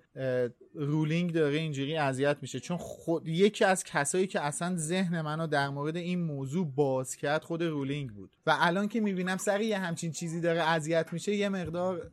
رولینگ 0.74 1.34
داره 1.34 1.58
اینجوری 1.58 1.98
اذیت 1.98 2.38
میشه. 2.42 2.60
چون 2.60 2.78
خود 2.78 3.28
یکی 3.28 3.66
از 3.66 3.84
کسایی 3.84 4.28
که 4.28 4.40
اصلا 4.40 4.76
ذهن 4.76 5.22
منو 5.22 5.48
در 5.48 5.70
مورد 5.70 5.98
این 5.98 6.24
موضوع 6.24 6.72
باز 6.76 7.16
کرد 7.16 7.44
خود 7.44 7.64
رولینگ 7.64 8.12
بود. 8.12 8.36
و 8.46 8.58
الان 8.60 8.88
که 8.88 9.02
می‌بینم 9.02 9.38
سر 9.38 9.62
یه 9.62 9.78
همچین 9.78 10.12
چیزی 10.12 10.42
داره 10.42 10.62
اذیت 10.62 11.14
میشه 11.14 11.36
یه 11.36 11.50
مقدار 11.50 12.12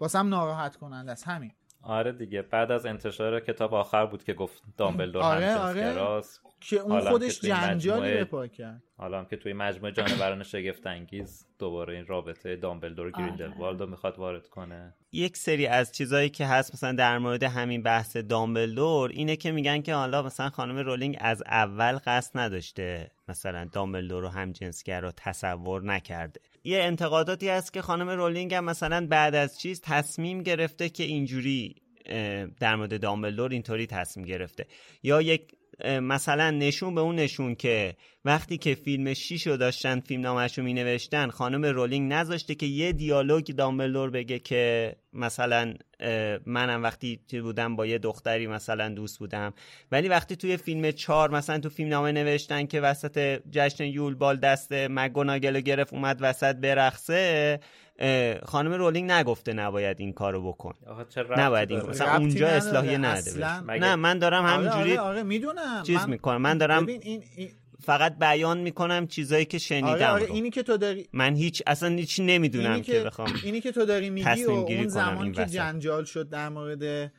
واسم 0.00 0.28
ناراحت 0.28 0.76
کننده 0.76 1.12
است 1.12 1.28
همین. 1.28 1.52
آره 1.82 2.12
دیگه 2.12 2.42
بعد 2.42 2.70
از 2.70 2.86
انتشار 2.86 3.40
کتاب 3.40 3.74
آخر 3.74 4.06
بود 4.06 4.24
که 4.24 4.34
گفت 4.34 4.62
دامبلدور 4.76 5.22
آره 5.22 5.56
آره. 5.56 6.22
که 6.60 6.76
اون 6.76 7.00
خودش 7.00 7.40
جنجالی 7.40 8.14
به 8.14 8.24
پا 8.24 8.46
کرد. 8.46 8.82
حالا 8.96 9.18
هم 9.18 9.24
که 9.24 9.36
توی 9.36 9.52
مجموعه 9.52 9.92
جانوران 9.92 10.42
شگفت 10.42 10.86
انگیز 10.86 11.46
دوباره 11.58 11.94
این 11.94 12.06
رابطه 12.06 12.56
دامبلدور 12.56 13.06
و 13.06 13.10
گریندلوالد 13.10 13.80
رو 13.80 13.86
می‌خواد 13.86 14.18
وارد 14.18 14.48
کنه. 14.48 14.94
یک 15.12 15.36
سری 15.36 15.66
از 15.66 15.92
چیزایی 15.92 16.30
که 16.30 16.46
هست 16.46 16.74
مثلا 16.74 16.92
در 16.92 17.18
مورد 17.18 17.42
همین 17.42 17.82
بحث 17.82 18.16
دامبلدور 18.16 19.10
اینه 19.10 19.36
که 19.36 19.52
میگن 19.52 19.82
که 19.82 19.94
حالا 19.94 20.22
مثلا 20.22 20.50
خانم 20.50 20.78
رولینگ 20.78 21.16
از 21.20 21.42
اول 21.46 21.98
قصد 22.06 22.38
نداشته 22.38 23.10
مثلا 23.28 23.64
دامبلدور 23.72 24.22
رو 24.22 24.28
هم 24.28 24.52
جنسگرا 24.52 25.12
تصور 25.16 25.82
نکرده. 25.84 26.40
یه 26.64 26.82
انتقاداتی 26.82 27.48
هست 27.48 27.72
که 27.72 27.82
خانم 27.82 28.08
رولینگ 28.08 28.54
هم 28.54 28.64
مثلا 28.64 29.06
بعد 29.06 29.34
از 29.34 29.60
چیز 29.60 29.80
تصمیم 29.80 30.42
گرفته 30.42 30.88
که 30.88 31.02
اینجوری 31.04 31.76
در 32.60 32.76
مورد 32.76 33.00
دامبلدور 33.00 33.50
اینطوری 33.50 33.86
تصمیم 33.86 34.26
گرفته. 34.26 34.66
یا 35.02 35.22
یک 35.22 35.52
مثلا 35.84 36.50
نشون 36.50 36.94
به 36.94 37.00
اون 37.00 37.14
نشون 37.14 37.54
که 37.54 37.94
وقتی 38.24 38.58
که 38.58 38.74
فیلم 38.74 39.14
شیشو 39.14 39.56
داشتن 39.56 40.00
فیلم 40.00 40.22
نامش 40.22 40.58
رو 40.58 40.64
می 40.64 40.74
نوشتن 40.74 41.30
خانم 41.30 41.64
رولینگ 41.64 42.12
نذاشته 42.12 42.54
که 42.54 42.66
یه 42.66 42.92
دیالوگ 42.92 43.44
دامبلدور 43.44 44.10
بگه 44.10 44.38
که 44.38 44.96
مثلا 45.12 45.74
منم 46.46 46.82
وقتی 46.82 47.20
بودم 47.42 47.76
با 47.76 47.86
یه 47.86 47.98
دختری 47.98 48.46
مثلا 48.46 48.88
دوست 48.88 49.18
بودم. 49.18 49.54
ولی 49.92 50.08
وقتی 50.08 50.36
توی 50.36 50.56
فیلم 50.56 50.90
چهار 50.90 51.30
مثلا 51.30 51.58
تو 51.58 51.68
فیلم 51.68 51.90
نامه 51.90 52.12
نوشتن 52.12 52.66
که 52.66 52.80
وسط 52.80 53.42
جشن 53.50 53.84
یول 53.84 54.14
بال 54.14 54.36
دست 54.36 54.72
مگوناگل 54.72 55.60
گرفت 55.60 55.92
اومد 55.92 56.18
وسط 56.20 56.56
برقصه 56.56 57.60
خانم 58.44 58.72
رولینگ 58.72 59.10
نگفته 59.10 59.52
نباید 59.52 60.00
این 60.00 60.12
کارو 60.12 60.52
بکن. 60.52 60.74
نباید 61.36 61.70
این 61.70 61.80
مثلا 61.82 62.16
اونجا 62.16 62.48
اصلاحی 62.48 62.98
نده 62.98 63.60
نه 63.78 63.96
من 63.96 64.18
دارم 64.18 64.44
آره، 64.44 64.52
همینجوری 64.52 64.96
آره 64.96 65.00
آره 65.08 65.22
می‌دونم. 65.22 65.82
چیز 65.86 66.08
می‌کنم. 66.08 66.42
من 66.42 66.58
دارم 66.58 66.86
این, 66.86 67.22
این 67.34 67.50
فقط 67.84 68.18
بیان 68.18 68.58
می‌کنم 68.58 69.06
چیزایی 69.06 69.44
که 69.44 69.58
شنیدم 69.58 69.86
آره 69.88 70.06
آره 70.06 70.24
اینی 70.24 70.50
که 70.50 70.62
تو 70.62 70.76
داری 70.76 71.08
من 71.12 71.34
هیچ 71.34 71.62
اصلا 71.66 71.88
هیچ 71.88 72.20
نمی‌دونم 72.20 72.82
که, 72.82 73.00
بخوام 73.00 73.32
اینی 73.44 73.60
که 73.60 73.72
تو 73.72 73.84
داری 73.84 74.10
میگی 74.10 74.44
و 74.44 74.50
اون 74.50 74.88
زمان 74.88 75.32
که 75.32 75.46
جنجال 75.46 76.04
شد 76.04 76.28
در 76.28 76.48
مورد 76.48 77.12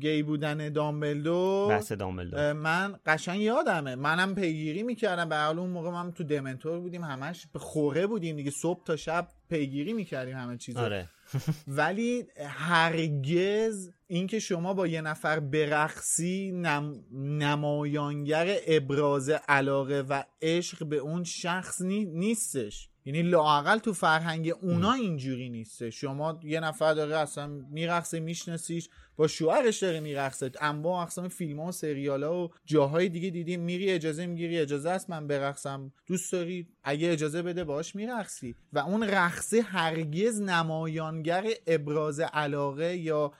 گی 0.00 0.22
بودن 0.22 0.68
دامبلدور 0.72 1.68
بحث 1.68 1.92
دامبلدور. 1.92 2.52
من 2.52 2.94
قشنگ 3.06 3.40
یادمه. 3.40 3.94
منم 3.94 4.34
پیگیری 4.34 4.82
می‌کردم. 4.82 5.28
به 5.28 5.48
اون 5.48 5.70
موقع 5.70 5.90
من 5.90 6.12
تو 6.12 6.24
دمنتور 6.24 6.80
بودیم 6.80 7.04
همش 7.04 7.46
به 7.52 7.58
خوره 7.58 8.06
بودیم 8.06 8.36
دیگه. 8.36 8.50
صبح 8.50 8.84
تا 8.84 8.96
شب 8.96 9.28
پیگیری 9.50 9.92
می‌کردیم 9.92 10.36
همه 10.36 10.56
چیزا 10.56 10.80
آره. 10.80 11.08
ولی 11.66 12.24
هرگز 12.46 13.90
اینکه 14.06 14.38
شما 14.38 14.74
با 14.74 14.86
یه 14.86 15.00
نفر 15.00 15.40
برقصی 15.40 16.52
نم... 16.52 17.04
نمایانگر 17.12 18.56
ابراز 18.66 19.28
علاقه 19.28 20.04
و 20.08 20.22
عشق 20.42 20.86
به 20.86 20.96
اون 20.96 21.24
شخص 21.24 21.82
نیستش. 21.82 22.90
یعنی 23.06 23.22
لاقل 23.22 23.78
تو 23.78 23.92
فرهنگ 23.92 24.52
اونا 24.62 24.92
اینجوری 24.92 25.50
نیسته. 25.50 25.90
شما 25.90 26.40
یه 26.42 26.60
نفر 26.60 26.94
داره 26.94 27.16
اصلا 27.16 27.46
میرقصه 27.46 28.20
میشناسیش 28.20 28.88
با 29.16 29.26
شوهرش 29.26 29.82
داره 29.82 30.00
میرقصه. 30.00 30.50
انواع 30.60 31.02
اقسام 31.02 31.28
فیلم 31.28 31.60
ها 31.60 31.66
و 31.66 31.72
سریال 31.72 32.24
ها 32.24 32.44
و 32.44 32.50
جاهای 32.64 33.08
دیگه 33.08 33.30
دیدیم 33.30 33.60
میری 33.60 33.90
اجازه 33.90 34.26
می‌گیری 34.26 34.58
اجازه 34.58 34.90
است 34.90 35.10
من 35.10 35.26
برقصم. 35.26 35.92
دوست 36.06 36.32
داری؟ 36.32 36.68
اگه 36.84 37.12
اجازه 37.12 37.42
بده 37.42 37.64
باش 37.64 37.94
میرقصی. 37.94 38.54
و 38.72 38.78
اون 38.78 39.02
رقصه 39.02 39.62
هرگز 39.62 40.40
نمایانگر 40.40 41.44
ابراز 41.66 42.20
علاقه 42.20 42.96
یا 42.96 43.32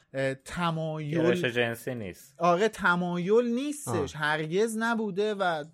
تمایل 0.44 1.50
جنسی 1.50 1.94
نیست. 1.94 2.34
آره 2.38 2.68
تمایل 2.68 3.46
نیستش. 3.54 4.16
هرگز 4.16 4.76
نبوده 4.78 5.34
و 5.34 5.64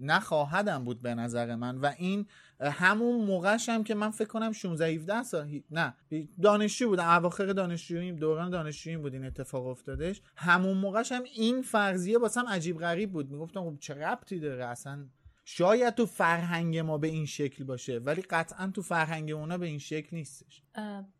نخواهدم 0.00 0.84
بود 0.84 1.02
به 1.02 1.14
نظر 1.14 1.54
من. 1.54 1.78
و 1.78 1.92
این 1.98 2.26
همون 2.60 3.24
موقعش 3.24 3.68
هم 3.68 3.84
که 3.84 3.94
من 3.94 4.10
فکر 4.10 4.28
کنم 4.28 4.52
16 4.52 4.86
17 4.86 5.22
سال 5.22 5.60
نه. 5.70 5.94
دانشجو 6.42 6.88
بودم 6.88 7.08
اواخر 7.08 7.46
دانشجویی 7.46 8.12
دوران 8.12 8.50
دانشجویی 8.50 8.96
بود 8.96 9.14
این 9.14 9.24
اتفاق 9.24 9.66
افتادش. 9.66 10.22
همون 10.36 10.76
موقعش 10.76 11.12
هم 11.12 11.22
این 11.22 11.62
فرضیه 11.62 12.18
واسم 12.18 12.46
عجیب 12.46 12.78
غریب 12.78 13.12
بود. 13.12 13.30
می‌گفتم 13.30 13.70
خب 13.70 13.78
چه 13.80 13.94
ربطی 13.94 14.40
داره؟ 14.40 14.64
اصلا 14.66 15.06
شاید 15.44 15.94
تو 15.94 16.06
فرهنگ 16.06 16.78
ما 16.78 16.98
به 16.98 17.08
این 17.08 17.26
شکل 17.26 17.64
باشه 17.64 17.98
ولی 17.98 18.22
قطعا 18.22 18.70
تو 18.74 18.82
فرهنگ 18.82 19.30
اونا 19.30 19.58
به 19.58 19.66
این 19.66 19.78
شکل 19.78 20.16
نیستش. 20.16 20.62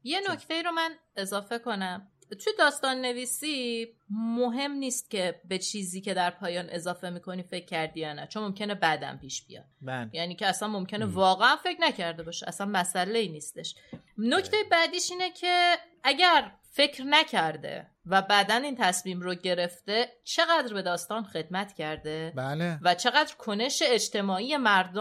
یه 0.02 0.20
نکته 0.30 0.62
رو 0.62 0.70
من 0.70 0.90
اضافه 1.16 1.58
کنم. 1.58 2.08
توی 2.34 2.52
داستان 2.58 3.00
نویسی 3.00 3.88
مهم 4.10 4.72
نیست 4.72 5.10
که 5.10 5.40
به 5.48 5.58
چیزی 5.58 6.00
که 6.00 6.14
در 6.14 6.30
پایان 6.30 6.70
اضافه 6.70 7.10
می‌کنی 7.10 7.42
فکر 7.42 7.64
کردی 7.64 8.00
یا 8.00 8.12
نه 8.12 8.26
چون 8.26 8.42
ممکنه 8.42 8.74
بعدم 8.74 9.18
پیش 9.22 9.42
بیاد. 9.42 9.64
بله. 9.82 10.10
یعنی 10.12 10.34
که 10.34 10.46
اصلا 10.46 10.68
ممکنه 10.68 11.04
واقعا 11.04 11.56
فکر 11.56 11.80
نکرده 11.80 12.22
باشه 12.22 12.48
اصلا 12.48 12.66
مسئله 12.66 13.18
ای 13.18 13.28
نیستش 13.28 13.74
نکته 14.18 14.56
بعدیش 14.70 15.10
اینه 15.10 15.30
که 15.30 15.74
اگر 16.02 16.52
فکر 16.78 17.02
نکرده 17.02 17.86
و 18.06 18.22
بعدا 18.22 18.54
این 18.54 18.76
تصمیم 18.76 19.20
رو 19.20 19.34
گرفته 19.34 20.08
چقدر 20.24 20.74
به 20.74 20.82
داستان 20.82 21.24
خدمت 21.24 21.72
کرده 21.72 22.32
بله. 22.36 22.78
و 22.82 22.94
چقدر 22.94 23.34
کنش 23.38 23.82
اجتماعی 23.86 24.56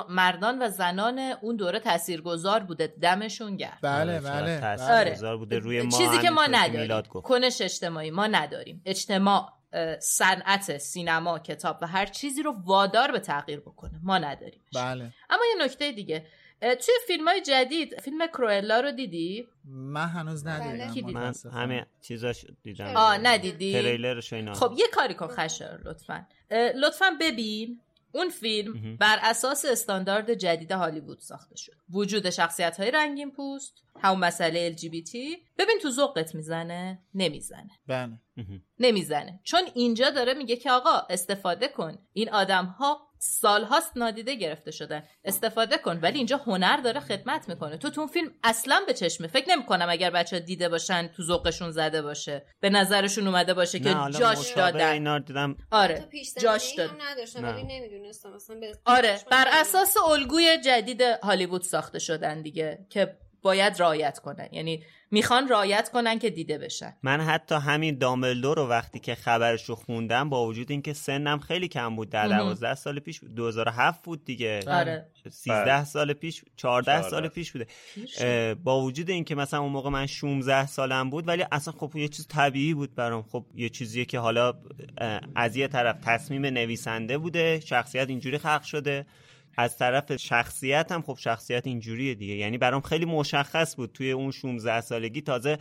مردان 0.10 0.62
و 0.62 0.70
زنان 0.70 1.20
اون 1.20 1.56
دوره 1.56 1.80
تاثیرگذار 1.80 2.60
بوده 2.60 2.94
دمشون 3.02 3.58
گرد 3.58 3.80
بله 3.82 4.20
بله, 4.20 4.78
بله. 4.78 5.36
بوده 5.38 5.60
روی 5.60 5.82
ما 5.82 5.98
چیزی 5.98 6.22
که 6.22 6.30
ما 6.30 6.46
نداریم. 6.46 7.02
کنش 7.02 7.62
اجتماعی 7.62 8.12
ما 8.12 8.28
نداریم. 8.28 8.82
اجتماع 8.86 9.50
صنعت 10.00 10.78
سینما 10.78 11.40
کتاب 11.40 11.78
و 11.82 11.88
هر 11.88 12.06
چیزی 12.06 12.44
رو 12.44 12.56
وادار 12.66 13.12
به 13.12 13.20
تغییر 13.20 13.60
بکنه. 13.60 14.00
ما 14.04 14.18
نداریم. 14.18 14.62
بله. 14.76 15.14
اما 15.30 15.42
یه 15.58 15.66
نکته 15.66 15.92
دیگه. 15.92 16.26
توی 16.62 16.94
فیلم 17.08 17.28
های 17.28 17.42
جدید 17.42 18.02
فیلم 18.02 18.28
کروئلا 18.28 18.80
رو 18.80 18.92
دیدی؟ 18.92 19.48
من 19.66 20.08
هنوز 20.08 20.48
ندیدم. 20.48 21.12
من 21.12 21.34
همه 21.54 21.86
چیزاش 22.02 22.46
دیدم. 22.64 22.94
آه 22.96 23.18
ندیدی؟ 23.18 23.74
تریلرش 23.74 24.34
اینا. 24.34 24.54
خب 24.54 24.74
یه 24.78 24.88
کاری 24.94 25.14
کن 25.14 25.28
خشر 25.28 25.80
لطفا. 25.86 26.28
لطفا 26.76 27.18
ببین 27.22 27.82
اون 28.12 28.30
فیلم 28.30 28.98
بر 29.00 29.20
اساس 29.22 29.66
استاندارد 29.66 30.34
جدید 30.34 30.72
هالیوود 30.72 31.20
ساخته 31.20 31.56
شد. 31.56 31.74
وجود 31.90 32.30
شخصیت 32.30 32.80
های 32.80 32.92
رنگین 32.92 33.32
پوست 33.32 33.74
همون 34.02 34.20
مسئله 34.20 34.76
LGBT 34.76 35.16
ببین 35.58 35.80
تو 35.82 35.90
ذوقت 35.90 36.36
می‌زنه؟ 36.36 37.00
نمی‌زنه. 37.14 37.70
بله. 37.88 38.20
نمی‌زنه. 38.80 39.40
چون 39.44 39.62
اینجا 39.76 40.10
داره 40.10 40.34
میگه 40.34 40.56
که 40.56 40.72
آقا 40.72 41.08
استفاده 41.10 41.68
کن. 41.68 41.98
این 42.14 42.30
آدم 42.30 42.66
ها 42.66 43.07
سالهاست 43.20 43.98
نادیده 43.98 44.36
گرفته 44.36 44.72
شدن 44.72 45.04
استفاده 45.26 45.78
کن 45.78 46.00
ولی 46.02 46.18
اینجا 46.18 46.38
هنر 46.38 46.78
داره 46.78 47.00
خدمت 47.00 47.50
می‌کنه. 47.50 47.78
تو 47.78 47.90
تو 47.90 48.02
اون 48.02 48.10
فیلم 48.10 48.32
اصلا 48.44 48.82
به 48.88 48.94
چشمه. 48.94 49.28
فکر 49.28 49.50
نمی‌کنم 49.50 49.88
اگر 49.90 50.10
بچه 50.10 50.40
دیده 50.40 50.70
باشن 50.70 51.08
تو 51.08 51.24
ذوقشون 51.24 51.72
زده 51.72 52.02
باشه. 52.02 52.46
به 52.60 52.70
نظرشون 52.70 53.28
اومده 53.28 53.54
باشه 53.54 53.80
که 53.80 53.96
جاش 54.20 54.54
دادن. 54.54 54.78
دیدم. 55.24 55.58
آره 55.72 56.08
جاش 56.42 56.74
داد. 56.78 56.90
آره 58.86 59.20
بر 59.32 59.48
اساس 59.52 59.98
الگوی 60.10 60.58
جدید 60.66 61.02
هالیوود 61.02 61.62
ساخته 61.62 62.00
شدن 62.00 62.42
دیگه 62.42 62.86
که 62.90 63.18
باید 63.42 63.82
رعایت 63.82 64.20
کنن. 64.20 64.48
یعنی 64.52 64.84
می‌خوان 65.12 65.48
رایت 65.48 65.90
کنن 65.90 66.20
که 66.20 66.30
دیده 66.30 66.58
بشن. 66.58 66.94
من 67.04 67.22
حتی 67.22 67.56
همین 67.56 67.98
دامبلدور 67.98 68.58
رو 68.58 68.68
وقتی 68.68 69.00
که 69.00 69.16
خبرش 69.16 69.64
رو 69.64 69.76
خوندم 69.76 70.30
با 70.30 70.46
وجود 70.46 70.72
اینکه 70.72 70.94
سنم 70.94 71.40
خیلی 71.40 71.68
کم 71.68 71.96
بود 71.96 72.10
در 72.10 72.28
12 72.28 72.76
سال 72.76 73.00
پیش 73.00 73.24
2007 73.36 74.04
بود 74.04 74.26
دیگه. 74.26 74.60
آره. 74.68 75.06
13 75.30 75.66
بله. 75.66 75.84
سال 75.84 76.14
پیش 76.14 76.44
14 76.56 77.02
سال 77.02 77.28
پیش 77.28 77.52
بوده. 77.52 77.68
با 78.64 78.82
وجود 78.82 79.10
اینکه 79.10 79.36
مثلا 79.36 79.60
اون 79.60 79.72
موقع 79.72 79.90
من 79.90 80.06
16 80.06 80.68
سالم 80.68 81.10
بود 81.10 81.28
ولی 81.28 81.46
اصلا 81.52 81.74
خب 81.78 81.96
یه 81.96 82.08
چیز 82.08 82.28
طبیعی 82.28 82.74
بود 82.74 82.96
برام. 82.96 83.24
خب 83.24 83.46
یه 83.56 83.70
چیزیه 83.70 84.06
که 84.06 84.20
حالا 84.20 84.54
از 85.36 85.56
یه 85.56 85.68
طرف 85.68 85.98
تصمیم 86.02 86.46
نویسنده 86.46 87.18
بوده 87.18 87.60
شخصیت 87.60 88.10
اینجوری 88.10 88.38
خلق 88.38 88.64
شده. 88.64 89.06
از 89.58 89.78
طرف 89.78 90.16
شخصیت 90.16 90.92
هم 90.92 91.02
خب 91.02 91.18
شخصیت 91.20 91.68
اینجوریه 91.68 92.16
دیگه. 92.16 92.34
یعنی 92.34 92.58
برام 92.58 92.82
خیلی 92.82 93.06
مشخص 93.06 93.76
بود 93.76 93.92
توی 93.92 94.12
اون 94.12 94.32
16 94.32 94.82
سالگی 94.82 95.22
تازه 95.22 95.58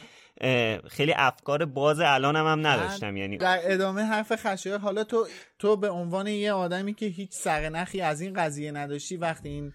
خیلی 0.89 1.13
افکار 1.17 1.65
باز 1.65 2.01
الانم 2.01 2.47
هم 2.47 2.67
نداشتم. 2.67 3.17
یعنی 3.17 3.39
در 3.39 3.61
ادامه 3.63 4.03
حرف 4.03 4.33
خشایار 4.37 4.79
حالا 4.79 5.05
تو 5.05 5.27
تو 5.59 5.77
به 5.77 5.91
عنوان 5.91 6.27
یه 6.27 6.53
آدمی 6.53 6.95
که 6.95 7.07
هیچ 7.07 7.33
سرنخی 7.33 8.01
از 8.01 8.21
این 8.21 8.33
قضیه 8.33 8.73
نداشتی 8.73 9.17
وقتی 9.17 9.49
این 9.49 9.73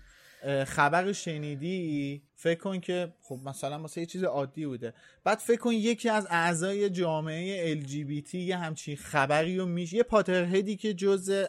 خبر 0.68 1.12
شنیدی 1.12 2.22
فکر 2.36 2.60
کن 2.60 2.80
که 2.80 3.14
خب 3.22 3.40
مثلا 3.46 3.80
واسه 3.80 4.02
یه 4.02 4.08
چیز 4.08 4.24
عادی 4.24 4.66
بوده. 4.66 4.94
بعد 5.24 5.38
فکر 5.38 5.60
کن 5.60 5.72
یکی 5.72 6.10
از 6.10 6.28
اعضای 6.30 6.90
جامعه 6.90 7.76
LGBT 7.76 8.34
یه 8.34 8.58
همچین 8.58 8.96
خبری 8.96 9.58
رو 9.58 9.66
میشه 9.66 9.98
یه 9.98 10.04
پاترهدی 10.04 10.76
که 10.76 10.94
جز 10.94 11.46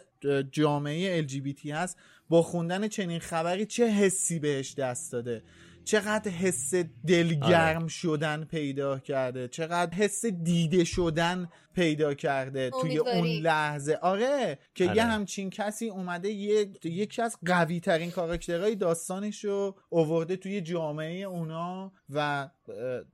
جامعه 0.51 1.27
LGBT 1.27 1.65
هست 1.65 1.97
با 2.29 2.41
خوندن 2.41 2.87
چنین 2.87 3.19
خبری 3.19 3.65
چه 3.65 3.87
حسی 3.87 4.39
بهش 4.39 4.73
دست 4.73 5.11
داده؟ 5.11 5.43
چقدر 5.85 6.31
حس 6.31 6.73
دلگرم 7.07 7.77
آره. 7.77 7.87
شدن 7.87 8.43
پیدا 8.43 8.99
کرده؟ 8.99 9.47
چقدر 9.47 9.93
حس 9.93 10.25
دیده 10.25 10.83
شدن 10.83 11.49
پیدا 11.73 12.13
کرده 12.13 12.69
توی 12.69 12.97
اون 12.97 13.27
لحظه؟ 13.27 13.95
آره 13.95 14.59
که 14.75 14.85
آره. 14.85 14.97
یه 14.97 15.03
همچین 15.03 15.49
کسی 15.49 15.89
اومده 15.89 16.29
یکی 16.83 17.21
از 17.21 17.37
قوی 17.45 17.79
ترین 17.79 18.11
کاراکترهای 18.11 18.75
داستانش 18.75 19.45
رو 19.45 19.75
اوورده 19.89 20.35
توی 20.35 20.61
جامعه 20.61 21.23
اونا 21.23 21.91
و 22.09 22.49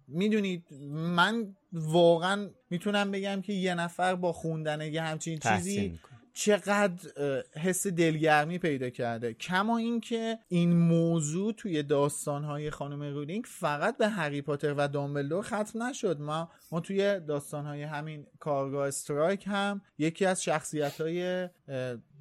می‌دونید 0.08 0.68
من 0.92 1.56
واقعا 1.72 2.50
می‌تونم 2.70 3.12
بگم 3.12 3.42
که 3.42 3.54
یه 3.54 3.76
نفر 3.76 4.16
با 4.16 4.34
خوندن 4.34 4.82
یه 4.82 5.02
همچین 5.02 5.40
چیزی 5.40 6.00
چقدر 6.34 7.10
حس 7.56 7.88
دلگرمی 7.88 8.58
پیدا 8.58 8.90
کرده. 8.90 9.34
کما 9.34 9.78
اینکه 9.78 10.40
این 10.48 10.74
موضوع 10.74 11.54
توی 11.54 11.84
داستانهای 11.84 12.72
خانم 12.72 13.04
رولینگ 13.04 13.46
فقط 13.48 13.98
به 13.98 14.08
هری 14.08 14.42
پاتر 14.42 14.74
و 14.74 14.88
دامبلدور 14.88 15.44
ختم 15.44 15.84
نشد. 15.84 16.20
ما 16.20 16.52
ما 16.72 16.80
توی 16.80 17.20
داستانهای 17.20 17.84
همین 17.84 18.28
کارگاه 18.40 18.88
استرایک 18.88 19.44
هم 19.48 19.82
یکی 19.98 20.26
از 20.26 20.44
شخصیت 20.44 21.02
های 21.02 21.50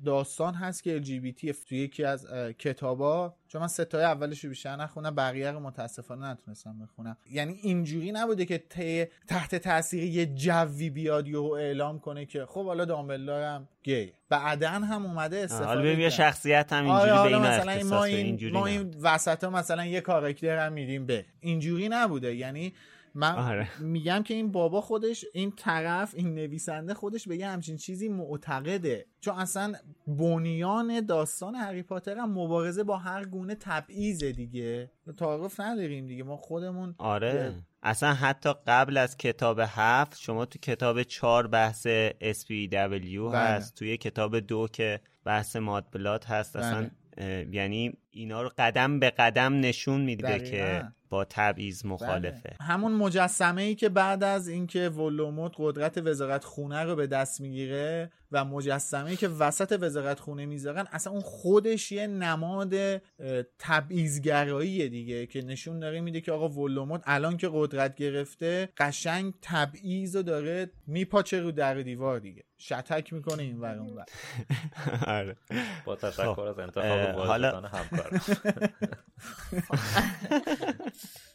داستان 0.05 0.55
هست 0.55 0.83
که 0.83 1.01
LGBT 1.01 1.55
توی 1.69 1.79
یکی 1.79 2.05
از 2.05 2.27
کتابا 2.59 3.35
چون 3.49 3.61
من 3.61 3.69
ستای 3.69 4.05
اولش 4.05 4.45
رو 4.45 4.51
بیشتر 4.51 4.77
نخونم 4.77 5.15
بقیه 5.15 5.51
رو 5.51 5.61
متاسفانه 5.61 6.31
نتونستم 6.31 6.79
بخونم. 6.79 7.17
یعنی 7.31 7.53
اینجوری 7.53 8.13
نبوده 8.13 8.45
که 8.45 8.59
تحت 9.29 9.55
تاثیر 9.55 10.05
یه 10.05 10.27
جوی 10.27 10.91
بیاد 10.91 11.35
و 11.35 11.45
اعلام 11.45 11.99
کنه 11.99 12.27
که 12.27 12.47
خب 12.47 12.65
حالا 12.65 12.85
دامبلدارم 12.85 13.69
گی 13.83 14.13
بعدا 14.29 14.71
هم 14.71 15.07
اومده 15.07 15.39
استفاده 15.39 15.67
حالا 15.67 15.83
ببین 15.83 16.09
شخصیت 16.09 16.73
هم 16.73 16.85
اینجوری 16.85 17.11
آره 17.11 17.31
به 17.31 17.37
این 17.37 17.47
مثلا 17.47 17.97
ما 17.97 18.05
این, 18.05 18.53
ما 18.53 18.67
این 18.67 18.95
وسط 19.03 19.45
ها 19.45 19.51
مثلا 19.51 19.85
یه 19.85 20.01
کاراکتر 20.01 20.67
هم 20.67 20.73
میدیم 20.73 21.07
به. 21.07 21.25
اینجوری 21.41 21.89
نبوده. 21.89 22.35
یعنی 22.35 22.73
من 23.19 23.35
آره. 23.35 23.69
میگم 23.81 24.23
که 24.23 24.35
این 24.35 24.53
بابا 24.53 24.81
خودش 24.81 25.25
این 25.35 25.53
طرف 25.57 26.15
این 26.15 26.35
نویسنده 26.35 26.95
خودش 26.95 27.29
به 27.29 27.37
یه 27.37 27.49
همچین 27.49 27.77
چیزی 27.77 28.09
معتقده 28.09 29.07
چون 29.21 29.35
اصلا 29.35 29.73
بنیان 30.07 31.07
داستان 31.07 31.55
هری 31.55 31.83
پاتر 31.83 32.17
هم 32.17 32.33
مبارزه 32.33 32.85
با 32.85 32.97
هر 32.97 33.25
گونه 33.25 33.55
تبعیض 33.55 34.25
دیگه 34.25 34.91
تعارف 35.17 35.61
نداریم 35.61 36.07
دیگه 36.07 36.23
ما 36.23 36.37
خودمون 36.37 36.95
آره 36.99 37.55
اصلا 37.83 38.15
حتی 38.15 38.55
قبل 38.67 38.97
از 38.97 39.17
کتاب 39.17 39.61
هفت 39.63 40.19
شما 40.19 40.45
تو 40.45 40.59
کتاب 40.59 41.03
چهار 41.03 41.47
بحث 41.47 41.87
SPW 42.21 42.73
بله. 42.73 43.39
هست 43.39 43.75
توی 43.75 43.97
کتاب 43.97 44.41
دو 44.41 44.69
که 44.73 45.01
بحث 45.25 45.57
مادبلات 45.57 46.31
هست 46.31 46.57
اصلا 46.57 46.91
بله. 47.17 47.49
یعنی 47.53 47.93
اینا 48.11 48.43
رو 48.43 48.51
قدم 48.59 49.01
به 49.01 49.11
قدم 49.11 49.61
نشون 49.61 50.01
میده 50.01 50.51
که 50.51 50.85
با 51.11 51.25
تبعیض 51.25 51.87
مخالفه 51.87 52.49
بله. 52.59 52.69
همون 52.69 52.93
مجسمه 52.93 53.63
ای 53.63 53.75
که 53.75 53.89
بعد 53.89 54.25
از 54.25 54.49
اینکه 54.49 54.89
ولوموت 54.89 55.53
قدرت 55.59 55.99
وزارت 55.99 56.45
خونه 56.45 56.83
رو 56.83 56.97
به 56.97 57.07
دست 57.07 57.41
می‌گیره 57.41 58.11
و 58.33 58.45
مجسمه 58.45 59.11
ای 59.11 59.17
که 59.17 59.29
وسط 59.29 59.79
وزارت 59.81 60.21
خونه 60.21 60.47
می‌ذارن 60.47 60.87
اصلا 60.93 61.13
اون 61.13 61.23
خودش 61.23 61.93
یه 61.93 62.07
نماد 62.07 62.75
تبعیضگرایی 63.59 64.89
دیگه 64.89 65.27
که 65.27 65.43
نشون 65.43 65.79
داره 65.79 66.01
میده 66.01 66.21
که 66.21 66.33
آقا 66.33 66.49
ولوموت 66.49 67.03
الان 67.05 67.37
که 67.37 67.51
قدرت 67.53 67.95
گرفته 67.95 68.69
قشنگ 68.77 69.35
تبعیض 69.43 70.17
رو 70.17 70.23
داره 70.23 70.71
میپاچه 70.87 71.41
رو 71.41 71.53
در 71.53 71.75
دیوار 71.75 72.19
دیگه 72.19 72.45
شتک 72.59 73.13
می‌کنه 73.13 73.43
این 73.43 73.61
ور 73.61 73.79
اون 73.79 74.05
آره. 75.19 75.37
با 75.85 75.97
تشکر 75.97 76.41
از 76.41 76.59
انتخاب 76.59 77.27
حالا 77.27 77.61
همکار 77.61 78.21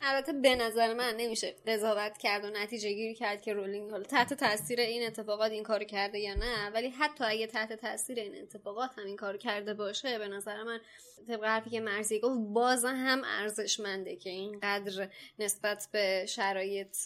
البته 0.01 0.33
به 0.33 0.55
نظر 0.55 0.93
من 0.93 1.15
نمیشه 1.17 1.55
قضاوت 1.67 2.17
کرد 2.17 2.45
و 2.45 2.49
نتیجه 2.49 2.93
گیری 2.93 3.15
کرد 3.15 3.41
که 3.41 3.53
رولینگ 3.53 3.91
حالا 3.91 4.03
تحت 4.03 4.33
تاثیر 4.33 4.79
این 4.79 5.07
اتفاقات 5.07 5.51
این 5.51 5.63
کارو 5.63 5.85
کرده 5.85 6.19
یا 6.19 6.33
نه 6.33 6.69
ولی 6.69 6.89
حتی 6.89 7.23
اگه 7.23 7.47
تحت 7.47 7.73
تاثیر 7.73 8.19
این 8.19 8.41
اتفاقات 8.41 8.89
هم 8.97 9.05
این 9.05 9.15
کارو 9.15 9.37
کرده 9.37 9.73
باشه 9.73 10.19
به 10.19 10.27
نظر 10.27 10.63
من 10.63 10.79
طبق 11.27 11.43
حرفی 11.43 11.69
که 11.69 11.79
مرزی 11.79 12.19
گفت 12.19 12.39
باز 12.39 12.85
هم 12.85 13.21
ارزشمنده 13.25 14.15
که 14.15 14.29
اینقدر 14.29 15.09
نسبت 15.39 15.89
به 15.91 16.25
شرایط 16.25 16.97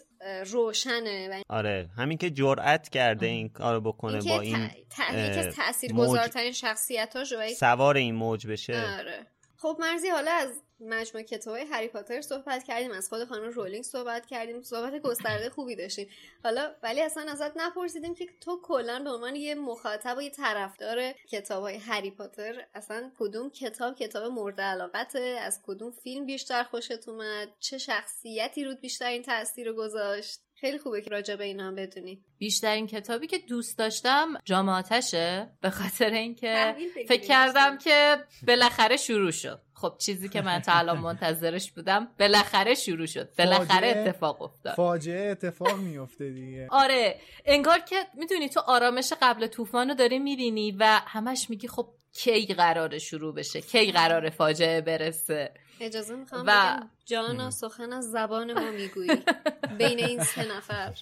روشنه 0.45 1.29
و 1.29 1.41
آره 1.49 1.89
همین 1.97 2.17
که 2.17 2.29
جرأت 2.29 2.89
کرده 2.89 3.25
این 3.25 3.49
کارو 3.49 3.81
بکنه 3.81 4.21
با 4.21 4.39
این 4.39 4.67
ت... 4.67 5.55
تاثیرگذارترین 5.55 6.51
شخصیتاش 6.51 7.33
سوار 7.59 7.97
این 7.97 8.15
موج 8.15 8.47
بشه. 8.47 8.73
آره. 8.99 9.27
خب 9.57 9.77
مرزی 9.79 10.09
حالا 10.09 10.31
از 10.31 10.61
مجموعه 10.79 11.23
کتاب 11.23 11.55
های 11.55 11.65
هری 11.65 11.87
پاتر 11.87 12.21
صحبت 12.21 12.63
کردیم 12.63 12.91
از 12.91 13.09
خود 13.09 13.25
خانم 13.25 13.49
رولینگ 13.49 13.83
صحبت 13.83 14.25
کردیم 14.25 14.61
صحبت 14.61 15.01
گسترده 15.01 15.49
خوبی 15.49 15.75
داشتیم. 15.75 16.09
حالا 16.43 16.75
ولی 16.83 17.01
اصلا 17.01 17.31
ازت 17.31 17.57
نپرسیدیم 17.57 18.15
که 18.15 18.27
تو 18.41 18.61
کلا 18.63 19.03
به 19.03 19.09
عنوان 19.09 19.35
یه 19.35 19.55
مخاطب 19.55 20.17
و 20.17 20.21
یه 20.21 20.29
طرفدار 20.29 21.11
کتاب 21.11 21.63
های 21.63 21.75
هری 21.75 22.11
پاتر 22.11 22.65
اصلا 22.73 23.11
کدوم 23.19 23.49
کتاب 23.49 23.95
کتاب 23.95 24.31
مورد 24.31 24.61
علاقته؟ 24.61 25.19
از 25.19 25.61
کدوم 25.65 25.91
فیلم 25.91 26.25
بیشتر 26.25 26.63
خوشت 26.63 27.09
اومد؟ 27.09 27.49
چه 27.59 27.77
شخصیتی 27.77 28.63
رود 28.63 28.81
بیشتر 28.81 29.07
این 29.07 29.23
تاثیر 29.23 29.67
رو 29.67 29.73
گذاشت؟ 29.73 30.46
خیلی 30.61 30.77
خوبه 30.77 31.01
که 31.01 31.09
راجع 31.09 31.35
به 31.35 31.43
اینا 31.43 31.67
هم 31.67 31.75
بدونی. 31.75 32.21
بیشترین 32.37 32.87
کتابی 32.87 33.27
که 33.27 33.37
دوست 33.37 33.77
داشتم 33.77 34.27
جامعاتشه 34.45 35.49
به 35.61 35.69
خاطر 35.69 36.09
اینکه 36.09 36.75
فکر 37.07 37.27
کردم 37.27 37.77
که 37.77 38.17
بالاخره 38.47 38.97
شروع 38.97 39.31
شد. 39.31 39.61
خب 39.73 39.95
چیزی 39.97 40.29
که 40.29 40.41
من 40.41 40.59
تا 40.59 40.71
الان 40.73 40.97
منتظرش 40.97 41.71
بودم 41.71 42.07
بالاخره 42.19 42.75
شروع 42.75 43.05
شد. 43.05 43.29
بالاخره 43.37 43.87
اتفاق 43.87 44.41
افتاد. 44.41 44.73
فاجعه 44.73 45.31
اتفاق 45.31 45.77
میفته 45.77 46.29
دیگه. 46.29 46.67
آره 46.71 47.19
انگار 47.45 47.79
که 47.79 47.95
می‌دونی 48.13 48.49
تو 48.49 48.59
آرامش 48.59 49.13
قبل 49.21 49.47
طوفان 49.47 49.89
رو 49.89 49.95
داری 49.95 50.19
می‌بینی 50.19 50.71
و 50.71 51.01
همش 51.05 51.49
میگی 51.49 51.67
خب 51.67 51.87
کی 52.13 52.45
قرار 52.45 52.97
شروع 52.97 53.35
بشه 53.35 53.61
کی 53.61 53.91
قرار 53.91 54.29
فاجعه 54.29 54.81
برسه. 54.81 55.51
اجازه 55.79 56.15
می‌خوام 56.15 56.43
و... 56.47 56.81
جانا 57.05 57.51
سخن 57.51 57.93
از 57.93 58.11
زبان 58.11 58.53
ما 58.53 58.71
می‌گویی. 58.71 59.23
بین 59.79 59.99
این 59.99 60.23
سه 60.23 60.57
نفر. 60.57 60.93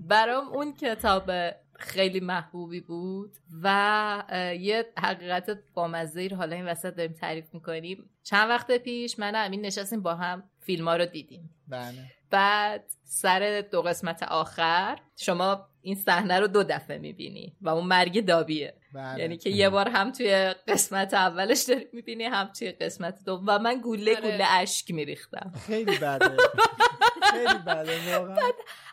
برام 0.00 0.48
اون 0.48 0.72
کتاب 0.72 1.30
خیلی 1.78 2.20
محبوبی 2.20 2.80
بود 2.80 3.36
و 3.62 4.24
یه 4.60 4.92
حقیقت 4.98 5.58
بامزه 5.74 6.28
رو 6.28 6.36
حالا 6.36 6.56
این 6.56 6.66
وسط 6.66 6.94
داریم 6.94 7.12
تعریف 7.12 7.54
می‌کنیم. 7.54 8.10
چند 8.22 8.48
وقت 8.48 8.72
پیش 8.72 9.18
من 9.18 9.32
امین 9.34 9.60
نشستیم 9.60 10.02
با 10.02 10.14
هم 10.14 10.42
فیلم 10.60 10.88
ها 10.88 10.96
رو 10.96 11.06
دیدیم. 11.06 11.54
بله. 11.68 12.12
بعد 12.32 12.84
سر 13.04 13.64
دو 13.72 13.82
قسمت 13.82 14.22
آخر 14.22 14.98
شما 15.16 15.66
این 15.82 15.94
صحنه 15.94 16.40
رو 16.40 16.46
دو 16.46 16.62
دفعه 16.62 16.98
می‌بینی 16.98 17.56
و 17.60 17.68
اون 17.68 17.84
مرگ 17.84 18.26
دابیه. 18.26 18.74
بله. 18.94 19.20
یعنی 19.20 19.36
که 19.36 19.50
یه 19.50 19.68
بار 19.68 19.88
هم 19.88 20.12
توی 20.12 20.54
قسمت 20.68 21.14
اولش 21.14 21.62
داری 21.62 21.86
می‌بینی 21.92 22.24
هم 22.24 22.50
توی 22.58 22.72
قسمت 22.72 23.18
دو 23.26 23.42
و 23.46 23.58
من 23.58 23.80
گوله 23.80 24.16
آره. 24.16 24.20
گوله 24.20 24.44
اشک 24.50 24.90
میریختم. 24.90 25.52
خیلی 25.66 25.98
بده. 25.98 26.36
خیلی 27.32 27.58
بده 27.66 27.98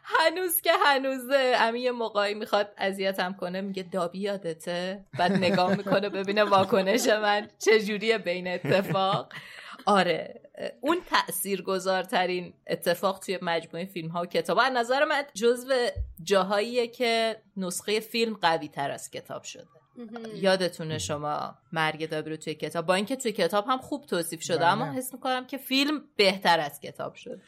هنوز 0.03 0.61
که 0.61 0.71
هنوزه 0.85 1.55
امی 1.59 1.79
یه 1.79 1.91
موقعی 1.91 2.33
می‌خواد 2.33 2.73
اذیتم 2.77 3.33
کنه 3.33 3.61
میگه 3.61 3.83
دابی 3.83 4.19
یادته؟ 4.19 5.05
بعد 5.19 5.31
نگاه 5.31 5.75
می‌کنه 5.75 6.09
ببینه 6.09 6.43
واکنش 6.43 7.07
من 7.07 7.47
چجوریه 7.59 8.17
بین 8.17 8.47
اتفاق. 8.47 9.33
آره. 9.85 10.41
اون 10.81 10.97
تأثیر 11.09 11.61
گذارترین 11.61 12.53
اتفاق 12.67 13.19
توی 13.19 13.39
مجموعه 13.41 13.85
فیلم 13.85 14.09
ها 14.09 14.21
و 14.21 14.25
کتاب 14.25 14.59
از 14.59 14.73
نظر 14.73 15.05
من 15.05 15.23
جزو 15.33 15.73
جاهاییه 16.23 16.87
که 16.87 17.41
نسخه 17.57 17.99
فیلم 17.99 18.33
قوی 18.33 18.67
تر 18.67 18.91
از 18.91 19.09
کتاب 19.09 19.43
شده. 19.43 19.65
یادتونه 20.35 20.97
شما 20.97 21.55
مرگ 21.71 22.09
دابی 22.09 22.29
رو 22.29 22.37
توی 22.37 22.55
کتاب؟ 22.55 22.85
با 22.85 22.93
اینکه 22.93 23.15
توی 23.15 23.31
کتاب 23.31 23.65
هم 23.67 23.77
خوب 23.77 24.05
توصیف 24.05 24.41
شده 24.41 24.65
اما 24.65 24.85
بله. 24.85 24.93
حس 24.93 25.13
می‌کنم 25.13 25.47
که 25.47 25.57
فیلم 25.57 26.01
بهتر 26.15 26.59
از 26.59 26.79
کتاب 26.79 27.15
شده. 27.15 27.41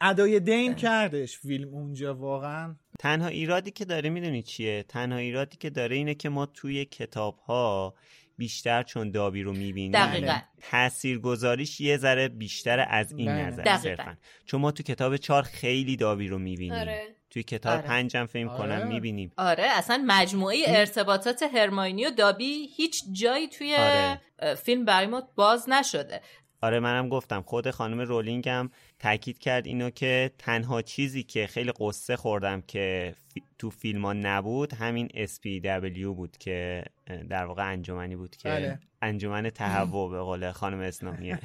ادای 0.00 0.40
دین 0.40 0.74
کردش 0.74 1.38
فیلم 1.38 1.74
اونجا 1.74 2.14
واقعا. 2.14 2.76
تنها 2.98 3.28
ایرادی 3.28 3.70
که 3.70 3.84
داره 3.84 4.10
می‌دونی 4.10 4.42
چیه؟ 4.42 4.82
تنها 4.82 5.18
ایرادی 5.18 5.56
که 5.56 5.70
داره 5.70 5.96
اینه 5.96 6.14
که 6.14 6.28
ما 6.28 6.46
توی 6.46 6.84
کتاب 6.84 7.38
ها 7.38 7.94
بیشتر 8.38 8.82
چون 8.82 9.10
دابی 9.10 9.42
رو 9.42 9.52
می‌بینیم 9.52 9.92
دقیقا 9.92 10.38
تأثیر 10.70 11.18
گذاریش 11.18 11.80
یه 11.80 11.96
ذره 11.96 12.28
بیشتر 12.28 12.86
از 12.88 13.12
این 13.12 13.26
بله. 13.26 13.46
نظر 13.46 13.62
دقیقاً. 13.62 13.82
صرفا 13.82 14.16
چون 14.46 14.60
ما 14.60 14.70
تو 14.70 14.82
کتاب 14.82 15.16
چهار 15.16 15.42
خیلی 15.42 15.96
دابی 15.96 16.28
رو 16.28 16.38
می‌بینیم 16.38 16.78
آره. 16.78 17.02
توی 17.30 17.42
کتاب 17.42 17.72
آره. 17.72 17.86
پنجم 17.86 18.26
فکر 18.26 18.48
آره. 18.48 18.58
کنم 18.58 18.88
می‌بینیم 18.88 19.32
آره 19.36 19.64
اصلا 19.64 20.04
مجموعه 20.06 20.64
ارتباطات 20.66 21.42
هرماینی 21.42 22.06
و 22.06 22.10
دابی 22.10 22.68
هیچ 22.76 23.02
جایی 23.12 23.48
توی 23.48 23.74
آره. 23.74 24.20
فیلم 24.54 24.84
برای 24.84 25.06
ما 25.06 25.22
باز 25.36 25.68
نشده 25.68 26.20
آره 26.62 26.80
منم 26.80 27.08
گفتم 27.08 27.42
خود 27.42 27.70
خانم 27.70 28.00
رولینگ 28.00 28.48
هم 28.48 28.70
تاکید 28.98 29.38
کرد 29.38 29.66
اینو 29.66 29.90
که 29.90 30.30
تنها 30.38 30.82
چیزی 30.82 31.22
که 31.22 31.46
خیلی 31.46 31.72
قصه 31.80 32.16
خوردم 32.16 32.60
که 32.60 33.14
تو 33.58 33.70
فیلم 33.70 34.04
ها 34.04 34.12
نبود 34.12 34.74
همین 34.74 35.08
SPW 35.08 36.04
بود 36.04 36.36
که 36.36 36.84
در 37.28 37.44
واقع 37.44 37.72
انجمنی 37.72 38.16
بود 38.16 38.36
که 38.36 38.48
بله. 38.48 38.78
انجمن 39.02 39.50
تهوع 39.50 40.10
به 40.10 40.20
قول 40.20 40.52
خانم 40.52 40.80
اسلامیه. 40.80 41.38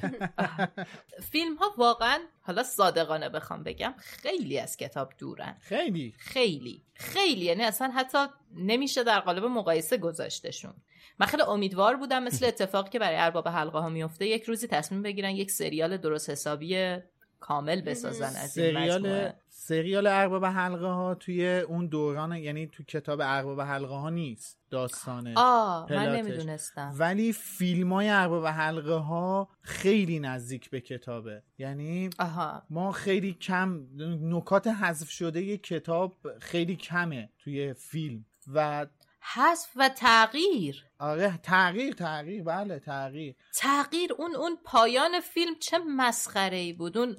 فیلم 1.31 1.55
ها 1.55 1.73
واقعا 1.77 2.19
حالا 2.41 2.63
صادقانه 2.63 3.29
بخوام 3.29 3.63
بگم 3.63 3.93
خیلی 3.97 4.59
از 4.59 4.77
کتاب 4.77 5.13
دورن. 5.17 5.57
خیلی. 5.59 6.13
خیلی. 6.17 6.83
خیلی. 6.93 7.45
یعنی 7.45 7.63
اصلا 7.63 7.91
حتی 7.95 8.17
نمیشه 8.55 9.03
در 9.03 9.19
قالب 9.19 9.45
مقایسه 9.45 9.97
گذاشتشون. 9.97 10.73
من 11.19 11.25
خیلی 11.25 11.43
امیدوار 11.43 11.95
بودم 11.95 12.23
مثل 12.23 12.45
اتفاقی 12.45 12.89
که 12.89 12.99
برای 12.99 13.17
ارباب 13.17 13.47
حلقه 13.47 13.79
ها 13.79 13.89
میفته 13.89 14.27
یک 14.27 14.43
روزی 14.43 14.67
تصمیم 14.67 15.01
بگیرن 15.01 15.31
یک 15.31 15.51
سریال 15.51 15.97
درست 15.97 16.29
حسابی 16.29 16.97
کامل 17.39 17.81
بسازن 17.81 18.35
از 18.35 18.57
این 18.57 18.73
سریال 18.73 19.01
مجموعه. 19.01 19.42
سریال 19.65 20.07
ارباب 20.07 20.45
حلقه 20.45 20.87
ها 20.87 21.15
توی 21.15 21.59
اون 21.59 21.87
دوران 21.87 22.35
یعنی 22.35 22.67
تو 22.67 22.83
کتاب 22.83 23.19
ارباب 23.23 23.61
حلقه 23.61 23.93
ها 23.95 24.09
نیست 24.09 24.59
داستانه 24.69 25.33
آه 25.37 25.81
من 25.81 25.87
پلاتش. 25.87 26.19
نمی‌دونستم. 26.19 26.95
ولی 26.97 27.33
فیلم 27.33 27.93
های 27.93 28.09
ارباب 28.09 28.45
حلقه 28.45 28.93
ها 28.93 29.49
خیلی 29.61 30.19
نزدیک 30.19 30.69
به 30.69 30.81
کتابه. 30.81 31.43
یعنی 31.57 32.09
آها. 32.19 32.63
ما 32.69 32.91
خیلی 32.91 33.33
کم 33.33 33.87
نکات 34.21 34.67
حذف 34.67 35.09
شده 35.09 35.41
ی 35.41 35.57
کتاب 35.57 36.17
خیلی 36.39 36.75
کمه 36.75 37.29
توی 37.39 37.73
فیلم. 37.73 38.25
و 38.53 38.85
حذف 39.33 39.69
و 39.75 39.89
تغییر. 39.89 40.85
آره 40.99 41.39
تغییر 41.43 41.93
تغییر. 41.93 42.43
بله 42.43 42.79
تغییر. 42.79 43.35
تغییر 43.55 44.13
اون 44.13 44.35
اون 44.35 44.57
پایان 44.63 45.19
فیلم 45.19 45.55
چه 45.59 45.77
مسخره 45.77 46.57
ای 46.57 46.73
بود. 46.73 46.97
اون 46.97 47.17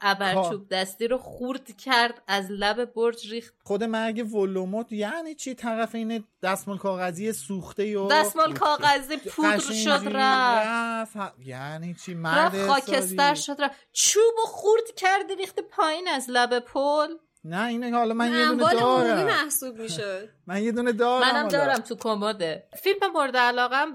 ابرچوب 0.00 0.68
دستی 0.68 1.08
رو 1.08 1.18
خورد 1.18 1.76
کرد 1.76 2.22
از 2.26 2.50
لب 2.50 2.84
برج 2.84 3.32
ریخت. 3.32 3.54
خود 3.64 3.84
مرگ 3.84 4.34
ولوموت 4.34 4.92
یعنی 4.92 5.34
چی؟ 5.34 5.54
طرف 5.54 5.94
این 5.94 6.24
دستمال 6.42 6.78
کاغذی 6.78 7.32
سوخته 7.32 7.98
و 7.98 8.08
دستمال 8.08 8.52
کاغذی 8.54 9.16
پودر 9.16 9.58
شد 9.58 10.08
رفت. 10.12 11.16
رفت. 11.16 11.34
یعنی 11.38 11.94
چی؟ 11.94 12.14
مرد 12.14 12.66
خاکستر. 12.66 13.34
شد 13.34 13.56
رفت. 13.58 13.76
چوب 13.92 14.34
و 14.44 14.46
خورد 14.46 14.94
کرده 14.96 15.34
ریخته 15.34 15.62
پایین 15.62 16.08
از 16.08 16.26
لب 16.30 16.58
پل. 16.58 17.08
نه 17.46 17.66
اینه 17.66 17.90
حالا 17.90 18.14
من 18.14 18.32
یه 18.32 18.46
دونه 18.46 18.74
دارم. 18.74 19.26
محسوب 19.26 19.80
می‌شد. 19.80 20.28
من 20.46 20.62
یه 20.62 20.72
دونه 20.72 20.92
دارم 20.92 21.26
منم 21.26 21.34
حالا. 21.34 21.48
دارم 21.48 21.78
تو 21.78 21.96
کمده. 21.96 22.66
فیلم 22.82 23.12
مورد 23.14 23.36
علاقم 23.36 23.92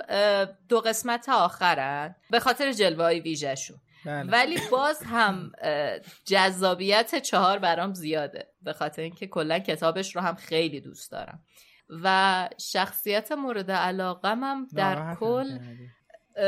دو 0.70 0.80
قسمت 0.80 1.30
آخرن. 1.30 2.16
به 2.30 2.40
خاطر 2.40 2.72
جلوه 2.72 3.04
های 3.04 3.20
ویژهشون. 3.20 3.78
بله. 4.06 4.32
ولی 4.32 4.60
باز 4.72 5.04
هم 5.04 5.52
جذابیت 6.26 7.16
چهار 7.16 7.60
برام 7.60 7.94
زیاده. 7.94 8.48
به 8.62 8.74
خاطر 8.74 9.02
اینکه 9.02 9.28
کلا 9.28 9.60
کتابش 9.60 10.16
رو 10.16 10.22
هم 10.22 10.36
خیلی 10.36 10.82
دوست 10.82 11.12
دارم. 11.12 11.40
و 12.04 12.50
شخصیت 12.58 13.32
مورد 13.32 13.72
علاقم 13.72 14.44
هم 14.44 14.68
در 14.76 15.16
کل. 15.16 15.60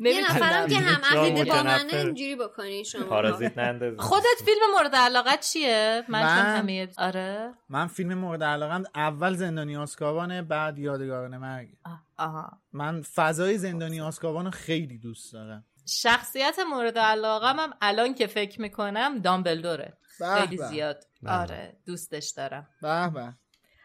یه 0.00 0.30
نفرم 0.30 0.68
که 0.68 0.78
هم 0.78 1.18
عقیده 1.18 1.44
با 1.44 1.62
منه 1.62 1.76
متنفر. 1.84 1.96
اینجوری 1.96 2.36
بکنی 2.36 2.84
شما. 2.84 3.04
پارازیت 3.06 3.58
نندازی. 3.58 3.96
خودت 3.98 4.24
فیلم 4.44 4.58
مورد 4.76 4.94
علاقت 4.94 5.40
چیه؟ 5.40 6.04
من, 6.08 6.20
چون 6.20 6.28
من- 6.28 6.56
همه 6.56 6.88
آره. 6.98 7.54
من 7.68 7.86
فیلم 7.86 8.14
مورد 8.14 8.42
علاقم 8.42 8.82
اول 8.94 9.34
زندانی 9.34 9.76
آسکابانه 9.76 10.42
بعد 10.42 10.78
یادگاران 10.78 11.36
مرگ. 11.36 11.68
آه، 11.84 12.02
آها. 12.18 12.50
من 12.72 13.02
فضای 13.02 13.58
زندانی 13.58 14.00
آسکابان 14.00 14.44
رو 14.44 14.50
خیلی 14.50 14.98
دوست 14.98 15.32
دارم. 15.32 15.64
شخصیت 15.88 16.58
مورد 16.70 16.98
علاقم 16.98 17.56
هم 17.58 17.70
الان 17.80 18.14
که 18.14 18.26
فکر 18.26 18.60
می‌کنم 18.60 19.18
دامبلدوره. 19.18 19.96
خیلی. 20.18 20.56
زیاد. 20.56 21.04
آره 21.26 21.76
دوستش 21.86 22.30
دارم. 22.36 22.66
به 22.82 23.10
به. 23.10 23.34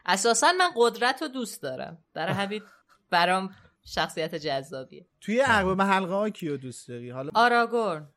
اساسا 0.05 0.51
من 0.59 0.69
قدرت 0.75 1.21
رو 1.21 1.27
دوست 1.27 1.61
دارم. 1.63 1.97
در 2.13 2.29
همین 2.29 2.61
برام 3.09 3.49
شخصیت 3.85 4.35
جذابیه. 4.35 5.05
توی 5.21 5.43
ارباب 5.45 5.81
حلقه 5.81 6.13
ها 6.13 6.29
کیو 6.29 6.57
دوست 6.57 6.87
داری؟ 6.87 7.09
حالا 7.09 7.31
آراگورن. 7.35 8.09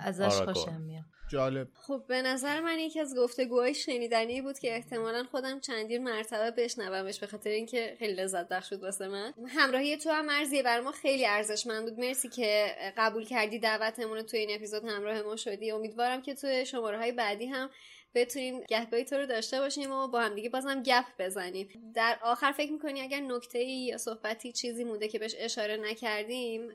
ازش 0.00 0.34
آراگورن. 0.34 0.54
خوشم 0.54 0.80
میاد. 0.80 1.04
جالب. 1.32 1.68
خب 1.74 2.04
به 2.08 2.22
نظر 2.22 2.60
من 2.60 2.78
یکی 2.78 3.00
از 3.00 3.14
گفتگوهای 3.16 3.74
شنیدنی 3.74 4.42
بود 4.42 4.58
که 4.58 4.74
احتمالا 4.74 5.24
خودم 5.24 5.60
چندین 5.60 6.04
مرتبه 6.04 6.50
بشنومش 6.50 7.18
به 7.18 7.26
خاطر 7.26 7.50
اینکه 7.50 7.96
خیلی 7.98 8.12
لذت 8.12 8.48
بخش 8.48 8.72
بود 8.72 8.82
واسه 8.82 9.08
من. 9.08 9.32
همراهی 9.48 9.96
تو 9.96 10.10
هم 10.10 10.26
مرزیه 10.26 10.62
بر 10.62 10.80
ما 10.80 10.92
خیلی 10.92 11.26
ارزشمند 11.26 11.84
بود. 11.84 11.98
مرسی 11.98 12.28
که 12.28 12.66
قبول 12.96 13.24
کردی 13.24 13.58
دعوتمون 13.58 14.16
رو 14.16 14.22
تو 14.22 14.36
این 14.36 14.50
اپیزود 14.54 14.84
همراه 14.84 15.22
ما 15.22 15.36
شدی. 15.36 15.70
امیدوارم 15.70 16.22
که 16.22 16.34
تو 16.34 16.64
شماره 16.64 16.98
های 16.98 17.12
بعدی 17.12 17.46
هم 17.46 17.70
بتونیم 18.14 18.60
گهگاهی 18.68 19.04
تو 19.04 19.16
رو 19.16 19.26
داشته 19.26 19.60
باشیم 19.60 19.92
و 19.92 20.08
با 20.08 20.20
هم 20.20 20.34
دیگه 20.34 20.48
بازم 20.48 20.82
گپ 20.82 21.04
بزنیم. 21.18 21.92
در 21.94 22.18
آخر 22.22 22.52
فکر 22.52 22.72
می‌کنی 22.72 23.00
اگر 23.00 23.20
نکته 23.20 23.58
یا 23.58 23.98
صحبتی 23.98 24.52
چیزی 24.52 24.84
مونده 24.84 25.08
که 25.08 25.18
بهش 25.18 25.34
اشاره 25.38 25.76
نکردیم 25.76 26.68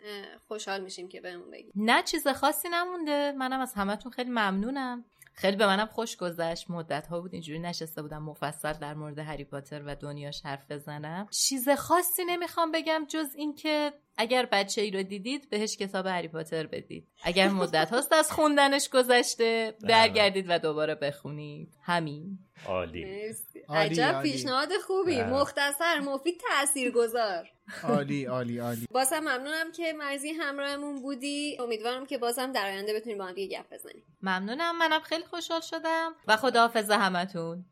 خوشحال 0.48 0.82
میشیم 0.82 1.08
که 1.08 1.22
بهمون 1.22 1.52
بگی. 1.52 1.72
نه 1.76 2.04
چیز 2.04 2.28
خاصی 2.28 2.70
نمونده. 2.70 3.32
منم 3.32 3.60
از 3.60 3.74
همتون 3.74 4.12
خیلی 4.12 4.30
ممنونم. 4.30 5.06
خیلی 5.34 5.58
به 5.58 5.68
منم 5.68 5.86
خوش 5.86 6.18
گذشت. 6.18 6.70
مدت 6.70 7.08
ها 7.08 7.22
بود 7.22 7.34
اینجوری 7.34 7.60
نشسته 7.60 8.02
بودم 8.02 8.24
مفصل 8.24 8.74
در 8.74 8.94
مورد 8.94 9.20
هری 9.20 9.44
پاتر 9.44 9.84
و 9.86 9.96
دنیاش 9.96 10.42
حرف 10.46 10.72
بزنم. 10.72 11.28
چیز 11.32 11.70
خاصی 11.70 12.26
نمی‌خوام 12.26 12.72
بگم 12.72 13.06
جز 13.10 13.36
اینکه 13.36 13.94
اگر 14.18 14.46
بچه 14.52 14.82
ای 14.82 14.92
رو 14.92 15.04
دیدید 15.04 15.50
بهش 15.50 15.78
کتاب 15.78 16.06
هری 16.06 16.28
پاتر 16.28 16.68
بدید. 16.68 17.08
اگر 17.24 17.50
مدت 17.50 17.90
هاست 17.90 18.14
از 18.14 18.32
خوندنش 18.32 18.90
گذشته 18.90 19.74
برگردید 19.82 20.46
و 20.50 20.60
دوباره 20.60 20.96
بخونید. 20.96 21.74
همین. 21.82 22.40
عالی. 22.66 23.34
عجب. 23.70 24.22
پیشنهاد 24.24 24.70
خوبی. 24.88 25.24
مختصر 25.24 26.00
مفید 26.00 26.42
تاثیرگذار. 26.50 27.50
عالی 27.84 28.26
عالی 28.26 28.58
عالی. 28.60 28.88
بازم 28.92 29.20
ممنونم 29.20 29.72
که 29.72 29.94
مرزی 29.94 30.30
همراهمون 30.30 31.02
بودی. 31.02 31.58
امیدوارم 31.60 32.06
که 32.06 32.18
بازم 32.18 32.52
در 32.52 32.66
آینده 32.66 32.94
بتونیم 32.94 33.18
با 33.18 33.26
هم 33.26 33.34
دیگه 33.34 33.58
گپ 33.58 33.74
بزنیم. 33.74 34.04
ممنونم. 34.22 34.78
منم 34.78 35.02
خیلی 35.02 35.24
خوشحال 35.24 35.62
شدم. 35.62 36.16
و 36.28 36.38
خداحافظ 36.38 36.92
همتون. 36.92 37.66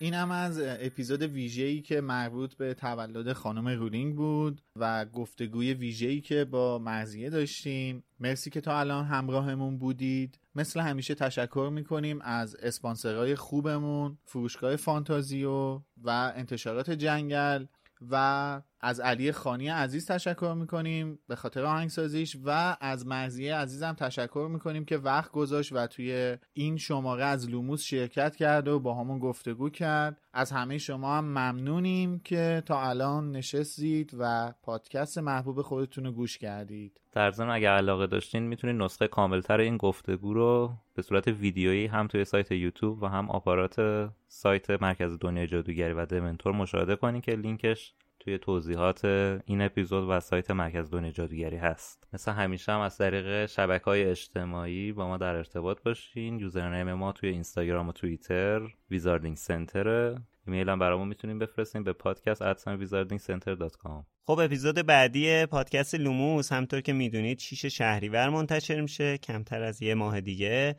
این 0.00 0.14
هم 0.14 0.30
از 0.30 0.60
اپیزود 0.60 1.22
ویژه‌ای 1.22 1.80
که 1.80 2.00
مربوط 2.00 2.54
به 2.54 2.74
تولد 2.74 3.32
خانم 3.32 3.68
رولینگ 3.68 4.16
بود 4.16 4.62
و 4.76 5.04
گفتگوی 5.04 5.74
ویژه‌ای 5.74 6.20
که 6.20 6.44
با 6.44 6.78
مرزیه 6.78 7.30
داشتیم. 7.30 8.04
مرسی 8.20 8.50
که 8.50 8.60
تا 8.60 8.78
الان 8.78 9.04
همراهمون 9.04 9.78
بودید. 9.78 10.38
مثل 10.54 10.80
همیشه 10.80 11.14
تشکر 11.14 11.70
می‌کنیم 11.72 12.20
از 12.22 12.54
اسپانسرهای 12.54 13.34
خوبمون 13.34 14.18
فروشگاه 14.24 14.76
فانتازیو 14.76 15.80
و 16.02 16.32
انتشارات 16.36 16.90
جنگل 16.90 17.64
و 18.10 18.62
از 18.80 19.00
علی 19.00 19.32
خانی 19.32 19.68
عزیز 19.68 20.06
تشکر 20.06 20.54
می‌کنیم 20.58 21.18
به 21.28 21.36
خاطر 21.36 21.64
آهنگسازیش 21.64 22.36
و 22.44 22.76
از 22.80 23.06
مرزیه 23.06 23.54
عزیزم 23.54 23.92
تشکر 23.92 24.48
می‌کنیم 24.52 24.84
که 24.84 24.96
وقت 24.96 25.32
گذاشت 25.32 25.72
و 25.72 25.86
توی 25.86 26.36
این 26.52 26.76
شماره 26.76 27.24
از 27.24 27.50
لوموس 27.50 27.82
شرکت 27.82 28.36
کرد 28.36 28.68
و 28.68 28.80
با 28.80 28.94
همون 28.94 29.18
گفتگو 29.18 29.70
کرد. 29.70 30.20
از 30.32 30.52
همه 30.52 30.78
شما 30.78 31.16
هم 31.16 31.24
ممنونیم 31.24 32.20
که 32.24 32.62
تا 32.66 32.82
الان 32.82 33.30
نشستید 33.30 34.16
و 34.18 34.52
پادکست 34.62 35.18
محبوب 35.18 35.62
خودتون 35.62 36.04
رو 36.04 36.12
گوش 36.12 36.38
کردید. 36.38 37.00
در 37.12 37.30
ضمن 37.30 37.54
اگر 37.54 37.72
علاقه 37.72 38.06
داشتین 38.06 38.42
می‌تونید 38.42 38.82
نسخه 38.82 39.08
کاملتر 39.08 39.60
این 39.60 39.76
گفتگو 39.76 40.34
رو 40.34 40.74
به 40.94 41.02
صورت 41.02 41.28
ویدیویی 41.28 41.86
هم 41.86 42.06
توی 42.06 42.24
سایت 42.24 42.52
یوتیوب 42.52 43.02
و 43.02 43.06
هم 43.06 43.30
آپارات 43.30 44.08
سایت 44.28 44.70
مرکز 44.82 45.16
دنیای 45.20 45.46
جادوگری 45.46 45.92
و 45.92 46.06
دمنتور 46.06 46.52
مشاهده 46.52 46.96
کنین 46.96 47.20
که 47.20 47.32
لینکش 47.32 47.94
توی 48.20 48.38
توضیحات 48.38 49.04
این 49.44 49.62
اپیزود 49.62 50.04
و 50.08 50.20
سایت 50.20 50.50
مرکز 50.50 50.90
دنیای 50.90 51.12
جادوگری 51.12 51.56
هست. 51.56 52.08
مثل 52.12 52.32
همیشه 52.32 52.72
هم 52.72 52.80
از 52.80 52.98
طریق 52.98 53.46
شبکه 53.46 53.84
های 53.84 54.04
اجتماعی 54.04 54.92
با 54.92 55.08
ما 55.08 55.16
در 55.16 55.34
ارتباط 55.34 55.82
باشین. 55.82 56.38
username 56.38 56.92
ما 56.92 57.12
توی 57.12 57.28
اینستاگرام 57.28 57.88
و 57.88 57.92
توییتر 57.92 58.60
Wizarding 58.90 59.36
Center 59.36 60.01
ه. 60.01 60.22
ایمیل 60.48 60.68
هم 60.68 60.78
برامون 60.78 61.08
می‌تونین 61.08 61.38
بفرستین 61.38 61.84
به 61.84 61.92
podcast@wizardingcenter.com 61.92 64.04
خب 64.26 64.38
اپیزود 64.38 64.86
بعدی 64.86 65.46
پادکست 65.46 65.94
لوموس. 65.94 66.52
همونطور 66.52 66.80
که 66.80 66.92
می‌دونید 66.92 67.38
شیش 67.38 67.66
شهریور 67.66 68.28
منتشر 68.28 68.80
میشه 68.80 69.18
کمتر 69.18 69.62
از 69.62 69.82
یه 69.82 69.94
ماه 69.94 70.20
دیگه. 70.20 70.76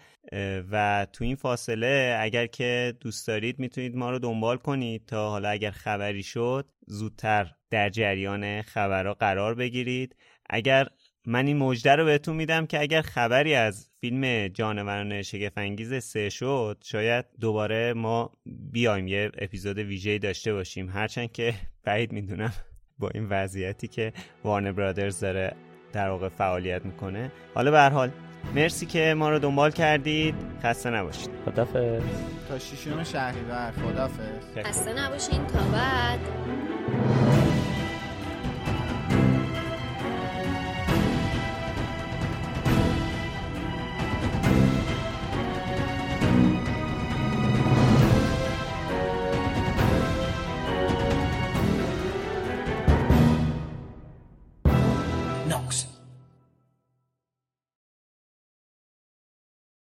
و 0.72 1.08
تو 1.14 1.24
این 1.24 1.36
فاصله 1.36 2.18
اگر 2.20 2.46
که 2.46 2.94
دوست 3.00 3.28
دارید 3.28 3.60
می‌تونید 3.60 3.96
ما 3.96 4.12
رو 4.12 4.20
دنبال 4.20 4.58
کنید 4.58 5.06
تا 5.06 5.30
حالا 5.30 5.50
اگر 5.50 5.72
خبری 5.72 6.24
شد 6.24 6.70
زودتر 6.88 7.52
در 7.70 7.90
جریان 7.90 8.62
خبرها 8.62 9.14
قرار 9.14 9.56
بگیرید. 9.56 10.16
اگر 10.50 10.88
من 11.26 11.48
این 11.48 11.58
مژده 11.58 11.96
رو 11.96 12.06
بهتون 12.06 12.36
میدم 12.36 12.66
که 12.66 12.82
اگر 12.82 13.02
خبری 13.02 13.56
از 13.56 13.90
فیلم 14.02 14.48
جانوران 14.48 15.22
شگفنگیز 15.22 16.04
سه 16.04 16.30
شد 16.30 16.78
شاید 16.86 17.26
دوباره 17.40 17.94
ما 17.94 18.32
بیایم 18.46 19.08
یه 19.08 19.32
اپیزود 19.38 19.78
ویژه 19.78 20.18
داشته 20.18 20.54
باشیم. 20.54 20.90
هرچند 20.90 21.32
که 21.32 21.54
بعید 21.86 22.12
می‌دونم 22.12 22.54
با 23.00 23.10
این 23.10 23.28
وضعیتی 23.30 23.88
که 23.88 24.14
وارن 24.44 24.72
برادرز 24.72 25.20
داره 25.20 25.56
در 25.94 26.10
واقع 26.10 26.30
فعالیت 26.30 26.86
می‌کنه. 26.86 27.32
حالا 27.56 27.72
به 27.72 27.78
هر 27.78 27.90
حال 27.90 28.12
مرسی 28.56 28.86
که 28.86 29.14
ما 29.18 29.30
رو 29.30 29.40
دنبال 29.40 29.72
کردید. 29.72 30.36
خسته 30.64 30.90
نباشید. 30.90 31.30
خدافظ. 31.46 32.02
تا 32.50 32.60
شیشم 32.60 33.04
شهریور 33.04 33.72
خدافظ. 33.72 34.58
خسته 34.58 34.94
نباشین. 34.94 35.48
تا 35.48 35.60
بعد. 35.60 36.20